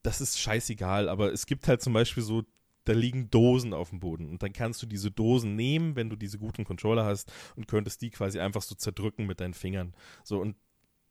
das 0.04 0.22
ist 0.22 0.39
scheißegal, 0.39 1.10
aber 1.10 1.32
es 1.34 1.46
gibt 1.46 1.68
halt 1.68 1.82
zum 1.82 1.93
Beispiel 1.93 2.24
so 2.24 2.43
da 2.86 2.93
liegen 2.93 3.32
Dosen 3.32 3.74
auf 3.74 3.89
dem 3.89 4.00
Boden. 4.00 4.30
Und 4.30 4.43
dann 4.43 4.54
kannst 4.54 4.82
du 4.82 4.86
diese 4.86 5.10
Dosen 5.10 5.56
nehmen, 5.56 5.96
wenn 5.96 6.10
du 6.10 6.16
diese 6.16 6.38
guten 6.38 6.64
Controller 6.66 7.04
hast 7.04 7.32
und 7.56 7.68
könntest 7.68 8.02
die 8.04 8.12
quasi 8.12 8.39
einfach 8.39 8.62
so 8.62 8.76
zerdrücken 8.76 9.26
mit 9.26 9.39
deinen 9.39 9.56
Fingern. 9.56 9.96
So, 10.24 10.39
und 10.39 10.56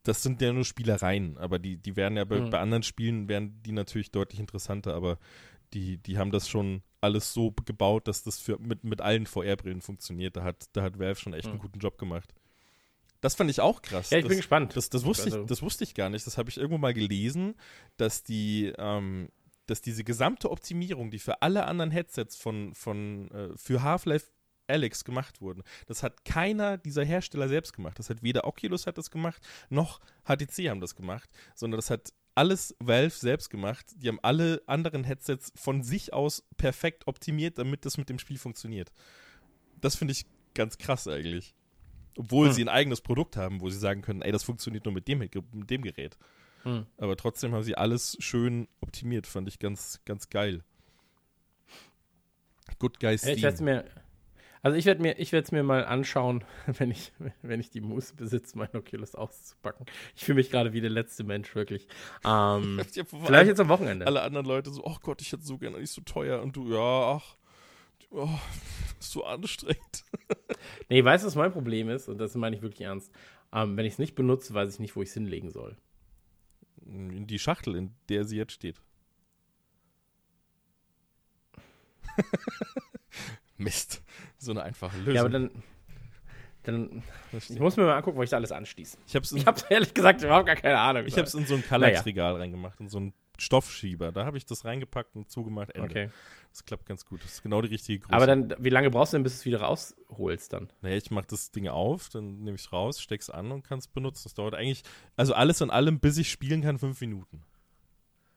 das 0.04 0.22
sind 0.22 0.40
ja 0.40 0.52
nur 0.52 0.64
Spielereien, 0.64 1.36
aber 1.38 1.58
die, 1.58 1.76
die 1.78 1.96
werden 1.96 2.16
ja 2.16 2.24
bei, 2.24 2.40
Mhm. 2.40 2.50
bei 2.50 2.60
anderen 2.60 2.82
Spielen 2.84 3.28
werden 3.28 3.60
die 3.64 3.72
natürlich 3.72 4.12
deutlich 4.12 4.38
interessanter, 4.38 4.94
aber 4.94 5.18
die, 5.74 5.98
die 5.98 6.18
haben 6.18 6.30
das 6.30 6.48
schon 6.48 6.82
alles 7.00 7.32
so 7.34 7.52
gebaut, 7.64 8.08
dass 8.08 8.22
das 8.22 8.38
für, 8.38 8.58
mit, 8.58 8.84
mit 8.84 9.00
allen 9.00 9.26
VR-Brillen 9.26 9.82
funktioniert. 9.82 10.36
Da 10.36 10.42
hat, 10.44 10.64
da 10.72 10.82
hat 10.82 10.98
Valve 10.98 11.20
schon 11.20 11.34
echt 11.34 11.46
einen 11.46 11.56
Mhm. 11.56 11.60
guten 11.62 11.78
Job 11.80 11.98
gemacht. 11.98 12.32
Das 13.20 13.34
fand 13.34 13.50
ich 13.50 13.60
auch 13.60 13.82
krass. 13.82 14.10
Ja, 14.10 14.18
ich 14.18 14.24
das, 14.24 14.28
bin 14.28 14.36
gespannt. 14.38 14.76
das, 14.76 14.90
das, 14.90 15.04
wusste 15.04 15.24
Also- 15.24 15.40
ich, 15.42 15.46
das 15.46 15.62
wusste 15.62 15.84
ich 15.84 15.94
gar 15.94 16.08
nicht. 16.10 16.26
Das 16.26 16.38
habe 16.38 16.50
ich 16.50 16.56
irgendwo 16.56 16.78
mal 16.78 16.94
gelesen, 16.94 17.54
dass 17.96 18.22
die, 18.22 18.72
ähm, 18.78 19.28
dass 19.66 19.80
diese 19.80 20.04
gesamte 20.04 20.50
Optimierung, 20.50 21.10
die 21.10 21.18
für 21.18 21.40
alle 21.42 21.64
anderen 21.66 21.90
Headsets 21.90 22.36
von, 22.36 22.74
von 22.74 23.30
äh, 23.30 23.48
für 23.56 23.82
Half-Life 23.82 24.26
Alex 24.66 25.04
gemacht 25.04 25.40
wurden, 25.42 25.62
das 25.86 26.02
hat 26.02 26.24
keiner 26.24 26.78
dieser 26.78 27.04
Hersteller 27.04 27.48
selbst 27.48 27.74
gemacht. 27.74 27.98
Das 27.98 28.08
hat 28.08 28.22
weder 28.22 28.44
Oculus 28.46 28.86
hat 28.86 28.96
das 28.98 29.10
gemacht, 29.10 29.42
noch 29.68 30.00
HTC 30.24 30.70
haben 30.70 30.80
das 30.80 30.94
gemacht, 30.94 31.28
sondern 31.54 31.76
das 31.78 31.90
hat 31.90 32.12
alles 32.34 32.74
Valve 32.80 33.14
selbst 33.14 33.50
gemacht. 33.50 33.86
Die 33.96 34.08
haben 34.08 34.18
alle 34.22 34.62
anderen 34.66 35.04
Headsets 35.04 35.52
von 35.56 35.82
sich 35.82 36.12
aus 36.12 36.44
perfekt 36.56 37.06
optimiert, 37.06 37.58
damit 37.58 37.84
das 37.84 37.98
mit 37.98 38.08
dem 38.08 38.18
Spiel 38.18 38.38
funktioniert. 38.38 38.92
Das 39.80 39.96
finde 39.96 40.12
ich 40.12 40.26
ganz 40.54 40.78
krass 40.78 41.06
eigentlich. 41.08 41.54
Obwohl 42.16 42.48
Hm. 42.48 42.52
sie 42.54 42.62
ein 42.64 42.68
eigenes 42.68 43.00
Produkt 43.00 43.36
haben, 43.36 43.60
wo 43.60 43.68
sie 43.70 43.78
sagen 43.78 44.02
können, 44.02 44.22
ey, 44.22 44.30
das 44.32 44.44
funktioniert 44.44 44.84
nur 44.84 44.94
mit 44.94 45.08
dem, 45.08 45.18
mit 45.18 45.70
dem 45.70 45.82
Gerät. 45.82 46.16
Hm. 46.62 46.86
Aber 46.96 47.16
trotzdem 47.16 47.52
haben 47.52 47.62
sie 47.64 47.76
alles 47.76 48.16
schön 48.20 48.68
optimiert, 48.80 49.26
fand 49.26 49.48
ich 49.48 49.58
ganz, 49.58 50.00
ganz 50.04 50.30
geil. 50.30 50.62
Good 52.78 53.00
Guy 53.00 53.12
Ja, 53.12 53.18
Steam. 53.18 53.36
ich 53.36 53.42
werde 53.42 53.62
mir, 53.62 53.84
also 54.64 54.78
ich 54.78 54.86
werde 54.86 55.02
mir, 55.02 55.18
ich 55.18 55.30
werde 55.30 55.44
es 55.44 55.52
mir 55.52 55.62
mal 55.62 55.84
anschauen, 55.84 56.42
wenn 56.66 56.90
ich, 56.90 57.12
wenn 57.42 57.60
ich 57.60 57.68
die 57.68 57.82
Muße 57.82 58.14
besitze, 58.16 58.56
mein 58.56 58.74
Oculus 58.74 59.14
auszupacken. 59.14 59.84
Ich 60.16 60.24
fühle 60.24 60.36
mich 60.36 60.50
gerade 60.50 60.72
wie 60.72 60.80
der 60.80 60.88
letzte 60.88 61.22
Mensch, 61.22 61.54
wirklich. 61.54 61.86
Ähm, 62.24 62.80
vielleicht 63.24 63.48
jetzt 63.48 63.60
am 63.60 63.68
Wochenende. 63.68 64.06
alle 64.06 64.22
anderen 64.22 64.46
Leute 64.46 64.70
so, 64.70 64.82
oh 64.82 64.96
Gott, 65.02 65.20
ich 65.20 65.30
hätte 65.32 65.44
so 65.44 65.58
gerne, 65.58 65.78
nicht 65.78 65.90
so 65.90 66.00
teuer. 66.00 66.40
Und 66.40 66.56
du, 66.56 66.72
ja, 66.72 67.18
ach, 67.18 67.36
oh, 68.10 68.26
ist 68.98 69.12
so 69.12 69.24
anstrengend. 69.24 70.04
Nee, 70.88 71.04
weißt 71.04 71.24
du, 71.24 71.26
was 71.26 71.36
mein 71.36 71.52
Problem 71.52 71.90
ist? 71.90 72.08
Und 72.08 72.16
das 72.16 72.34
meine 72.34 72.56
ich 72.56 72.62
wirklich 72.62 72.86
ernst. 72.86 73.12
Ähm, 73.52 73.76
wenn 73.76 73.84
ich 73.84 73.92
es 73.92 73.98
nicht 73.98 74.14
benutze, 74.14 74.54
weiß 74.54 74.72
ich 74.72 74.80
nicht, 74.80 74.96
wo 74.96 75.02
ich 75.02 75.10
es 75.10 75.14
hinlegen 75.14 75.50
soll. 75.50 75.76
In 76.86 77.26
die 77.26 77.38
Schachtel, 77.38 77.76
in 77.76 77.94
der 78.08 78.24
sie 78.24 78.38
jetzt 78.38 78.52
steht. 78.52 78.80
Mist. 83.56 84.02
So 84.38 84.50
eine 84.52 84.62
einfache 84.62 84.96
Lösung. 84.98 85.14
Ja, 85.14 85.20
aber 85.20 85.30
dann, 85.30 85.50
dann, 86.64 87.02
ich 87.32 87.58
muss 87.58 87.76
mir 87.76 87.84
mal 87.84 87.96
angucken, 87.96 88.16
wo 88.16 88.22
ich 88.22 88.30
da 88.30 88.36
alles 88.36 88.52
anschließe. 88.52 88.98
ich 89.06 89.16
hab's 89.16 89.32
in, 89.32 89.38
Ich 89.38 89.46
habe 89.46 89.60
ehrlich 89.68 89.94
gesagt 89.94 90.22
überhaupt 90.22 90.46
gar 90.46 90.56
keine 90.56 90.78
Ahnung. 90.78 91.04
ich 91.06 91.16
hab's 91.18 91.34
in 91.34 91.46
so 91.46 91.54
ein 91.54 91.62
Kallax-Regal 91.64 92.36
reingemacht, 92.36 92.80
in 92.80 92.88
so 92.88 92.98
einen 92.98 93.14
Stoffschieber. 93.38 94.12
Da 94.12 94.24
habe 94.24 94.36
ich 94.38 94.46
das 94.46 94.64
reingepackt 94.64 95.16
und 95.16 95.30
zugemacht. 95.30 95.70
Ende. 95.70 95.88
Okay. 95.88 96.10
Das 96.50 96.64
klappt 96.64 96.86
ganz 96.86 97.04
gut. 97.04 97.22
Das 97.24 97.32
ist 97.32 97.42
genau 97.42 97.60
die 97.62 97.68
richtige 97.68 97.98
Größe. 97.98 98.14
Aber 98.14 98.26
dann, 98.26 98.54
wie 98.60 98.70
lange 98.70 98.88
brauchst 98.90 99.12
du 99.12 99.16
denn, 99.16 99.24
bis 99.24 99.32
du 99.34 99.38
es 99.40 99.44
wieder 99.44 99.60
rausholst 99.60 100.52
dann? 100.52 100.68
Naja, 100.82 100.96
ich 100.96 101.10
mache 101.10 101.26
das 101.28 101.50
Ding 101.50 101.66
auf, 101.66 102.08
dann 102.10 102.44
nehme 102.44 102.54
ich 102.54 102.62
es 102.62 102.72
raus, 102.72 103.00
steck's 103.00 103.28
an 103.28 103.50
und 103.50 103.64
kann 103.64 103.80
es 103.80 103.88
benutzen. 103.88 104.22
Das 104.24 104.34
dauert 104.34 104.54
eigentlich, 104.54 104.84
also 105.16 105.34
alles 105.34 105.60
in 105.60 105.70
allem, 105.70 105.98
bis 105.98 106.16
ich 106.16 106.30
spielen 106.30 106.62
kann, 106.62 106.78
fünf 106.78 107.00
Minuten. 107.00 107.42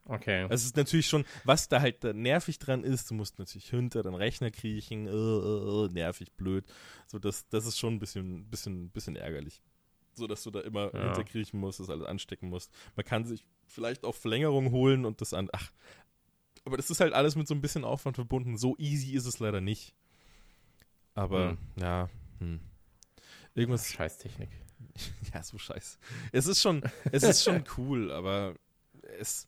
Okay. 0.07 0.47
Es 0.49 0.63
ist 0.63 0.77
natürlich 0.77 1.07
schon, 1.07 1.25
was 1.43 1.67
da 1.67 1.81
halt 1.81 2.03
da 2.03 2.13
nervig 2.13 2.59
dran 2.59 2.83
ist, 2.83 3.09
du 3.11 3.13
musst 3.15 3.39
natürlich 3.39 3.69
hinter 3.69 4.03
den 4.03 4.15
Rechner 4.15 4.51
kriechen, 4.51 5.05
äh, 5.07 5.11
äh, 5.11 5.85
äh, 5.85 5.89
nervig, 5.91 6.31
blöd. 6.33 6.65
So, 7.07 7.19
das, 7.19 7.47
das 7.49 7.65
ist 7.65 7.77
schon 7.77 7.95
ein 7.95 7.99
bisschen, 7.99 8.49
bisschen, 8.49 8.89
bisschen 8.89 9.15
ärgerlich. 9.17 9.61
So, 10.13 10.25
dass 10.27 10.43
du 10.43 10.51
da 10.51 10.61
immer 10.61 10.93
Ja. 10.95 11.03
hinterkriechen 11.03 11.59
musst, 11.59 11.79
das 11.79 11.89
alles 11.89 12.07
anstecken 12.07 12.49
musst. 12.49 12.71
Man 12.95 13.05
kann 13.05 13.25
sich 13.25 13.45
vielleicht 13.65 14.03
auch 14.05 14.15
Verlängerung 14.15 14.71
holen 14.71 15.05
und 15.05 15.19
das 15.21 15.33
an, 15.33 15.49
ach, 15.51 15.71
aber 16.65 16.77
das 16.77 16.89
ist 16.89 16.99
halt 16.99 17.13
alles 17.13 17.35
mit 17.35 17.47
so 17.47 17.53
ein 17.53 17.61
bisschen 17.61 17.83
Aufwand 17.83 18.15
verbunden. 18.15 18.57
So 18.57 18.75
easy 18.77 19.11
ist 19.13 19.25
es 19.25 19.39
leider 19.39 19.61
nicht. 19.61 19.93
Aber, 21.13 21.51
Hm. 21.51 21.57
ja, 21.81 22.09
hm. 22.39 22.59
Irgendwas, 23.55 23.89
Scheißtechnik. 23.91 24.49
ja, 25.33 25.41
so 25.43 25.57
scheiße. 25.57 25.97
Es 26.31 26.45
ist 26.45 26.61
schon, 26.61 26.81
es 27.11 27.23
ist 27.23 27.43
schon 27.43 27.63
cool, 27.77 28.11
aber 28.11 28.55
es, 29.19 29.47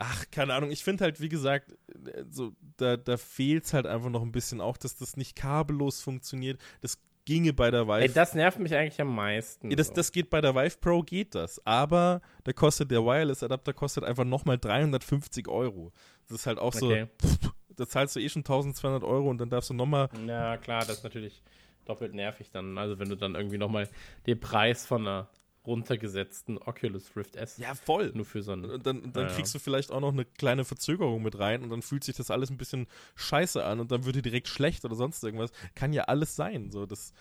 ach, 0.00 0.24
keine 0.32 0.54
Ahnung, 0.54 0.70
ich 0.70 0.82
finde 0.82 1.04
halt, 1.04 1.20
wie 1.20 1.28
gesagt, 1.28 1.72
äh, 2.04 2.24
so, 2.30 2.52
da, 2.78 2.96
da 2.96 3.16
fehlt 3.16 3.66
es 3.66 3.74
halt 3.74 3.86
einfach 3.86 4.10
noch 4.10 4.22
ein 4.22 4.32
bisschen 4.32 4.60
auch, 4.60 4.76
dass 4.76 4.96
das 4.96 5.16
nicht 5.16 5.36
kabellos 5.36 6.00
funktioniert. 6.02 6.60
Das 6.80 6.98
ginge 7.26 7.52
bei 7.52 7.70
der 7.70 7.86
Vive. 7.86 8.00
Ey, 8.00 8.12
das 8.12 8.34
nervt 8.34 8.58
mich 8.58 8.74
eigentlich 8.74 9.00
am 9.00 9.14
meisten. 9.14 9.70
Ja, 9.70 9.76
das, 9.76 9.88
so. 9.88 9.94
das 9.94 10.10
geht 10.10 10.30
bei 10.30 10.40
der 10.40 10.54
Vive 10.54 10.78
Pro, 10.80 11.02
geht 11.02 11.34
das. 11.34 11.64
Aber 11.66 12.22
da 12.44 12.52
kostet 12.52 12.90
der 12.90 13.04
Wireless-Adapter 13.04 13.72
kostet 13.74 14.04
einfach 14.04 14.24
nochmal 14.24 14.58
350 14.58 15.46
Euro. 15.48 15.92
Das 16.28 16.38
ist 16.38 16.46
halt 16.46 16.58
auch 16.58 16.74
Okay. 16.74 17.06
so, 17.20 17.28
pff, 17.28 17.52
da 17.76 17.86
zahlst 17.86 18.16
du 18.16 18.20
eh 18.20 18.28
schon 18.28 18.40
1200 18.40 19.04
Euro 19.04 19.28
und 19.30 19.38
dann 19.38 19.50
darfst 19.50 19.70
du 19.70 19.74
nochmal 19.74 20.08
Ja, 20.26 20.56
klar, 20.56 20.80
das 20.80 20.98
ist 20.98 21.04
natürlich 21.04 21.42
doppelt 21.84 22.14
nervig 22.14 22.50
dann. 22.50 22.78
Also, 22.78 22.98
wenn 22.98 23.08
du 23.08 23.16
dann 23.16 23.34
irgendwie 23.34 23.58
nochmal 23.58 23.88
den 24.26 24.40
Preis 24.40 24.86
von 24.86 25.02
einer 25.06 25.28
runtergesetzten 25.70 26.58
Oculus 26.58 27.16
Rift 27.16 27.36
S 27.36 27.56
Ja, 27.58 27.74
voll. 27.74 28.10
nur 28.14 28.24
für 28.24 28.42
so 28.42 28.52
einen. 28.52 28.64
Und 28.70 28.84
dann, 28.86 29.12
dann 29.12 29.24
Ja, 29.24 29.28
ja. 29.30 29.34
kriegst 29.36 29.54
du 29.54 29.58
vielleicht 29.60 29.92
auch 29.92 30.00
noch 30.00 30.12
eine 30.12 30.24
kleine 30.24 30.64
Verzögerung 30.64 31.22
mit 31.22 31.38
rein 31.38 31.62
und 31.62 31.70
dann 31.70 31.80
fühlt 31.82 32.02
sich 32.04 32.16
das 32.16 32.30
alles 32.30 32.50
ein 32.50 32.56
bisschen 32.58 32.86
scheiße 33.14 33.64
an 33.64 33.78
und 33.80 33.92
dann 33.92 34.04
wird 34.04 34.16
dir 34.16 34.22
direkt 34.22 34.48
schlecht 34.48 34.84
oder 34.84 34.96
sonst 34.96 35.22
irgendwas. 35.22 35.52
Kann 35.76 35.92
ja 35.92 36.04
alles 36.04 36.34
sein. 36.34 36.70
So, 36.72 36.86
das 36.86 37.12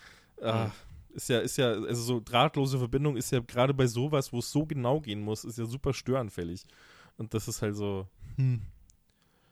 äh, 0.42 0.66
Mhm. 0.66 0.72
ist 1.14 1.30
ja, 1.30 1.40
ist 1.40 1.58
ja, 1.58 1.72
also 1.72 2.02
so 2.02 2.22
drahtlose 2.24 2.80
Verbindung 2.80 3.18
ist 3.18 3.32
ja 3.32 3.40
gerade 3.40 3.74
bei 3.74 3.86
sowas, 3.88 4.34
wo 4.34 4.40
es 4.40 4.52
so 4.52 4.66
genau 4.66 5.00
gehen 5.00 5.22
muss, 5.22 5.44
ist 5.46 5.58
ja 5.60 5.66
super 5.66 5.94
störanfällig. 5.94 6.64
Und 7.18 7.34
das 7.34 7.48
ist 7.48 7.62
halt 7.62 7.76
so, 7.76 8.08
hm, 8.38 8.62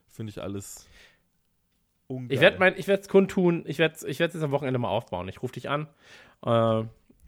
finde 0.08 0.32
ich 0.32 0.42
alles 0.42 0.88
ungeil. 2.08 2.36
Ich 2.36 2.42
werde 2.42 2.58
mein, 2.60 2.78
ich 2.78 2.88
werde 2.88 3.02
es 3.04 3.10
kundtun. 3.10 3.64
Ich 3.68 3.78
werde 3.80 3.96
es 3.96 4.04
ich 4.04 4.20
werd's 4.20 4.34
jetzt 4.34 4.44
am 4.44 4.52
Wochenende 4.52 4.80
mal 4.80 4.90
aufbauen. 4.90 5.28
Ich 5.28 5.42
rufe 5.44 5.54
dich 5.54 5.70
an 5.70 5.88
äh, 6.46 6.84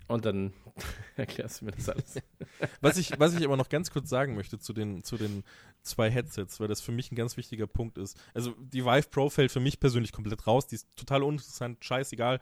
und 0.09 0.25
dann 0.25 0.53
erklärst 1.15 1.61
du 1.61 1.65
mir 1.65 1.71
das 1.71 1.87
alles. 1.87 2.15
Was 2.81 2.97
ich, 2.97 3.17
was 3.19 3.35
ich 3.35 3.45
aber 3.45 3.55
noch 3.55 3.69
ganz 3.69 3.91
kurz 3.91 4.09
sagen 4.09 4.35
möchte 4.35 4.59
zu 4.59 4.73
den, 4.73 5.03
zu 5.03 5.17
den 5.17 5.43
zwei 5.83 6.09
Headsets, 6.09 6.59
weil 6.59 6.67
das 6.67 6.81
für 6.81 6.91
mich 6.91 7.11
ein 7.11 7.15
ganz 7.15 7.37
wichtiger 7.37 7.67
Punkt 7.67 7.97
ist. 7.97 8.19
Also 8.33 8.53
die 8.59 8.83
Vive 8.83 9.07
Pro 9.09 9.29
fällt 9.29 9.51
für 9.51 9.59
mich 9.59 9.79
persönlich 9.79 10.11
komplett 10.11 10.47
raus, 10.47 10.67
die 10.67 10.75
ist 10.75 10.87
total 10.95 11.23
uninteressant, 11.23 11.83
scheißegal. 11.85 12.39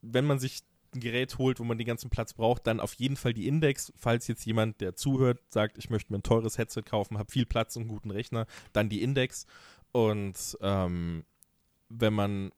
Wenn 0.00 0.24
man 0.24 0.38
sich 0.38 0.62
ein 0.94 1.00
Gerät 1.00 1.38
holt, 1.38 1.60
wo 1.60 1.64
man 1.64 1.78
den 1.78 1.86
ganzen 1.86 2.10
Platz 2.10 2.32
braucht, 2.32 2.66
dann 2.66 2.80
auf 2.80 2.94
jeden 2.94 3.16
Fall 3.16 3.34
die 3.34 3.46
Index. 3.46 3.92
Falls 3.94 4.26
jetzt 4.26 4.44
jemand, 4.46 4.80
der 4.80 4.96
zuhört, 4.96 5.40
sagt, 5.50 5.78
ich 5.78 5.90
möchte 5.90 6.12
mir 6.12 6.18
ein 6.18 6.24
teures 6.24 6.58
Headset 6.58 6.82
kaufen, 6.82 7.18
habe 7.18 7.30
viel 7.30 7.46
Platz 7.46 7.76
und 7.76 7.82
einen 7.82 7.90
guten 7.90 8.10
Rechner, 8.10 8.46
dann 8.72 8.88
die 8.88 9.02
Index. 9.02 9.46
Und 9.92 10.56
ähm, 10.62 11.24
wenn 11.88 12.14
man 12.14 12.52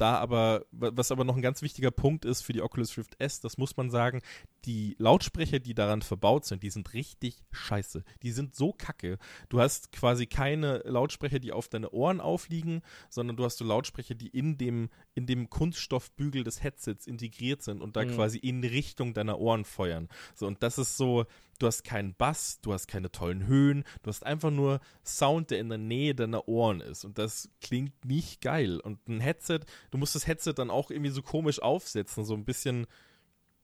da 0.00 0.16
aber, 0.18 0.64
wa- 0.70 0.90
was 0.94 1.10
aber 1.12 1.24
noch 1.24 1.36
ein 1.36 1.42
ganz 1.42 1.62
wichtiger 1.62 1.90
Punkt 1.90 2.24
ist 2.24 2.42
für 2.42 2.52
die 2.52 2.62
Oculus 2.62 2.96
Rift 2.96 3.14
S, 3.20 3.40
das 3.40 3.58
muss 3.58 3.76
man 3.76 3.90
sagen, 3.90 4.20
die 4.64 4.94
Lautsprecher, 4.98 5.58
die 5.58 5.74
daran 5.74 6.02
verbaut 6.02 6.44
sind, 6.44 6.62
die 6.62 6.70
sind 6.70 6.92
richtig 6.92 7.38
scheiße. 7.50 8.04
Die 8.22 8.30
sind 8.32 8.54
so 8.54 8.72
kacke. 8.72 9.18
Du 9.48 9.60
hast 9.60 9.90
quasi 9.92 10.26
keine 10.26 10.78
Lautsprecher, 10.84 11.38
die 11.38 11.52
auf 11.52 11.68
deine 11.68 11.90
Ohren 11.90 12.20
aufliegen, 12.20 12.82
sondern 13.08 13.36
du 13.36 13.44
hast 13.44 13.58
so 13.58 13.64
Lautsprecher, 13.64 14.14
die 14.14 14.28
in 14.28 14.58
dem, 14.58 14.90
in 15.14 15.26
dem 15.26 15.48
Kunststoffbügel 15.48 16.44
des 16.44 16.62
Headsets 16.62 17.06
integriert 17.06 17.62
sind 17.62 17.80
und 17.82 17.96
da 17.96 18.04
Mhm. 18.04 18.10
quasi 18.16 18.38
in 18.38 18.62
Richtung 18.64 19.14
deiner 19.14 19.38
Ohren 19.38 19.64
feuern. 19.64 20.08
So, 20.34 20.46
und 20.46 20.62
das 20.62 20.78
ist 20.78 20.96
so, 20.96 21.24
du 21.60 21.66
hast 21.66 21.84
keinen 21.84 22.14
Bass, 22.14 22.60
du 22.62 22.72
hast 22.72 22.88
keine 22.88 23.12
tollen 23.12 23.46
Höhen, 23.46 23.84
du 24.02 24.08
hast 24.08 24.24
einfach 24.24 24.50
nur 24.50 24.80
Sound, 25.04 25.50
der 25.50 25.60
in 25.60 25.68
der 25.68 25.78
Nähe 25.78 26.14
deiner 26.14 26.48
Ohren 26.48 26.80
ist. 26.80 27.04
Und 27.04 27.18
das 27.18 27.48
klingt 27.60 28.04
nicht 28.04 28.40
geil. 28.40 28.80
Und 28.80 29.06
ein 29.08 29.20
Headset, 29.20 29.60
du 29.90 29.98
musst 29.98 30.14
das 30.14 30.26
Headset 30.26 30.54
dann 30.54 30.70
auch 30.70 30.90
irgendwie 30.90 31.10
so 31.10 31.22
komisch 31.22 31.60
aufsetzen, 31.60 32.24
so 32.24 32.34
ein 32.34 32.44
bisschen 32.44 32.86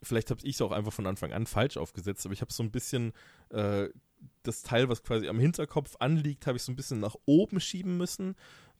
vielleicht 0.02 0.30
habe 0.30 0.40
ich 0.44 0.56
es 0.56 0.62
auch 0.62 0.72
einfach 0.72 0.92
von 0.92 1.06
Anfang 1.06 1.32
an 1.32 1.46
falsch 1.46 1.78
aufgesetzt, 1.78 2.26
aber 2.26 2.32
ich 2.34 2.42
habe 2.42 2.52
so 2.52 2.62
ein 2.62 2.70
bisschen 2.70 3.12
äh, 3.48 3.88
das 4.42 4.62
Teil, 4.62 4.88
was 4.88 5.02
quasi 5.02 5.28
am 5.28 5.38
Hinterkopf 5.38 5.96
anliegt, 5.98 6.46
habe 6.46 6.56
ich 6.56 6.62
so 6.62 6.72
ein 6.72 6.76
bisschen 6.76 7.00
nach 7.00 7.16
oben 7.24 7.60
schieben 7.60 7.96
müssen. 7.96 8.36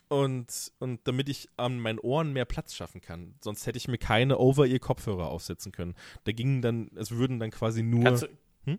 Und, 0.09 0.73
und 0.79 1.01
damit 1.09 1.29
ich 1.29 1.49
an 1.57 1.81
meinen 1.81 1.99
Ohren 1.99 2.33
mehr 2.33 2.45
Platz 2.45 2.77
schaffen 2.77 3.01
kann. 3.01 3.35
Sonst 3.43 3.67
hätte 3.67 3.77
ich 3.77 3.89
mir 3.89 3.99
keine 3.99 4.39
Over-Ear-Kopfhörer 4.39 5.27
aufsetzen 5.29 5.73
können. 5.73 5.97
Da 6.23 6.31
gingen 6.31 6.63
dann, 6.63 6.93
es 6.95 7.11
würden 7.11 7.41
dann 7.41 7.51
quasi 7.51 7.83
nur. 7.83 8.05
Kannst 8.05 8.23
du, 8.23 8.29
Hm? 8.67 8.79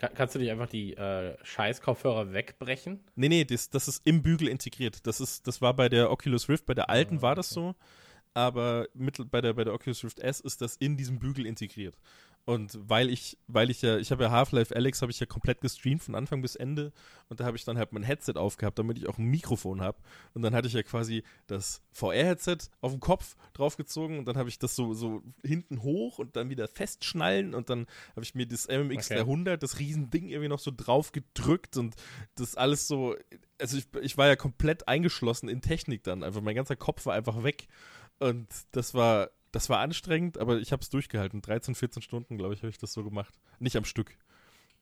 Ka- 0.00 0.08
kannst 0.08 0.34
du 0.34 0.38
dich 0.38 0.50
einfach 0.50 0.66
die 0.70 0.94
äh, 0.96 1.36
Scheiß-Kopfhörer 1.44 2.32
wegbrechen? 2.32 3.00
Nee, 3.16 3.28
nee, 3.28 3.44
das, 3.44 3.68
das 3.68 3.86
ist 3.86 4.00
im 4.06 4.22
Bügel 4.22 4.48
integriert. 4.48 5.06
Das, 5.06 5.20
ist, 5.20 5.46
das 5.46 5.60
war 5.60 5.74
bei 5.74 5.90
der 5.90 6.10
Oculus 6.10 6.48
Rift, 6.48 6.64
bei 6.64 6.72
der 6.72 6.88
alten 6.88 7.18
Ah, 7.18 7.22
war 7.22 7.34
das 7.34 7.50
so, 7.50 7.74
aber 8.32 8.86
mittel, 8.94 9.26
bei, 9.26 9.42
der, 9.42 9.52
bei 9.52 9.64
der 9.64 9.74
Oculus 9.74 10.02
Rift 10.02 10.20
S 10.20 10.40
ist 10.40 10.62
das 10.62 10.76
in 10.76 10.96
diesem 10.96 11.18
Bügel 11.18 11.44
integriert. 11.44 11.98
Und 12.46 12.78
weil 12.88 13.10
ich, 13.10 13.38
weil 13.46 13.70
ich 13.70 13.82
ja, 13.82 13.98
ich 13.98 14.10
habe 14.10 14.24
ja 14.24 14.30
Half-Life 14.30 14.74
Alex, 14.74 15.02
habe 15.02 15.12
ich 15.12 15.20
ja 15.20 15.26
komplett 15.26 15.60
gestreamt 15.60 16.02
von 16.02 16.14
Anfang 16.14 16.42
bis 16.42 16.56
Ende. 16.56 16.92
Und 17.28 17.38
da 17.38 17.44
habe 17.44 17.56
ich 17.56 17.64
dann 17.64 17.78
halt 17.78 17.92
mein 17.92 18.02
Headset 18.02 18.34
aufgehabt, 18.36 18.78
damit 18.78 18.98
ich 18.98 19.08
auch 19.08 19.18
ein 19.18 19.26
Mikrofon 19.26 19.80
habe. 19.80 19.98
Und 20.34 20.42
dann 20.42 20.54
hatte 20.54 20.66
ich 20.66 20.74
ja 20.74 20.82
quasi 20.82 21.22
das 21.46 21.82
VR-Headset 21.92 22.58
auf 22.80 22.92
den 22.92 23.00
Kopf 23.00 23.36
draufgezogen 23.52 24.18
und 24.18 24.24
dann 24.26 24.36
habe 24.36 24.48
ich 24.48 24.58
das 24.58 24.74
so, 24.74 24.94
so 24.94 25.22
hinten 25.44 25.82
hoch 25.82 26.18
und 26.18 26.34
dann 26.36 26.50
wieder 26.50 26.66
festschnallen 26.66 27.54
und 27.54 27.70
dann 27.70 27.86
habe 28.12 28.22
ich 28.22 28.34
mir 28.34 28.46
das 28.46 28.66
MMX 28.68 29.10
Okay. 29.10 29.22
300, 29.22 29.62
das 29.62 29.78
Riesending 29.78 30.28
irgendwie 30.28 30.48
noch 30.48 30.58
so 30.58 30.72
drauf 30.74 31.12
gedrückt 31.12 31.76
und 31.76 31.94
das 32.34 32.54
alles 32.54 32.86
so, 32.86 33.16
also 33.58 33.76
ich, 33.76 33.86
ich 34.02 34.18
war 34.18 34.26
ja 34.26 34.36
komplett 34.36 34.88
eingeschlossen 34.88 35.48
in 35.48 35.62
Technik 35.62 36.02
dann, 36.04 36.22
einfach 36.22 36.40
mein 36.40 36.54
ganzer 36.54 36.76
Kopf 36.76 37.06
war 37.06 37.14
einfach 37.14 37.42
weg 37.42 37.66
und 38.18 38.48
das 38.72 38.94
war, 38.94 39.30
das 39.52 39.68
war 39.68 39.80
anstrengend, 39.80 40.38
aber 40.38 40.58
ich 40.58 40.72
habe 40.72 40.82
es 40.82 40.90
durchgehalten. 40.90 41.42
13, 41.42 41.74
14 41.74 42.02
Stunden, 42.02 42.38
glaube 42.38 42.54
ich, 42.54 42.60
habe 42.60 42.70
ich 42.70 42.78
das 42.78 42.92
so 42.92 43.02
gemacht. 43.04 43.34
Nicht 43.58 43.76
am 43.76 43.84
Stück. 43.84 44.16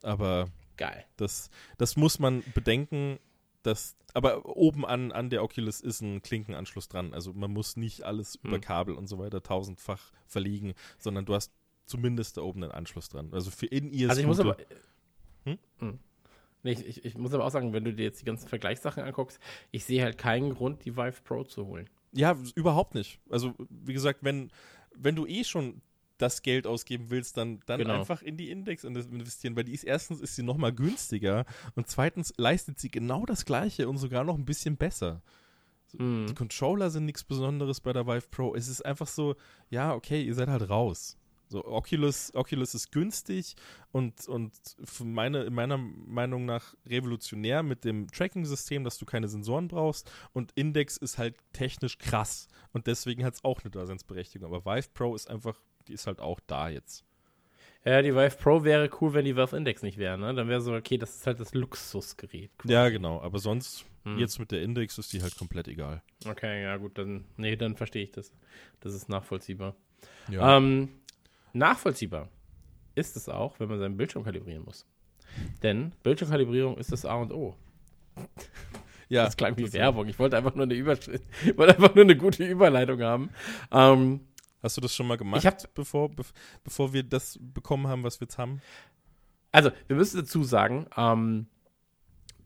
Aber 0.02 0.48
Geil. 0.76 1.04
das, 1.16 1.50
das 1.78 1.96
muss 1.96 2.18
man 2.18 2.42
bedenken. 2.54 3.18
Dass, 3.64 3.96
aber 4.14 4.46
oben 4.46 4.86
an, 4.86 5.10
an 5.10 5.30
der 5.30 5.42
Oculus 5.42 5.80
ist 5.80 6.00
ein 6.00 6.22
Klinkenanschluss 6.22 6.88
dran. 6.88 7.12
Also 7.12 7.32
man 7.32 7.52
muss 7.52 7.76
nicht 7.76 8.04
alles 8.04 8.36
über 8.36 8.54
Hm. 8.54 8.60
Kabel 8.60 8.94
und 8.94 9.08
so 9.08 9.18
weiter 9.18 9.42
tausendfach 9.42 10.12
verlegen, 10.26 10.74
sondern 10.98 11.26
du 11.26 11.34
hast 11.34 11.52
zumindest 11.84 12.36
da 12.36 12.42
oben 12.42 12.62
einen 12.62 12.72
Anschluss 12.72 13.08
dran. 13.08 13.30
Also 13.32 13.50
für 13.50 13.66
in 13.66 13.90
ihr 13.90 14.08
Also 14.10 14.20
ich 14.20 14.26
muss 14.26 14.38
aber. 14.38 14.56
Hm? 15.44 15.58
Hm. 15.78 15.98
Nee, 16.62 16.72
ich, 16.72 16.86
ich, 16.86 17.04
ich 17.04 17.18
muss 17.18 17.34
aber 17.34 17.44
auch 17.44 17.50
sagen, 17.50 17.72
wenn 17.72 17.84
du 17.84 17.92
dir 17.92 18.04
jetzt 18.04 18.20
die 18.20 18.24
ganzen 18.24 18.48
Vergleichssachen 18.48 19.02
anguckst, 19.02 19.38
ich 19.70 19.84
sehe 19.84 20.02
halt 20.02 20.18
keinen 20.18 20.54
Grund, 20.54 20.84
die 20.84 20.96
Vive 20.96 21.20
Pro 21.24 21.44
zu 21.44 21.66
holen. 21.66 21.88
Ja, 22.12 22.36
überhaupt 22.54 22.94
nicht. 22.94 23.20
Also, 23.30 23.54
wie 23.68 23.92
gesagt, 23.92 24.20
wenn, 24.22 24.50
wenn 24.94 25.14
du 25.14 25.26
eh 25.26 25.44
schon 25.44 25.82
das 26.16 26.42
Geld 26.42 26.66
ausgeben 26.66 27.10
willst, 27.10 27.36
dann, 27.36 27.60
dann 27.66 27.78
Genau. 27.78 27.94
einfach 27.94 28.22
in 28.22 28.36
die 28.36 28.50
Index 28.50 28.82
investieren, 28.84 29.54
weil 29.56 29.64
die 29.64 29.72
ist 29.74 29.84
erstens 29.84 30.20
ist 30.20 30.34
sie 30.34 30.42
noch 30.42 30.56
mal 30.56 30.72
günstiger 30.72 31.44
und 31.76 31.88
zweitens 31.88 32.32
leistet 32.36 32.78
sie 32.80 32.90
genau 32.90 33.24
das 33.24 33.44
gleiche 33.44 33.88
und 33.88 33.98
sogar 33.98 34.24
noch 34.24 34.34
ein 34.36 34.44
bisschen 34.44 34.76
besser. 34.76 35.22
Hm. 35.96 36.26
Die 36.28 36.34
Controller 36.34 36.90
sind 36.90 37.04
nichts 37.04 37.24
Besonderes 37.24 37.80
bei 37.80 37.92
der 37.92 38.06
Vive 38.06 38.26
Pro. 38.30 38.54
Es 38.54 38.68
ist 38.68 38.84
einfach 38.84 39.06
so, 39.06 39.36
ja, 39.70 39.94
okay, 39.94 40.22
ihr 40.22 40.34
seid 40.34 40.48
halt 40.48 40.68
raus. 40.68 41.17
So, 41.48 41.64
Oculus, 41.64 42.34
Oculus 42.34 42.74
ist 42.74 42.92
günstig 42.92 43.56
und, 43.90 44.28
und 44.28 44.52
meine, 45.02 45.44
in 45.44 45.54
meiner 45.54 45.78
Meinung 45.78 46.44
nach 46.44 46.74
revolutionär 46.86 47.62
mit 47.62 47.84
dem 47.84 48.06
Tracking-System, 48.08 48.84
dass 48.84 48.98
du 48.98 49.06
keine 49.06 49.28
Sensoren 49.28 49.68
brauchst. 49.68 50.10
Und 50.32 50.52
Index 50.56 50.96
ist 50.98 51.16
halt 51.18 51.36
technisch 51.52 51.98
krass. 51.98 52.48
Und 52.72 52.86
deswegen 52.86 53.24
hat 53.24 53.34
es 53.34 53.44
auch 53.44 53.62
eine 53.62 53.70
Daseinsberechtigung. 53.70 54.52
Aber 54.54 54.64
Vive 54.64 54.88
Pro 54.92 55.14
ist 55.14 55.30
einfach, 55.30 55.58
die 55.86 55.94
ist 55.94 56.06
halt 56.06 56.20
auch 56.20 56.40
da 56.46 56.68
jetzt. 56.68 57.04
Ja, 57.84 58.02
die 58.02 58.14
Vive 58.14 58.36
Pro 58.36 58.64
wäre 58.64 58.90
cool, 59.00 59.14
wenn 59.14 59.24
die 59.24 59.36
Vive 59.36 59.56
Index 59.56 59.82
nicht 59.82 59.96
wäre, 59.96 60.18
ne? 60.18 60.34
Dann 60.34 60.48
wäre 60.48 60.60
so, 60.60 60.74
okay, 60.74 60.98
das 60.98 61.14
ist 61.16 61.26
halt 61.26 61.40
das 61.40 61.54
Luxusgerät. 61.54 62.50
quasi. 62.58 62.74
Ja, 62.74 62.88
genau. 62.90 63.20
Aber 63.22 63.38
sonst, 63.38 63.86
Hm. 64.04 64.18
jetzt 64.18 64.38
mit 64.38 64.50
der 64.50 64.62
Index 64.62 64.98
ist 64.98 65.12
die 65.12 65.22
halt 65.22 65.36
komplett 65.36 65.68
egal. 65.68 66.02
Okay, 66.26 66.62
ja, 66.62 66.76
gut, 66.76 66.98
dann, 66.98 67.24
nee, 67.36 67.56
dann 67.56 67.76
verstehe 67.76 68.02
ich 68.02 68.10
das. 68.12 68.32
Das 68.80 68.94
ist 68.94 69.08
nachvollziehbar. 69.08 69.74
Ja. 70.28 70.56
Ähm, 70.56 70.88
nachvollziehbar 71.52 72.28
ist 72.94 73.16
es 73.16 73.28
auch, 73.28 73.58
wenn 73.60 73.68
man 73.68 73.78
seinen 73.78 73.96
Bildschirm 73.96 74.24
kalibrieren 74.24 74.64
muss. 74.64 74.86
Denn 75.62 75.92
Bildschirmkalibrierung 76.02 76.76
ist 76.78 76.90
das 76.92 77.04
A 77.04 77.14
und 77.16 77.32
O. 77.32 77.54
ja 79.08 79.24
Das 79.24 79.36
klang 79.36 79.56
wie 79.56 79.62
das- 79.64 79.72
Werbung. 79.72 80.08
Ich 80.08 80.18
wollte 80.18 80.36
einfach 80.36 80.54
nur 80.54 80.64
eine 80.64 80.74
Überschrift, 80.74 81.24
wollte 81.56 81.74
einfach 81.76 81.94
nur 81.94 82.04
eine 82.04 82.16
gute 82.16 82.44
Überleitung 82.44 83.00
haben. 83.02 83.30
Ähm, 83.70 84.20
Hast 84.60 84.76
du 84.76 84.80
das 84.80 84.92
schon 84.92 85.06
mal 85.06 85.16
gemacht, 85.16 85.38
Ich 85.40 85.46
hab- 85.46 85.72
bevor, 85.74 86.08
bev 86.08 86.32
bevor 86.64 86.92
wir 86.92 87.04
das 87.04 87.38
bekommen 87.40 87.86
haben, 87.86 88.02
was 88.02 88.20
wir 88.20 88.26
jetzt 88.26 88.38
haben? 88.38 88.60
also, 89.52 89.70
wir 89.86 89.94
müssen 89.96 90.18
dazu 90.20 90.42
sagen, 90.42 90.86
ähm, 90.96 91.46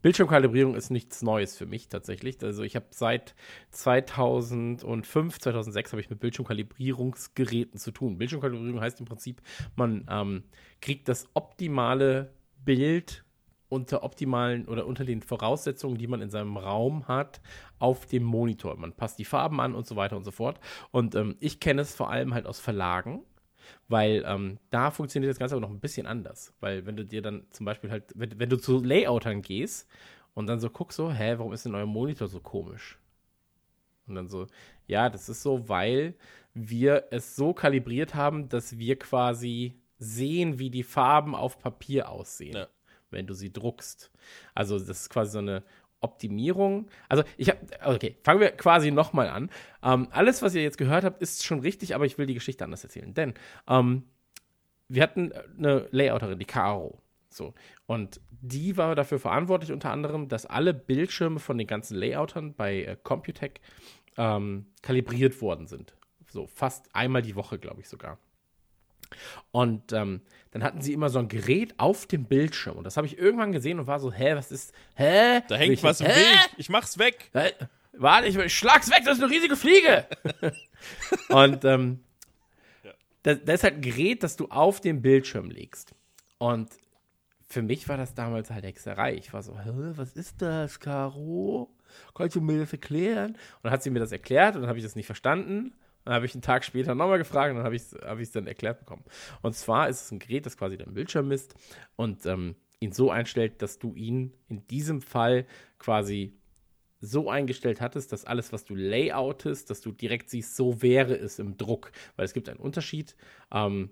Bildschirmkalibrierung 0.03 0.75
ist 0.75 0.91
nichts 0.91 1.21
Neues 1.23 1.57
für 1.57 1.65
mich 1.65 1.87
tatsächlich. 1.87 2.43
Also 2.43 2.61
ich 2.61 2.75
habe 2.75 2.87
seit 2.91 3.35
2005, 3.71 5.39
2006 5.39 5.93
habe 5.93 6.01
ich 6.01 6.09
mit 6.09 6.19
Bildschirmkalibrierungsgeräten 6.19 7.79
zu 7.79 7.91
tun. 7.91 8.17
Bildschirmkalibrierung 8.17 8.81
heißt 8.81 8.99
im 8.99 9.05
Prinzip, 9.05 9.41
man 9.77 10.05
ähm, 10.09 10.43
kriegt 10.81 11.07
das 11.07 11.29
optimale 11.33 12.33
Bild 12.65 13.23
unter 13.69 14.03
optimalen 14.03 14.67
oder 14.67 14.85
unter 14.85 15.05
den 15.05 15.21
Voraussetzungen, 15.21 15.97
die 15.97 16.07
man 16.07 16.21
in 16.21 16.29
seinem 16.29 16.57
Raum 16.57 17.07
hat, 17.07 17.41
auf 17.79 18.05
dem 18.05 18.23
Monitor. 18.23 18.75
Man 18.75 18.91
passt 18.91 19.19
die 19.19 19.25
Farben 19.25 19.61
an 19.61 19.73
und 19.73 19.87
so 19.87 19.95
weiter 19.95 20.17
und 20.17 20.25
so 20.25 20.31
fort. 20.31 20.59
Und 20.91 21.15
ähm, 21.15 21.37
ich 21.39 21.61
kenne 21.61 21.81
es 21.81 21.95
vor 21.95 22.11
allem 22.11 22.33
halt 22.33 22.45
aus 22.45 22.59
Verlagen, 22.59 23.23
weil 23.87 24.23
ähm, 24.25 24.59
da 24.69 24.91
funktioniert 24.91 25.29
das 25.31 25.39
Ganze 25.39 25.55
aber 25.55 25.61
noch 25.61 25.69
ein 25.69 25.79
bisschen 25.79 26.07
anders. 26.07 26.53
Weil 26.59 26.85
wenn 26.85 26.95
du 26.95 27.05
dir 27.05 27.21
dann 27.21 27.45
zum 27.51 27.65
Beispiel 27.65 27.91
halt, 27.91 28.05
wenn, 28.15 28.39
wenn 28.39 28.49
du 28.49 28.57
zu 28.57 28.83
Layoutern 28.83 29.41
gehst 29.41 29.89
und 30.33 30.47
dann 30.47 30.59
so 30.59 30.69
guckst 30.69 30.97
so, 30.97 31.11
hä, 31.11 31.35
warum 31.37 31.53
ist 31.53 31.65
denn 31.65 31.75
euer 31.75 31.85
Monitor 31.85 32.27
so 32.27 32.39
komisch? 32.39 32.97
Und 34.07 34.15
dann 34.15 34.27
so, 34.29 34.47
ja, 34.87 35.09
das 35.09 35.29
ist 35.29 35.41
so, 35.43 35.69
weil 35.69 36.15
wir 36.53 37.05
es 37.11 37.35
so 37.35 37.53
kalibriert 37.53 38.15
haben, 38.15 38.49
dass 38.49 38.77
wir 38.77 38.99
quasi 38.99 39.75
sehen, 39.97 40.59
wie 40.59 40.69
die 40.69 40.83
Farben 40.83 41.35
auf 41.35 41.57
Papier 41.57 42.09
aussehen, 42.09 42.55
Ja. 42.55 42.67
wenn 43.11 43.27
du 43.27 43.33
sie 43.33 43.53
druckst. 43.53 44.11
Also 44.53 44.77
das 44.77 44.89
ist 44.89 45.09
quasi 45.09 45.31
so 45.31 45.39
eine 45.39 45.63
Optimierung. 46.03 46.87
Also 47.09 47.23
ich 47.37 47.49
habe, 47.49 47.59
okay, 47.85 48.17
fangen 48.23 48.39
wir 48.39 48.51
quasi 48.51 48.91
nochmal 48.91 49.29
an. 49.29 49.49
Ähm, 49.81 50.07
alles, 50.11 50.41
was 50.41 50.55
ihr 50.55 50.61
jetzt 50.61 50.77
gehört 50.77 51.03
habt, 51.03 51.21
ist 51.21 51.43
schon 51.43 51.59
richtig, 51.59 51.95
aber 51.95 52.05
ich 52.05 52.17
will 52.17 52.25
die 52.25 52.33
Geschichte 52.33 52.63
anders 52.63 52.83
erzählen. 52.83 53.13
Denn 53.13 53.33
ähm, 53.67 54.03
wir 54.87 55.01
hatten 55.01 55.31
eine 55.57 55.87
Layouterin, 55.91 56.39
die 56.39 56.45
Caro. 56.45 56.99
So. 57.29 57.53
Und 57.85 58.21
die 58.29 58.77
war 58.77 58.95
dafür 58.95 59.19
verantwortlich, 59.19 59.71
unter 59.71 59.91
anderem, 59.91 60.27
dass 60.27 60.45
alle 60.45 60.73
Bildschirme 60.73 61.39
von 61.39 61.57
den 61.57 61.67
ganzen 61.67 61.97
Layoutern 61.97 62.53
bei 62.53 62.83
äh, 62.83 62.97
Computec 63.01 63.61
ähm, 64.17 64.67
kalibriert 64.81 65.41
worden 65.41 65.67
sind. 65.67 65.95
So 66.29 66.47
fast 66.47 66.93
einmal 66.93 67.21
die 67.21 67.35
Woche, 67.35 67.57
glaube 67.57 67.81
ich 67.81 67.89
sogar. 67.89 68.17
Und 69.51 69.93
ähm, 69.93 70.21
dann 70.51 70.63
hatten 70.63 70.81
sie 70.81 70.93
immer 70.93 71.09
so 71.09 71.19
ein 71.19 71.27
Gerät 71.27 71.73
auf 71.77 72.05
dem 72.05 72.25
Bildschirm. 72.25 72.77
Und 72.77 72.83
das 72.83 72.97
habe 72.97 73.07
ich 73.07 73.17
irgendwann 73.17 73.51
gesehen 73.51 73.79
und 73.79 73.87
war 73.87 73.99
so, 73.99 74.11
hä, 74.11 74.35
was 74.35 74.51
ist, 74.51 74.73
hä? 74.95 75.41
Da 75.47 75.55
hängt 75.55 75.73
ich, 75.73 75.83
was 75.83 76.01
im 76.01 76.07
hä? 76.07 76.13
Weg. 76.13 76.49
Ich 76.57 76.69
mach's 76.69 76.97
weg. 76.97 77.29
Hä? 77.33 77.51
Warte, 77.93 78.27
ich, 78.27 78.35
ich 78.37 78.57
schlag's 78.57 78.89
weg, 78.89 79.03
das 79.05 79.17
ist 79.17 79.23
eine 79.23 79.31
riesige 79.31 79.55
Fliege. 79.55 80.07
und 81.29 81.63
ähm, 81.65 82.03
das, 83.23 83.39
das 83.45 83.55
ist 83.55 83.63
halt 83.63 83.75
ein 83.75 83.81
Gerät, 83.81 84.23
das 84.23 84.35
du 84.35 84.47
auf 84.49 84.81
den 84.81 85.01
Bildschirm 85.01 85.49
legst. 85.49 85.93
Und 86.39 86.69
für 87.47 87.61
mich 87.61 87.87
war 87.87 87.97
das 87.97 88.15
damals 88.15 88.49
halt 88.49 88.65
Hexerei. 88.65 89.15
Ich 89.15 89.31
war 89.31 89.43
so, 89.43 89.57
Hä, 89.57 89.69
was 89.95 90.13
ist 90.13 90.41
das, 90.41 90.79
Caro? 90.79 91.69
Kannst 92.15 92.35
du 92.35 92.41
mir 92.41 92.59
das 92.59 92.71
erklären? 92.71 93.31
Und 93.31 93.63
dann 93.63 93.71
hat 93.71 93.83
sie 93.83 93.91
mir 93.91 93.99
das 93.99 94.11
erklärt 94.11 94.55
und 94.55 94.61
dann 94.61 94.69
habe 94.69 94.79
ich 94.79 94.85
das 94.85 94.95
nicht 94.95 95.05
verstanden. 95.05 95.73
Dann 96.05 96.13
habe 96.13 96.25
ich 96.25 96.33
einen 96.33 96.41
Tag 96.41 96.63
später 96.65 96.95
nochmal 96.95 97.17
gefragt 97.17 97.51
und 97.51 97.57
dann 97.57 97.65
habe 97.65 97.75
ich 97.75 97.83
es 97.83 97.93
hab 97.93 98.19
dann 98.33 98.47
erklärt 98.47 98.79
bekommen. 98.79 99.03
Und 99.41 99.55
zwar 99.55 99.89
ist 99.89 100.01
es 100.01 100.11
ein 100.11 100.19
Gerät, 100.19 100.45
das 100.45 100.57
quasi 100.57 100.77
deinen 100.77 100.93
Bildschirm 100.93 101.27
misst 101.27 101.55
und 101.95 102.25
ähm, 102.25 102.55
ihn 102.79 102.91
so 102.91 103.09
einstellt, 103.09 103.61
dass 103.61 103.79
du 103.79 103.95
ihn 103.95 104.33
in 104.47 104.67
diesem 104.67 105.01
Fall 105.01 105.45
quasi 105.79 106.37
so 106.99 107.29
eingestellt 107.29 107.81
hattest, 107.81 108.11
dass 108.13 108.25
alles, 108.25 108.53
was 108.53 108.63
du 108.63 108.75
layoutest, 108.75 109.69
dass 109.69 109.81
du 109.81 109.91
direkt 109.91 110.29
siehst, 110.29 110.55
so 110.55 110.81
wäre 110.81 111.15
es 111.15 111.37
im 111.39 111.57
Druck. 111.57 111.91
Weil 112.15 112.25
es 112.25 112.33
gibt 112.33 112.47
einen 112.47 112.59
Unterschied, 112.59 113.15
ähm, 113.51 113.91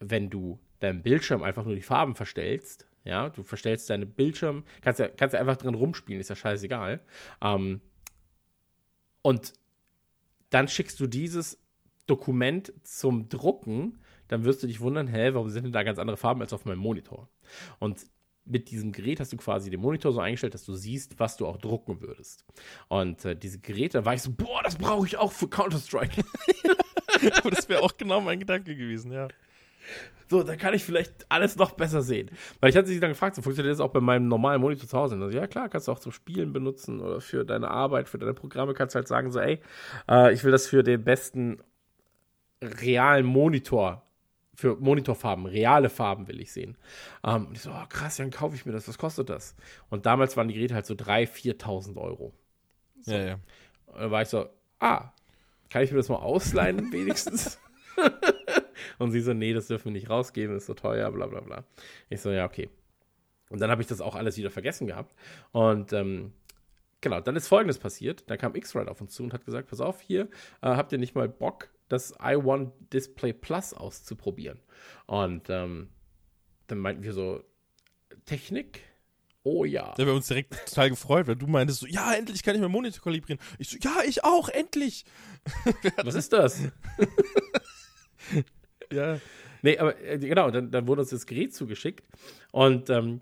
wenn 0.00 0.28
du 0.28 0.60
deinem 0.80 1.02
Bildschirm 1.02 1.42
einfach 1.42 1.64
nur 1.64 1.74
die 1.74 1.82
Farben 1.82 2.14
verstellst. 2.14 2.88
Ja, 3.04 3.30
du 3.30 3.42
verstellst 3.42 3.90
deine 3.90 4.06
Bildschirm, 4.06 4.64
kannst 4.80 5.00
ja, 5.00 5.08
kannst 5.08 5.34
ja 5.34 5.40
einfach 5.40 5.56
drin 5.56 5.74
rumspielen, 5.74 6.20
ist 6.20 6.30
ja 6.30 6.36
scheißegal. 6.36 7.00
Ähm, 7.40 7.80
und 9.22 9.54
dann 10.52 10.68
schickst 10.68 11.00
du 11.00 11.06
dieses 11.06 11.58
Dokument 12.06 12.72
zum 12.82 13.28
Drucken, 13.28 13.98
dann 14.28 14.44
wirst 14.44 14.62
du 14.62 14.66
dich 14.66 14.80
wundern, 14.80 15.08
hä, 15.08 15.34
warum 15.34 15.50
sind 15.50 15.64
denn 15.64 15.72
da 15.72 15.82
ganz 15.82 15.98
andere 15.98 16.16
Farben 16.16 16.40
als 16.40 16.52
auf 16.52 16.64
meinem 16.64 16.78
Monitor? 16.78 17.28
Und 17.78 18.06
mit 18.44 18.70
diesem 18.70 18.92
Gerät 18.92 19.20
hast 19.20 19.32
du 19.32 19.36
quasi 19.36 19.70
den 19.70 19.80
Monitor 19.80 20.12
so 20.12 20.20
eingestellt, 20.20 20.54
dass 20.54 20.64
du 20.64 20.74
siehst, 20.74 21.20
was 21.20 21.36
du 21.36 21.46
auch 21.46 21.58
drucken 21.58 22.00
würdest. 22.00 22.44
Und 22.88 23.24
äh, 23.24 23.36
diese 23.36 23.60
Geräte, 23.60 23.98
da 23.98 24.04
war 24.04 24.14
ich 24.14 24.22
so, 24.22 24.32
boah, 24.32 24.62
das 24.64 24.76
brauche 24.76 25.06
ich 25.06 25.16
auch 25.16 25.32
für 25.32 25.48
Counter-Strike. 25.48 26.22
Das 27.48 27.68
wäre 27.68 27.82
auch 27.82 27.96
genau 27.96 28.20
mein 28.20 28.40
Gedanke 28.40 28.74
gewesen, 28.74 29.12
ja. 29.12 29.28
So, 30.32 30.42
da 30.42 30.56
kann 30.56 30.72
ich 30.72 30.82
vielleicht 30.82 31.26
alles 31.28 31.56
noch 31.56 31.72
besser 31.72 32.00
sehen. 32.00 32.30
Weil 32.60 32.70
ich 32.70 32.76
hatte 32.76 32.88
sie 32.88 33.00
dann 33.00 33.10
gefragt, 33.10 33.36
so 33.36 33.42
funktioniert 33.42 33.74
das 33.74 33.80
auch 33.80 33.90
bei 33.90 34.00
meinem 34.00 34.28
normalen 34.28 34.62
Monitor 34.62 34.88
zu 34.88 34.96
Hause? 34.96 35.14
Und 35.14 35.22
also, 35.22 35.36
ja, 35.36 35.46
klar, 35.46 35.68
kannst 35.68 35.88
du 35.88 35.92
auch 35.92 35.98
zum 35.98 36.10
Spielen 36.10 36.54
benutzen 36.54 37.00
oder 37.00 37.20
für 37.20 37.44
deine 37.44 37.70
Arbeit, 37.70 38.08
für 38.08 38.16
deine 38.16 38.32
Programme 38.32 38.72
kannst 38.72 38.94
du 38.94 38.96
halt 38.96 39.08
sagen, 39.08 39.30
so, 39.30 39.40
ey, 39.40 39.60
äh, 40.08 40.32
ich 40.32 40.42
will 40.42 40.50
das 40.50 40.66
für 40.66 40.82
den 40.82 41.04
besten 41.04 41.62
realen 42.62 43.26
Monitor, 43.26 44.06
für 44.54 44.76
Monitorfarben, 44.76 45.44
reale 45.44 45.90
Farben 45.90 46.28
will 46.28 46.40
ich 46.40 46.50
sehen. 46.50 46.78
Ähm, 47.24 47.48
und 47.48 47.56
ich 47.56 47.62
so, 47.62 47.70
oh, 47.70 47.86
krass, 47.90 48.16
dann 48.16 48.30
kaufe 48.30 48.54
ich 48.54 48.64
mir 48.64 48.72
das, 48.72 48.88
was 48.88 48.96
kostet 48.96 49.28
das? 49.28 49.54
Und 49.90 50.06
damals 50.06 50.36
waren 50.38 50.48
die 50.48 50.54
Geräte 50.54 50.74
halt 50.74 50.86
so 50.86 50.94
3.000, 50.94 51.58
4.000 51.58 51.96
Euro. 51.96 52.32
Ja, 53.04 53.18
ja. 53.18 53.34
Und 53.86 54.00
dann 54.00 54.10
war 54.10 54.22
ich 54.22 54.28
so, 54.28 54.46
ah, 54.78 55.12
kann 55.68 55.82
ich 55.82 55.90
mir 55.90 55.98
das 55.98 56.08
mal 56.08 56.16
ausleihen 56.16 56.90
wenigstens? 56.90 57.58
Und 58.98 59.12
sie 59.12 59.20
so, 59.20 59.32
nee, 59.32 59.52
das 59.52 59.68
dürfen 59.68 59.86
wir 59.86 59.92
nicht 59.92 60.10
rausgeben, 60.10 60.56
ist 60.56 60.66
so 60.66 60.74
teuer, 60.74 61.10
bla 61.10 61.26
bla 61.26 61.40
bla. 61.40 61.64
Ich 62.08 62.20
so, 62.20 62.30
ja, 62.30 62.44
okay. 62.44 62.68
Und 63.50 63.60
dann 63.60 63.70
habe 63.70 63.82
ich 63.82 63.88
das 63.88 64.00
auch 64.00 64.14
alles 64.14 64.36
wieder 64.38 64.50
vergessen 64.50 64.86
gehabt. 64.86 65.14
Und 65.52 65.92
ähm, 65.92 66.32
genau, 67.00 67.20
dann 67.20 67.36
ist 67.36 67.48
folgendes 67.48 67.78
passiert. 67.78 68.24
Da 68.28 68.38
kam 68.38 68.54
X-Ride 68.54 68.90
auf 68.90 69.00
uns 69.00 69.12
zu 69.14 69.22
und 69.22 69.34
hat 69.34 69.44
gesagt: 69.44 69.68
Pass 69.68 69.80
auf, 69.80 70.00
hier 70.00 70.22
äh, 70.62 70.68
habt 70.68 70.90
ihr 70.92 70.98
nicht 70.98 71.14
mal 71.14 71.28
Bock, 71.28 71.68
das 71.88 72.18
i1 72.18 72.70
Display 72.92 73.34
Plus 73.34 73.74
auszuprobieren. 73.74 74.58
Und 75.06 75.50
ähm, 75.50 75.90
dann 76.68 76.78
meinten 76.78 77.02
wir 77.02 77.12
so: 77.12 77.44
Technik? 78.24 78.80
Oh 79.44 79.64
ja. 79.64 79.92
Da 79.96 80.02
haben 80.02 80.06
wir 80.06 80.14
uns 80.14 80.28
direkt 80.28 80.54
total 80.68 80.90
gefreut, 80.90 81.26
weil 81.26 81.36
du 81.36 81.46
meintest 81.46 81.80
so, 81.80 81.86
ja, 81.86 82.14
endlich 82.14 82.42
kann 82.42 82.54
ich 82.54 82.60
meinen 82.60 82.72
Monitor 82.72 83.02
kalibrieren. 83.02 83.40
Ich 83.58 83.68
so, 83.70 83.76
ja, 83.80 84.02
ich 84.06 84.24
auch, 84.24 84.48
endlich. 84.48 85.04
Was 86.04 86.14
ist 86.14 86.32
das? 86.32 86.60
Ja. 88.96 89.18
Nee, 89.62 89.78
aber 89.78 90.00
äh, 90.02 90.18
genau, 90.18 90.50
dann, 90.50 90.70
dann 90.70 90.88
wurde 90.88 91.02
uns 91.02 91.10
das 91.10 91.24
Gerät 91.26 91.54
zugeschickt 91.54 92.04
und 92.50 92.90
ähm, 92.90 93.20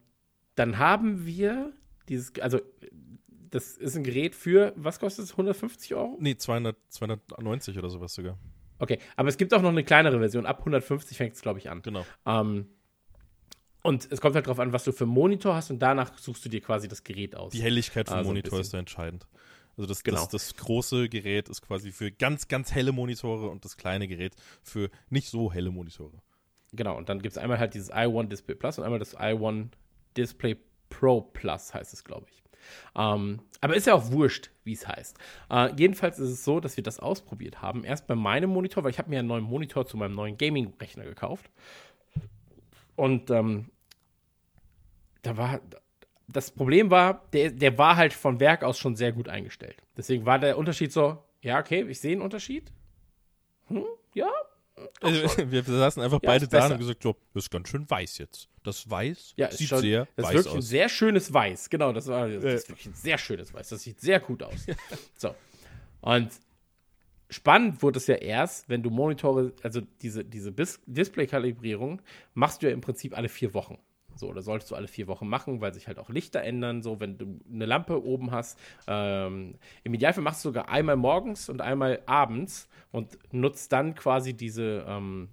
dann 0.55 0.79
haben 0.79 1.27
wir 1.27 1.73
dieses, 2.09 2.33
also 2.41 2.61
das 3.51 3.77
ist 3.77 3.97
ein 3.97 4.05
Gerät 4.05 4.35
für, 4.35 4.73
was 4.77 5.01
kostet 5.01 5.27
es, 5.27 5.33
150 5.33 5.95
Euro? 5.95 6.17
Nee, 6.21 6.37
200, 6.37 6.77
290 6.89 7.79
oder 7.79 7.91
sowas 7.91 8.15
sogar. 8.15 8.39
Okay, 8.79 8.99
aber 9.17 9.29
es 9.29 9.37
gibt 9.37 9.53
auch 9.53 9.61
noch 9.61 9.71
eine 9.71 9.85
kleinere 9.85 10.19
Version, 10.19 10.47
ab 10.47 10.61
150 10.61 11.17
fängt 11.17 11.35
es, 11.35 11.43
glaube 11.43 11.59
ich, 11.59 11.69
an. 11.69 11.83
Genau. 11.83 12.07
Ähm, 12.25 12.67
und 13.83 14.09
es 14.11 14.21
kommt 14.21 14.35
halt 14.35 14.47
darauf 14.47 14.61
an, 14.61 14.73
was 14.73 14.85
du 14.85 14.93
für 14.93 15.05
einen 15.05 15.13
Monitor 15.13 15.55
hast 15.55 15.71
und 15.71 15.79
danach 15.79 16.17
suchst 16.19 16.45
du 16.45 16.49
dir 16.49 16.61
quasi 16.61 16.89
das 16.89 17.03
Gerät 17.05 17.35
aus. 17.35 17.53
Die 17.53 17.63
Helligkeit 17.63 18.09
vom 18.09 18.15
so 18.15 18.21
ein 18.21 18.27
Monitor 18.27 18.61
ist 18.61 18.75
da 18.75 18.79
entscheidend. 18.79 19.27
Also 19.81 19.89
das, 19.89 20.05
Genau. 20.05 20.19
das, 20.19 20.29
das 20.29 20.57
große 20.57 21.09
Gerät 21.09 21.49
ist 21.49 21.63
quasi 21.63 21.91
für 21.91 22.13
ganz, 22.13 22.49
ganz 22.49 22.75
helle 22.75 22.93
Monitore 22.93 23.49
und 23.49 23.65
das 23.65 23.79
kleine 23.79 24.09
Gerät 24.09 24.37
für 24.63 24.91
nicht 25.09 25.31
so 25.31 25.51
helle 25.51 25.71
Monitore. 25.71 26.21
Genau, 26.75 26.99
und 26.99 27.09
dann 27.09 27.23
gibt 27.23 27.33
es 27.33 27.39
einmal 27.39 27.59
halt 27.59 27.73
dieses 27.73 27.91
i1 27.91 28.29
Display 28.29 28.57
Plus 28.57 28.79
und 28.79 28.85
einmal 28.85 28.99
das 28.99 29.17
i1 29.17 29.69
Display 30.19 30.59
Pro 30.91 31.23
Plus, 31.23 31.73
heißt 31.73 31.95
es, 31.95 32.05
glaube 32.05 32.27
ich. 32.31 32.43
Ähm, 32.95 33.41
aber 33.63 33.75
ist 33.75 33.87
ja 33.87 33.95
auch 33.95 34.11
wurscht, 34.13 34.51
wie 34.65 34.75
es 34.75 34.87
heißt. 34.87 35.17
Äh, 35.49 35.73
jedenfalls 35.77 36.19
ist 36.19 36.29
es 36.29 36.45
so, 36.45 36.61
dass 36.61 36.77
wir 36.77 36.85
das 36.85 37.01
ausprobiert 37.01 37.63
haben. 37.63 37.83
Erst 37.83 38.07
bei 38.07 38.15
meinem 38.15 38.51
Monitor, 38.51 38.85
weil 38.85 38.91
ich 38.91 38.99
habe 38.99 39.09
mir 39.09 39.21
einen 39.21 39.29
neuen 39.29 39.45
Monitor 39.45 39.87
zu 39.87 39.97
meinem 39.97 40.15
neuen 40.15 40.37
Gaming-Rechner 40.37 41.05
gekauft. 41.05 41.51
Und 42.97 43.31
ähm, 43.31 43.71
da 45.23 45.39
war 45.39 45.63
das 46.33 46.51
Problem 46.51 46.91
war, 46.91 47.27
der, 47.33 47.51
der 47.51 47.77
war 47.79 47.97
halt 47.97 48.13
von 48.13 48.41
Werk 48.41 48.63
aus 48.65 48.79
schon 48.79 48.97
sehr 48.97 49.13
gut 49.13 49.29
eingestellt. 49.29 49.77
Deswegen 49.97 50.27
war 50.27 50.39
der 50.39 50.57
Unterschied 50.59 50.93
so, 50.93 51.19
ja, 51.43 51.59
okay, 51.59 51.85
ich 51.89 52.01
sehe 52.01 52.13
einen 52.13 52.23
Unterschied. 52.23 52.73
Hm, 53.69 53.85
ja, 54.15 54.29
Also, 55.01 55.23
wir 55.51 55.63
saßen 55.63 56.03
einfach 56.03 56.21
Ja, 56.23 56.29
beide 56.31 56.45
ist 56.45 56.53
da 56.53 56.67
und 56.67 56.79
gesagt, 56.79 57.03
so, 57.03 57.17
das 57.35 57.45
ist 57.45 57.51
ganz 57.51 57.69
schön 57.69 57.89
weiß 57.89 58.19
jetzt. 58.19 58.49
Das 58.63 58.89
Weiß 58.91 59.33
Ja, 59.37 59.47
ist 59.47 59.59
sieht 59.59 59.69
schon, 59.69 59.81
sehr 59.81 60.07
das 60.17 60.25
ist 60.25 60.29
weiß 60.29 60.35
wirklich 60.37 60.55
ein 60.55 60.59
aus. 60.59 60.69
sehr 60.69 60.89
schönes 60.89 61.33
Weiß. 61.33 61.71
Genau, 61.71 61.93
das, 61.93 62.07
war, 62.09 62.29
das 62.29 62.45
ist 62.45 62.69
wirklich 62.69 62.87
ein 62.87 62.95
sehr 62.95 63.17
schönes 63.19 63.53
Weiß. 63.55 63.69
Das 63.71 63.83
sieht 63.83 64.01
sehr 64.01 64.21
gut 64.21 64.43
aus. 64.43 64.67
so. 65.17 65.35
Und 66.03 66.31
spannend 67.31 67.83
wurde 67.83 67.99
es 67.99 68.07
ja 68.07 68.17
erst, 68.17 68.69
wenn 68.69 68.83
du 68.83 68.91
Monitore, 68.91 69.53
also 69.63 69.81
diese, 70.03 70.25
diese 70.25 70.53
Bis- 70.53 70.81
Display-Kalibrierung, 70.87 72.03
machst 72.35 72.63
du 72.63 72.67
ja 72.67 72.73
im 72.73 72.81
Prinzip 72.81 73.17
alle 73.17 73.29
vier 73.29 73.55
Wochen. 73.55 73.79
So, 74.21 74.29
oder 74.29 74.43
solltest 74.43 74.71
du 74.71 74.75
alle 74.77 74.87
vier 74.89 75.07
Wochen 75.09 75.27
machen, 75.27 75.61
weil 75.61 75.75
sich 75.75 75.89
halt 75.89 75.99
auch 75.99 76.09
Lichter 76.11 76.43
ändern. 76.43 76.83
So, 76.83 77.01
wenn 77.01 77.19
du 77.19 77.41
eine 77.53 77.67
Lampe 77.67 78.05
oben 78.05 78.31
hast. 78.31 78.59
Ähm, 78.87 79.57
Im 79.83 79.95
Idealfall 79.95 80.23
machst 80.23 80.45
du 80.45 80.51
sogar 80.51 80.69
einmal 80.69 80.97
morgens 80.97 81.49
und 81.49 81.61
einmal 81.61 82.03
abends 82.07 82.69
und 82.93 83.19
nutzt 83.33 83.73
dann 83.73 83.95
quasi 83.95 84.35
diese, 84.35 84.85
ähm, 84.87 85.29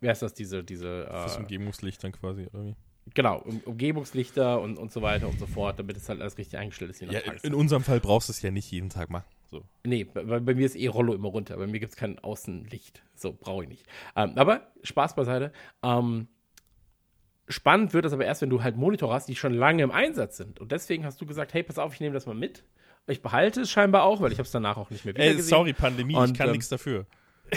wie 0.00 0.08
heißt 0.08 0.22
das, 0.22 0.34
diese, 0.34 0.64
diese. 0.64 1.04
Das 1.04 1.36
Äh, 1.36 1.40
Umgebungslicht 1.40 2.02
dann 2.02 2.12
quasi, 2.12 2.46
oder 2.52 2.64
wie? 2.64 2.74
Genau, 3.14 3.38
um, 3.38 3.60
Umgebungslichter 3.60 4.60
und, 4.60 4.78
und 4.78 4.92
so 4.92 5.00
weiter 5.02 5.28
und 5.28 5.38
so 5.38 5.46
fort, 5.46 5.78
damit 5.78 5.96
es 5.96 6.08
halt 6.08 6.20
alles 6.20 6.36
richtig 6.36 6.58
eingestellt 6.58 6.90
ist. 6.90 7.00
Ja, 7.00 7.20
in 7.42 7.54
unserem 7.54 7.82
Fall 7.82 8.00
brauchst 8.00 8.28
du 8.28 8.32
es 8.32 8.42
ja 8.42 8.50
nicht 8.50 8.70
jeden 8.70 8.90
Tag 8.90 9.08
machen. 9.10 9.24
So. 9.50 9.64
nee, 9.84 10.04
bei, 10.04 10.22
bei 10.40 10.54
mir 10.54 10.66
ist 10.66 10.76
eh 10.76 10.88
Rollo 10.88 11.14
immer 11.14 11.28
runter. 11.28 11.56
Bei 11.56 11.66
mir 11.66 11.78
gibt 11.80 11.92
es 11.92 11.96
kein 11.96 12.18
Außenlicht. 12.18 13.02
So, 13.14 13.32
brauche 13.32 13.62
ich 13.62 13.70
nicht. 13.70 13.86
Ähm, 14.14 14.32
aber 14.36 14.72
Spaß 14.82 15.14
beiseite. 15.14 15.52
Ähm, 15.82 16.28
spannend 17.48 17.94
wird 17.94 18.04
es 18.04 18.12
aber 18.12 18.24
erst, 18.24 18.42
wenn 18.42 18.50
du 18.50 18.62
halt 18.62 18.76
Monitor 18.76 19.12
hast, 19.12 19.28
die 19.28 19.36
schon 19.36 19.54
lange 19.54 19.82
im 19.82 19.90
Einsatz 19.90 20.36
sind. 20.36 20.60
Und 20.60 20.72
deswegen 20.72 21.04
hast 21.04 21.20
du 21.20 21.26
gesagt, 21.26 21.54
hey, 21.54 21.62
pass 21.62 21.78
auf, 21.78 21.94
ich 21.94 22.00
nehme 22.00 22.14
das 22.14 22.26
mal 22.26 22.34
mit. 22.34 22.64
Ich 23.06 23.22
behalte 23.22 23.62
es 23.62 23.70
scheinbar 23.70 24.02
auch, 24.04 24.20
weil 24.20 24.32
ich 24.32 24.38
habe 24.38 24.46
es 24.46 24.52
danach 24.52 24.76
auch 24.76 24.90
nicht 24.90 25.04
mehr 25.04 25.14
wieder 25.14 25.24
Ey, 25.24 25.34
gesehen. 25.36 25.48
sorry, 25.48 25.72
Pandemie, 25.72 26.12
ich 26.12 26.18
Und, 26.18 26.36
kann 26.36 26.48
ähm, 26.48 26.52
nichts 26.52 26.68
dafür. 26.68 27.06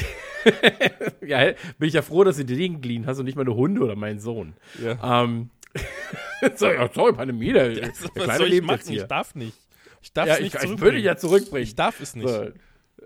Ja, 1.26 1.52
bin 1.78 1.88
ich 1.88 1.94
ja 1.94 2.02
froh, 2.02 2.24
dass 2.24 2.38
du 2.38 2.46
dir 2.46 2.58
den 2.58 2.82
geliehen 2.82 3.06
hast 3.06 3.20
und 3.20 3.26
nicht 3.26 3.36
meine 3.38 3.54
Hunde 3.54 3.82
oder 3.82 3.96
meinen 3.96 4.20
Sohn. 4.20 4.54
Ja. 4.84 5.24
Ähm, 5.24 5.52
so, 6.56 6.68
ja, 6.68 6.90
sorry, 6.92 7.14
Pandemie, 7.14 7.54
der, 7.54 7.70
der 7.70 7.90
Was 7.90 8.14
Kleine 8.14 8.38
soll 8.38 8.54
ich 8.54 8.62
machen? 8.64 8.82
Ich 8.92 9.04
darf 9.04 9.36
nicht. 9.36 9.56
Ich 10.02 10.14
darf 10.14 10.28
Ja, 10.28 10.34
es 10.34 10.40
ich, 10.40 10.46
nicht 10.46 10.56
ich 10.56 10.62
zurückbringen. 10.62 10.82
würde 10.94 10.98
ja 11.00 11.16
zurückbringen. 11.16 11.64
Ich 11.64 11.76
darf 11.76 12.00
es 12.02 12.16
nicht. 12.16 12.28
So, 12.28 12.48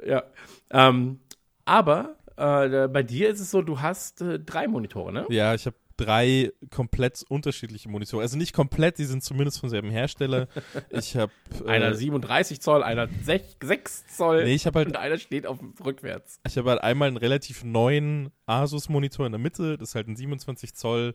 ja. 0.06 0.24
Ähm, 0.72 1.20
aber 1.66 2.16
äh, 2.38 2.88
bei 2.88 3.04
dir 3.04 3.30
ist 3.30 3.42
es 3.42 3.52
so, 3.52 3.62
du 3.62 3.82
hast 3.82 4.22
äh, 4.22 4.40
drei 4.40 4.68
Monitore, 4.68 5.12
ne? 5.12 5.26
Ja, 5.30 5.54
ich 5.54 5.66
habe 5.66 5.76
drei 5.98 6.52
komplett 6.72 7.24
unterschiedliche 7.30 7.90
Monitore. 7.90 8.22
Also 8.22 8.38
nicht 8.38 8.54
komplett, 8.54 8.98
die 8.98 9.06
sind 9.06 9.24
zumindest 9.24 9.60
vom 9.60 9.70
selben 9.70 9.90
Hersteller. 9.90 10.48
Ich 10.92 11.16
habe 11.16 11.32
Einer 11.66 11.90
äh, 11.90 11.96
37 11.96 12.62
Zoll, 12.62 12.84
einer 12.84 13.08
6, 13.24 13.58
6 13.64 14.08
Zoll 14.16 14.44
Nee, 14.44 14.56
ich 14.56 14.66
hab 14.66 14.76
halt- 14.76 14.88
und 14.88 14.98
einer 14.98 15.18
steht 15.18 15.46
auf 15.48 15.60
rückwärts. 15.84 16.40
ich 16.48 16.58
habe 16.58 16.70
halt 16.72 16.82
einmal 16.82 17.08
einen 17.08 17.18
relativ 17.18 17.64
neuen 17.64 18.32
Asus-Monitor 18.46 19.26
in 19.26 19.32
der 19.32 19.40
Mitte. 19.40 19.78
Das 19.78 19.90
ist 19.90 19.96
halt 19.96 20.08
ein 20.08 20.16
27 20.16 20.74
Zoll 20.76 21.14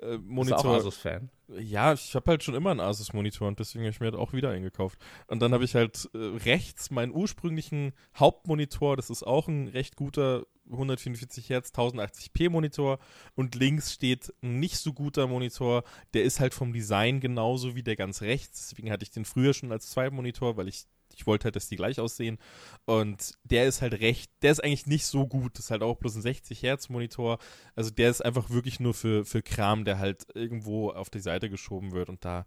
äh, 0.00 0.18
Bist 0.18 0.28
Monitor. 0.28 0.58
auch 0.58 0.76
Asus-Fan? 0.76 1.30
Ja, 1.48 1.92
ich 1.92 2.14
habe 2.14 2.30
halt 2.32 2.42
schon 2.42 2.54
immer 2.54 2.70
einen 2.70 2.80
Asus-Monitor 2.80 3.46
und 3.48 3.58
deswegen 3.58 3.84
habe 3.84 3.90
ich 3.90 4.00
mir 4.00 4.06
halt 4.06 4.16
auch 4.16 4.32
wieder 4.32 4.50
eingekauft. 4.50 4.98
Und 5.28 5.40
dann 5.40 5.52
habe 5.52 5.64
ich 5.64 5.74
halt 5.74 6.08
äh, 6.12 6.18
rechts 6.18 6.90
meinen 6.90 7.12
ursprünglichen 7.12 7.92
Hauptmonitor, 8.16 8.96
das 8.96 9.10
ist 9.10 9.22
auch 9.22 9.48
ein 9.48 9.68
recht 9.68 9.96
guter 9.96 10.46
144 10.70 11.48
Hertz 11.48 11.70
1080p 11.70 12.50
Monitor 12.50 12.98
und 13.34 13.54
links 13.54 13.92
steht 13.92 14.34
ein 14.42 14.58
nicht 14.58 14.78
so 14.78 14.92
guter 14.92 15.28
Monitor, 15.28 15.84
der 16.14 16.24
ist 16.24 16.40
halt 16.40 16.54
vom 16.54 16.72
Design 16.72 17.20
genauso 17.20 17.76
wie 17.76 17.84
der 17.84 17.94
ganz 17.94 18.22
rechts, 18.22 18.68
deswegen 18.68 18.90
hatte 18.90 19.04
ich 19.04 19.10
den 19.10 19.24
früher 19.24 19.54
schon 19.54 19.70
als 19.70 19.90
Zweitmonitor, 19.90 20.56
weil 20.56 20.66
ich 20.66 20.86
ich 21.16 21.26
wollte 21.26 21.44
halt, 21.44 21.56
dass 21.56 21.68
die 21.68 21.76
gleich 21.76 21.98
aussehen 21.98 22.38
und 22.84 23.32
der 23.44 23.66
ist 23.66 23.82
halt 23.82 24.00
recht, 24.00 24.30
der 24.42 24.52
ist 24.52 24.62
eigentlich 24.62 24.86
nicht 24.86 25.06
so 25.06 25.26
gut, 25.26 25.58
das 25.58 25.66
ist 25.66 25.70
halt 25.70 25.82
auch 25.82 25.96
bloß 25.96 26.16
ein 26.16 26.22
60 26.22 26.62
Hertz 26.62 26.88
Monitor, 26.88 27.38
also 27.74 27.90
der 27.90 28.10
ist 28.10 28.24
einfach 28.24 28.50
wirklich 28.50 28.78
nur 28.80 28.94
für, 28.94 29.24
für 29.24 29.42
Kram, 29.42 29.84
der 29.84 29.98
halt 29.98 30.26
irgendwo 30.34 30.90
auf 30.90 31.10
die 31.10 31.20
Seite 31.20 31.48
geschoben 31.50 31.92
wird. 31.92 32.08
Und 32.08 32.24
da, 32.24 32.44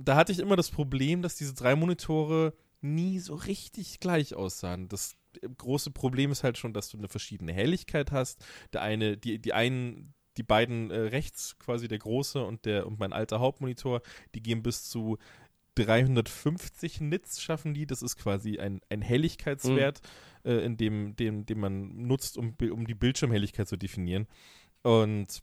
da 0.00 0.16
hatte 0.16 0.32
ich 0.32 0.40
immer 0.40 0.56
das 0.56 0.70
Problem, 0.70 1.22
dass 1.22 1.36
diese 1.36 1.54
drei 1.54 1.76
Monitore 1.76 2.54
nie 2.80 3.18
so 3.18 3.34
richtig 3.34 4.00
gleich 4.00 4.34
aussahen. 4.34 4.88
Das 4.88 5.16
große 5.58 5.90
Problem 5.90 6.32
ist 6.32 6.42
halt 6.42 6.58
schon, 6.58 6.72
dass 6.72 6.88
du 6.88 6.98
eine 6.98 7.08
verschiedene 7.08 7.52
Helligkeit 7.52 8.12
hast. 8.12 8.44
Der 8.72 8.82
eine, 8.82 9.16
die, 9.16 9.38
die 9.38 9.52
einen, 9.52 10.14
die 10.36 10.42
beiden 10.42 10.90
äh, 10.90 10.98
rechts, 10.98 11.58
quasi 11.58 11.88
der 11.88 11.98
große 11.98 12.44
und 12.44 12.64
der 12.64 12.86
und 12.86 12.98
mein 12.98 13.12
alter 13.12 13.40
Hauptmonitor, 13.40 14.00
die 14.34 14.42
gehen 14.42 14.62
bis 14.62 14.84
zu 14.84 15.18
350 15.74 17.00
Nits 17.00 17.42
schaffen 17.42 17.74
die. 17.74 17.86
Das 17.86 18.02
ist 18.02 18.16
quasi 18.16 18.58
ein, 18.58 18.80
ein 18.88 19.02
Helligkeitswert, 19.02 20.00
äh, 20.44 20.64
in 20.64 20.76
dem, 20.76 21.16
dem, 21.16 21.46
den 21.46 21.60
man 21.60 22.06
nutzt, 22.06 22.36
um, 22.36 22.54
um 22.70 22.86
die 22.86 22.94
Bildschirmhelligkeit 22.94 23.68
zu 23.68 23.76
definieren. 23.76 24.26
Und 24.82 25.42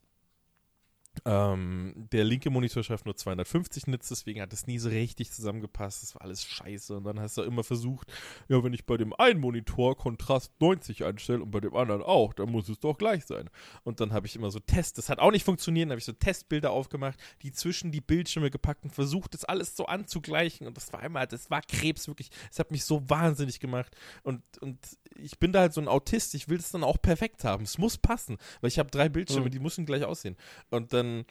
ähm, 1.26 2.07
der 2.11 2.24
linke 2.24 2.49
Monitor 2.49 2.84
schafft 2.84 3.05
nur 3.05 3.15
250 3.15 3.88
Nits, 3.88 4.09
deswegen 4.09 4.41
hat 4.41 4.53
es 4.53 4.68
nie 4.68 4.80
so 4.80 4.89
richtig 4.89 5.32
zusammengepasst. 5.32 6.03
Das 6.03 6.15
war 6.15 6.22
alles 6.24 6.43
scheiße. 6.43 6.97
Und 6.97 7.03
dann 7.03 7.20
hast 7.20 7.38
du 7.38 7.43
immer 7.43 7.63
versucht, 7.63 8.11
ja, 8.47 8.63
wenn 8.63 8.74
ich 8.74 8.86
bei 8.86 8.97
dem 8.97 9.13
einen 9.13 9.39
Monitor 9.39 9.95
Kontrast 9.97 10.51
90 10.59 11.03
einstelle 11.03 11.43
und 11.43 11.51
bei 11.51 11.59
dem 11.59 11.76
anderen 11.76 12.01
auch, 12.01 12.34
dann 12.34 12.51
muss 12.51 12.70
es 12.70 12.80
doch 12.80 12.97
gleich 12.97 13.26
sein. 13.26 13.49
Und 13.84 13.99
dann 13.99 14.13
habe 14.13 14.28
ich 14.28 14.36
immer 14.36 14.51
so 14.51 14.59
Tests, 14.59 14.93
das 14.93 15.09
hat 15.09 15.20
auch 15.20 15.32
nicht 15.32 15.45
funktioniert, 15.45 15.86
dann 15.86 15.91
habe 15.91 15.99
ich 15.99 16.05
so 16.05 16.13
Testbilder 16.13 16.72
aufgemacht, 16.72 17.20
die 17.41 17.51
zwischen 17.51 17.91
die 17.91 18.01
Bildschirme 18.01 18.49
gepackt 18.49 18.84
und 18.84 18.91
versucht, 18.91 19.34
das 19.34 19.45
alles 19.45 19.76
so 19.76 19.86
anzugleichen. 19.86 20.68
Und 20.68 20.78
das 20.78 20.91
war 20.93 21.03
immer, 21.03 21.26
das 21.26 21.49
war 21.49 21.61
Krebs 21.61 22.07
wirklich. 22.07 22.30
Es 22.51 22.59
hat 22.59 22.72
mich 22.72 22.84
so 22.84 23.09
wahnsinnig 23.09 23.59
gemacht. 23.59 23.95
Und, 24.24 24.41
und 24.59 24.78
ich 25.20 25.39
bin 25.39 25.51
da 25.51 25.61
halt 25.61 25.74
so 25.74 25.82
ein 25.82 25.88
Autist, 25.88 26.34
ich 26.36 26.47
will 26.49 26.57
es 26.57 26.72
dann 26.72 26.84
auch 26.84 27.01
perfekt 27.01 27.43
haben. 27.43 27.63
Es 27.63 27.78
muss 27.78 27.97
passen, 27.97 28.38
weil 28.61 28.70
ich 28.70 28.80
habe 28.80 28.89
drei 28.91 29.09
Bildschirme, 29.09 29.45
Mhm. 29.47 29.51
die 29.51 29.59
müssen 29.59 29.86
gleich 29.86 30.03
aussehen. 30.03 30.36
Und 30.70 30.93
dann, 30.93 31.26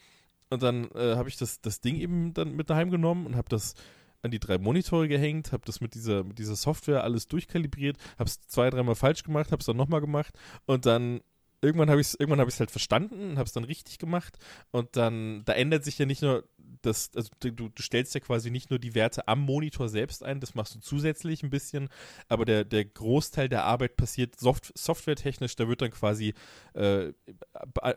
und 0.49 0.63
dann 0.63 0.89
äh, 0.91 1.15
habe 1.15 1.29
ich 1.29 1.37
das, 1.37 1.61
das 1.61 1.81
Ding 1.81 1.95
eben 1.95 2.33
dann 2.33 2.55
mit 2.55 2.69
daheim 2.69 2.89
genommen 2.91 3.25
und 3.25 3.35
habe 3.35 3.49
das 3.49 3.75
an 4.23 4.31
die 4.31 4.39
drei 4.39 4.57
Monitore 4.57 5.07
gehängt, 5.07 5.51
habe 5.51 5.63
das 5.65 5.79
mit 5.81 5.93
dieser, 5.93 6.23
mit 6.23 6.39
dieser 6.39 6.55
Software 6.55 7.03
alles 7.03 7.27
durchkalibriert, 7.27 7.97
habe 8.17 8.27
es 8.29 8.39
zwei, 8.47 8.69
dreimal 8.69 8.95
falsch 8.95 9.23
gemacht, 9.23 9.51
habe 9.51 9.59
es 9.59 9.65
dann 9.67 9.77
nochmal 9.77 10.01
gemacht 10.01 10.33
und 10.65 10.85
dann 10.85 11.21
irgendwann 11.61 11.89
habe 11.89 12.01
ich 12.01 12.07
es 12.07 12.13
irgendwann 12.15 12.39
habe 12.39 12.49
ich 12.51 12.59
halt 12.59 12.71
verstanden 12.71 13.31
und 13.31 13.37
habe 13.37 13.45
es 13.47 13.53
dann 13.53 13.63
richtig 13.63 13.97
gemacht 13.99 14.37
und 14.71 14.95
dann 14.95 15.43
da 15.45 15.53
ändert 15.53 15.83
sich 15.83 15.97
ja 15.97 16.05
nicht 16.05 16.21
nur 16.21 16.43
das 16.81 17.11
also 17.15 17.29
du, 17.39 17.51
du 17.51 17.81
stellst 17.81 18.13
ja 18.13 18.19
quasi 18.19 18.51
nicht 18.51 18.69
nur 18.69 18.79
die 18.79 18.95
Werte 18.95 19.27
am 19.27 19.41
Monitor 19.41 19.89
selbst 19.89 20.23
ein, 20.23 20.39
das 20.39 20.55
machst 20.55 20.75
du 20.75 20.79
zusätzlich 20.79 21.43
ein 21.43 21.49
bisschen, 21.49 21.89
aber 22.27 22.45
der 22.45 22.63
der 22.63 22.85
Großteil 22.85 23.49
der 23.49 23.63
Arbeit 23.63 23.95
passiert 23.97 24.39
soft, 24.39 24.77
softwaretechnisch, 24.77 25.55
da 25.55 25.67
wird 25.67 25.81
dann 25.81 25.91
quasi 25.91 26.33
äh, 26.73 27.13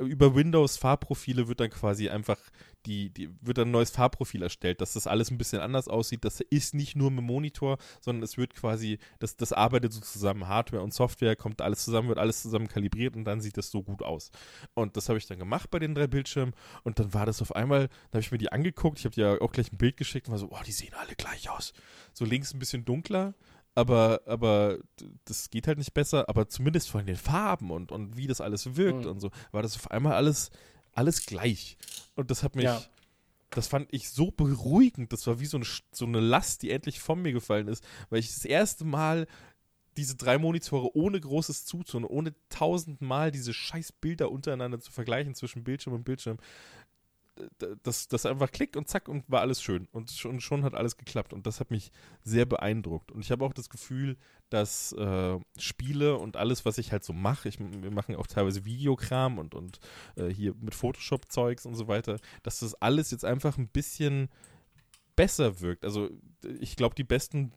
über 0.01 0.35
Windows 0.35 0.77
Farbprofile 0.77 1.49
wird 1.49 1.61
dann 1.61 1.71
quasi 1.71 2.09
einfach 2.09 2.39
die, 2.87 3.11
die 3.11 3.31
wird 3.41 3.59
dann 3.59 3.69
ein 3.69 3.73
neues 3.73 3.91
Farbprofil 3.91 4.43
erstellt, 4.43 4.81
dass 4.81 4.95
das 4.95 5.07
alles 5.07 5.31
ein 5.31 5.39
bisschen 5.39 5.61
anders 5.61 5.89
aussieht. 5.89 6.25
Das 6.25 6.41
ist 6.41 6.75
nicht 6.75 6.97
nur 6.97 7.11
mit 7.11 7.25
Monitor, 7.25 7.79
sondern 8.01 8.23
es 8.23 8.39
wird 8.39 8.55
quasi, 8.55 8.99
das, 9.19 9.37
das 9.37 9.53
arbeitet 9.53 9.93
so 9.93 10.01
zusammen, 10.01 10.49
Hardware 10.49 10.83
und 10.83 10.95
Software, 10.95 11.37
kommt 11.37 11.61
alles 11.61 11.85
zusammen, 11.85 12.09
wird 12.09 12.19
alles 12.19 12.43
zusammen 12.43 12.69
kalibriert 12.69 13.17
und 13.17 13.25
dann 13.25 13.41
sieht 13.41 13.57
das 13.57 13.71
so 13.71 13.83
gut 13.83 14.03
aus. 14.03 14.31
Und 14.75 14.97
das 14.97 15.09
habe 15.09 15.19
ich 15.19 15.27
dann 15.27 15.39
gemacht 15.39 15.71
bei 15.71 15.79
den 15.79 15.95
drei 15.95 16.07
Bildschirmen 16.07 16.55
und 16.83 16.99
dann 16.99 17.13
war 17.13 17.27
das 17.27 17.43
auf 17.43 17.55
einmal, 17.55 17.89
da 17.89 18.17
habe 18.17 18.21
ich 18.21 18.33
mir 18.33 18.39
die 18.39 18.53
angeguckt, 18.53 18.70
ich 18.71 19.05
habe 19.05 19.15
dir 19.15 19.33
ja 19.35 19.41
auch 19.41 19.53
gleich 19.53 19.73
ein 19.73 19.79
Bild 19.79 19.97
geschickt 19.97 20.29
und 20.29 20.33
war 20.33 20.39
so, 20.39 20.49
oh, 20.51 20.63
die 20.67 20.73
sehen 20.73 20.95
alle 20.95 21.15
gleich 21.15 21.51
aus. 21.51 21.73
So 22.13 22.25
links 22.25 22.53
ein 22.55 22.59
bisschen 22.59 22.85
dunkler, 22.85 23.35
aber, 23.75 24.23
aber 24.27 24.79
das 25.25 25.51
geht 25.51 25.67
halt 25.67 25.79
nicht 25.79 25.95
besser, 25.95 26.29
aber 26.29 26.49
zumindest 26.49 26.91
von 26.91 27.07
den 27.07 27.17
Farben 27.17 27.71
und, 27.71 27.93
und 27.93 28.17
wie 28.17 28.27
das 28.27 28.41
alles 28.41 28.77
wirkt 28.77 29.05
mhm. 29.05 29.11
und 29.11 29.21
so, 29.21 29.31
war 29.53 29.63
das 29.63 29.77
auf 29.77 29.91
einmal 29.91 30.15
alles 30.15 30.51
alles 30.93 31.27
gleich. 31.27 31.77
Und 32.15 32.31
das 32.31 32.43
hat 32.43 32.57
mich, 32.57 32.65
ja. 32.65 32.83
das 33.51 33.69
fand 33.69 33.93
ich 33.93 34.11
so 34.11 34.31
beruhigend. 34.31 35.13
Das 35.13 35.27
war 35.27 35.41
wie 35.41 35.47
so 35.47 35.57
eine, 35.57 35.67
so 35.93 36.05
eine 36.05 36.21
Last, 36.21 36.63
die 36.63 36.71
endlich 36.71 37.01
von 37.01 37.21
mir 37.23 37.33
gefallen 37.33 37.69
ist, 37.69 37.85
weil 38.09 38.21
ich 38.21 38.29
das 38.29 38.45
erste 38.45 38.85
Mal 38.85 39.27
diese 39.97 40.17
drei 40.17 40.39
Monitore 40.39 40.95
ohne 40.97 41.21
großes 41.21 41.65
Zutun, 41.65 42.05
ohne 42.05 42.33
tausendmal 42.49 43.31
diese 43.31 43.53
scheiß 43.53 43.93
Bilder 43.93 44.31
untereinander 44.31 44.81
zu 44.81 44.93
vergleichen 44.93 45.35
zwischen 45.35 45.65
Bildschirm 45.65 45.95
und 45.95 46.05
Bildschirm, 46.05 46.39
das, 47.83 48.09
das 48.09 48.27
einfach 48.27 48.51
klick 48.51 48.77
und 48.77 48.89
zack 48.89 49.09
und 49.09 49.25
war 49.31 49.41
alles 49.41 49.63
schön. 49.63 49.89
Und 49.93 50.11
schon, 50.11 50.41
schon 50.41 50.65
hat 50.65 50.75
alles 50.75 50.97
geklappt. 50.97 51.33
Und 51.33 51.47
das 51.47 51.61
hat 51.61 51.71
mich 51.71 51.93
sehr 52.23 52.47
beeindruckt. 52.47 53.13
Und 53.13 53.21
ich 53.21 53.31
habe 53.31 53.45
auch 53.45 53.53
das 53.53 53.71
Gefühl, 53.71 54.17
dass 54.49 54.93
äh, 54.93 55.39
Spiele 55.59 56.17
und 56.17 56.37
alles, 56.37 56.65
was 56.65 56.79
ich 56.79 56.93
halt 56.93 57.05
so 57.05 57.13
mache, 57.13 57.51
wir 57.59 57.91
machen 57.91 58.17
auch 58.17 58.27
teilweise 58.27 58.65
Videokram 58.65 59.39
und, 59.39 59.55
und 59.55 59.81
äh, 60.17 60.29
hier 60.29 60.55
mit 60.61 60.75
Photoshop-Zeugs 60.75 61.67
und 61.67 61.75
so 61.75 61.89
weiter, 61.89 62.19
dass 62.43 62.61
das 62.61 62.75
alles 62.75 63.11
jetzt 63.11 63.25
einfach 63.25 63.59
ein 63.59 63.69
bisschen 63.69 64.29
besser 65.17 65.61
wirkt. 65.61 65.85
Also 65.85 66.09
ich 66.61 66.77
glaube, 66.77 66.95
die 66.95 67.05
besten 67.05 67.53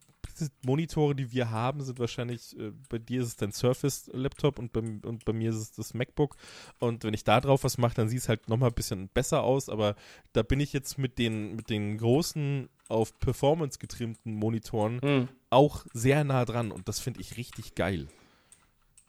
Monitore, 0.64 1.14
die 1.14 1.32
wir 1.32 1.50
haben, 1.50 1.82
sind 1.82 1.98
wahrscheinlich, 1.98 2.58
äh, 2.58 2.72
bei 2.88 2.98
dir 2.98 3.20
ist 3.22 3.28
es 3.28 3.36
dein 3.36 3.52
Surface-Laptop 3.52 4.58
und 4.58 4.72
bei, 4.72 4.80
und 4.80 5.24
bei 5.24 5.32
mir 5.32 5.50
ist 5.50 5.56
es 5.56 5.72
das 5.72 5.94
MacBook. 5.94 6.36
Und 6.78 7.04
wenn 7.04 7.14
ich 7.14 7.24
da 7.24 7.40
drauf 7.40 7.64
was 7.64 7.78
mache, 7.78 7.94
dann 7.94 8.08
sieht 8.08 8.20
es 8.20 8.28
halt 8.28 8.48
nochmal 8.48 8.70
ein 8.70 8.74
bisschen 8.74 9.08
besser 9.08 9.42
aus. 9.42 9.68
Aber 9.68 9.96
da 10.32 10.42
bin 10.42 10.60
ich 10.60 10.72
jetzt 10.72 10.98
mit 10.98 11.18
den, 11.18 11.56
mit 11.56 11.70
den 11.70 11.98
großen 11.98 12.68
auf 12.88 13.18
Performance 13.18 13.78
getrimmten 13.78 14.34
Monitoren 14.34 15.00
mhm. 15.02 15.28
auch 15.50 15.86
sehr 15.92 16.24
nah 16.24 16.44
dran. 16.44 16.70
Und 16.72 16.88
das 16.88 17.00
finde 17.00 17.20
ich 17.20 17.36
richtig 17.36 17.74
geil. 17.74 18.08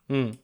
Mhm. 0.08 0.38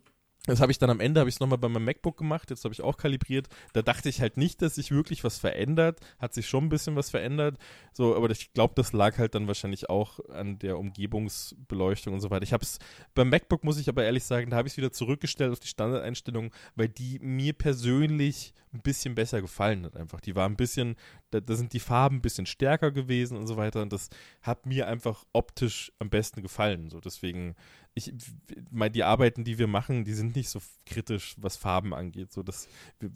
Das 0.48 0.60
habe 0.60 0.72
ich 0.72 0.80
dann 0.80 0.90
am 0.90 1.00
Ende, 1.00 1.20
habe 1.20 1.30
ich 1.30 1.36
es 1.36 1.40
nochmal 1.40 1.60
bei 1.60 1.70
meinem 1.70 1.86
MacBook 1.86 2.18
gemacht, 2.18 2.50
jetzt 2.50 2.64
habe 2.64 2.74
ich 2.74 2.82
auch 2.82 2.98
kalibriert. 2.98 3.48
Da 3.74 3.84
dachte 3.84 4.10
ich 4.10 4.22
halt 4.22 4.38
nicht, 4.38 4.64
dass 4.64 4.74
sich 4.74 4.90
wirklich 4.90 5.24
was 5.24 5.38
verändert. 5.38 6.00
Hat 6.18 6.34
sich 6.34 6.50
schon 6.50 6.66
ein 6.66 6.70
bisschen 6.70 6.96
was 6.96 7.12
verändert. 7.12 7.60
So, 7.94 8.16
aber 8.16 8.28
ich 8.32 8.52
glaube, 8.54 8.74
das 8.76 8.92
lag 8.92 9.20
halt 9.20 9.36
dann 9.36 9.46
wahrscheinlich 9.46 9.92
auch 9.92 10.20
an 10.30 10.58
der 10.58 10.80
Umgebungsbeleuchtung 10.80 12.16
und 12.16 12.22
so 12.22 12.32
weiter. 12.32 12.42
Ich 12.42 12.54
habe 12.54 12.64
es, 12.64 12.80
beim 13.14 13.30
MacBook 13.30 13.64
muss 13.64 13.78
ich 13.78 13.88
aber 13.88 14.04
ehrlich 14.04 14.24
sagen, 14.24 14.50
da 14.50 14.58
habe 14.58 14.68
ich 14.68 14.74
es 14.74 14.78
wieder 14.78 14.92
zurückgestellt 14.92 15.52
auf 15.52 15.60
die 15.60 15.68
Standardeinstellung, 15.68 16.52
weil 16.76 16.90
die 16.90 17.20
mir 17.20 17.54
persönlich 17.54 18.56
ein 18.74 18.82
bisschen 18.82 19.16
besser 19.16 19.42
gefallen 19.42 19.86
hat 19.86 19.96
einfach. 19.96 20.22
Die 20.22 20.36
war 20.36 20.48
ein 20.48 20.56
bisschen, 20.56 20.96
da, 21.30 21.40
da 21.40 21.56
sind 21.56 21.74
die 21.74 21.80
Farben 21.80 22.18
ein 22.18 22.22
bisschen 22.22 22.46
stärker 22.46 22.92
gewesen 22.92 23.38
und 23.38 23.46
so 23.46 23.58
weiter 23.58 23.82
und 23.82 23.94
das 23.94 24.10
hat 24.42 24.66
mir 24.66 24.88
einfach 24.88 25.26
optisch 25.34 25.92
am 26.00 26.10
besten 26.10 26.42
gefallen. 26.42 26.90
So, 26.90 27.00
deswegen 27.00 27.56
ich, 27.94 28.14
die 28.16 29.04
Arbeiten, 29.04 29.44
die 29.44 29.58
wir 29.58 29.68
machen, 29.68 30.06
die 30.06 30.14
sind 30.14 30.36
nicht 30.36 30.50
so 30.50 30.62
kritisch, 30.86 31.36
was 31.38 31.58
Farben 31.58 31.94
angeht. 31.94 32.32
So, 32.32 32.42
dass 32.42 32.70
wir 33.00 33.12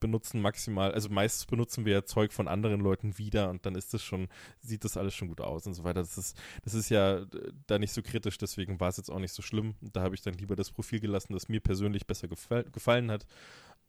benutzen 0.00 0.40
maximal, 0.40 0.92
also 0.92 1.08
meistens 1.10 1.46
benutzen 1.46 1.84
wir 1.84 1.92
ja 1.92 2.04
Zeug 2.04 2.32
von 2.32 2.48
anderen 2.48 2.80
Leuten 2.80 3.18
wieder 3.18 3.50
und 3.50 3.64
dann 3.66 3.76
ist 3.76 3.94
das 3.94 4.02
schon, 4.02 4.28
sieht 4.60 4.84
das 4.84 4.96
alles 4.96 5.14
schon 5.14 5.28
gut 5.28 5.40
aus 5.40 5.66
und 5.66 5.74
so 5.74 5.84
weiter. 5.84 6.00
Das 6.00 6.18
ist, 6.18 6.36
das 6.64 6.74
ist 6.74 6.88
ja 6.88 7.24
da 7.66 7.78
nicht 7.78 7.92
so 7.92 8.02
kritisch, 8.02 8.36
deswegen 8.38 8.80
war 8.80 8.88
es 8.88 8.96
jetzt 8.96 9.10
auch 9.10 9.20
nicht 9.20 9.32
so 9.32 9.42
schlimm. 9.42 9.76
Da 9.80 10.02
habe 10.02 10.16
ich 10.16 10.22
dann 10.22 10.34
lieber 10.34 10.56
das 10.56 10.72
Profil 10.72 10.98
gelassen, 10.98 11.32
das 11.32 11.48
mir 11.48 11.60
persönlich 11.60 12.06
besser 12.06 12.26
gefall, 12.26 12.64
gefallen 12.64 13.10
hat. 13.12 13.26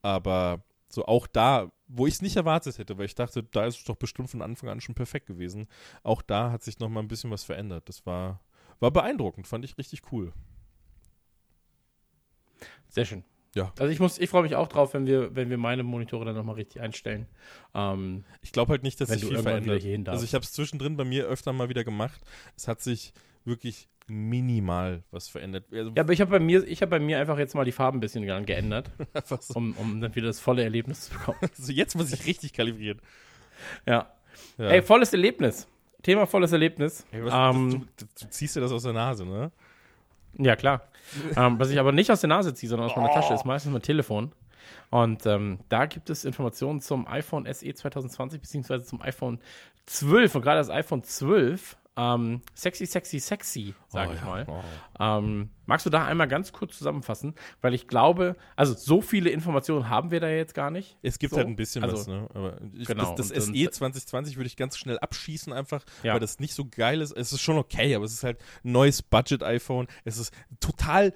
Aber 0.03 0.63
so 0.89 1.05
auch 1.05 1.27
da, 1.27 1.71
wo 1.87 2.07
ich 2.07 2.15
es 2.15 2.21
nicht 2.21 2.35
erwartet 2.35 2.77
hätte, 2.77 2.97
weil 2.97 3.05
ich 3.05 3.15
dachte, 3.15 3.43
da 3.43 3.65
ist 3.65 3.79
es 3.79 3.83
doch 3.83 3.95
bestimmt 3.95 4.29
von 4.29 4.41
Anfang 4.41 4.69
an 4.69 4.81
schon 4.81 4.95
perfekt 4.95 5.25
gewesen. 5.25 5.67
Auch 6.03 6.21
da 6.21 6.51
hat 6.51 6.63
sich 6.63 6.79
noch 6.79 6.89
mal 6.89 7.01
ein 7.01 7.07
bisschen 7.07 7.31
was 7.31 7.43
verändert. 7.43 7.89
Das 7.89 8.05
war, 8.05 8.39
war 8.79 8.91
beeindruckend, 8.91 9.47
fand 9.47 9.65
ich 9.65 9.77
richtig 9.77 10.01
cool. 10.11 10.33
Sehr 12.89 13.05
schön. 13.05 13.23
Ja. 13.55 13.73
Also 13.79 13.91
ich 13.91 13.99
muss, 13.99 14.19
ich 14.19 14.29
freue 14.29 14.43
mich 14.43 14.55
auch 14.55 14.67
drauf, 14.67 14.93
wenn 14.93 15.07
wir, 15.07 15.35
wenn 15.35 15.49
wir 15.49 15.57
meine 15.57 15.83
Monitore 15.83 16.25
dann 16.25 16.35
nochmal 16.35 16.55
richtig 16.55 16.81
einstellen. 16.81 17.25
Ähm, 17.73 18.23
ich 18.41 18.51
glaube 18.51 18.71
halt 18.71 18.83
nicht, 18.83 19.01
dass 19.01 19.09
sich 19.09 19.25
viel 19.25 19.39
verändert. 19.39 20.09
Also 20.09 20.25
ich 20.25 20.35
habe 20.35 20.43
es 20.43 20.51
zwischendrin 20.51 20.95
bei 20.95 21.03
mir 21.03 21.25
öfter 21.25 21.53
mal 21.53 21.69
wieder 21.69 21.83
gemacht. 21.83 22.21
Es 22.55 22.67
hat 22.67 22.81
sich 22.81 23.13
wirklich 23.45 23.89
minimal 24.07 25.03
was 25.11 25.27
verändert. 25.27 25.65
Also 25.71 25.91
ja, 25.95 26.03
aber 26.03 26.13
ich 26.13 26.21
habe 26.21 26.31
bei 26.31 26.39
mir, 26.39 26.65
ich 26.67 26.81
habe 26.81 26.91
bei 26.91 26.99
mir 26.99 27.19
einfach 27.19 27.37
jetzt 27.39 27.55
mal 27.55 27.65
die 27.65 27.71
Farben 27.71 27.97
ein 27.97 28.01
bisschen 28.01 28.25
geändert, 28.45 28.91
so. 29.25 29.37
um, 29.55 29.75
um 29.77 30.01
dann 30.01 30.15
wieder 30.15 30.27
das 30.27 30.39
volle 30.39 30.63
Erlebnis 30.63 31.09
zu 31.09 31.13
bekommen. 31.13 31.39
Also 31.57 31.71
jetzt 31.71 31.95
muss 31.95 32.13
ich 32.13 32.25
richtig 32.25 32.53
kalibrieren. 32.53 33.01
Ja. 33.85 34.13
ja. 34.57 34.69
Ey, 34.69 34.81
volles 34.81 35.11
Erlebnis. 35.13 35.67
Thema 36.03 36.25
volles 36.25 36.51
Erlebnis. 36.51 37.05
Hey, 37.11 37.23
was, 37.25 37.55
ähm, 37.55 37.69
du, 37.71 37.77
du, 37.77 38.05
du, 38.19 38.29
ziehst 38.29 38.55
dir 38.55 38.61
das 38.61 38.71
aus 38.71 38.83
der 38.83 38.93
Nase, 38.93 39.25
ne? 39.25 39.51
Ja, 40.37 40.55
klar. 40.55 40.81
ähm, 41.35 41.59
was 41.59 41.69
ich 41.69 41.79
aber 41.79 41.91
nicht 41.91 42.11
aus 42.11 42.21
der 42.21 42.29
Nase 42.29 42.53
ziehe, 42.53 42.69
sondern 42.69 42.89
aus 42.89 42.95
meiner 42.95 43.09
oh. 43.09 43.13
Tasche, 43.13 43.33
ist 43.33 43.45
meistens 43.45 43.71
mein 43.71 43.81
Telefon. 43.81 44.31
Und 44.89 45.25
ähm, 45.25 45.59
da 45.69 45.85
gibt 45.85 46.09
es 46.09 46.25
Informationen 46.25 46.81
zum 46.81 47.07
iPhone 47.07 47.45
SE 47.51 47.73
2020 47.73 48.41
beziehungsweise 48.41 48.85
zum 48.85 49.01
iPhone 49.01 49.39
12 49.85 50.35
und 50.35 50.41
gerade 50.41 50.59
das 50.59 50.69
iPhone 50.69 51.03
12 51.03 51.77
ähm, 51.97 52.41
sexy, 52.53 52.85
sexy, 52.85 53.19
sexy, 53.19 53.73
sage 53.87 54.11
oh, 54.11 54.13
ich 54.13 54.19
ja. 54.19 54.25
mal. 54.25 54.45
Oh. 54.47 54.63
Ähm, 55.03 55.49
magst 55.65 55.85
du 55.85 55.89
da 55.89 56.05
einmal 56.05 56.27
ganz 56.27 56.51
kurz 56.51 56.77
zusammenfassen? 56.77 57.33
Weil 57.61 57.73
ich 57.73 57.87
glaube, 57.87 58.35
also 58.55 58.75
so 58.75 59.01
viele 59.01 59.31
Informationen 59.31 59.89
haben 59.89 60.11
wir 60.11 60.19
da 60.19 60.29
jetzt 60.29 60.53
gar 60.53 60.69
nicht. 60.69 60.97
Es 61.01 61.17
gibt 61.17 61.31
so. 61.31 61.37
halt 61.37 61.47
ein 61.47 61.55
bisschen 61.55 61.83
also, 61.83 61.97
was, 61.97 62.07
ne? 62.07 62.29
Aber 62.33 62.61
ich, 62.73 62.87
genau. 62.87 63.15
das, 63.15 63.29
das 63.29 63.45
SE 63.45 63.69
2020 63.69 64.37
würde 64.37 64.47
ich 64.47 64.55
ganz 64.55 64.77
schnell 64.77 64.99
abschießen, 64.99 65.51
einfach, 65.51 65.83
ja. 66.03 66.13
weil 66.13 66.19
das 66.19 66.39
nicht 66.39 66.53
so 66.53 66.65
geil 66.65 67.01
ist. 67.01 67.11
Es 67.11 67.33
ist 67.33 67.41
schon 67.41 67.57
okay, 67.57 67.95
aber 67.95 68.05
es 68.05 68.13
ist 68.13 68.23
halt 68.23 68.39
ein 68.63 68.71
neues 68.73 69.01
Budget-iPhone. 69.01 69.87
Es 70.05 70.17
ist 70.17 70.31
total 70.59 71.13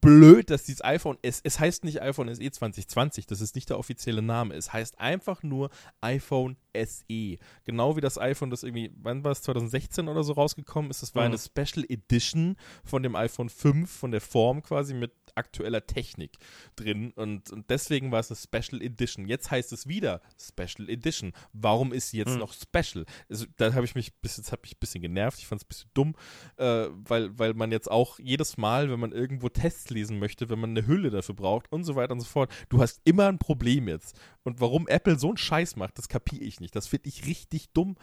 blöd, 0.00 0.50
dass 0.50 0.64
dieses 0.64 0.84
iPhone, 0.84 1.16
es, 1.22 1.40
es 1.42 1.58
heißt 1.58 1.84
nicht 1.84 2.02
iPhone 2.02 2.32
SE 2.34 2.50
2020, 2.50 3.26
das 3.26 3.40
ist 3.40 3.54
nicht 3.54 3.70
der 3.70 3.78
offizielle 3.78 4.20
Name. 4.20 4.54
Es 4.54 4.72
heißt 4.72 4.98
einfach 4.98 5.42
nur 5.42 5.70
iPhone 6.00 6.56
SE. 6.74 7.38
Genau 7.64 7.96
wie 7.96 8.00
das 8.00 8.18
iPhone, 8.18 8.50
das 8.50 8.62
irgendwie, 8.62 8.92
wann 8.96 9.24
war 9.24 9.32
es, 9.32 9.42
2016 9.42 10.08
oder 10.08 10.24
so 10.24 10.32
rausgekommen 10.32 10.90
ist. 10.90 11.02
Das 11.02 11.14
war 11.14 11.22
mhm. 11.22 11.34
eine 11.34 11.38
Special 11.38 11.84
Edition 11.88 12.56
von 12.84 13.02
dem 13.02 13.16
iPhone 13.16 13.48
5, 13.48 13.90
von 13.90 14.10
der 14.10 14.20
Form 14.20 14.62
quasi 14.62 14.94
mit 14.94 15.12
aktueller 15.34 15.86
Technik 15.86 16.38
drin 16.76 17.12
und, 17.16 17.50
und 17.50 17.68
deswegen 17.70 18.12
war 18.12 18.20
es 18.20 18.30
eine 18.30 18.36
Special 18.36 18.82
Edition. 18.82 19.26
Jetzt 19.26 19.50
heißt 19.50 19.72
es 19.72 19.86
wieder 19.88 20.20
Special 20.40 20.88
Edition. 20.88 21.32
Warum 21.52 21.92
ist 21.92 22.10
sie 22.10 22.18
jetzt 22.18 22.32
mhm. 22.32 22.38
noch 22.38 22.52
Special? 22.52 23.04
Also, 23.28 23.46
da 23.56 23.72
habe 23.74 23.84
ich 23.84 23.94
mich 23.94 24.14
bis 24.20 24.36
jetzt 24.36 24.52
hat 24.52 24.62
mich 24.62 24.76
ein 24.76 24.80
bisschen 24.80 25.02
genervt. 25.02 25.38
Ich 25.38 25.46
fand 25.46 25.60
es 25.60 25.66
ein 25.66 25.68
bisschen 25.68 25.90
dumm, 25.94 26.14
äh, 26.56 26.86
weil, 26.90 27.36
weil 27.38 27.54
man 27.54 27.72
jetzt 27.72 27.90
auch 27.90 28.18
jedes 28.18 28.56
Mal, 28.56 28.90
wenn 28.90 29.00
man 29.00 29.12
irgendwo 29.12 29.48
Tests 29.48 29.90
lesen 29.90 30.18
möchte, 30.18 30.48
wenn 30.48 30.60
man 30.60 30.70
eine 30.70 30.86
Hülle 30.86 31.10
dafür 31.10 31.34
braucht 31.34 31.70
und 31.72 31.84
so 31.84 31.96
weiter 31.96 32.12
und 32.12 32.20
so 32.20 32.26
fort, 32.26 32.52
du 32.68 32.80
hast 32.80 33.00
immer 33.04 33.28
ein 33.28 33.38
Problem 33.38 33.88
jetzt. 33.88 34.18
Und 34.42 34.60
warum 34.60 34.86
Apple 34.88 35.18
so 35.18 35.28
einen 35.28 35.36
Scheiß 35.36 35.76
macht, 35.76 35.98
das 35.98 36.08
kapiere 36.08 36.44
ich 36.44 36.60
nicht. 36.60 36.63
Das 36.70 36.86
finde 36.86 37.08
ich 37.08 37.26
richtig 37.26 37.70
dumm. 37.72 37.96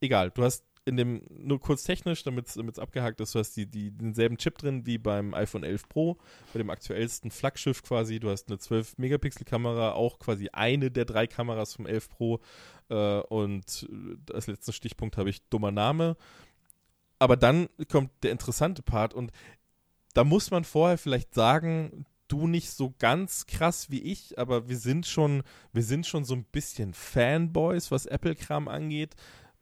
Egal, 0.00 0.30
du 0.30 0.42
hast 0.42 0.64
in 0.84 0.96
dem, 0.96 1.22
nur 1.30 1.60
kurz 1.60 1.84
technisch, 1.84 2.24
damit 2.24 2.48
es 2.48 2.78
abgehakt 2.78 3.20
ist, 3.20 3.34
du 3.34 3.38
hast 3.38 3.56
die, 3.56 3.66
die, 3.66 3.92
denselben 3.92 4.36
Chip 4.36 4.58
drin 4.58 4.84
wie 4.84 4.98
beim 4.98 5.32
iPhone 5.32 5.62
11 5.62 5.88
Pro, 5.88 6.18
bei 6.52 6.58
dem 6.58 6.70
aktuellsten 6.70 7.30
Flaggschiff 7.30 7.82
quasi. 7.82 8.18
Du 8.18 8.30
hast 8.30 8.48
eine 8.48 8.58
12-Megapixel-Kamera, 8.58 9.92
auch 9.92 10.18
quasi 10.18 10.48
eine 10.52 10.90
der 10.90 11.04
drei 11.04 11.26
Kameras 11.26 11.74
vom 11.74 11.86
11 11.86 12.08
Pro. 12.08 12.40
Äh, 12.88 13.20
und 13.20 13.88
als 14.32 14.46
letzten 14.48 14.72
Stichpunkt 14.72 15.16
habe 15.16 15.30
ich 15.30 15.48
dummer 15.48 15.70
Name. 15.70 16.16
Aber 17.20 17.36
dann 17.36 17.68
kommt 17.88 18.10
der 18.24 18.32
interessante 18.32 18.82
Part 18.82 19.14
und 19.14 19.30
da 20.14 20.24
muss 20.24 20.50
man 20.50 20.64
vorher 20.64 20.98
vielleicht 20.98 21.32
sagen, 21.32 22.04
du 22.32 22.46
nicht 22.46 22.70
so 22.70 22.94
ganz 22.98 23.46
krass 23.46 23.90
wie 23.90 24.00
ich, 24.00 24.38
aber 24.38 24.68
wir 24.68 24.78
sind 24.78 25.06
schon, 25.06 25.42
wir 25.72 25.82
sind 25.82 26.06
schon 26.06 26.24
so 26.24 26.34
ein 26.34 26.44
bisschen 26.44 26.94
Fanboys, 26.94 27.90
was 27.90 28.06
Apple-Kram 28.06 28.68
angeht 28.68 29.14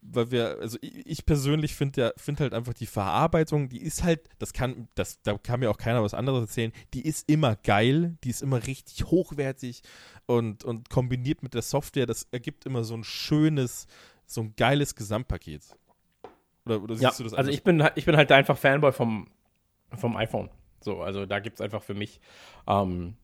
weil 0.02 0.30
wir, 0.30 0.58
also 0.60 0.78
ich, 0.80 1.06
ich 1.06 1.26
persönlich 1.26 1.74
finde 1.74 2.00
ja, 2.00 2.12
finde 2.16 2.44
halt 2.44 2.54
einfach 2.54 2.74
die 2.74 2.86
Verarbeitung, 2.86 3.68
die 3.68 3.82
ist 3.82 4.02
halt, 4.02 4.20
das 4.38 4.52
kann, 4.52 4.88
das, 4.94 5.20
da 5.22 5.36
kann 5.36 5.60
mir 5.60 5.70
auch 5.70 5.76
keiner 5.76 6.02
was 6.02 6.14
anderes 6.14 6.42
erzählen, 6.42 6.72
die 6.94 7.02
ist 7.02 7.28
immer 7.28 7.56
geil, 7.56 8.16
die 8.24 8.30
ist 8.30 8.42
immer 8.42 8.66
richtig 8.66 9.04
hochwertig 9.06 9.82
und, 10.26 10.64
und 10.64 10.88
kombiniert 10.90 11.42
mit 11.42 11.54
der 11.54 11.62
Software, 11.62 12.06
das 12.06 12.26
ergibt 12.30 12.66
immer 12.66 12.84
so 12.84 12.94
ein 12.94 13.04
schönes, 13.04 13.86
so 14.26 14.42
ein 14.42 14.54
geiles 14.56 14.94
Gesamtpaket. 14.94 15.62
Oder, 16.64 16.82
oder 16.82 16.94
siehst 16.94 17.02
Ja, 17.02 17.12
du 17.16 17.24
das 17.24 17.34
also 17.34 17.50
ich 17.50 17.62
bin, 17.62 17.86
ich 17.94 18.04
bin 18.04 18.16
halt 18.16 18.32
einfach 18.32 18.56
Fanboy 18.56 18.92
vom, 18.92 19.28
vom 19.96 20.16
iPhone. 20.16 20.50
So, 20.80 21.02
also 21.02 21.26
da 21.26 21.38
gibt 21.40 21.56
es 21.56 21.60
einfach 21.60 21.82
für 21.82 21.94
mich 21.94 22.20
ähm, 22.66 23.14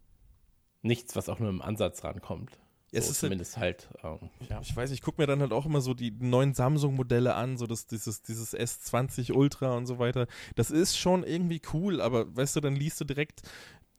nichts, 0.83 1.17
was 1.17 1.29
auch 1.29 1.39
nur 1.39 1.49
im 1.51 1.63
Ansatz 1.63 2.05
rankommt. 2.05 2.51
So, 2.93 2.99
Es 2.99 3.05
ist 3.05 3.09
halt- 3.09 3.17
zumindest 3.31 3.57
halt, 3.57 3.89
ähm, 4.05 4.31
ja. 4.49 4.61
Ich 4.61 4.75
weiß, 4.75 4.91
ich 4.93 5.03
gucke 5.03 5.21
mir 5.21 5.27
dann 5.27 5.41
halt 5.41 5.53
auch 5.53 5.67
immer 5.67 5.81
so 5.81 5.93
die 5.95 6.13
neuen 6.13 6.55
Samsung-Modelle 6.55 7.35
an, 7.35 7.57
so 7.57 7.67
das, 7.67 7.87
dieses, 7.87 8.23
dieses 8.23 8.55
S20 8.55 9.33
Ultra 9.35 9.77
und 9.77 9.87
so 9.87 9.99
weiter. 9.99 10.27
Das 10.55 10.71
ist 10.71 10.97
schon 10.97 11.25
irgendwie 11.25 11.61
cool, 11.73 12.01
aber 12.01 12.35
weißt 12.37 12.57
du, 12.57 12.61
dann 12.61 12.77
liest 12.77 13.01
du 13.01 13.05
direkt, 13.05 13.43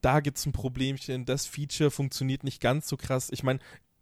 da 0.02 0.20
gibt 0.22 0.38
es 0.38 0.46
ein 0.46 0.52
Problemchen, 0.54 1.26
das 1.26 1.46
Feature 1.46 1.92
funktioniert 1.92 2.44
nicht 2.44 2.62
ganz 2.62 2.88
so 2.88 2.96
krass. 2.98 3.30
Ich 3.32 3.44
meine, 3.44 3.60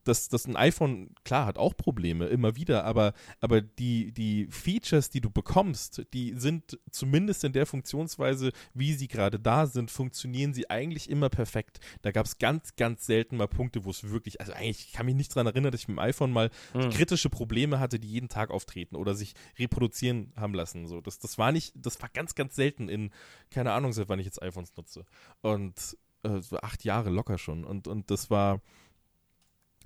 das, 0.08 0.30
das 0.30 0.46
ein 0.46 0.56
iPhone, 0.56 1.14
klar, 1.24 1.46
hat 1.46 1.58
auch 1.58 1.76
Probleme, 1.76 2.28
immer 2.28 2.56
wieder, 2.56 2.86
aber, 2.86 3.14
aber 3.42 3.62
die, 3.62 4.12
die 4.12 4.48
Features, 4.50 5.10
die 5.10 5.22
du 5.22 5.30
bekommst, 5.30 6.06
die 6.14 6.34
sind 6.38 6.80
zumindest 6.92 7.44
in 7.44 7.54
der 7.54 7.66
Funktionsweise, 7.66 8.52
wie 8.74 8.94
sie 8.94 9.08
gerade 9.08 9.40
da 9.40 9.68
sind, 9.68 9.92
funktionieren 9.92 10.54
sie 10.54 10.70
eigentlich 10.70 11.10
immer 11.10 11.30
perfekt. 11.30 11.80
Da 12.02 12.12
gab 12.12 12.26
es 12.26 12.38
ganz, 12.38 12.76
ganz 12.76 13.06
selten 13.06 13.38
mal 13.38 13.48
Punkte, 13.48 13.84
wo 13.84 13.90
es 13.90 14.10
wirklich, 14.10 14.40
also 14.40 14.54
eigentlich 14.54 14.88
ich 14.88 14.94
kann 14.94 15.06
mich 15.06 15.16
nicht 15.16 15.36
daran 15.36 15.48
erinnern, 15.48 15.72
dass 15.72 15.82
ich 15.82 15.88
mit 15.88 15.98
dem 15.98 16.00
iPhone 16.00 16.32
mal 16.32 16.50
Mhm. 16.74 16.90
kritische 16.90 17.30
Probleme 17.30 17.80
hatte, 17.80 18.00
die 18.00 18.08
jeden 18.10 18.30
Tag 18.30 18.52
auftreten 18.52 18.96
oder 18.96 19.16
sich 19.16 19.34
reproduzieren 19.58 20.34
haben 20.36 20.54
lassen. 20.54 20.88
So, 20.88 21.02
das, 21.02 21.20
das 21.20 21.38
war 21.38 21.52
nicht, 21.52 21.74
das 21.76 22.02
war 22.02 22.10
ganz, 22.10 22.36
ganz 22.36 22.56
selten 22.56 22.90
in, 22.90 23.12
keine 23.50 23.72
Ahnung, 23.72 23.94
seit 23.94 24.10
wann 24.10 24.20
ich 24.20 24.26
jetzt 24.26 24.42
iPhones 24.42 24.76
nutze. 24.76 25.06
Und 25.42 25.98
äh, 26.24 26.42
so 26.42 26.58
acht 26.58 26.84
Jahre 26.84 27.10
locker 27.10 27.38
schon. 27.38 27.64
Und, 27.64 27.88
und 27.88 28.12
das 28.12 28.30
war, 28.30 28.62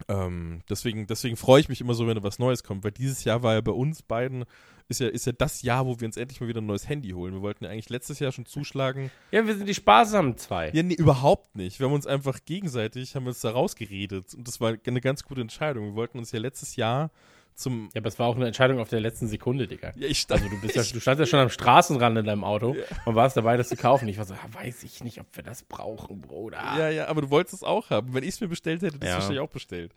ähm, 0.08 0.62
deswegen, 0.70 1.08
deswegen 1.08 1.36
freue 1.36 1.62
ich 1.62 1.70
mich 1.70 1.82
immer 1.82 1.94
so, 1.94 2.08
wenn 2.08 2.16
da 2.16 2.24
was 2.24 2.40
Neues 2.40 2.64
kommt, 2.64 2.84
weil 2.84 2.92
dieses 2.92 3.24
Jahr 3.24 3.44
war 3.44 3.54
ja 3.54 3.62
bei 3.62 3.72
uns 3.72 4.02
beiden, 4.02 4.46
ist 4.88 5.00
ja, 5.00 5.08
ist 5.08 5.26
ja 5.26 5.32
das 5.32 5.62
Jahr, 5.62 5.86
wo 5.86 6.00
wir 6.00 6.06
uns 6.06 6.18
endlich 6.18 6.42
mal 6.42 6.48
wieder 6.48 6.62
ein 6.62 6.66
neues 6.66 6.90
Handy 6.90 7.12
holen. 7.12 7.34
Wir 7.34 7.42
wollten 7.42 7.64
ja 7.64 7.70
eigentlich 7.70 7.90
letztes 7.90 8.20
Jahr 8.20 8.32
schon 8.32 8.46
zuschlagen. 8.46 9.12
ja, 9.32 9.46
wir 9.46 9.56
sind 9.56 9.68
die 9.68 9.76
sparsamen 9.76 10.38
zwei. 10.38 10.72
Ja, 10.72 10.82
nee, 10.82 10.96
überhaupt 10.96 11.56
nicht. 11.56 11.80
Wir 11.80 11.88
haben 11.88 11.94
uns 11.94 12.08
einfach 12.08 12.40
gegenseitig, 12.46 13.16
haben 13.16 13.28
uns 13.28 13.42
da 13.42 13.52
rausgeredet. 13.52 14.34
Und 14.34 14.48
das 14.48 14.60
war 14.60 14.76
eine 14.84 15.02
ganz 15.02 15.24
gute 15.24 15.42
Entscheidung. 15.42 15.86
Wir 15.86 15.96
wollten 15.96 16.18
uns 16.18 16.32
ja 16.32 16.40
letztes 16.40 16.76
Jahr 16.76 17.12
zum. 17.60 17.90
Ja, 17.94 18.02
aber 18.02 18.08
es 18.08 18.18
war 18.20 18.28
auch 18.28 18.36
eine 18.36 18.48
Entscheidung 18.48 18.80
auf 18.80 18.90
der 18.90 19.00
letzten 19.00 19.28
Sekunde, 19.28 19.68
Digga. 19.68 19.92
Ja, 19.96 20.08
ich 20.08 20.20
stand, 20.20 20.42
Also 20.42 20.56
du 20.56 20.62
bist 20.62 20.76
ja, 20.76 20.82
du 20.84 21.00
standst 21.00 21.20
ja 21.20 21.26
schon 21.26 21.40
am 21.40 21.50
Straßenrand 21.50 22.18
in 22.18 22.26
deinem 22.26 22.44
Auto 22.44 22.76
und 23.06 23.16
warst 23.16 23.38
dabei, 23.38 23.58
das 23.58 23.70
zu 23.70 23.76
kaufen. 23.76 24.08
Ich 24.08 24.18
war 24.18 24.26
so, 24.26 24.34
ja, 24.34 24.54
weiß 24.54 24.84
ich 24.84 25.04
nicht, 25.04 25.20
ob 25.20 25.28
wir 25.36 25.44
das 25.44 25.64
brauchen, 25.64 26.22
Bruder. 26.22 26.58
Ja, 26.78 26.90
ja, 26.90 27.08
aber 27.08 27.22
du 27.22 27.30
wolltest 27.30 27.56
es 27.56 27.64
auch 27.64 27.90
haben. 27.90 28.14
Wenn 28.14 28.24
ich 28.24 28.30
es 28.30 28.42
mir 28.42 28.48
bestellt 28.48 28.82
hätte, 28.82 28.96
hätte 28.96 28.98
ich 28.98 29.04
es 29.04 29.10
Ja. 29.10 29.16
wahrscheinlich 29.16 29.40
auch 29.42 29.50
bestellt. 29.50 29.94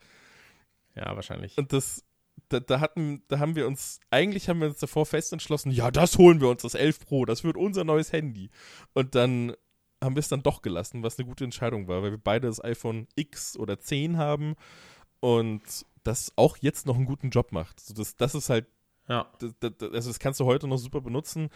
Ja, 0.95 1.15
wahrscheinlich. 1.15 1.57
Und 1.57 1.73
das, 1.73 2.03
da, 2.49 2.59
da 2.59 2.79
hatten, 2.79 3.23
da 3.27 3.39
haben 3.39 3.55
wir 3.55 3.65
uns, 3.67 3.99
eigentlich 4.11 4.49
haben 4.49 4.59
wir 4.61 4.67
uns 4.67 4.79
davor 4.79 5.05
fest 5.05 5.33
entschlossen, 5.33 5.71
ja, 5.71 5.89
das 5.91 6.17
holen 6.17 6.41
wir 6.41 6.49
uns, 6.49 6.61
das 6.61 6.75
11 6.75 6.99
Pro, 7.05 7.25
das 7.25 7.43
wird 7.43 7.57
unser 7.57 7.83
neues 7.83 8.11
Handy. 8.11 8.49
Und 8.93 9.15
dann 9.15 9.53
haben 10.03 10.15
wir 10.15 10.19
es 10.19 10.27
dann 10.27 10.43
doch 10.43 10.61
gelassen, 10.61 11.01
was 11.01 11.17
eine 11.17 11.25
gute 11.27 11.45
Entscheidung 11.45 11.87
war, 11.87 12.03
weil 12.03 12.11
wir 12.11 12.17
beide 12.17 12.47
das 12.47 12.63
iPhone 12.63 13.07
X 13.15 13.55
oder 13.57 13.79
10 13.79 14.17
haben 14.17 14.55
und 15.21 15.61
das 16.03 16.33
auch 16.35 16.57
jetzt 16.57 16.85
noch 16.85 16.95
einen 16.95 17.05
guten 17.05 17.29
Job 17.29 17.51
macht. 17.51 17.79
So, 17.79 17.93
das, 17.93 18.15
das 18.15 18.35
ist 18.35 18.49
halt 18.49 18.67
Ja. 19.07 19.31
das, 19.39 19.53
das, 19.59 19.73
also 19.91 20.09
das 20.09 20.19
kannst 20.19 20.39
du 20.39 20.45
heute 20.45 20.67
noch 20.67 20.77
super 20.77 21.01
benutzen 21.01 21.49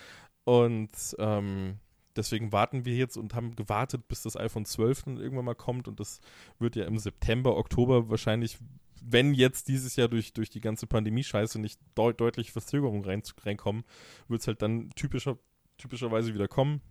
und 0.44 0.91
ähm, 1.19 1.80
deswegen 2.15 2.52
warten 2.52 2.86
wir 2.86 2.95
jetzt 2.95 3.18
und 3.18 3.34
haben 3.36 3.56
gewartet, 3.56 4.07
bis 4.07 4.24
das 4.24 4.38
iPhone 4.38 4.65
12 4.65 5.03
dann 5.03 5.18
irgendwann 5.18 5.45
mal 5.45 5.56
kommt 5.56 5.88
und 5.88 5.99
das 5.99 6.19
wird 6.60 6.76
ja 6.76 6.86
im 6.86 6.98
September, 6.98 7.57
Oktober 7.57 8.10
wahrscheinlich, 8.10 8.57
wenn 9.02 9.34
jetzt 9.34 9.68
dieses 9.68 9.95
Jahr 9.95 10.07
durch, 10.07 10.34
durch 10.34 10.49
die 10.49 10.61
ganze 10.61 10.88
Pandemie-Scheiße 10.88 11.60
nicht 11.60 11.80
deut 11.95 12.19
deutliche 12.19 12.52
Verzögerungen 12.52 13.06
rein, 13.06 13.22
reinkommen, 13.45 13.84
wird 14.28 14.41
es 14.41 14.48
halt 14.48 14.61
dann 14.61 14.90
typischer, 14.95 15.38
typischerweise 15.78 16.34
wieder 16.34 16.48
kommen. 16.48 16.82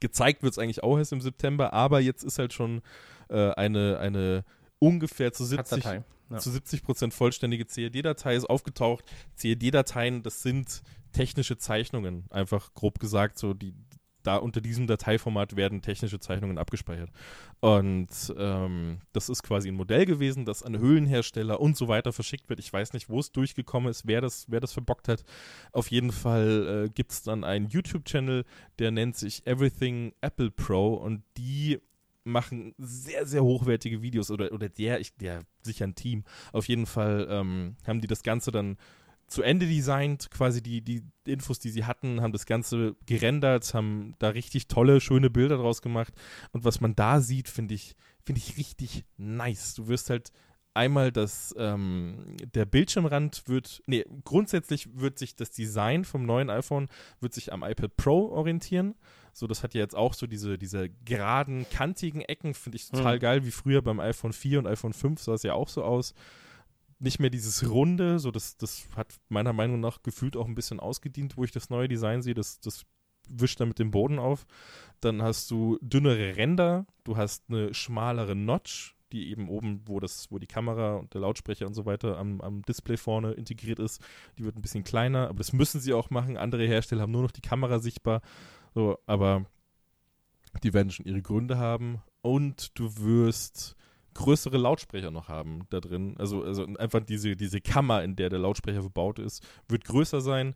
Gezeigt 0.00 0.42
wird 0.42 0.52
es 0.52 0.58
eigentlich 0.58 0.82
auch 0.82 0.98
erst 0.98 1.12
im 1.12 1.20
September, 1.20 1.72
aber 1.72 2.00
jetzt 2.00 2.22
ist 2.22 2.38
halt 2.38 2.52
schon 2.52 2.82
äh, 3.28 3.50
eine, 3.52 3.98
eine 3.98 4.44
ungefähr 4.78 5.32
zu 5.32 5.44
70, 5.44 5.82
Datei. 5.82 6.04
Ja. 6.30 6.38
zu 6.38 6.50
70 6.50 6.82
Prozent 6.82 7.14
vollständige 7.14 7.64
CAD-Datei 7.64 8.36
ist 8.36 8.46
aufgetaucht. 8.46 9.04
CAD-Dateien, 9.40 10.22
das 10.22 10.42
sind 10.42 10.82
technische 11.12 11.56
Zeichnungen, 11.56 12.24
einfach 12.30 12.74
grob 12.74 12.98
gesagt, 12.98 13.38
so 13.38 13.54
die 13.54 13.74
da 14.26 14.36
unter 14.36 14.60
diesem 14.60 14.86
Dateiformat 14.86 15.56
werden 15.56 15.82
technische 15.82 16.18
Zeichnungen 16.18 16.58
abgespeichert. 16.58 17.10
Und 17.60 18.08
ähm, 18.36 18.98
das 19.12 19.28
ist 19.28 19.42
quasi 19.42 19.68
ein 19.68 19.74
Modell 19.74 20.04
gewesen, 20.04 20.44
das 20.44 20.62
an 20.62 20.78
Höhlenhersteller 20.78 21.60
und 21.60 21.76
so 21.76 21.88
weiter 21.88 22.12
verschickt 22.12 22.48
wird. 22.48 22.58
Ich 22.58 22.72
weiß 22.72 22.92
nicht, 22.92 23.08
wo 23.08 23.20
es 23.20 23.32
durchgekommen 23.32 23.88
ist, 23.88 24.06
wer 24.06 24.20
das, 24.20 24.46
wer 24.48 24.60
das 24.60 24.72
verbockt 24.72 25.08
hat. 25.08 25.24
Auf 25.72 25.90
jeden 25.90 26.12
Fall 26.12 26.86
äh, 26.86 26.88
gibt 26.88 27.12
es 27.12 27.22
dann 27.22 27.44
einen 27.44 27.68
YouTube-Channel, 27.68 28.44
der 28.78 28.90
nennt 28.90 29.16
sich 29.16 29.46
Everything 29.46 30.12
Apple 30.20 30.50
Pro 30.50 30.94
und 30.94 31.22
die 31.36 31.78
machen 32.26 32.74
sehr, 32.78 33.26
sehr 33.26 33.42
hochwertige 33.42 34.02
Videos 34.02 34.30
oder, 34.30 34.52
oder 34.52 34.68
der, 34.68 35.00
ich, 35.00 35.14
der 35.16 35.40
sicher 35.62 35.86
ein 35.86 35.94
Team. 35.94 36.24
Auf 36.52 36.68
jeden 36.68 36.86
Fall 36.86 37.26
ähm, 37.30 37.76
haben 37.86 38.00
die 38.00 38.06
das 38.06 38.22
Ganze 38.22 38.50
dann 38.50 38.76
zu 39.28 39.42
Ende 39.42 39.66
designt, 39.66 40.30
quasi 40.30 40.62
die, 40.62 40.82
die 40.82 41.02
Infos, 41.24 41.58
die 41.58 41.70
sie 41.70 41.84
hatten, 41.84 42.20
haben 42.20 42.32
das 42.32 42.46
Ganze 42.46 42.94
gerendert, 43.06 43.74
haben 43.74 44.14
da 44.18 44.28
richtig 44.28 44.68
tolle, 44.68 45.00
schöne 45.00 45.30
Bilder 45.30 45.56
draus 45.56 45.82
gemacht. 45.82 46.14
Und 46.52 46.64
was 46.64 46.80
man 46.80 46.94
da 46.94 47.20
sieht, 47.20 47.48
finde 47.48 47.74
ich, 47.74 47.96
finde 48.24 48.40
ich 48.40 48.56
richtig 48.56 49.04
nice. 49.16 49.74
Du 49.74 49.88
wirst 49.88 50.10
halt 50.10 50.30
einmal 50.74 51.10
das, 51.10 51.54
ähm, 51.58 52.36
der 52.54 52.66
Bildschirmrand 52.66 53.48
wird, 53.48 53.82
nee, 53.86 54.04
grundsätzlich 54.24 54.96
wird 54.96 55.18
sich 55.18 55.34
das 55.34 55.50
Design 55.50 56.04
vom 56.04 56.24
neuen 56.24 56.50
iPhone, 56.50 56.88
wird 57.20 57.34
sich 57.34 57.52
am 57.52 57.64
iPad 57.64 57.96
Pro 57.96 58.28
orientieren. 58.28 58.94
So, 59.38 59.46
das 59.46 59.62
hat 59.62 59.74
ja 59.74 59.80
jetzt 59.82 59.94
auch 59.94 60.14
so 60.14 60.26
diese, 60.26 60.56
diese 60.56 60.88
geraden, 61.04 61.66
kantigen 61.70 62.22
Ecken, 62.22 62.54
finde 62.54 62.76
ich 62.76 62.88
total 62.88 63.16
Mhm. 63.16 63.20
geil, 63.20 63.44
wie 63.44 63.50
früher 63.50 63.82
beim 63.82 64.00
iPhone 64.00 64.32
4 64.32 64.60
und 64.60 64.66
iPhone 64.66 64.94
5 64.94 65.20
sah 65.20 65.34
es 65.34 65.42
ja 65.42 65.52
auch 65.52 65.68
so 65.68 65.84
aus. 65.84 66.14
Nicht 66.98 67.20
mehr 67.20 67.28
dieses 67.28 67.68
Runde, 67.68 68.18
so 68.18 68.30
das, 68.30 68.56
das 68.56 68.88
hat 68.96 69.14
meiner 69.28 69.52
Meinung 69.52 69.80
nach 69.80 70.02
gefühlt 70.02 70.38
auch 70.38 70.46
ein 70.46 70.54
bisschen 70.54 70.80
ausgedient, 70.80 71.36
wo 71.36 71.44
ich 71.44 71.52
das 71.52 71.68
neue 71.68 71.86
Design 71.86 72.22
sehe. 72.22 72.32
Das, 72.32 72.60
das 72.60 72.84
wischt 73.28 73.60
dann 73.60 73.68
mit 73.68 73.78
dem 73.78 73.90
Boden 73.90 74.18
auf. 74.18 74.46
Dann 75.00 75.20
hast 75.20 75.50
du 75.50 75.78
dünnere 75.82 76.36
Ränder, 76.36 76.86
du 77.04 77.18
hast 77.18 77.44
eine 77.50 77.74
schmalere 77.74 78.34
Notch, 78.34 78.96
die 79.12 79.30
eben 79.30 79.50
oben, 79.50 79.82
wo 79.84 80.00
das, 80.00 80.30
wo 80.30 80.38
die 80.38 80.46
Kamera 80.46 80.94
und 80.96 81.12
der 81.12 81.20
Lautsprecher 81.20 81.66
und 81.66 81.74
so 81.74 81.84
weiter 81.84 82.16
am, 82.16 82.40
am 82.40 82.62
Display 82.62 82.96
vorne 82.96 83.32
integriert 83.32 83.78
ist, 83.80 84.00
die 84.38 84.44
wird 84.44 84.56
ein 84.56 84.62
bisschen 84.62 84.82
kleiner, 84.82 85.28
aber 85.28 85.38
das 85.38 85.52
müssen 85.52 85.80
sie 85.82 85.92
auch 85.92 86.08
machen. 86.08 86.38
Andere 86.38 86.66
Hersteller 86.66 87.02
haben 87.02 87.12
nur 87.12 87.22
noch 87.22 87.30
die 87.32 87.42
Kamera 87.42 87.78
sichtbar. 87.80 88.22
So, 88.76 88.98
aber 89.06 89.46
die 90.62 90.74
werden 90.74 90.90
schon 90.90 91.06
ihre 91.06 91.22
Gründe 91.22 91.56
haben. 91.56 92.02
Und 92.20 92.78
du 92.78 92.94
wirst 92.98 93.74
größere 94.12 94.58
Lautsprecher 94.58 95.10
noch 95.10 95.28
haben 95.28 95.62
da 95.70 95.80
drin. 95.80 96.14
Also, 96.18 96.42
also 96.42 96.66
einfach 96.76 97.00
diese, 97.00 97.36
diese 97.36 97.62
Kammer, 97.62 98.04
in 98.04 98.16
der 98.16 98.28
der 98.28 98.38
Lautsprecher 98.38 98.82
verbaut 98.82 99.18
ist, 99.18 99.42
wird 99.66 99.86
größer 99.86 100.20
sein 100.20 100.54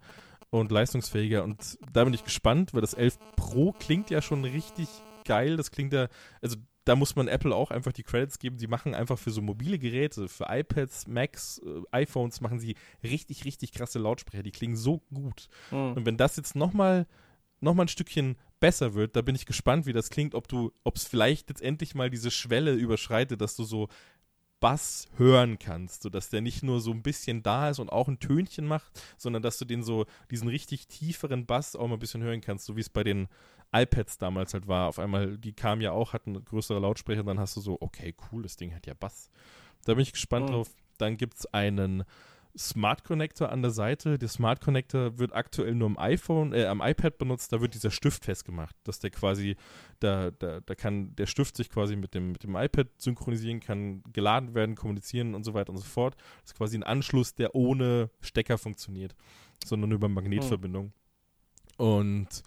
und 0.51 0.71
leistungsfähiger. 0.71 1.43
Und 1.45 1.79
da 1.91 2.05
bin 2.05 2.13
ich 2.13 2.23
gespannt, 2.23 2.75
weil 2.75 2.83
das 2.83 2.93
11 2.93 3.19
Pro 3.37 3.73
klingt 3.73 4.11
ja 4.11 4.21
schon 4.21 4.45
richtig 4.45 4.89
geil. 5.25 5.57
Das 5.57 5.71
klingt 5.71 5.95
ja, 5.95 6.09
also 6.43 6.57
da 6.85 6.97
muss 6.97 7.17
man 7.17 7.27
Apple 7.27 7.55
auch 7.55 7.71
einfach 7.71 7.93
die 7.93 8.03
Credits 8.03 8.39
geben. 8.39 8.59
Die 8.59 8.67
machen 8.67 8.95
einfach 8.95 9.19
für 9.19 9.31
so 9.31 9.41
mobile 9.41 9.79
Geräte, 9.79 10.29
für 10.29 10.45
iPads, 10.47 11.07
Macs, 11.07 11.63
äh, 11.65 11.81
iPhones, 11.91 12.43
machen 12.43 12.59
sie 12.59 12.75
richtig, 13.03 13.47
richtig 13.47 13.73
krasse 13.73 13.99
Lautsprecher. 13.99 14.43
Die 14.43 14.53
klingen 14.53 14.77
so 14.77 14.99
gut. 15.11 15.49
Mhm. 15.71 15.93
Und 15.93 16.05
wenn 16.05 16.19
das 16.19 16.37
jetzt 16.37 16.55
nochmal 16.55 17.07
noch 17.07 17.30
mal 17.61 17.85
ein 17.85 17.89
Stückchen 17.89 18.37
besser 18.59 18.95
wird, 18.95 19.17
da 19.17 19.23
bin 19.23 19.35
ich 19.35 19.47
gespannt, 19.47 19.87
wie 19.87 19.93
das 19.93 20.11
klingt, 20.11 20.35
ob 20.35 20.49
du, 20.49 20.73
ob 20.85 20.97
es 20.97 21.07
vielleicht 21.07 21.49
jetzt 21.49 21.63
endlich 21.63 21.95
mal 21.95 22.11
diese 22.11 22.31
Schwelle 22.31 22.73
überschreitet, 22.75 23.41
dass 23.41 23.57
du 23.57 23.65
so 23.65 23.89
Bass 24.61 25.09
hören 25.17 25.59
kannst, 25.59 26.03
sodass 26.03 26.29
der 26.29 26.43
nicht 26.43 26.63
nur 26.63 26.81
so 26.81 26.91
ein 26.93 27.03
bisschen 27.03 27.43
da 27.43 27.71
ist 27.71 27.79
und 27.79 27.91
auch 27.91 28.09
ein 28.09 28.19
Tönchen 28.19 28.67
macht, 28.67 29.03
sondern 29.17 29.43
dass 29.43 29.57
du 29.57 29.65
den 29.65 29.83
so, 29.83 30.05
diesen 30.31 30.49
richtig 30.49 30.87
tieferen 30.87 31.47
Bass 31.47 31.77
auch 31.77 31.89
mal 31.89 31.95
ein 31.95 32.01
bisschen 32.01 32.23
hören 32.23 32.43
kannst, 32.43 32.67
so 32.67 32.77
wie 32.77 32.81
es 32.81 32.91
bei 32.91 33.03
den 33.03 33.29
iPads 33.73 34.19
damals 34.19 34.53
halt 34.53 34.69
war. 34.69 34.89
Auf 34.89 34.99
einmal, 34.99 35.39
die 35.39 35.55
kamen 35.55 35.81
ja 35.81 35.93
auch, 35.93 36.13
hatten 36.13 36.45
größere 36.45 36.79
Lautsprecher 36.79 37.23
dann 37.25 37.41
hast 37.41 37.57
du 37.57 37.61
so, 37.63 37.79
okay, 37.81 38.15
cool, 38.31 38.43
das 38.43 38.57
Ding 38.57 38.75
hat 38.75 38.87
ja 38.87 38.93
Bass. 38.93 39.31
Da 39.87 39.95
bin 39.95 40.03
ich 40.03 40.13
gespannt 40.13 40.49
Mhm. 40.51 40.53
drauf. 40.53 40.69
Dann 40.99 41.17
gibt 41.17 41.39
es 41.39 41.47
einen 41.55 42.05
Smart 42.57 43.05
Connector 43.05 43.51
an 43.51 43.63
der 43.63 43.71
Seite. 43.71 44.19
Der 44.19 44.29
Smart 44.29 44.61
Connector 44.61 45.19
wird 45.19 45.33
aktuell 45.33 45.75
nur 45.75 45.87
am 45.87 45.99
iPhone, 45.99 46.53
äh, 46.53 46.67
am 46.67 46.81
iPad 46.81 47.19
benutzt. 47.19 47.53
Da 47.53 47.61
wird 47.61 47.75
dieser 47.75 47.91
Stift 47.91 48.25
festgemacht, 48.25 48.75
dass 48.85 48.99
der 48.99 49.11
quasi, 49.11 49.57
da, 50.01 50.31
da, 50.31 50.61
da 50.61 50.75
kann 50.75 51.15
der 51.17 51.27
Stift 51.27 51.57
sich 51.57 51.71
quasi 51.71 51.97
mit 51.97 52.15
dem, 52.15 52.33
mit 52.33 52.43
dem 52.43 52.57
iPad 52.57 52.89
synchronisieren, 52.99 53.61
kann 53.61 54.03
geladen 54.13 54.55
werden, 54.55 54.75
kommunizieren 54.75 55.35
und 55.35 55.45
so 55.45 55.55
weiter 55.55 55.71
und 55.71 55.79
so 55.79 55.85
fort. 55.85 56.17
Das 56.43 56.53
ist 56.53 56.57
quasi 56.57 56.77
ein 56.77 56.83
Anschluss, 56.83 57.35
der 57.35 57.55
ohne 57.55 58.11
Stecker 58.21 58.59
funktioniert, 58.59 59.15
sondern 59.65 59.93
über 59.93 60.09
Magnetverbindung. 60.09 60.93
Und 61.77 62.43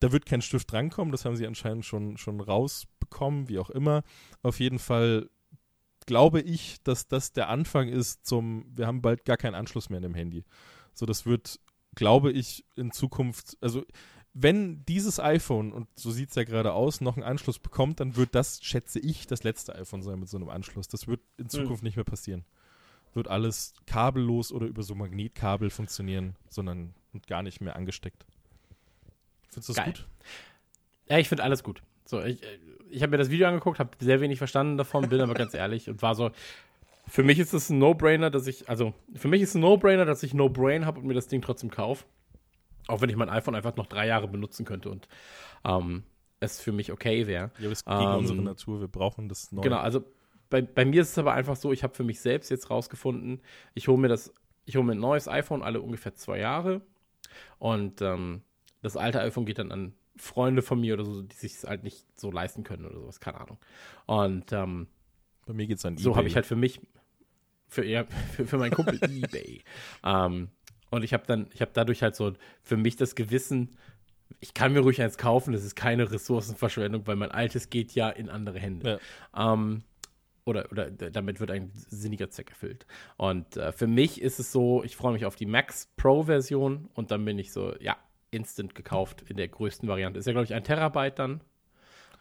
da 0.00 0.12
wird 0.12 0.26
kein 0.26 0.42
Stift 0.42 0.72
drankommen, 0.72 1.12
das 1.12 1.24
haben 1.24 1.36
sie 1.36 1.46
anscheinend 1.46 1.84
schon, 1.84 2.16
schon 2.16 2.40
rausbekommen, 2.40 3.48
wie 3.48 3.58
auch 3.58 3.70
immer. 3.70 4.02
Auf 4.42 4.58
jeden 4.60 4.78
Fall 4.78 5.28
glaube 6.10 6.40
ich, 6.40 6.82
dass 6.82 7.06
das 7.06 7.32
der 7.32 7.48
Anfang 7.48 7.88
ist 7.88 8.26
zum, 8.26 8.66
wir 8.74 8.88
haben 8.88 9.00
bald 9.00 9.24
gar 9.24 9.36
keinen 9.36 9.54
Anschluss 9.54 9.90
mehr 9.90 9.98
in 9.98 10.02
dem 10.02 10.14
Handy. 10.14 10.44
So, 10.92 11.06
das 11.06 11.24
wird, 11.24 11.60
glaube 11.94 12.32
ich, 12.32 12.64
in 12.74 12.90
Zukunft, 12.90 13.56
also 13.60 13.84
wenn 14.34 14.84
dieses 14.86 15.20
iPhone, 15.20 15.72
und 15.72 15.86
so 15.94 16.10
sieht 16.10 16.30
es 16.30 16.34
ja 16.34 16.42
gerade 16.42 16.72
aus, 16.72 17.00
noch 17.00 17.16
einen 17.16 17.22
Anschluss 17.22 17.60
bekommt, 17.60 18.00
dann 18.00 18.16
wird 18.16 18.34
das, 18.34 18.58
schätze 18.60 18.98
ich, 18.98 19.28
das 19.28 19.44
letzte 19.44 19.76
iPhone 19.76 20.02
sein 20.02 20.18
mit 20.18 20.28
so 20.28 20.36
einem 20.36 20.48
Anschluss. 20.48 20.88
Das 20.88 21.06
wird 21.06 21.20
in 21.36 21.48
Zukunft 21.48 21.84
mhm. 21.84 21.86
nicht 21.86 21.96
mehr 21.96 22.04
passieren. 22.04 22.44
Wird 23.14 23.28
alles 23.28 23.74
kabellos 23.86 24.50
oder 24.50 24.66
über 24.66 24.82
so 24.82 24.96
Magnetkabel 24.96 25.70
funktionieren, 25.70 26.34
sondern 26.48 26.92
gar 27.28 27.44
nicht 27.44 27.60
mehr 27.60 27.76
angesteckt. 27.76 28.26
Findest 29.48 29.68
du 29.68 29.74
das 29.74 29.84
Geil. 29.84 29.92
gut? 29.92 30.08
Ja, 31.08 31.18
ich 31.18 31.28
finde 31.28 31.44
alles 31.44 31.62
gut. 31.62 31.82
So, 32.10 32.20
ich, 32.24 32.42
ich 32.90 33.02
habe 33.02 33.12
mir 33.12 33.18
das 33.18 33.30
Video 33.30 33.46
angeguckt, 33.46 33.78
habe 33.78 33.90
sehr 34.00 34.20
wenig 34.20 34.38
verstanden 34.38 34.76
davon, 34.76 35.08
bin 35.08 35.20
aber 35.20 35.34
ganz 35.34 35.54
ehrlich 35.54 35.88
und 35.88 36.02
war 36.02 36.16
so, 36.16 36.32
für 37.06 37.22
mich 37.22 37.38
ist 37.38 37.52
es 37.52 37.70
ein 37.70 37.78
No-Brainer, 37.78 38.30
dass 38.30 38.48
ich, 38.48 38.68
also 38.68 38.94
für 39.14 39.28
mich 39.28 39.42
ist 39.42 39.50
es 39.50 39.54
ein 39.54 39.60
No-Brainer, 39.60 40.04
dass 40.04 40.24
ich 40.24 40.34
No-Brain 40.34 40.86
habe 40.86 40.98
und 40.98 41.06
mir 41.06 41.14
das 41.14 41.28
Ding 41.28 41.40
trotzdem 41.40 41.70
kaufe. 41.70 42.04
Auch 42.88 43.00
wenn 43.00 43.10
ich 43.10 43.16
mein 43.16 43.28
iPhone 43.28 43.54
einfach 43.54 43.76
noch 43.76 43.86
drei 43.86 44.08
Jahre 44.08 44.26
benutzen 44.26 44.64
könnte 44.64 44.90
und 44.90 45.06
ähm, 45.64 46.02
es 46.40 46.60
für 46.60 46.72
mich 46.72 46.90
okay 46.90 47.28
wäre. 47.28 47.52
Ja, 47.58 47.66
aber 47.66 47.72
es 47.72 47.84
gegen 47.84 48.00
ähm, 48.00 48.18
unsere 48.18 48.42
Natur, 48.42 48.80
wir 48.80 48.88
brauchen 48.88 49.28
das 49.28 49.52
neu. 49.52 49.62
Genau, 49.62 49.78
also 49.78 50.02
bei, 50.48 50.62
bei 50.62 50.84
mir 50.84 51.02
ist 51.02 51.10
es 51.10 51.18
aber 51.18 51.34
einfach 51.34 51.54
so, 51.54 51.72
ich 51.72 51.84
habe 51.84 51.94
für 51.94 52.02
mich 52.02 52.18
selbst 52.18 52.50
jetzt 52.50 52.70
rausgefunden, 52.70 53.40
ich 53.74 53.86
hole 53.86 53.98
mir 53.98 54.08
das, 54.08 54.34
ich 54.64 54.74
hole 54.74 54.84
mir 54.84 54.92
ein 54.92 54.98
neues 54.98 55.28
iPhone 55.28 55.62
alle 55.62 55.80
ungefähr 55.80 56.16
zwei 56.16 56.40
Jahre 56.40 56.80
und 57.60 58.02
ähm, 58.02 58.42
das 58.82 58.96
alte 58.96 59.20
iPhone 59.20 59.46
geht 59.46 59.60
dann 59.60 59.70
an 59.70 59.94
Freunde 60.20 60.62
von 60.62 60.80
mir 60.80 60.94
oder 60.94 61.04
so, 61.04 61.22
die 61.22 61.34
sich 61.34 61.54
es 61.54 61.64
halt 61.64 61.82
nicht 61.82 62.04
so 62.16 62.30
leisten 62.30 62.62
können 62.62 62.84
oder 62.84 62.96
sowas, 63.00 63.20
keine 63.20 63.40
Ahnung. 63.40 63.58
Und 64.06 64.52
ähm, 64.52 64.86
bei 65.46 65.52
mir 65.52 65.66
geht 65.66 65.78
es 65.78 65.84
an 65.84 65.96
So 65.96 66.16
habe 66.16 66.28
ich 66.28 66.36
halt 66.36 66.46
für 66.46 66.56
mich, 66.56 66.80
für, 67.68 67.84
ja, 67.84 68.04
für, 68.34 68.46
für 68.46 68.58
meinen 68.58 68.72
Kumpel 68.72 68.98
eBay. 69.02 69.62
Ähm, 70.04 70.48
und 70.90 71.04
ich 71.04 71.12
habe 71.12 71.24
dann, 71.26 71.48
ich 71.52 71.60
habe 71.60 71.70
dadurch 71.72 72.02
halt 72.02 72.16
so 72.16 72.32
für 72.62 72.76
mich 72.76 72.96
das 72.96 73.14
Gewissen, 73.14 73.76
ich 74.40 74.54
kann 74.54 74.72
mir 74.72 74.80
ruhig 74.80 75.00
eins 75.02 75.18
kaufen, 75.18 75.52
das 75.52 75.64
ist 75.64 75.74
keine 75.74 76.10
Ressourcenverschwendung, 76.10 77.06
weil 77.06 77.16
mein 77.16 77.30
altes 77.30 77.70
geht 77.70 77.92
ja 77.92 78.10
in 78.10 78.28
andere 78.28 78.58
Hände. 78.58 79.00
Ja. 79.34 79.52
Ähm, 79.52 79.82
oder, 80.44 80.70
oder 80.70 80.90
damit 80.90 81.40
wird 81.40 81.50
ein 81.50 81.70
sinniger 81.74 82.30
Zweck 82.30 82.50
erfüllt. 82.50 82.86
Und 83.16 83.56
äh, 83.56 83.72
für 83.72 83.86
mich 83.86 84.20
ist 84.20 84.40
es 84.40 84.52
so, 84.52 84.82
ich 84.82 84.96
freue 84.96 85.12
mich 85.12 85.24
auf 85.24 85.36
die 85.36 85.46
Max 85.46 85.88
Pro 85.96 86.24
Version 86.24 86.88
und 86.94 87.10
dann 87.10 87.24
bin 87.24 87.38
ich 87.38 87.52
so, 87.52 87.74
ja, 87.80 87.96
instant 88.30 88.74
gekauft 88.74 89.22
in 89.28 89.36
der 89.36 89.48
größten 89.48 89.88
Variante. 89.88 90.18
Ist 90.18 90.26
ja, 90.26 90.32
glaube 90.32 90.44
ich, 90.44 90.54
ein 90.54 90.64
Terabyte 90.64 91.18
dann. 91.18 91.40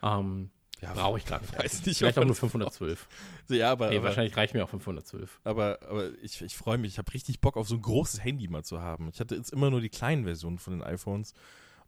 Ähm, 0.02 0.49
ja, 0.81 0.94
Brauche 0.94 1.18
ich 1.18 1.26
gerade 1.26 1.45
nicht. 1.45 1.60
Weiß 1.60 1.86
nicht. 1.86 1.98
Vielleicht 1.98 2.18
auch 2.18 2.26
nur 2.26 2.36
512. 2.36 3.07
Ja, 3.49 3.72
aber, 3.72 3.90
nee, 3.90 3.98
aber, 3.98 4.06
wahrscheinlich 4.06 4.36
reicht 4.38 4.53
mir 4.53 4.64
auch 4.64 4.69
512. 4.69 5.41
Aber, 5.44 5.80
aber 5.88 6.11
ich, 6.22 6.41
ich 6.41 6.56
freue 6.56 6.77
mich. 6.77 6.94
Ich 6.94 6.98
habe 6.98 7.14
richtig 7.14 7.41
Bock 7.41 7.57
auf 7.57 7.68
so 7.68 7.76
ein 7.76 7.81
großes 7.81 8.23
Handy 8.23 8.48
mal 8.48 8.64
zu 8.64 8.81
haben. 8.81 9.10
Ich 9.10 9.19
hatte 9.19 9.36
jetzt 9.36 9.52
immer 9.52 9.69
nur 9.69 9.81
die 9.81 9.90
kleinen 9.90 10.23
Versionen 10.23 10.57
von 10.57 10.73
den 10.73 10.84
iPhones 10.84 11.34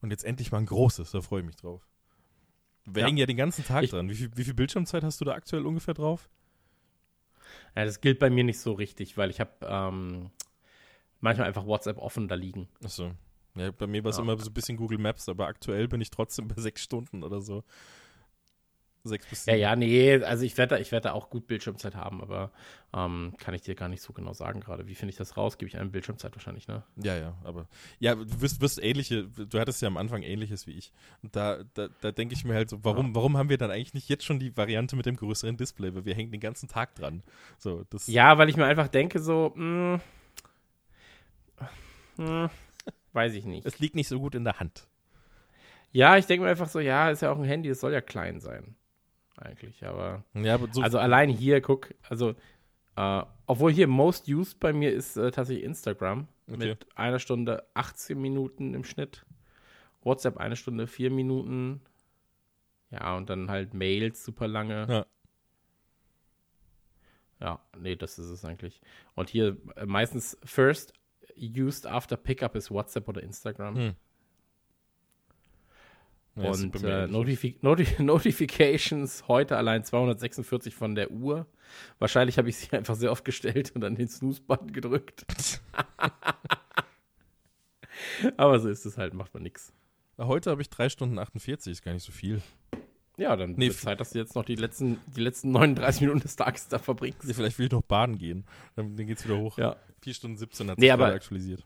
und 0.02 0.12
jetzt 0.12 0.26
endlich 0.26 0.52
mal 0.52 0.58
ein 0.58 0.66
großes. 0.66 1.12
Da 1.12 1.22
freue 1.22 1.40
ich 1.40 1.46
mich 1.46 1.56
drauf. 1.56 1.88
Wir 2.86 3.02
ja. 3.02 3.08
hängen 3.08 3.18
ja 3.18 3.26
den 3.26 3.38
ganzen 3.38 3.64
Tag 3.64 3.84
ich, 3.84 3.92
dran. 3.92 4.10
Wie 4.10 4.16
viel, 4.16 4.32
wie 4.36 4.44
viel 4.44 4.54
Bildschirmzeit 4.54 5.04
hast 5.04 5.22
du 5.22 5.26
da 5.26 5.34
aktuell 5.34 5.66
ungefähr 5.66 5.94
drauf? 5.94 6.30
Ja, 7.76 7.86
das 7.86 8.02
gilt 8.02 8.20
bei 8.20 8.30
mir 8.30 8.44
nicht 8.44 8.60
so 8.60 8.74
richtig, 8.74 9.18
weil 9.18 9.30
ich 9.30 9.40
habe 9.40 9.52
ähm, 9.62 10.32
manchmal 11.22 11.48
einfach 11.48 11.66
WhatsApp 11.66 11.98
offen 11.98 12.28
da 12.28 12.36
liegen. 12.36 12.68
Achso. 12.84 13.12
Ja, 13.56 13.72
bei 13.72 13.88
mir 13.88 14.04
war 14.04 14.12
es 14.12 14.18
ja. 14.18 14.24
immer 14.24 14.38
so 14.38 14.50
ein 14.50 14.54
bisschen 14.54 14.78
Google 14.78 14.98
Maps, 14.98 15.28
aber 15.28 15.48
aktuell 15.48 15.88
bin 15.88 16.02
ich 16.02 16.10
trotzdem 16.10 16.48
bei 16.50 16.62
sechs 16.62 16.82
Stunden 16.82 17.24
oder 17.24 17.42
so. 17.42 17.64
Sechs 19.04 19.26
bis 19.26 19.46
sieben. 19.46 19.58
Ja, 19.58 19.70
ja, 19.70 19.76
nee, 19.76 20.24
also 20.24 20.44
ich 20.44 20.56
werde 20.58 20.80
ich 20.80 20.92
werd 20.92 21.06
da 21.06 21.14
auch 21.14 21.32
gut 21.32 21.48
Bildschirmzeit 21.48 21.96
haben, 21.96 22.22
aber 22.22 22.52
ähm, 22.94 23.34
kann 23.40 23.56
ich 23.56 23.64
dir 23.64 23.74
gar 23.74 23.90
nicht 23.90 24.04
so 24.04 24.14
genau 24.14 24.34
sagen 24.34 24.60
gerade. 24.60 24.88
Wie 24.88 24.94
finde 24.94 25.10
ich 25.10 25.18
das 25.18 25.38
raus? 25.38 25.58
Gebe 25.58 25.70
ich 25.70 25.78
einem 25.78 25.92
Bildschirmzeit 25.92 26.36
wahrscheinlich, 26.36 26.68
ne? 26.68 26.84
Ja, 26.98 27.18
ja, 27.18 27.36
aber 27.44 27.68
ja, 28.00 28.14
du 28.14 28.42
wirst, 28.42 28.62
wirst 28.62 28.82
ähnliche, 28.82 29.24
du 29.24 29.60
hattest 29.60 29.82
ja 29.82 29.88
am 29.88 29.98
Anfang 29.98 30.22
ähnliches 30.22 30.68
wie 30.68 30.74
ich. 30.74 30.94
Und 31.24 31.36
da, 31.36 31.64
da, 31.74 31.88
da 32.02 32.12
denke 32.12 32.36
ich 32.36 32.46
mir 32.46 32.54
halt 32.54 32.70
so, 32.70 32.84
warum, 32.84 33.08
ja. 33.08 33.16
warum 33.16 33.38
haben 33.38 33.50
wir 33.50 33.58
dann 33.58 33.72
eigentlich 33.72 33.96
nicht 33.96 34.08
jetzt 34.08 34.24
schon 34.24 34.40
die 34.40 34.56
Variante 34.56 34.96
mit 34.96 35.08
dem 35.08 35.16
größeren 35.16 35.58
Display? 35.58 35.96
Weil 35.96 36.06
wir 36.06 36.14
hängen 36.14 36.32
den 36.32 36.42
ganzen 36.42 36.70
Tag 36.70 36.94
dran. 36.94 37.24
So, 37.58 37.84
das 37.90 38.06
ja, 38.06 38.38
weil 38.38 38.50
ich 38.50 38.58
mir 38.58 38.66
einfach 38.66 38.88
denke, 38.88 39.20
so, 39.20 39.52
mh, 39.56 40.00
hm, 42.18 42.24
mh, 42.26 42.44
hm, 42.44 42.50
Weiß 43.14 43.34
ich 43.34 43.46
nicht. 43.46 43.66
Es 43.66 43.80
liegt 43.80 43.96
nicht 43.96 44.08
so 44.08 44.20
gut 44.20 44.36
in 44.36 44.44
der 44.44 44.60
Hand. 44.60 44.88
Ja, 45.92 46.18
ich 46.18 46.26
denke 46.26 46.46
mir 46.46 46.50
einfach 46.50 46.70
so, 46.70 46.80
ja, 46.80 47.10
ist 47.10 47.22
ja 47.22 47.32
auch 47.32 47.38
ein 47.38 47.44
Handy, 47.44 47.70
es 47.70 47.82
soll 47.82 47.92
ja 47.92 48.02
klein 48.02 48.40
sein. 48.40 48.76
Eigentlich, 49.36 49.86
aber. 49.86 50.24
Ja, 50.34 50.56
aber 50.56 50.68
so 50.72 50.82
also 50.82 51.00
allein 51.00 51.30
hier, 51.30 51.62
guck, 51.62 51.94
also, 52.08 52.36
äh, 52.96 53.24
obwohl 53.48 53.72
hier 53.72 53.88
Most 53.88 54.30
Used 54.30 54.60
bei 54.60 54.72
mir 54.72 54.92
ist 54.92 55.18
äh, 55.18 55.32
tatsächlich 55.32 55.66
Instagram 55.66 56.28
okay. 56.48 56.70
mit 56.70 56.88
einer 56.96 57.20
Stunde 57.20 57.66
18 57.74 58.20
Minuten 58.20 58.74
im 58.74 58.84
Schnitt. 58.84 59.26
WhatsApp 60.04 60.38
eine 60.38 60.56
Stunde 60.56 60.88
4 60.88 61.12
Minuten. 61.12 61.82
Ja, 62.92 63.16
und 63.16 63.30
dann 63.30 63.50
halt 63.50 63.74
Mails 63.74 64.24
super 64.24 64.48
lange. 64.48 64.86
Ja. 64.90 65.06
Ja, 67.40 67.60
nee, 67.76 67.96
das 67.96 68.20
ist 68.20 68.30
es 68.30 68.46
eigentlich. 68.46 68.80
Und 69.16 69.30
hier 69.30 69.58
äh, 69.76 69.86
meistens 69.86 70.38
First 70.44 70.94
used 71.42 71.86
after 71.86 72.18
pickup 72.18 72.56
ist 72.56 72.72
WhatsApp 72.72 73.08
oder 73.08 73.24
Instagram. 73.24 73.76
Hm. 73.76 73.96
Ja, 76.38 76.50
und 76.52 76.84
äh, 76.84 77.08
Notifi 77.08 77.58
Notif 77.62 78.00
Notifications 78.00 79.28
heute 79.28 79.58
allein 79.58 79.84
246 79.84 80.74
von 80.74 80.96
der 80.96 81.12
Uhr. 81.12 81.46
Wahrscheinlich 82.00 82.38
habe 82.38 82.50
ich 82.50 82.58
sie 82.58 82.72
einfach 82.76 82.96
sehr 82.96 83.12
oft 83.12 83.26
gestellt 83.26 83.72
und 83.76 83.82
dann 83.82 83.96
den 83.96 84.08
Snooze-Button 84.08 84.72
gedrückt. 84.72 85.26
Aber 88.38 88.60
so 88.60 88.70
ist 88.70 88.86
es 88.86 88.98
halt, 88.98 89.14
macht 89.14 89.34
man 89.34 89.44
nichts. 89.44 89.74
Heute 90.18 90.52
habe 90.52 90.62
ich 90.62 90.70
3 90.70 90.90
Stunden 90.90 91.20
48, 91.20 91.72
ist 91.72 91.84
gar 91.84 91.94
nicht 91.94 92.04
so 92.04 92.12
viel. 92.12 92.42
Ja, 93.22 93.36
dann 93.36 93.52
nee, 93.52 93.70
Zeit, 93.70 94.00
dass 94.00 94.12
du 94.12 94.20
jetzt 94.20 94.34
noch 94.34 94.44
die 94.44 94.56
letzten, 94.56 95.00
die 95.16 95.22
letzten 95.22 95.52
39 95.52 96.02
Minuten 96.02 96.22
des 96.22 96.36
Tages 96.36 96.68
da 96.70 96.80
verbringst. 96.80 97.24
Nee, 97.24 97.34
vielleicht 97.36 97.60
will 97.60 97.68
ich 97.68 97.72
noch 97.72 97.84
baden 97.84 98.18
gehen. 98.18 98.46
Dann, 98.76 98.96
dann 98.96 99.08
es 99.08 99.24
wieder 99.24 99.38
hoch. 99.38 99.60
Ja. 99.60 99.76
4 100.02 100.14
Stunden 100.16 100.38
17 100.38 100.72
hat 100.72 100.80
sich 100.80 100.82
nee, 100.82 100.90
aktualisiert. 100.90 101.64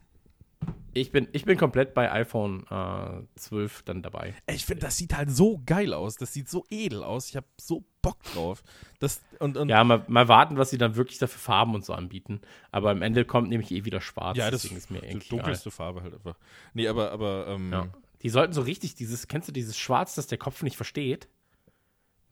Ich 0.93 1.11
bin, 1.11 1.29
ich 1.31 1.45
bin 1.45 1.57
komplett 1.57 1.93
bei 1.93 2.11
iPhone 2.11 2.65
äh, 2.69 3.39
12 3.39 3.83
dann 3.83 4.01
dabei. 4.01 4.33
Ich 4.47 4.65
finde, 4.65 4.81
das 4.81 4.97
sieht 4.97 5.15
halt 5.15 5.29
so 5.29 5.61
geil 5.65 5.93
aus. 5.93 6.15
Das 6.15 6.33
sieht 6.33 6.49
so 6.49 6.65
edel 6.69 7.03
aus. 7.03 7.29
Ich 7.29 7.37
habe 7.37 7.47
so 7.57 7.85
Bock 8.01 8.21
drauf. 8.33 8.61
Das, 8.99 9.21
und, 9.39 9.55
und 9.55 9.69
ja, 9.69 9.83
mal, 9.85 10.03
mal 10.07 10.27
warten, 10.27 10.57
was 10.57 10.71
sie 10.71 10.77
dann 10.77 10.97
wirklich 10.97 11.19
dafür 11.19 11.39
Farben 11.39 11.73
und 11.73 11.85
so 11.85 11.93
anbieten. 11.93 12.41
Aber 12.71 12.91
am 12.91 13.01
Ende 13.01 13.23
kommt 13.23 13.47
nämlich 13.47 13.71
eh 13.71 13.85
wieder 13.85 14.01
schwarz. 14.01 14.37
Ja, 14.37 14.51
das 14.51 14.65
ist 14.65 14.91
mir 14.91 14.99
die 15.01 15.19
dunkelste. 15.19 15.71
Farbe 15.71 16.01
halt 16.01 16.15
einfach. 16.15 16.37
Nee, 16.73 16.89
aber, 16.89 17.11
aber, 17.11 17.47
ähm, 17.47 17.71
ja. 17.71 17.87
Die 18.23 18.29
sollten 18.29 18.53
so 18.53 18.61
richtig 18.61 18.95
dieses, 18.95 19.27
kennst 19.27 19.47
du 19.47 19.53
dieses 19.53 19.77
Schwarz, 19.77 20.15
das 20.15 20.27
der 20.27 20.37
Kopf 20.37 20.63
nicht 20.63 20.75
versteht? 20.75 21.29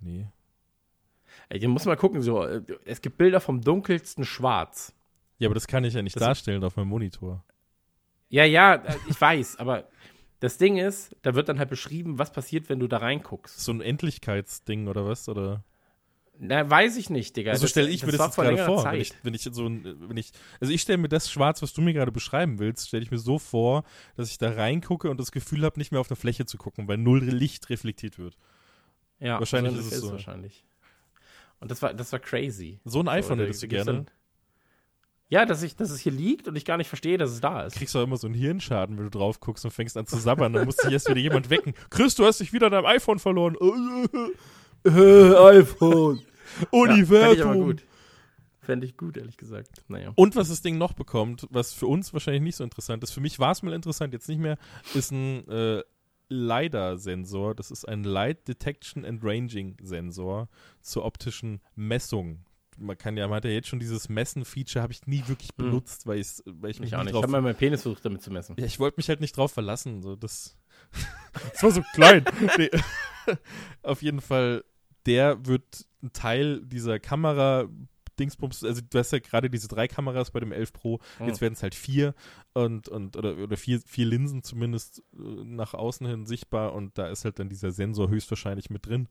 Nee. 0.03 0.27
Ey, 1.49 1.59
hier 1.59 1.69
muss 1.69 1.85
mal 1.85 1.95
gucken, 1.95 2.21
so, 2.21 2.43
äh, 2.43 2.61
es 2.85 3.01
gibt 3.01 3.17
Bilder 3.17 3.39
vom 3.39 3.61
dunkelsten 3.61 4.25
Schwarz. 4.25 4.93
Ja, 5.39 5.47
aber 5.47 5.55
das 5.55 5.67
kann 5.67 5.83
ich 5.83 5.93
ja 5.93 6.01
nicht 6.01 6.15
das 6.15 6.21
darstellen 6.21 6.63
auf 6.63 6.75
meinem 6.75 6.89
Monitor. 6.89 7.43
Ja, 8.29 8.45
ja, 8.45 8.75
äh, 8.75 8.95
ich 9.09 9.19
weiß, 9.19 9.55
aber 9.59 9.87
das 10.39 10.57
Ding 10.57 10.77
ist, 10.77 11.15
da 11.21 11.35
wird 11.35 11.49
dann 11.49 11.59
halt 11.59 11.69
beschrieben, 11.69 12.19
was 12.19 12.31
passiert, 12.31 12.69
wenn 12.69 12.79
du 12.79 12.87
da 12.87 12.97
reinguckst. 12.97 13.59
So 13.59 13.71
ein 13.71 13.81
Endlichkeitsding 13.81 14.87
oder 14.87 15.05
was? 15.05 15.29
Oder? 15.29 15.63
Na, 16.39 16.69
weiß 16.69 16.97
ich 16.97 17.09
nicht, 17.09 17.37
Digga. 17.37 17.51
Also 17.51 17.67
stelle 17.67 17.89
ich 17.89 18.01
das 18.01 18.11
mir 18.11 18.17
das 18.17 18.27
jetzt 18.27 18.35
gerade 18.35 18.65
vor. 18.65 18.83
Wenn 18.85 18.99
ich, 18.99 19.13
wenn 19.21 19.33
ich, 19.33 19.43
so 19.43 19.65
wenn 19.65 20.17
ich, 20.17 20.31
also 20.59 20.73
ich 20.73 20.81
stelle 20.81 20.97
mir 20.97 21.07
das 21.07 21.31
schwarz, 21.31 21.61
was 21.61 21.73
du 21.73 21.81
mir 21.81 21.93
gerade 21.93 22.11
beschreiben 22.11 22.59
willst, 22.59 22.87
stelle 22.87 23.03
ich 23.03 23.11
mir 23.11 23.19
so 23.19 23.37
vor, 23.37 23.83
dass 24.17 24.29
ich 24.29 24.37
da 24.37 24.51
reingucke 24.51 25.09
und 25.09 25.19
das 25.19 25.31
Gefühl 25.31 25.63
habe, 25.63 25.79
nicht 25.79 25.91
mehr 25.91 26.01
auf 26.01 26.09
eine 26.09 26.15
Fläche 26.15 26.45
zu 26.45 26.57
gucken, 26.57 26.87
weil 26.87 26.97
null 26.97 27.23
Licht 27.23 27.69
reflektiert 27.69 28.17
wird. 28.17 28.35
Ja, 29.23 29.39
wahrscheinlich 29.39 29.75
ist 29.77 29.91
es 29.91 30.01
so. 30.01 30.11
Wahrscheinlich. 30.11 30.65
Und 31.59 31.71
das 31.71 31.81
war, 31.81 31.93
das 31.93 32.11
war 32.11 32.19
crazy. 32.19 32.79
So 32.83 32.99
ein 32.99 33.07
iPhone 33.07 33.37
so, 33.39 33.45
hättest 33.45 33.63
du 33.63 33.67
gerne. 33.69 33.85
Dann, 33.85 34.05
ja, 35.29 35.45
dass, 35.45 35.63
ich, 35.63 35.77
dass 35.77 35.91
es 35.91 36.01
hier 36.01 36.11
liegt 36.11 36.49
und 36.49 36.57
ich 36.57 36.65
gar 36.65 36.75
nicht 36.77 36.89
verstehe, 36.89 37.17
dass 37.17 37.31
es 37.31 37.39
da 37.39 37.63
ist. 37.63 37.77
Kriegst 37.77 37.95
du 37.95 37.99
auch 37.99 38.03
immer 38.03 38.17
so 38.17 38.27
einen 38.27 38.35
Hirnschaden, 38.35 38.97
wenn 38.97 39.05
du 39.05 39.09
drauf 39.09 39.39
guckst 39.39 39.63
und 39.63 39.71
fängst 39.71 39.95
an 39.95 40.05
zu 40.05 40.17
sabbern. 40.17 40.51
Dann 40.51 40.65
muss 40.65 40.75
dich 40.75 40.91
erst 40.91 41.07
wieder 41.09 41.21
jemand 41.21 41.49
wecken. 41.49 41.73
Chris, 41.89 42.15
du 42.15 42.25
hast 42.25 42.41
dich 42.41 42.51
wieder 42.51 42.69
dein 42.69 42.85
iPhone 42.85 43.17
verloren. 43.17 43.55
äh, 44.83 45.35
iPhone. 45.57 46.21
Universum. 46.71 47.37
Ja, 47.37 47.53
gut. 47.53 47.83
Fände 48.59 48.85
ich 48.85 48.97
gut, 48.97 49.15
ehrlich 49.15 49.37
gesagt. 49.37 49.83
Naja. 49.87 50.11
Und 50.15 50.35
was 50.35 50.49
das 50.49 50.61
Ding 50.61 50.77
noch 50.77 50.93
bekommt, 50.93 51.47
was 51.49 51.73
für 51.73 51.87
uns 51.87 52.13
wahrscheinlich 52.13 52.43
nicht 52.43 52.57
so 52.57 52.63
interessant 52.63 53.03
ist, 53.03 53.11
für 53.11 53.21
mich 53.21 53.39
war 53.39 53.51
es 53.51 53.63
mal 53.63 53.73
interessant, 53.73 54.13
jetzt 54.13 54.27
nicht 54.27 54.39
mehr, 54.39 54.57
ist 54.93 55.11
ein 55.11 55.47
äh, 55.49 55.81
LiDAR-Sensor. 56.33 57.55
Das 57.55 57.71
ist 57.71 57.87
ein 57.87 58.03
Light 58.03 58.47
Detection 58.47 59.05
and 59.05 59.23
Ranging 59.23 59.77
Sensor 59.81 60.49
zur 60.81 61.05
optischen 61.05 61.61
Messung. 61.75 62.45
Man 62.77 62.97
kann 62.97 63.15
ja, 63.17 63.27
man 63.27 63.37
hat 63.37 63.45
ja 63.45 63.51
jetzt 63.51 63.67
schon 63.67 63.79
dieses 63.79 64.09
Messen-Feature, 64.09 64.81
habe 64.81 64.93
ich 64.93 65.05
nie 65.05 65.23
wirklich 65.27 65.49
Hm. 65.57 65.65
benutzt, 65.65 66.07
weil, 66.07 66.19
ich's, 66.19 66.41
weil 66.45 66.71
ich 66.71 66.79
mich 66.79 66.89
Ich 66.89 66.95
auch 66.95 66.99
nicht. 66.99 67.09
Ich 67.09 67.13
drauf 67.13 67.23
habe 67.23 67.31
mal 67.31 67.41
meinen 67.41 67.55
Penis 67.55 67.83
versucht, 67.83 68.03
damit 68.03 68.21
zu 68.23 68.31
messen. 68.31 68.55
ja, 68.57 68.65
ich 68.65 68.79
wollte 68.79 68.97
mich 68.97 69.09
halt 69.09 69.21
nicht 69.21 69.37
drauf 69.37 69.51
verlassen. 69.51 70.01
So, 70.01 70.15
das, 70.15 70.57
das 71.53 71.61
war 71.63 71.71
so 71.71 71.83
klein. 71.93 72.25
nee. 72.57 72.69
Auf 73.83 74.01
jeden 74.01 74.21
Fall, 74.21 74.63
der 75.05 75.45
wird 75.45 75.85
ein 76.01 76.13
Teil 76.13 76.61
dieser 76.65 76.99
Kamera. 76.99 77.69
Dingsbums, 78.19 78.63
also 78.63 78.81
du 78.87 78.99
hast 78.99 79.11
ja 79.11 79.19
gerade 79.19 79.49
diese 79.49 79.67
drei 79.67 79.87
Kameras 79.87 80.31
bei 80.31 80.39
dem 80.39 80.51
11 80.51 80.73
Pro, 80.73 80.99
Hm. 81.17 81.27
jetzt 81.27 81.41
werden 81.41 81.53
es 81.53 81.63
halt 81.63 81.75
vier 81.75 82.13
und, 82.53 82.87
und 82.89 83.15
oder, 83.17 83.37
oder 83.37 83.57
vier, 83.57 83.81
vier 83.85 84.05
Linsen 84.05 84.43
zumindest 84.43 84.99
äh, 85.13 85.21
nach 85.43 85.73
außen 85.73 86.07
hin 86.07 86.25
sichtbar 86.25 86.73
und 86.73 86.97
da 86.97 87.07
ist 87.07 87.25
halt 87.25 87.39
dann 87.39 87.49
dieser 87.49 87.71
Sensor 87.71 88.09
höchstwahrscheinlich 88.09 88.69
mit 88.69 88.85
drin 88.85 89.07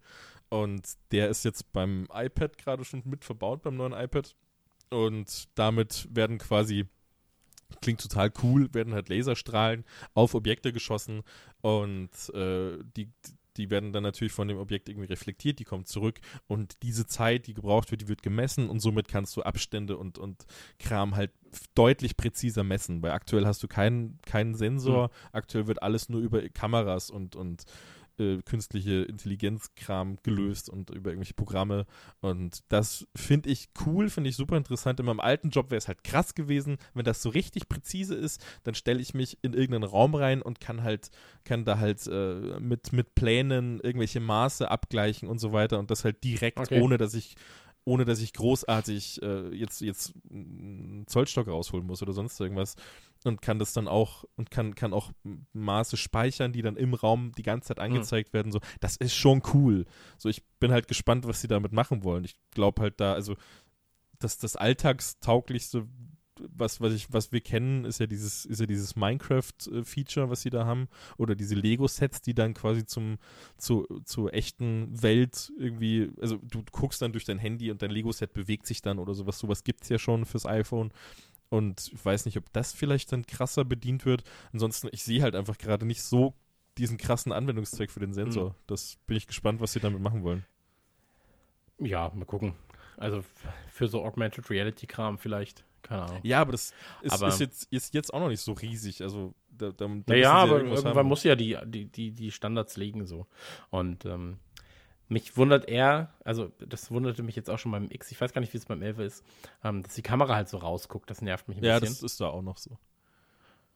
und 0.49 0.87
der 1.11 1.29
ist 1.29 1.45
jetzt 1.45 1.73
beim 1.73 2.07
iPad 2.13 2.59
gerade 2.59 2.85
schon 2.85 3.03
mit 3.05 3.25
verbaut, 3.25 3.63
beim 3.63 3.77
neuen 3.77 3.93
iPad 3.93 4.35
und 4.91 5.49
damit 5.55 6.09
werden 6.11 6.39
quasi 6.39 6.87
klingt 7.81 8.03
total 8.03 8.31
cool, 8.43 8.73
werden 8.75 8.93
halt 8.93 9.09
Laserstrahlen 9.09 9.85
auf 10.15 10.35
Objekte 10.35 10.73
geschossen 10.73 11.23
und 11.63 12.11
äh, 12.35 12.79
die, 12.97 13.09
die 13.57 13.71
werden 13.71 13.93
dann 13.93 14.03
natürlich 14.03 14.33
von 14.33 14.49
dem 14.49 14.59
Objekt 14.59 14.89
irgendwie 14.89 15.09
reflektiert, 15.09 15.59
die 15.59 15.65
kommen 15.65 15.85
zurück 15.85 16.21
und 16.47 16.83
diese 16.83 17.07
Zeit, 17.07 17.47
die 17.47 17.55
gebraucht 17.55 17.91
wird, 17.91 18.03
die 18.03 18.09
wird 18.09 18.23
gemessen 18.23 18.69
und 18.69 18.81
somit 18.81 19.09
kannst 19.09 19.37
du 19.37 19.43
Abstände 19.43 19.97
und, 19.97 20.19
und 20.19 20.47
Kram 20.79 21.17
halt 21.17 21.33
deutlich 21.75 22.17
präziser 22.17 22.65
messen, 22.65 23.03
weil 23.03 23.13
aktuell 23.13 23.47
hast 23.47 23.63
du 23.63 23.69
keinen, 23.69 24.19
keinen 24.23 24.55
Sensor, 24.55 25.11
aktuell 25.33 25.67
wird 25.67 25.83
alles 25.83 26.09
nur 26.09 26.21
über 26.21 26.49
Kameras 26.49 27.11
und, 27.11 27.37
und 27.37 27.65
äh, 28.19 28.39
künstliche 28.43 29.03
Intelligenzkram 29.03 30.19
gelöst 30.23 30.69
und 30.69 30.91
über 30.91 31.11
irgendwelche 31.11 31.35
Programme 31.35 31.87
und 32.21 32.63
das 32.69 33.07
finde 33.17 33.51
ich 33.51 33.71
cool, 33.87 34.11
finde 34.11 34.31
ich 34.31 34.37
super 34.37 34.57
interessant. 34.57 35.01
In 35.01 35.07
meinem 35.07 35.21
alten 35.21 35.51
Job 35.51 35.71
wäre 35.71 35.79
es 35.79 35.89
halt 35.89 36.05
krass 36.05 36.35
gewesen, 36.35 36.79
wenn 36.95 37.05
das 37.05 37.23
so 37.23 37.29
richtig 37.29 37.69
präzise 37.69 38.15
ist, 38.15 38.45
dann 38.65 38.75
stelle 38.75 39.01
ich 39.01 39.15
mich 39.15 39.39
in 39.43 39.55
irgendeinen 39.55 39.85
Raum 39.91 40.15
rein 40.15 40.43
und 40.43 40.61
kann 40.61 40.83
halt, 40.83 41.11
kann 41.45 41.65
da 41.65 41.79
halt 41.79 42.07
äh, 42.07 42.61
mit, 42.61 42.93
mit 42.93 43.15
Plänen 43.15 43.81
irgendwelche 43.81 44.21
Maße 44.21 44.71
abgleichen 44.71 45.29
und 45.29 45.39
so 45.39 45.53
weiter 45.53 45.79
und 45.79 45.91
das 45.91 46.05
halt 46.05 46.23
direkt, 46.25 46.59
Okay. 46.59 46.81
ohne 46.81 46.99
dass 46.99 47.15
ich 47.15 47.35
ohne 47.85 48.05
dass 48.05 48.21
ich 48.21 48.33
großartig 48.33 49.21
äh, 49.23 49.49
jetzt, 49.55 49.81
jetzt 49.81 50.15
einen 50.31 51.05
Zollstock 51.09 51.49
rausholen 51.49 51.87
muss 51.87 52.03
oder 52.03 52.13
sonst 52.13 52.39
irgendwas 52.41 52.77
und 53.27 53.43
kann 53.43 53.59
das 53.59 53.73
dann 53.73 53.89
auch 53.89 54.25
und 54.37 54.51
kann, 54.51 54.75
kann 54.75 54.93
auch 54.93 55.13
Maße 55.53 55.97
speichern, 55.97 56.53
die 56.53 56.63
dann 56.63 56.77
im 56.77 56.95
Raum 56.95 57.33
die 57.33 57.43
ganze 57.43 57.69
Zeit 57.69 57.79
angezeigt 57.79 58.33
werden. 58.33 58.53
So, 58.53 58.61
das 58.81 58.97
ist 58.97 59.15
schon 59.15 59.43
cool. 59.55 59.85
So, 60.19 60.29
ich 60.29 60.43
bin 60.61 60.73
halt 60.73 60.89
gespannt, 60.89 61.27
was 61.27 61.41
sie 61.41 61.49
damit 61.49 61.73
machen 61.73 62.05
wollen. 62.05 62.25
Ich 62.25 62.37
glaube 62.51 62.83
halt 62.83 63.01
da, 63.01 63.15
also 63.15 63.37
das, 64.19 64.39
das 64.39 64.57
alltagstauglichste, 64.57 65.87
was, 66.51 66.81
was 66.81 66.93
ich, 66.93 67.13
was 67.13 67.33
wir 67.33 67.41
kennen, 67.41 67.85
ist 67.85 68.01
ja 68.01 68.07
dieses, 68.07 68.45
ist 68.45 68.61
ja 68.61 68.67
dieses 68.67 68.97
Minecraft-Feature, 68.97 70.31
was 70.31 70.43
sie 70.43 70.51
da 70.51 70.65
haben, 70.65 70.89
oder 71.17 71.35
diese 71.35 71.55
Lego-Sets, 71.55 72.23
die 72.23 72.35
dann 72.35 72.55
quasi 72.55 72.87
zum, 72.87 73.19
zu, 73.59 73.87
zur 74.05 74.33
echten 74.33 75.03
Welt 75.03 75.53
irgendwie, 75.59 76.11
also 76.21 76.39
du 76.39 76.63
guckst 76.71 77.03
dann 77.03 77.13
durch 77.13 77.25
dein 77.25 77.39
Handy 77.39 77.71
und 77.71 77.83
dein 77.83 77.91
Lego-Set 77.91 78.33
bewegt 78.33 78.67
sich 78.67 78.83
dann 78.83 78.99
oder 78.99 79.15
sowas. 79.15 79.39
Sowas 79.39 79.65
gibt 79.65 79.83
es 79.83 79.89
ja 79.89 79.99
schon 79.99 80.25
fürs 80.25 80.47
iPhone. 80.47 80.93
Und 81.53 81.91
ich 81.93 82.03
weiß 82.03 82.25
nicht, 82.25 82.39
ob 82.39 82.51
das 82.55 82.73
vielleicht 82.73 83.13
dann 83.13 83.27
krasser 83.27 83.67
bedient 83.67 84.07
wird. 84.07 84.25
Ansonsten, 84.55 84.89
ich 84.91 85.05
sehe 85.05 85.21
halt 85.23 85.37
einfach 85.37 85.59
gerade 85.59 85.85
nicht 85.85 86.03
so 86.03 86.33
diesen 86.79 86.97
krassen 86.97 87.31
Anwendungszweck 87.31 87.91
für 87.91 88.01
den 88.01 88.15
Sensor. 88.15 88.51
Mhm. 88.51 88.55
Das 88.67 88.97
bin 89.07 89.19
ich 89.19 89.27
gespannt, 89.27 89.61
was 89.61 89.75
sie 89.75 89.81
damit 89.81 90.01
machen 90.01 90.23
wollen. 90.25 90.47
Ja, 91.79 92.11
mal 92.15 92.25
gucken. 92.25 92.55
Also 92.97 93.23
für 93.71 93.87
so 93.87 94.03
Augmented 94.03 94.49
Reality-Kram 94.49 95.19
vielleicht. 95.19 95.65
Keine 95.83 96.03
Ahnung. 96.05 96.21
Ja, 96.23 96.41
aber 96.41 96.53
das 96.53 96.73
ist, 97.03 97.13
Aber- 97.13 97.29
ist, 97.29 97.41
jetzt, 97.41 97.65
ist 97.71 97.93
jetzt 97.93 98.15
auch 98.15 98.21
noch 98.21 98.29
nicht 98.29 98.41
so 98.41 98.53
riesig. 98.53 99.03
Also, 99.03 99.35
da, 99.51 99.73
da, 99.73 99.89
da 100.07 100.15
Ja, 100.15 100.21
ja, 100.21 100.31
sie 100.31 100.37
aber 100.49 100.57
irgendwas 100.59 100.81
irgendwann 100.81 100.99
haben. 101.01 101.09
muss 101.09 101.25
ja 101.25 101.35
die, 101.37 101.59
die, 101.67 101.85
die, 101.87 102.13
die 102.13 102.31
Standards 102.31 102.79
legen 102.79 103.05
so. 103.07 103.27
Und 103.71 104.07
ähm, 104.07 104.39
mich 105.13 105.37
wundert 105.37 105.69
eher, 105.69 106.13
also 106.25 106.51
das 106.59 106.91
wunderte 106.91 107.23
mich 107.23 107.37
jetzt 107.37 107.51
auch 107.51 107.59
schon 107.59 107.73
beim 107.73 107.91
X, 107.91 108.11
ich 108.11 108.21
weiß 108.21 108.33
gar 108.33 108.41
nicht, 108.41 108.53
wie 108.53 108.59
es 108.59 108.67
beim 108.67 108.83
11 108.83 108.99
ist, 108.99 109.25
ähm, 109.63 109.83
dass 109.83 109.95
die 109.95 110.03
Kamera 110.03 110.35
halt 110.35 110.49
so 110.49 110.59
rausguckt. 110.59 111.09
Das 111.11 111.23
nervt 111.23 111.49
mich 111.49 111.59
ein 111.59 111.65
Ja, 111.65 111.79
bisschen. 111.81 111.95
das 111.95 112.03
ist 112.03 112.21
da 112.21 112.29
auch 112.29 112.43
noch 112.43 112.59
so. 112.59 112.79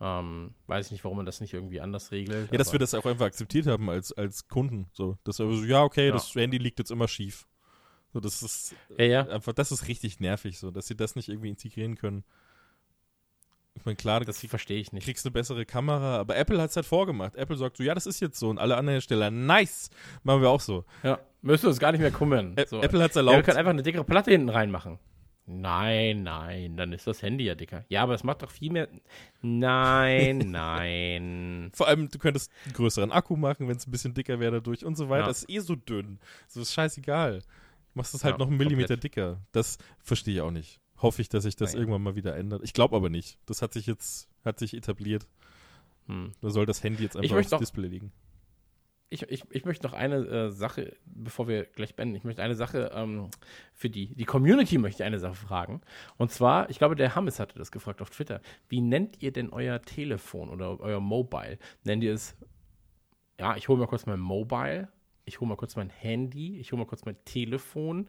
ähm, 0.01 0.55
weiß 0.67 0.87
ich 0.87 0.93
nicht, 0.93 1.05
warum 1.05 1.17
man 1.17 1.27
das 1.27 1.41
nicht 1.41 1.55
irgendwie 1.55 1.81
anders 1.81 2.11
regelt. 2.11 2.51
Ja, 2.53 2.59
dass 2.59 2.73
wir 2.73 2.79
das 2.79 2.93
auch 2.95 3.07
einfach 3.07 3.27
akzeptiert 3.27 3.67
haben 3.67 3.89
als, 3.89 4.13
als 4.13 4.47
Kunden. 4.49 4.89
So, 4.93 5.17
dass 5.25 5.39
wir 5.39 5.51
so, 5.53 5.65
ja, 5.65 5.83
okay, 5.83 6.09
Ja. 6.09 6.13
das 6.13 6.35
Handy 6.35 6.59
liegt 6.59 6.79
jetzt 6.79 6.91
immer 6.91 7.09
schief. 7.09 7.47
So, 8.13 8.21
das 8.21 8.43
ist 8.43 8.75
Ja, 8.99 9.05
ja. 9.05 9.27
einfach, 9.29 9.53
das 9.53 9.73
ist 9.73 9.89
richtig 9.89 10.21
nervig, 10.21 10.59
so, 10.59 10.71
dass 10.71 10.87
sie 10.87 10.97
das 10.97 11.17
nicht 11.17 11.29
irgendwie 11.29 11.49
integrieren 11.49 11.97
können. 11.97 12.25
Ich 13.77 13.85
meine, 13.85 13.97
klar, 13.97 14.21
du 14.21 14.27
Das 14.27 14.41
verstehe 14.45 14.79
ich 14.81 14.93
nicht. 14.93 15.05
kriegst 15.05 15.25
eine 15.27 15.33
bessere 15.33 15.65
Kamera, 15.65 16.17
aber 16.19 16.35
Apple 16.37 16.61
hat 16.61 16.71
es 16.71 16.77
halt 16.77 16.87
vorgemacht. 16.87 17.37
Apple 17.37 17.57
sagt 17.57 17.77
so, 17.77 17.83
ja, 17.85 17.95
das 17.95 18.07
ist 18.07 18.21
jetzt 18.21 18.39
so. 18.39 18.49
Und 18.49 18.59
alle 18.59 18.77
anderen 18.77 18.95
Hersteller, 18.95 19.31
nice, 19.31 19.91
machen 20.25 20.43
wir 20.43 20.49
auch 20.51 20.61
so. 20.61 20.85
Ja, 21.03 21.19
müssen 21.43 21.65
wir 21.65 21.69
uns 21.71 21.79
gar 21.79 21.93
nicht 21.93 22.01
mehr 22.01 22.11
kümmern. 22.11 22.55
Ä- 22.57 22.67
so. 22.69 22.83
Apple 22.83 23.03
hat 23.03 23.11
es 23.11 23.17
Ja, 23.17 23.23
wir 23.23 23.29
erlaubt. 23.31 23.45
können 23.47 23.59
einfach 23.59 23.71
eine 23.71 23.83
dickere 23.83 24.05
Platte 24.05 24.31
hinten 24.33 24.49
reinmachen. 24.49 24.99
Nein, 25.49 26.25
nein, 26.25 26.77
dann 26.77 26.93
ist 26.93 27.07
das 27.07 27.23
Handy 27.23 27.45
ja 27.45 27.55
dicker. 27.55 27.85
Ja, 27.89 28.03
aber 28.03 28.15
es 28.15 28.25
macht 28.25 28.43
doch 28.43 28.51
viel 28.51 28.73
mehr. 28.73 28.89
Nein, 29.43 30.39
nein. 30.51 31.71
Vor 31.73 31.87
allem, 31.87 32.09
du 32.09 32.19
könntest 32.19 32.51
einen 32.65 32.75
größeren 32.75 33.13
Akku 33.13 33.37
machen, 33.37 33.69
wenn 33.69 33.77
es 33.77 33.87
ein 33.87 33.91
bisschen 33.93 34.13
dicker 34.15 34.41
wäre 34.41 34.53
dadurch 34.55 34.85
und 34.85 34.97
so 34.97 35.09
weiter. 35.09 35.23
Ja. 35.23 35.29
Das 35.29 35.43
ist 35.45 35.51
eh 35.51 35.61
so 35.61 35.77
dünn. 35.77 36.19
So 36.49 36.61
ist 36.63 36.73
scheißegal. 36.73 37.43
Machst 37.95 38.15
es 38.15 38.25
halt 38.25 38.35
Ja, 38.35 38.39
noch 38.39 38.49
einen 38.49 38.57
Millimeter 38.57 38.95
komplett. 38.95 39.05
dicker. 39.05 39.41
Das 39.53 39.79
verstehe 40.03 40.35
ich 40.35 40.41
auch 40.41 40.51
nicht. 40.51 40.81
Hoffe 41.03 41.21
ich, 41.23 41.29
dass 41.29 41.43
sich 41.45 41.57
das 41.57 41.71
Naja. 41.73 41.81
irgendwann 41.81 42.03
mal 42.03 42.17
wieder 42.17 42.37
ändert. 42.37 42.63
Ich 42.65 42.73
glaube 42.73 42.97
aber 42.97 43.11
nicht. 43.11 43.39
Das 43.47 43.61
hat 43.63 43.73
sich 43.73 43.87
jetzt, 43.87 44.29
hat 44.45 44.59
sich 44.59 44.75
etabliert. 44.75 45.27
Hm. 46.07 46.33
Da 46.41 46.51
soll 46.51 46.67
das 46.67 46.83
Handy 46.83 47.03
jetzt 47.03 47.17
einfach 47.17 47.37
aufs 47.39 47.53
auch- 47.53 47.59
Display 47.59 47.89
liegen. 47.89 48.13
Ich, 49.09 49.23
ich, 49.23 49.45
ich 49.51 49.65
möchte 49.65 49.87
noch 49.87 49.93
eine 49.93 50.17
äh, 50.27 50.51
Sache, 50.51 50.97
bevor 51.05 51.47
wir 51.47 51.65
gleich 51.65 51.95
beenden, 51.95 52.17
ich 52.17 52.25
möchte 52.25 52.43
eine 52.43 52.57
Sache 52.57 52.91
ähm, 52.93 53.29
für 53.73 53.89
die, 53.89 54.13
die 54.17 54.25
Community 54.25 54.79
möchte 54.79 55.03
ich 55.05 55.07
eine 55.07 55.21
Sache 55.21 55.37
fragen. 55.37 55.81
Und 56.17 56.33
zwar, 56.33 56.69
ich 56.71 56.79
glaube, 56.79 56.97
der 56.97 57.15
Hammes 57.15 57.39
hatte 57.39 57.57
das 57.57 57.71
gefragt 57.71 58.03
auf 58.03 58.11
Twitter. 58.11 58.41
Wie 58.69 58.81
nennt 58.81 59.23
ihr 59.23 59.33
denn 59.33 59.51
euer 59.51 59.81
Telefon 59.81 60.49
oder 60.51 60.81
euer 60.81 60.99
Mobile? 60.99 61.59
Nennt 61.85 62.03
ihr 62.03 62.15
es, 62.15 62.35
ja, 63.39 63.55
ich 63.57 63.69
hole 63.69 63.79
mal 63.79 63.87
kurz 63.87 64.07
mein 64.07 64.19
Mobile, 64.19 64.89
ich 65.25 65.39
hole 65.41 65.49
mal 65.49 65.57
kurz 65.57 65.77
mein 65.77 65.91
Handy, 65.91 66.59
ich 66.59 66.73
hole 66.73 66.81
mal 66.83 66.87
kurz 66.89 67.05
mein 67.05 67.17
Telefon, 67.25 68.09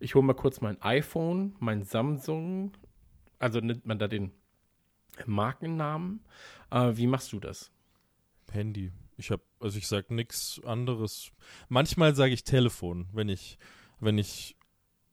ich 0.00 0.14
hole 0.14 0.24
mal 0.24 0.34
kurz 0.34 0.60
mein 0.60 0.80
iPhone, 0.82 1.56
mein 1.58 1.84
Samsung. 1.84 2.72
Also 3.38 3.60
nennt 3.60 3.86
man 3.86 3.98
da 3.98 4.08
den 4.08 4.32
Markennamen. 5.24 6.20
Äh, 6.70 6.92
wie 6.96 7.06
machst 7.06 7.32
du 7.32 7.40
das? 7.40 7.70
Handy. 8.50 8.92
Ich 9.16 9.30
habe, 9.30 9.42
also 9.60 9.78
ich 9.78 9.88
sag 9.88 10.10
nichts 10.10 10.60
anderes. 10.64 11.30
Manchmal 11.68 12.14
sage 12.14 12.34
ich 12.34 12.44
Telefon, 12.44 13.08
wenn 13.12 13.28
ich, 13.28 13.58
wenn 13.98 14.18
ich, 14.18 14.56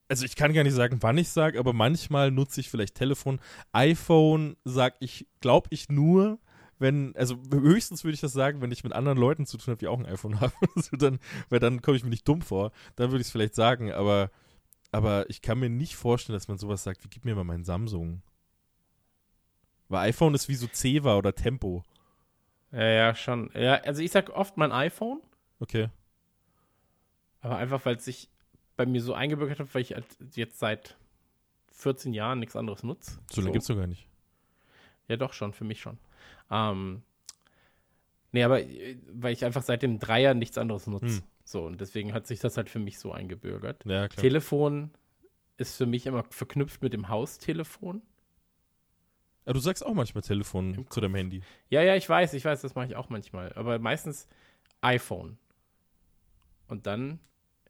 also 0.08 0.24
ich 0.24 0.36
kann 0.36 0.52
gar 0.52 0.62
nicht 0.62 0.74
sagen, 0.74 0.98
wann 1.00 1.16
ich 1.16 1.30
sage, 1.30 1.58
aber 1.58 1.72
manchmal 1.72 2.30
nutze 2.30 2.60
ich 2.60 2.68
vielleicht 2.68 2.94
Telefon. 2.94 3.40
iPhone 3.72 4.56
sag 4.64 4.96
ich, 5.00 5.26
glaube 5.40 5.68
ich 5.70 5.88
nur, 5.88 6.38
wenn, 6.78 7.16
also 7.16 7.36
höchstens 7.50 8.04
würde 8.04 8.14
ich 8.14 8.20
das 8.20 8.32
sagen, 8.32 8.60
wenn 8.60 8.72
ich 8.72 8.84
mit 8.84 8.92
anderen 8.92 9.16
Leuten 9.16 9.46
zu 9.46 9.56
tun 9.56 9.72
habe, 9.72 9.78
die 9.78 9.88
auch 9.88 9.98
ein 9.98 10.06
iPhone 10.06 10.40
haben. 10.40 10.52
Also 10.76 10.96
dann, 10.96 11.18
weil 11.48 11.60
dann 11.60 11.80
komme 11.80 11.96
ich 11.96 12.04
mir 12.04 12.10
nicht 12.10 12.28
dumm 12.28 12.42
vor. 12.42 12.72
Dann 12.96 13.10
würde 13.10 13.22
ich 13.22 13.28
es 13.28 13.32
vielleicht 13.32 13.54
sagen, 13.54 13.92
aber, 13.92 14.30
aber 14.94 15.28
ich 15.28 15.42
kann 15.42 15.58
mir 15.58 15.68
nicht 15.68 15.96
vorstellen, 15.96 16.36
dass 16.36 16.48
man 16.48 16.56
sowas 16.58 16.82
sagt, 16.84 17.02
wie 17.04 17.08
gib 17.08 17.24
mir 17.24 17.34
mal 17.34 17.44
mein 17.44 17.64
Samsung. 17.64 18.22
Weil 19.88 20.08
iPhone 20.10 20.34
ist 20.34 20.48
wie 20.48 20.54
so 20.54 20.68
Ceva 20.72 21.16
oder 21.16 21.34
Tempo. 21.34 21.82
Ja, 22.72 22.84
ja, 22.88 23.14
schon. 23.14 23.50
Ja, 23.54 23.74
also 23.74 24.02
ich 24.02 24.10
sag 24.10 24.30
oft 24.30 24.56
mein 24.56 24.72
iPhone, 24.72 25.20
Okay. 25.60 25.88
aber 27.40 27.56
einfach, 27.56 27.84
weil 27.84 27.96
es 27.96 28.04
sich 28.04 28.28
bei 28.76 28.86
mir 28.86 29.00
so 29.00 29.14
eingebürgert 29.14 29.60
hat, 29.60 29.74
weil 29.74 29.82
ich 29.82 29.94
halt 29.94 30.06
jetzt 30.34 30.58
seit 30.58 30.96
14 31.72 32.12
Jahren 32.14 32.38
nichts 32.40 32.56
anderes 32.56 32.82
nutze. 32.82 33.18
So 33.30 33.40
lange 33.40 33.52
gibt's 33.52 33.68
doch 33.68 33.76
gar 33.76 33.86
nicht. 33.86 34.08
Ja, 35.08 35.16
doch 35.16 35.32
schon, 35.32 35.52
für 35.52 35.64
mich 35.64 35.80
schon. 35.80 35.98
Ähm, 36.50 37.02
nee, 38.32 38.42
aber 38.42 38.60
äh, 38.62 38.96
weil 39.12 39.32
ich 39.32 39.44
einfach 39.44 39.62
seit 39.62 39.82
dem 39.82 39.98
Dreier 39.98 40.34
nichts 40.34 40.56
anderes 40.58 40.86
nutze. 40.86 41.18
Hm. 41.18 41.22
So, 41.44 41.64
und 41.64 41.80
deswegen 41.80 42.12
hat 42.12 42.26
sich 42.26 42.40
das 42.40 42.56
halt 42.56 42.70
für 42.70 42.78
mich 42.78 42.98
so 42.98 43.12
eingebürgert. 43.12 43.84
Ja, 43.84 44.08
klar. 44.08 44.22
Telefon 44.22 44.90
ist 45.56 45.76
für 45.76 45.86
mich 45.86 46.06
immer 46.06 46.24
verknüpft 46.30 46.82
mit 46.82 46.92
dem 46.92 47.08
Haustelefon. 47.08 48.02
Aber 49.44 49.54
du 49.54 49.60
sagst 49.60 49.84
auch 49.84 49.92
manchmal 49.92 50.22
Telefon 50.22 50.74
Im 50.74 50.90
zu 50.90 51.00
deinem 51.00 51.14
Handy. 51.16 51.42
Ja, 51.68 51.82
ja, 51.82 51.94
ich 51.96 52.08
weiß, 52.08 52.32
ich 52.32 52.44
weiß, 52.44 52.62
das 52.62 52.74
mache 52.74 52.86
ich 52.86 52.96
auch 52.96 53.10
manchmal. 53.10 53.52
Aber 53.54 53.78
meistens 53.78 54.26
iPhone. 54.80 55.36
Und 56.66 56.86
dann 56.86 57.20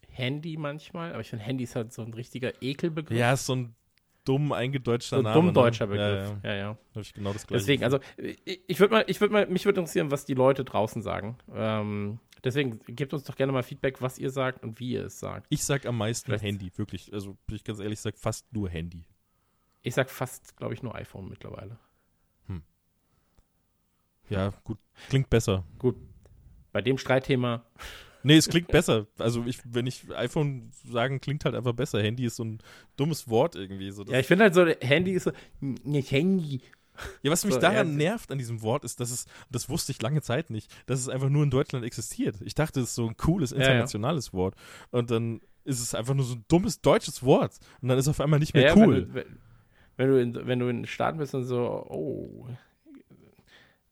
Handy 0.08 0.56
manchmal. 0.56 1.10
Aber 1.12 1.20
ich 1.20 1.30
finde, 1.30 1.44
Handy 1.44 1.64
ist 1.64 1.74
halt 1.74 1.92
so 1.92 2.02
ein 2.02 2.14
richtiger 2.14 2.62
Ekelbegriff. 2.62 3.18
Ja, 3.18 3.32
ist 3.32 3.46
so 3.46 3.56
ein 3.56 3.74
dumm 4.24 4.52
eingedeutschter 4.52 5.16
So 5.16 5.22
Name. 5.22 5.34
dumm 5.34 5.46
ne? 5.46 5.52
deutscher 5.52 5.84
Ja, 5.84 5.90
Begriff. 5.90 6.36
ja. 6.42 6.50
Ja, 6.50 6.56
ja. 6.56 6.68
Hab 6.94 7.02
ich 7.02 7.12
genau 7.12 7.32
das 7.32 7.46
gleiche. 7.46 7.60
Deswegen, 7.62 7.84
also 7.84 7.98
ich, 8.16 8.80
würde 8.80 8.94
mal, 8.94 9.04
ich 9.06 9.20
würde 9.20 9.32
mal, 9.32 9.46
mich 9.46 9.64
würde 9.64 9.80
interessieren, 9.80 10.10
was 10.10 10.24
die 10.24 10.34
Leute 10.34 10.64
draußen 10.64 11.02
sagen. 11.02 11.36
Ähm, 11.54 12.18
deswegen 12.42 12.80
gebt 12.86 13.12
uns 13.14 13.24
doch 13.24 13.36
gerne 13.36 13.52
mal 13.52 13.62
Feedback, 13.62 14.00
was 14.02 14.18
ihr 14.18 14.30
sagt 14.30 14.62
und 14.64 14.80
wie 14.80 14.92
ihr 14.92 15.04
es 15.06 15.20
sagt. 15.20 15.46
ich 15.50 15.64
sag 15.64 15.86
am 15.86 15.98
meisten 15.98 16.26
Vielleicht- 16.26 16.44
Handy, 16.44 16.70
wirklich. 16.76 17.12
Also, 17.12 17.36
bin 17.46 17.56
ich 17.56 17.64
ganz 17.64 17.80
ehrlich, 17.80 18.00
sag 18.00 18.16
fast 18.18 18.50
nur 18.52 18.68
Handy. 18.68 19.04
Ich 19.82 19.94
sag 19.94 20.08
fast, 20.10 20.56
glaube 20.56 20.72
ich, 20.74 20.82
nur 20.82 20.94
iPhone 20.94 21.28
mittlerweile. 21.28 21.78
Ja, 24.30 24.52
gut. 24.64 24.78
Klingt 25.10 25.28
besser. 25.28 25.64
Gut. 25.78 25.96
Bei 26.72 26.80
dem 26.80 26.96
Streitthema, 26.98 27.64
Nee, 28.24 28.36
es 28.36 28.48
klingt 28.48 28.68
besser. 28.68 29.06
Also, 29.18 29.44
ich, 29.46 29.58
wenn 29.64 29.86
ich 29.86 30.04
iPhone 30.16 30.70
sagen, 30.84 31.20
klingt 31.20 31.44
halt 31.44 31.54
einfach 31.54 31.74
besser. 31.74 32.02
Handy 32.02 32.24
ist 32.24 32.36
so 32.36 32.44
ein 32.44 32.58
dummes 32.96 33.28
Wort 33.28 33.54
irgendwie. 33.54 33.90
So, 33.90 34.04
ja, 34.04 34.18
ich 34.18 34.26
finde 34.26 34.44
halt 34.44 34.54
so, 34.54 34.66
Handy 34.66 35.12
ist 35.12 35.24
so, 35.24 35.32
nicht 35.60 36.10
Handy. 36.10 36.62
Ja, 37.22 37.30
was 37.30 37.44
mich 37.44 37.54
So, 37.54 37.60
daran 37.60 37.90
ja. 37.90 38.10
nervt 38.10 38.30
an 38.30 38.38
diesem 38.38 38.62
Wort 38.62 38.84
ist, 38.84 39.00
dass 39.00 39.10
es, 39.10 39.26
das 39.50 39.68
wusste 39.68 39.92
ich 39.92 40.00
lange 40.00 40.22
Zeit 40.22 40.50
nicht, 40.50 40.72
dass 40.86 41.00
es 41.00 41.08
einfach 41.08 41.28
nur 41.28 41.42
in 41.42 41.50
Deutschland 41.50 41.84
existiert. 41.84 42.36
Ich 42.44 42.54
dachte, 42.54 42.80
es 42.80 42.90
ist 42.90 42.94
so 42.94 43.06
ein 43.08 43.16
cooles 43.16 43.50
ja. 43.50 43.58
internationales 43.58 44.32
Wort. 44.32 44.54
Und 44.90 45.10
dann 45.10 45.40
ist 45.64 45.80
es 45.80 45.94
einfach 45.94 46.14
nur 46.14 46.24
so 46.24 46.36
ein 46.36 46.44
dummes 46.48 46.80
deutsches 46.80 47.22
Wort. 47.22 47.58
Und 47.80 47.88
dann 47.88 47.98
ist 47.98 48.06
es 48.06 48.10
auf 48.10 48.20
einmal 48.20 48.38
nicht 48.38 48.54
mehr 48.54 48.68
Ja, 48.68 48.76
cool. 48.76 49.08
Wenn 49.12 49.24
du, 49.24 49.36
wenn, 49.96 50.08
du 50.08 50.20
in, 50.20 50.46
wenn 50.46 50.58
du 50.60 50.68
in 50.68 50.76
den 50.78 50.86
Staaten 50.86 51.18
bist 51.18 51.34
und 51.34 51.44
so, 51.44 51.84
oh, 51.88 52.46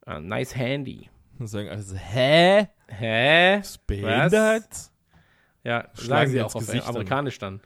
ah, 0.06 0.20
nice 0.20 0.54
Handy. 0.54 1.08
Und 1.38 1.46
sagen 1.48 1.68
also, 1.68 1.96
hä? 1.96 2.68
Hä? 2.88 3.58
Ist 3.60 3.86
behindert? 3.86 4.90
Ja, 5.64 5.88
Schlagen 5.94 6.06
sagen 6.06 6.30
sie 6.30 6.40
auch 6.42 6.54
auf 6.54 6.66
Gesicht 6.66 6.86
amerikanisch 6.86 7.38
dann. 7.38 7.60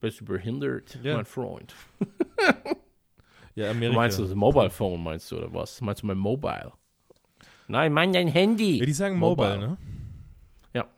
Bist 0.00 0.20
du 0.20 0.24
behindert, 0.24 0.98
Ja. 1.02 1.16
mein 1.16 1.24
Freund? 1.26 1.74
Ja, 3.56 3.70
Amerika. 3.70 3.94
meinst 3.96 4.18
du 4.18 4.24
das 4.24 4.34
Mobile 4.34 4.68
Phone, 4.68 5.00
meinst 5.00 5.30
du, 5.30 5.36
oder 5.38 5.54
was? 5.54 5.80
Meinst 5.80 6.02
du 6.02 6.08
mein 6.08 6.18
Mobile? 6.18 6.72
Nein, 7.68 7.92
mein 7.92 8.12
dein 8.12 8.26
Handy. 8.26 8.78
ja, 8.80 8.84
die 8.84 8.92
sagen 8.92 9.16
Mobile, 9.16 9.50
Mobile. 9.58 9.68
ne? 9.68 9.78
Ja. 10.72 10.88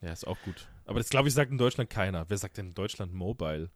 Ja, 0.00 0.12
ist 0.12 0.26
auch 0.26 0.36
gut. 0.44 0.66
Aber 0.84 0.98
das, 0.98 1.10
glaube 1.10 1.28
ich, 1.28 1.34
sagt 1.34 1.52
in 1.52 1.58
Deutschland 1.58 1.90
keiner. 1.90 2.24
Wer 2.28 2.38
sagt 2.38 2.56
denn 2.56 2.66
in 2.68 2.74
Deutschland 2.74 3.14
Mobile? 3.14 3.70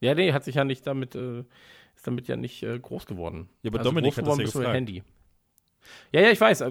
Ja, 0.00 0.14
nee, 0.16 0.32
hat 0.32 0.42
sich 0.42 0.56
ja 0.56 0.64
nicht 0.64 0.84
damit, 0.84 1.14
äh, 1.14 1.44
ist 1.94 2.04
damit 2.08 2.26
ja 2.26 2.34
nicht 2.36 2.60
äh, 2.64 2.76
groß 2.76 3.06
geworden. 3.06 3.48
Ja, 3.62 3.70
aber 3.70 3.78
Also 3.78 3.90
Dominik 3.90 4.14
groß 4.14 4.18
hat 4.18 4.26
das 4.26 4.34
geworden 4.34 4.40
ja 4.40 4.46
gefragt. 4.58 4.74
Handy. 4.74 5.02
Ja, 6.12 6.20
ja, 6.20 6.30
ich 6.30 6.40
weiß. 6.40 6.60
äh, 6.62 6.70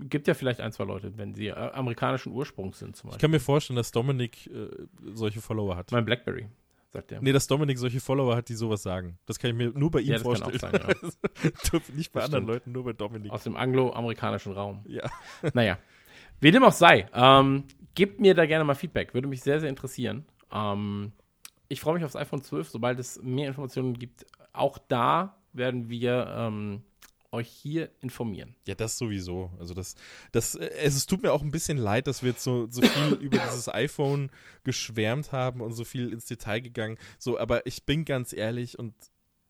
gibt 0.00 0.26
ja 0.26 0.34
vielleicht 0.34 0.60
ein, 0.60 0.72
zwei 0.72 0.84
Leute, 0.84 1.16
wenn 1.16 1.34
sie 1.34 1.48
äh, 1.48 1.52
amerikanischen 1.52 2.32
Ursprungs 2.32 2.78
sind 2.78 2.96
zum 2.96 3.08
Ich 3.08 3.12
Beispiel. 3.12 3.20
kann 3.20 3.30
mir 3.30 3.40
vorstellen, 3.40 3.76
dass 3.76 3.90
Dominik 3.92 4.46
äh, 4.48 4.68
solche 5.14 5.40
Follower 5.40 5.76
hat. 5.76 5.92
Mein 5.92 6.04
Blackberry, 6.04 6.48
sagt 6.90 7.10
der. 7.10 7.20
Nee, 7.20 7.32
dass 7.32 7.46
Dominik 7.46 7.78
solche 7.78 8.00
Follower 8.00 8.36
hat, 8.36 8.48
die 8.48 8.54
sowas 8.54 8.82
sagen. 8.82 9.18
Das 9.26 9.38
kann 9.38 9.50
ich 9.50 9.56
mir 9.56 9.70
nur 9.78 9.90
bei 9.90 10.00
ihm 10.00 10.08
ja, 10.08 10.14
das 10.18 10.22
kann 10.22 10.32
auch 10.42 10.50
vorstellen. 10.50 10.80
sein, 10.82 11.00
ja. 11.72 11.80
Nicht 11.94 12.12
bei 12.12 12.20
Das 12.20 12.26
anderen 12.26 12.44
stimmt. 12.44 12.46
Leuten, 12.46 12.72
nur 12.72 12.84
bei 12.84 12.92
Dominik. 12.92 13.30
Aus 13.32 13.44
dem 13.44 13.56
angloamerikanischen 13.56 14.52
Raum. 14.52 14.84
Ja. 14.88 15.08
Naja, 15.54 15.78
wie 16.40 16.50
dem 16.50 16.62
auch 16.64 16.72
sei, 16.72 17.06
ähm, 17.14 17.64
gebt 17.94 18.20
mir 18.20 18.34
da 18.34 18.46
gerne 18.46 18.64
mal 18.64 18.74
Feedback. 18.74 19.12
Würde 19.14 19.28
mich 19.28 19.42
sehr, 19.42 19.60
sehr 19.60 19.68
interessieren. 19.68 20.24
Ähm, 20.52 21.12
ich 21.68 21.80
freue 21.80 21.94
mich 21.94 22.04
aufs 22.04 22.16
iPhone 22.16 22.42
12, 22.42 22.68
sobald 22.70 22.98
es 22.98 23.20
mehr 23.22 23.48
Informationen 23.48 23.92
gibt. 23.94 24.24
Auch 24.52 24.78
da 24.78 25.36
werden 25.52 25.88
wir 25.90 26.26
ähm, 26.34 26.82
euch 27.30 27.48
hier 27.48 27.90
informieren. 28.00 28.54
Ja, 28.66 28.74
das 28.74 28.98
sowieso. 28.98 29.52
Also 29.58 29.74
das, 29.74 29.94
das, 30.32 30.54
äh, 30.54 30.68
es, 30.78 30.96
es 30.96 31.06
tut 31.06 31.22
mir 31.22 31.32
auch 31.32 31.42
ein 31.42 31.50
bisschen 31.50 31.78
leid, 31.78 32.06
dass 32.06 32.22
wir 32.22 32.30
jetzt 32.30 32.42
so, 32.42 32.66
so 32.70 32.82
viel 32.82 33.12
über 33.20 33.38
dieses 33.38 33.68
iPhone 33.68 34.30
geschwärmt 34.64 35.32
haben 35.32 35.60
und 35.60 35.72
so 35.72 35.84
viel 35.84 36.12
ins 36.12 36.26
Detail 36.26 36.60
gegangen. 36.60 36.98
So, 37.18 37.38
aber 37.38 37.66
ich 37.66 37.84
bin 37.84 38.04
ganz 38.04 38.32
ehrlich 38.32 38.78
und 38.78 38.94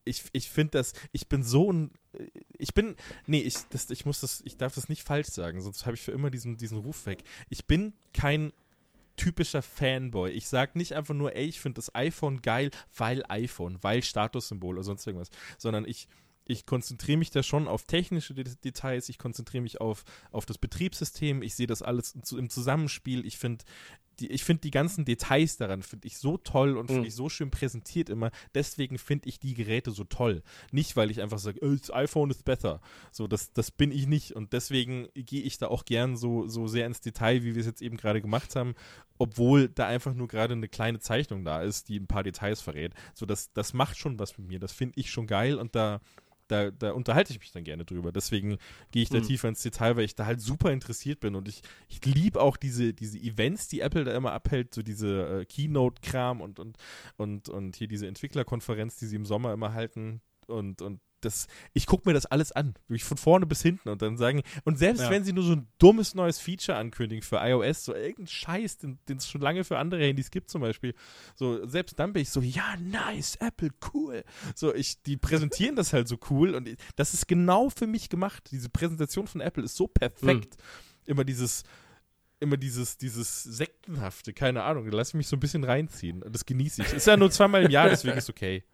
ich, 0.05 0.23
ich 0.31 0.49
finde 0.49 0.71
das, 0.71 0.93
ich 1.11 1.27
bin 1.27 1.43
so 1.43 1.71
ein, 1.71 1.91
ich 2.57 2.73
bin, 2.73 2.95
nee, 3.27 3.41
ich, 3.41 3.55
das, 3.69 3.89
ich 3.89 4.05
muss 4.05 4.21
das, 4.21 4.41
ich 4.43 4.57
darf 4.57 4.73
das 4.75 4.89
nicht 4.89 5.03
falsch 5.03 5.27
sagen, 5.27 5.61
sonst 5.61 5.85
habe 5.85 5.95
ich 5.95 6.01
für 6.01 6.11
immer 6.11 6.31
diesen, 6.31 6.57
diesen 6.57 6.79
Ruf 6.79 7.05
weg. 7.05 7.23
Ich 7.49 7.65
bin 7.65 7.93
kein 8.13 8.51
typischer 9.15 9.61
Fanboy. 9.61 10.31
Ich 10.31 10.47
sage 10.47 10.77
nicht 10.77 10.93
einfach 10.93 11.13
nur, 11.13 11.35
ey, 11.35 11.45
ich 11.45 11.59
finde 11.59 11.75
das 11.75 11.93
iPhone 11.93 12.41
geil, 12.41 12.71
weil 12.95 13.23
iPhone, 13.27 13.77
weil 13.81 14.01
Statussymbol 14.01 14.75
oder 14.75 14.83
sonst 14.83 15.05
irgendwas, 15.05 15.29
sondern 15.57 15.85
ich, 15.85 16.07
ich 16.49 16.65
konzentriere 16.65 17.17
mich 17.17 17.29
da 17.31 17.43
schon 17.43 17.67
auf 17.67 17.83
technische 17.83 18.33
De 18.33 18.43
Details, 18.43 19.07
ich 19.09 19.17
konzentriere 19.17 19.61
mich 19.63 19.79
auf, 19.79 20.03
auf 20.31 20.45
das 20.45 20.57
Betriebssystem, 20.57 21.41
ich 21.43 21.55
sehe 21.55 21.67
das 21.67 21.81
alles 21.81 22.15
im 22.31 22.49
Zusammenspiel, 22.49 23.25
ich 23.25 23.37
finde 23.37 23.63
die, 24.19 24.27
ich 24.31 24.43
finde 24.43 24.59
die 24.61 24.71
ganzen 24.71 25.05
Details 25.05 25.55
daran, 25.55 25.81
finde 25.81 26.05
ich 26.05 26.17
so 26.17 26.35
toll 26.37 26.75
und 26.77 26.87
finde 26.87 27.03
Mhm. 27.03 27.07
ich 27.07 27.15
so 27.15 27.29
schön 27.29 27.51
präsentiert 27.51 28.09
immer. 28.09 28.31
Deswegen 28.53 28.97
finde 28.97 29.29
ich 29.29 29.39
die 29.39 29.53
Geräte 29.53 29.91
so 29.91 30.03
toll. 30.03 30.43
Nicht, 30.73 30.97
weil 30.97 31.09
ich 31.09 31.21
einfach 31.21 31.39
sage, 31.39 31.61
äh, 31.61 31.77
das 31.77 31.89
iPhone 31.93 32.29
ist 32.29 32.43
besser. 32.43 32.81
So, 33.13 33.27
das, 33.27 33.53
das 33.53 33.71
bin 33.71 33.93
ich 33.93 34.07
nicht. 34.07 34.33
Und 34.33 34.51
deswegen 34.51 35.07
gehe 35.13 35.41
ich 35.43 35.57
da 35.57 35.67
auch 35.69 35.85
gern 35.85 36.17
so, 36.17 36.49
so 36.49 36.67
sehr 36.67 36.85
ins 36.85 36.99
Detail, 36.99 37.43
wie 37.43 37.55
wir 37.55 37.61
es 37.61 37.65
jetzt 37.65 37.81
eben 37.81 37.95
gerade 37.95 38.21
gemacht 38.21 38.57
haben, 38.57 38.75
obwohl 39.19 39.69
da 39.69 39.87
einfach 39.87 40.13
nur 40.13 40.27
gerade 40.27 40.53
eine 40.53 40.67
kleine 40.67 40.99
Zeichnung 40.99 41.45
da 41.45 41.61
ist, 41.61 41.87
die 41.87 41.97
ein 41.97 42.07
paar 42.07 42.23
Details 42.23 42.59
verrät. 42.59 42.93
So, 43.13 43.25
das, 43.25 43.53
das 43.53 43.71
macht 43.73 43.97
schon 43.97 44.19
was 44.19 44.37
mit 44.37 44.49
mir. 44.49 44.59
Das 44.59 44.73
finde 44.73 44.99
ich 44.99 45.11
schon 45.11 45.27
geil 45.27 45.55
und 45.55 45.75
da, 45.75 46.01
da, 46.49 46.71
da 46.71 46.91
unterhalte 46.91 47.31
ich 47.31 47.39
mich 47.39 47.51
dann 47.51 47.63
gerne 47.63 47.85
drüber. 47.85 48.11
Deswegen 48.11 48.57
gehe 48.91 49.03
ich 49.03 49.09
da 49.09 49.19
Mhm. 49.19 49.23
tiefer 49.23 49.47
ins 49.47 49.61
Detail, 49.61 49.95
weil 49.95 50.03
ich 50.03 50.15
da 50.15 50.25
halt 50.25 50.41
super 50.41 50.71
interessiert 50.73 51.19
bin 51.21 51.35
und 51.35 51.47
ich, 51.47 51.61
ich 51.87 52.03
liebe 52.05 52.41
auch 52.41 52.57
diese, 52.57 52.93
diese 52.93 53.17
Events, 53.19 53.67
die 53.69 53.79
Apple 53.79 54.03
da 54.03 54.13
immer 54.13 54.33
abhält, 54.33 54.73
so 54.73 54.81
diese 54.81 55.41
äh, 55.41 55.45
Keynote-Kram 55.45 56.41
und, 56.41 56.59
und, 56.59 56.77
und, 57.17 57.47
und 57.49 57.75
hier 57.75 57.87
diese 57.87 58.07
Entwicklerkonferenz, 58.07 58.97
die 58.97 59.05
sie 59.05 59.15
im 59.15 59.25
Sommer 59.25 59.53
immer 59.53 59.73
halten 59.73 60.21
und, 60.47 60.81
und 60.81 60.99
das, 61.21 61.47
ich 61.73 61.85
gucke 61.85 62.07
mir 62.07 62.13
das 62.13 62.25
alles 62.25 62.51
an, 62.51 62.75
wirklich 62.87 63.03
von 63.03 63.17
vorne 63.17 63.45
bis 63.45 63.61
hinten 63.61 63.89
und 63.89 64.01
dann 64.01 64.17
sagen, 64.17 64.41
und 64.63 64.77
selbst 64.77 65.01
Ja. 65.03 65.09
wenn 65.09 65.23
sie 65.23 65.33
nur 65.33 65.43
so 65.43 65.53
ein 65.53 65.67
dummes 65.77 66.15
neues 66.15 66.39
Feature 66.39 66.77
ankündigen 66.77 67.21
für 67.21 67.37
iOS, 67.37 67.85
so 67.85 67.93
irgendein 67.93 68.27
Scheiß, 68.27 68.77
den 68.79 68.99
es 69.09 69.29
schon 69.29 69.41
lange 69.41 69.63
für 69.63 69.77
andere 69.77 70.01
Handys 70.01 70.31
gibt 70.31 70.49
zum 70.49 70.61
Beispiel, 70.61 70.93
so 71.35 71.65
selbst 71.67 71.99
dann 71.99 72.13
bin 72.13 72.21
ich 72.21 72.29
so, 72.29 72.41
ja, 72.41 72.75
nice, 72.77 73.35
Apple, 73.37 73.69
cool. 73.93 74.23
So, 74.55 74.73
ich, 74.73 75.01
die 75.03 75.17
präsentieren 75.17 75.75
das 75.75 75.93
halt 75.93 76.07
so 76.07 76.17
cool 76.29 76.55
und 76.55 76.67
ich, 76.67 76.77
das 76.95 77.13
ist 77.13 77.27
genau 77.27 77.69
für 77.69 77.87
mich 77.87 78.09
gemacht. 78.09 78.49
Diese 78.51 78.69
Präsentation 78.69 79.27
von 79.27 79.41
Apple 79.41 79.63
ist 79.63 79.75
so 79.75 79.87
perfekt. 79.87 80.57
Immer 81.05 81.23
dieses, 81.23 81.63
immer 82.39 82.55
dieses, 82.57 82.97
dieses 82.97 83.43
Sektenhafte, 83.43 84.33
keine 84.33 84.63
Ahnung, 84.63 84.89
da 84.89 84.95
lasse 84.95 85.09
ich 85.11 85.15
mich 85.15 85.27
so 85.27 85.35
ein 85.35 85.39
bisschen 85.39 85.63
reinziehen. 85.63 86.23
Das 86.29 86.45
genieße 86.45 86.83
ich. 86.83 86.93
Ist 86.93 87.07
ja 87.07 87.17
nur 87.17 87.31
zweimal 87.31 87.63
im 87.65 87.71
Jahr, 87.71 87.89
deswegen 87.89 88.17
ist 88.17 88.29
okay. 88.29 88.63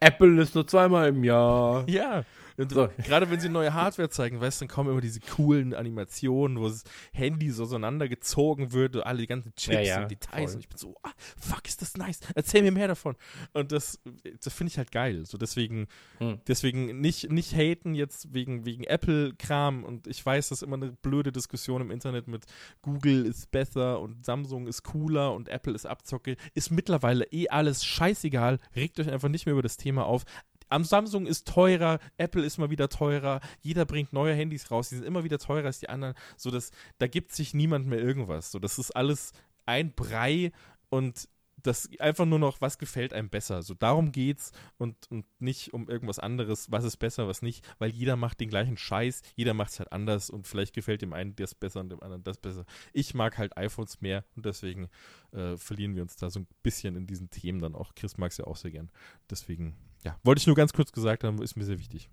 Apple 0.00 0.42
ist 0.42 0.54
nur 0.54 0.66
zweimal 0.66 1.08
im 1.08 1.24
Jahr. 1.24 1.84
Ja. 1.88 2.24
Und 2.58 2.72
So. 2.72 2.88
Gerade 3.04 3.30
wenn 3.30 3.40
sie 3.40 3.48
neue 3.48 3.72
Hardware 3.72 4.10
zeigen, 4.10 4.40
weißt 4.40 4.60
du, 4.60 4.64
dann 4.66 4.74
kommen 4.74 4.90
immer 4.90 5.00
diese 5.00 5.20
coolen 5.20 5.72
Animationen, 5.74 6.58
wo 6.58 6.68
das 6.68 6.84
Handy 7.12 7.50
so 7.50 7.62
auseinandergezogen 7.62 8.72
wird, 8.72 8.96
und 8.96 9.02
alle 9.02 9.18
die 9.18 9.26
ganzen 9.26 9.54
Chips 9.54 9.74
Ja, 9.74 9.80
ja, 9.80 10.02
und 10.02 10.10
Details. 10.10 10.50
voll. 10.50 10.54
Und 10.54 10.60
ich 10.60 10.68
bin 10.68 10.78
so, 10.78 10.94
ah, 11.02 11.10
fuck, 11.40 11.66
ist 11.66 11.80
das 11.82 11.96
nice. 11.96 12.20
Erzähl 12.34 12.62
mir 12.62 12.72
mehr 12.72 12.88
davon. 12.88 13.16
Und 13.52 13.72
das, 13.72 14.00
das 14.42 14.52
finde 14.52 14.70
ich 14.72 14.78
halt 14.78 14.92
geil. 14.92 15.24
So 15.24 15.38
deswegen, 15.38 15.86
Hm. 16.18 16.40
deswegen 16.48 17.00
nicht, 17.00 17.30
nicht 17.30 17.54
haten 17.54 17.94
jetzt 17.94 18.34
wegen, 18.34 18.64
wegen 18.66 18.84
Apple-Kram. 18.84 19.84
Und 19.84 20.06
ich 20.06 20.24
weiß, 20.24 20.48
das 20.48 20.58
ist 20.58 20.62
immer 20.66 20.76
eine 20.76 20.92
blöde 20.92 21.32
Diskussion 21.32 21.80
im 21.80 21.90
Internet 21.90 22.28
mit 22.28 22.44
Google 22.82 23.24
ist 23.26 23.50
besser 23.50 24.00
und 24.00 24.24
Samsung 24.24 24.66
ist 24.66 24.82
cooler 24.82 25.32
und 25.34 25.48
Apple 25.48 25.74
ist 25.74 25.86
Abzocke. 25.86 26.36
Ist 26.54 26.70
mittlerweile 26.70 27.24
eh 27.32 27.48
alles 27.48 27.84
scheißegal. 27.84 28.58
Regt 28.74 28.98
euch 29.00 29.10
einfach 29.10 29.28
nicht 29.28 29.46
mehr 29.46 29.52
über 29.52 29.62
das 29.62 29.76
Thema 29.76 30.04
auf. 30.06 30.24
Am 30.68 30.84
Samsung 30.84 31.26
ist 31.26 31.46
teurer, 31.48 31.98
Apple 32.16 32.44
ist 32.44 32.58
mal 32.58 32.70
wieder 32.70 32.88
teurer, 32.88 33.40
jeder 33.60 33.84
bringt 33.84 34.12
neue 34.12 34.34
Handys 34.34 34.70
raus, 34.70 34.88
die 34.88 34.96
sind 34.96 35.04
immer 35.04 35.24
wieder 35.24 35.38
teurer 35.38 35.66
als 35.66 35.80
die 35.80 35.88
anderen. 35.88 36.14
So, 36.36 36.50
das, 36.50 36.70
da 36.98 37.06
gibt 37.06 37.32
sich 37.32 37.54
niemand 37.54 37.86
mehr 37.86 38.00
irgendwas. 38.00 38.50
So, 38.50 38.58
das 38.58 38.78
ist 38.78 38.90
alles 38.92 39.32
ein 39.66 39.92
Brei 39.92 40.52
und 40.88 41.28
das 41.62 41.88
einfach 41.98 42.24
nur 42.24 42.38
noch, 42.38 42.60
was 42.60 42.78
gefällt 42.78 43.12
einem 43.12 43.30
besser. 43.30 43.62
So, 43.62 43.74
darum 43.74 44.12
geht's 44.12 44.52
und, 44.76 44.96
und 45.10 45.26
nicht 45.40 45.74
um 45.74 45.88
irgendwas 45.88 46.18
anderes, 46.18 46.70
was 46.70 46.84
ist 46.84 46.98
besser, 46.98 47.28
was 47.28 47.42
nicht, 47.42 47.66
weil 47.78 47.90
jeder 47.90 48.16
macht 48.16 48.40
den 48.40 48.48
gleichen 48.48 48.76
Scheiß, 48.76 49.22
jeder 49.34 49.54
macht 49.54 49.72
es 49.72 49.78
halt 49.80 49.92
anders 49.92 50.30
und 50.30 50.46
vielleicht 50.46 50.74
gefällt 50.74 51.02
dem 51.02 51.12
einen 51.12 51.34
das 51.36 51.54
besser 51.54 51.80
und 51.80 51.90
dem 51.90 52.02
anderen 52.02 52.24
das 52.24 52.38
besser. 52.38 52.64
Ich 52.92 53.14
mag 53.14 53.38
halt 53.38 53.56
iPhones 53.56 54.00
mehr 54.00 54.24
und 54.36 54.46
deswegen 54.46 54.88
äh, 55.32 55.56
verlieren 55.56 55.94
wir 55.94 56.02
uns 56.02 56.16
da 56.16 56.30
so 56.30 56.40
ein 56.40 56.46
bisschen 56.62 56.96
in 56.96 57.06
diesen 57.06 57.30
Themen 57.30 57.60
dann 57.60 57.74
auch. 57.74 57.94
Chris 57.94 58.18
mag 58.18 58.30
es 58.30 58.38
ja 58.38 58.46
auch 58.46 58.56
sehr 58.56 58.70
gern. 58.70 58.90
Deswegen, 59.30 59.76
ja, 60.04 60.16
wollte 60.22 60.40
ich 60.40 60.46
nur 60.46 60.56
ganz 60.56 60.72
kurz 60.72 60.92
gesagt 60.92 61.24
haben, 61.24 61.42
ist 61.42 61.56
mir 61.56 61.64
sehr 61.64 61.78
wichtig. 61.78 62.08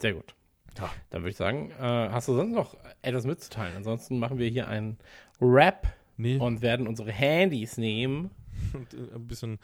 Sehr 0.00 0.14
gut. 0.14 0.34
Ja. 0.78 0.90
Dann 1.10 1.22
würde 1.22 1.30
ich 1.30 1.36
sagen, 1.36 1.70
äh, 1.70 1.82
hast 2.10 2.28
du 2.28 2.34
sonst 2.34 2.52
noch 2.52 2.76
etwas 3.02 3.24
mitzuteilen? 3.24 3.76
Ansonsten 3.76 4.18
machen 4.18 4.38
wir 4.38 4.48
hier 4.48 4.68
einen 4.68 4.98
Rap 5.40 5.94
Nee, 6.18 6.38
und 6.38 6.62
werden 6.62 6.86
unsere 6.86 7.12
Handys 7.12 7.76
nehmen 7.76 8.30
und, 8.72 8.94
äh, 8.94 9.14
ein 9.14 9.26
bisschen 9.26 9.58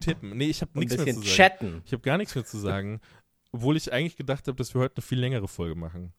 tippen. 0.00 0.36
Nee, 0.36 0.46
ich 0.46 0.60
habe 0.60 0.78
nichts 0.78 0.96
mehr 0.96 1.06
zu 1.06 1.20
bisschen 1.20 1.22
sagen. 1.22 1.36
chatten. 1.36 1.82
Ich 1.86 1.92
habe 1.92 2.02
gar 2.02 2.18
nichts 2.18 2.34
mehr 2.34 2.44
zu 2.44 2.58
sagen, 2.58 3.00
obwohl 3.52 3.76
ich 3.76 3.92
eigentlich 3.92 4.16
gedacht 4.16 4.46
habe, 4.48 4.56
dass 4.56 4.74
wir 4.74 4.80
heute 4.80 4.96
eine 4.96 5.02
viel 5.02 5.18
längere 5.18 5.48
Folge 5.48 5.74
machen. 5.74 6.12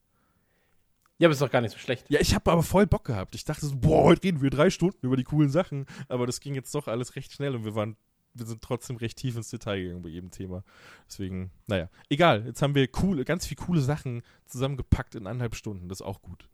Ja, 1.17 1.27
aber 1.27 1.33
ist 1.33 1.41
doch 1.41 1.51
gar 1.51 1.61
nicht 1.61 1.71
so 1.71 1.77
schlecht. 1.77 2.09
Ja, 2.09 2.19
ich 2.19 2.35
habe 2.35 2.51
aber 2.51 2.63
voll 2.63 2.87
Bock 2.87 3.05
gehabt. 3.05 3.35
Ich 3.35 3.45
dachte 3.45 3.65
so, 3.65 3.75
boah, 3.77 4.03
heute 4.03 4.23
reden 4.23 4.41
wir 4.41 4.49
drei 4.49 4.69
Stunden 4.69 5.05
über 5.05 5.15
die 5.15 5.23
coolen 5.23 5.49
Sachen. 5.49 5.85
Aber 6.09 6.25
das 6.27 6.41
ging 6.41 6.55
jetzt 6.55 6.75
doch 6.75 6.87
alles 6.87 7.15
recht 7.15 7.31
schnell 7.31 7.55
und 7.55 7.63
wir 7.63 7.73
waren 7.75 7.95
wir 8.35 8.45
sind 8.45 8.61
trotzdem 8.61 8.97
recht 8.97 9.17
tief 9.17 9.35
ins 9.35 9.49
Detail 9.49 9.81
gegangen 9.81 10.01
bei 10.01 10.09
jedem 10.09 10.29
Thema. 10.29 10.63
Deswegen, 11.07 11.51
naja, 11.67 11.89
egal. 12.09 12.45
Jetzt 12.45 12.61
haben 12.61 12.75
wir 12.75 12.87
coole, 12.87 13.25
ganz 13.25 13.47
viele 13.47 13.61
coole 13.65 13.81
Sachen 13.81 14.21
zusammengepackt 14.45 15.15
in 15.15 15.25
eineinhalb 15.25 15.55
Stunden. 15.55 15.89
Das 15.89 16.01
ist 16.01 16.05
auch 16.05 16.21
gut. 16.21 16.47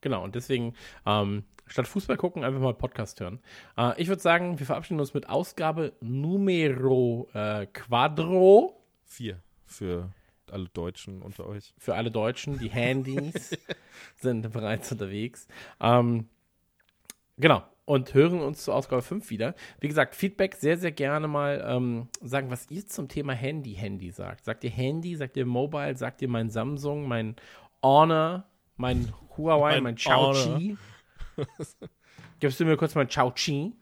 Genau, 0.00 0.24
und 0.24 0.34
deswegen, 0.34 0.74
ähm, 1.06 1.44
statt 1.66 1.86
Fußball 1.86 2.16
gucken, 2.16 2.44
einfach 2.44 2.60
mal 2.60 2.74
Podcast 2.74 3.20
hören. 3.20 3.40
Äh, 3.76 4.00
ich 4.00 4.08
würde 4.08 4.22
sagen, 4.22 4.58
wir 4.58 4.66
verabschieden 4.66 5.00
uns 5.00 5.14
mit 5.14 5.28
Ausgabe 5.28 5.92
Numero 6.00 7.28
äh, 7.34 7.66
Quadro 7.66 8.80
Vier 9.04 9.42
für 9.64 10.12
alle 10.50 10.68
Deutschen 10.68 11.22
unter 11.22 11.46
euch. 11.46 11.74
für 11.78 11.94
alle 11.94 12.10
Deutschen. 12.10 12.58
Die 12.58 12.70
Handys 12.70 13.56
sind 14.20 14.50
bereits 14.52 14.90
unterwegs. 14.92 15.46
Ähm, 15.80 16.28
genau. 17.38 17.62
Und 17.84 18.14
hören 18.14 18.40
uns 18.40 18.62
zur 18.62 18.74
Ausgabe 18.74 19.02
5 19.02 19.28
wieder. 19.30 19.54
Wie 19.80 19.88
gesagt, 19.88 20.14
Feedback 20.14 20.54
sehr, 20.54 20.78
sehr 20.78 20.92
gerne 20.92 21.26
mal 21.26 21.64
ähm, 21.66 22.08
sagen, 22.20 22.50
was 22.50 22.70
ihr 22.70 22.86
zum 22.86 23.08
Thema 23.08 23.32
Handy-Handy 23.32 24.10
sagt. 24.12 24.44
Sagt 24.44 24.62
ihr 24.62 24.70
Handy, 24.70 25.16
sagt 25.16 25.36
ihr 25.36 25.46
Mobile, 25.46 25.96
sagt 25.96 26.22
ihr 26.22 26.28
mein 26.28 26.48
Samsung, 26.48 27.08
mein 27.08 27.34
Honor, 27.82 28.44
mein 28.76 29.12
Huawei, 29.36 29.74
mein, 29.74 29.82
Mein 29.82 29.96
Chao-Chi? 29.96 30.76
Gibst 32.40 32.60
du 32.60 32.64
mir 32.64 32.76
kurz 32.76 32.94
mein 32.94 33.08
Chao-Chi? 33.08 33.74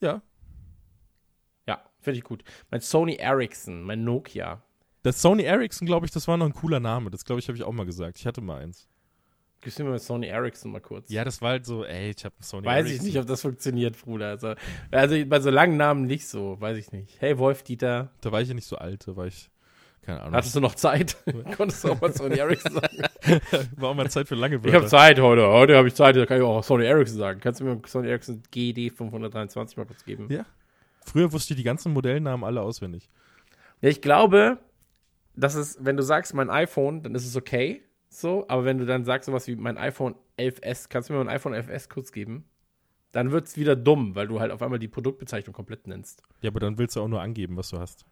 Ja. 0.00 0.20
Ja, 1.66 1.82
finde 2.00 2.18
ich 2.18 2.24
gut. 2.24 2.44
Mein 2.70 2.80
Sony 2.80 3.16
Ericsson, 3.16 3.82
mein 3.82 4.04
Nokia. 4.04 4.62
Das 5.02 5.20
Sony 5.20 5.44
Ericsson, 5.44 5.86
glaube 5.86 6.06
ich, 6.06 6.12
das 6.12 6.28
war 6.28 6.36
noch 6.36 6.46
ein 6.46 6.54
cooler 6.54 6.80
Name. 6.80 7.10
Das, 7.10 7.24
glaube 7.24 7.38
ich, 7.38 7.48
habe 7.48 7.56
ich 7.56 7.64
auch 7.64 7.72
mal 7.72 7.86
gesagt. 7.86 8.18
Ich 8.18 8.26
hatte 8.26 8.40
mal 8.40 8.62
eins. 8.62 8.88
Gibst 9.64 9.78
du 9.78 9.84
mir 9.84 9.90
mein 9.90 9.98
Sony 9.98 10.26
Ericsson 10.28 10.70
mal 10.72 10.80
kurz? 10.80 11.10
Ja, 11.10 11.24
das 11.24 11.40
war 11.42 11.50
halt 11.50 11.66
so, 11.66 11.84
ey, 11.84 12.10
ich 12.16 12.24
habe 12.24 12.34
Sony 12.40 12.66
Weiß 12.66 12.84
ich 12.86 12.92
Ericsson. 12.92 13.06
nicht, 13.08 13.18
ob 13.18 13.26
das 13.26 13.40
funktioniert, 13.42 14.00
Bruder. 14.00 14.28
Also, 14.28 14.54
also 14.90 15.26
bei 15.26 15.40
so 15.40 15.50
langen 15.50 15.76
Namen 15.76 16.06
nicht 16.06 16.28
so, 16.28 16.60
weiß 16.60 16.76
ich 16.76 16.92
nicht. 16.92 17.20
Hey 17.20 17.38
Wolf 17.38 17.62
Dieter, 17.62 18.10
Da 18.20 18.30
war 18.30 18.40
ich 18.42 18.48
ja 18.48 18.54
nicht 18.54 18.66
so 18.68 18.76
alt, 18.76 19.08
da 19.08 19.16
war 19.16 19.26
ich, 19.26 19.50
keine 20.02 20.20
Ahnung. 20.20 20.34
hattest 20.34 20.54
du 20.54 20.60
noch 20.60 20.74
Zeit? 20.74 21.16
Konntest 21.56 21.82
du 21.82 21.92
auch 21.92 22.00
mal 22.00 22.12
Sony 22.12 22.36
Ericsson 22.36 22.72
sagen? 22.74 22.98
war 23.76 23.88
auch 23.90 23.94
mal 23.94 24.10
Zeit 24.10 24.28
für 24.28 24.34
lange 24.34 24.56
Ich 24.56 24.64
Wörter. 24.64 24.76
habe 24.76 24.86
Zeit 24.86 25.18
heute. 25.18 25.48
Heute 25.48 25.76
habe 25.76 25.88
ich 25.88 25.94
Zeit, 25.94 26.14
da 26.16 26.26
kann 26.26 26.36
ich 26.36 26.42
auch 26.44 26.62
Sony 26.62 26.84
Ericsson 26.84 27.18
sagen. 27.18 27.40
Kannst 27.40 27.60
du 27.60 27.64
mir 27.64 27.80
Sony 27.86 28.08
Ericsson 28.08 28.42
GD 28.50 28.90
523 28.90 29.76
mal 29.78 29.86
kurz 29.86 30.04
geben? 30.04 30.26
Ja. 30.30 30.44
Früher 31.06 31.32
wusste 31.32 31.54
ich 31.54 31.58
die 31.58 31.64
ganzen 31.64 31.92
Modellnamen 31.92 32.44
alle 32.44 32.60
auswendig. 32.60 33.08
Ja, 33.80 33.88
ich 33.88 34.02
glaube, 34.02 34.58
dass 35.36 35.54
es, 35.54 35.78
wenn 35.80 35.96
du 35.96 36.02
sagst 36.02 36.34
mein 36.34 36.50
iPhone, 36.50 37.02
dann 37.02 37.14
ist 37.14 37.26
es 37.26 37.34
okay. 37.36 37.82
So, 38.14 38.46
aber 38.46 38.64
wenn 38.64 38.78
du 38.78 38.86
dann 38.86 39.04
sagst 39.04 39.26
sowas 39.26 39.48
wie 39.48 39.56
mein 39.56 39.76
iPhone 39.76 40.14
11S, 40.38 40.88
kannst 40.88 41.08
du 41.08 41.14
mir 41.14 41.24
mein 41.24 41.34
iPhone 41.34 41.52
11S 41.52 41.88
kurz 41.88 42.12
geben? 42.12 42.44
Dann 43.10 43.32
wird 43.32 43.46
es 43.48 43.56
wieder 43.56 43.74
dumm, 43.74 44.14
weil 44.14 44.28
du 44.28 44.38
halt 44.38 44.52
auf 44.52 44.62
einmal 44.62 44.78
die 44.78 44.86
Produktbezeichnung 44.86 45.52
komplett 45.52 45.88
nennst. 45.88 46.22
Ja, 46.40 46.50
aber 46.50 46.60
dann 46.60 46.78
willst 46.78 46.94
du 46.94 47.00
auch 47.00 47.08
nur 47.08 47.20
angeben, 47.20 47.56
was 47.56 47.70
du 47.70 47.78
hast. 47.80 48.06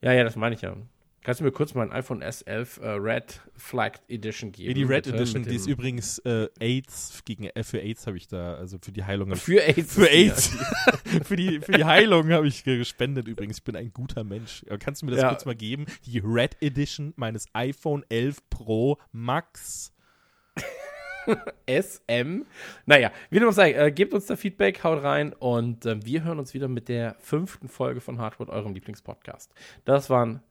Ja, 0.00 0.12
ja, 0.12 0.24
das 0.24 0.34
meine 0.34 0.56
ich 0.56 0.62
ja. 0.62 0.76
Kannst 1.24 1.38
du 1.40 1.44
mir 1.44 1.52
kurz 1.52 1.74
mein 1.74 1.92
iPhone 1.92 2.20
S11 2.22 2.80
äh, 2.80 2.88
Red 2.94 3.40
Flagged 3.56 4.02
Edition 4.08 4.50
geben? 4.50 4.70
Ja, 4.70 4.74
die 4.74 4.82
Red 4.82 5.04
bitte, 5.04 5.16
Edition, 5.16 5.44
die 5.44 5.54
ist 5.54 5.68
übrigens 5.68 6.18
äh, 6.20 6.48
AIDS 6.58 7.22
gegen 7.24 7.44
äh, 7.44 7.62
für 7.62 7.80
AIDS 7.80 8.08
habe 8.08 8.16
ich 8.16 8.26
da, 8.26 8.54
also 8.54 8.78
für 8.80 8.90
die 8.90 9.04
Heilung. 9.04 9.34
für 9.36 9.62
AIDS. 9.62 9.94
Für 9.94 10.10
AIDS. 10.10 10.48
für, 11.24 11.36
die, 11.36 11.60
für 11.60 11.72
die 11.72 11.84
Heilung 11.84 12.28
habe 12.32 12.48
ich 12.48 12.64
gespendet 12.64 13.28
übrigens. 13.28 13.58
Ich 13.58 13.64
bin 13.64 13.76
ein 13.76 13.92
guter 13.92 14.24
Mensch. 14.24 14.64
Kannst 14.80 15.02
du 15.02 15.06
mir 15.06 15.12
das 15.12 15.20
Ja. 15.22 15.28
kurz 15.28 15.44
mal 15.44 15.54
geben? 15.54 15.86
Die 16.06 16.18
Red 16.18 16.56
Edition 16.60 17.12
meines 17.14 17.46
iPhone 17.52 18.04
11 18.08 18.38
Pro 18.50 18.98
Max. 19.12 19.92
SM. 21.68 22.42
Naja, 22.86 23.12
wie 23.30 23.38
dem 23.38 23.48
auch 23.48 23.52
sei, 23.52 23.74
äh, 23.74 23.92
gebt 23.92 24.12
uns 24.12 24.26
da 24.26 24.34
Feedback, 24.34 24.82
haut 24.82 25.04
rein 25.04 25.32
und 25.32 25.86
äh, 25.86 26.04
wir 26.04 26.24
hören 26.24 26.40
uns 26.40 26.52
wieder 26.52 26.66
mit 26.66 26.88
der 26.88 27.14
fünften 27.20 27.68
Folge 27.68 28.00
von 28.00 28.18
Hardwood, 28.18 28.48
eurem 28.48 28.74
Lieblingspodcast. 28.74 29.52
Das 29.84 30.10
waren 30.10 30.42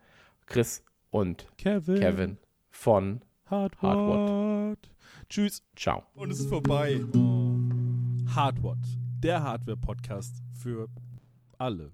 Chris 0.52 0.84
und 1.12 1.48
Kevin. 1.58 1.96
Kevin 1.96 2.38
von 2.72 3.22
Hardwood. 3.46 3.90
Hardwood. 3.90 4.92
Tschüss. 5.30 5.64
Ciao. 5.78 6.04
Und 6.14 6.30
es 6.30 6.42
ist 6.42 6.50
vorbei. 6.50 7.00
Hardwood. 8.36 8.78
Der 9.24 9.44
Hardware-Podcast 9.44 10.44
für 10.54 10.90
alle. 11.58 11.94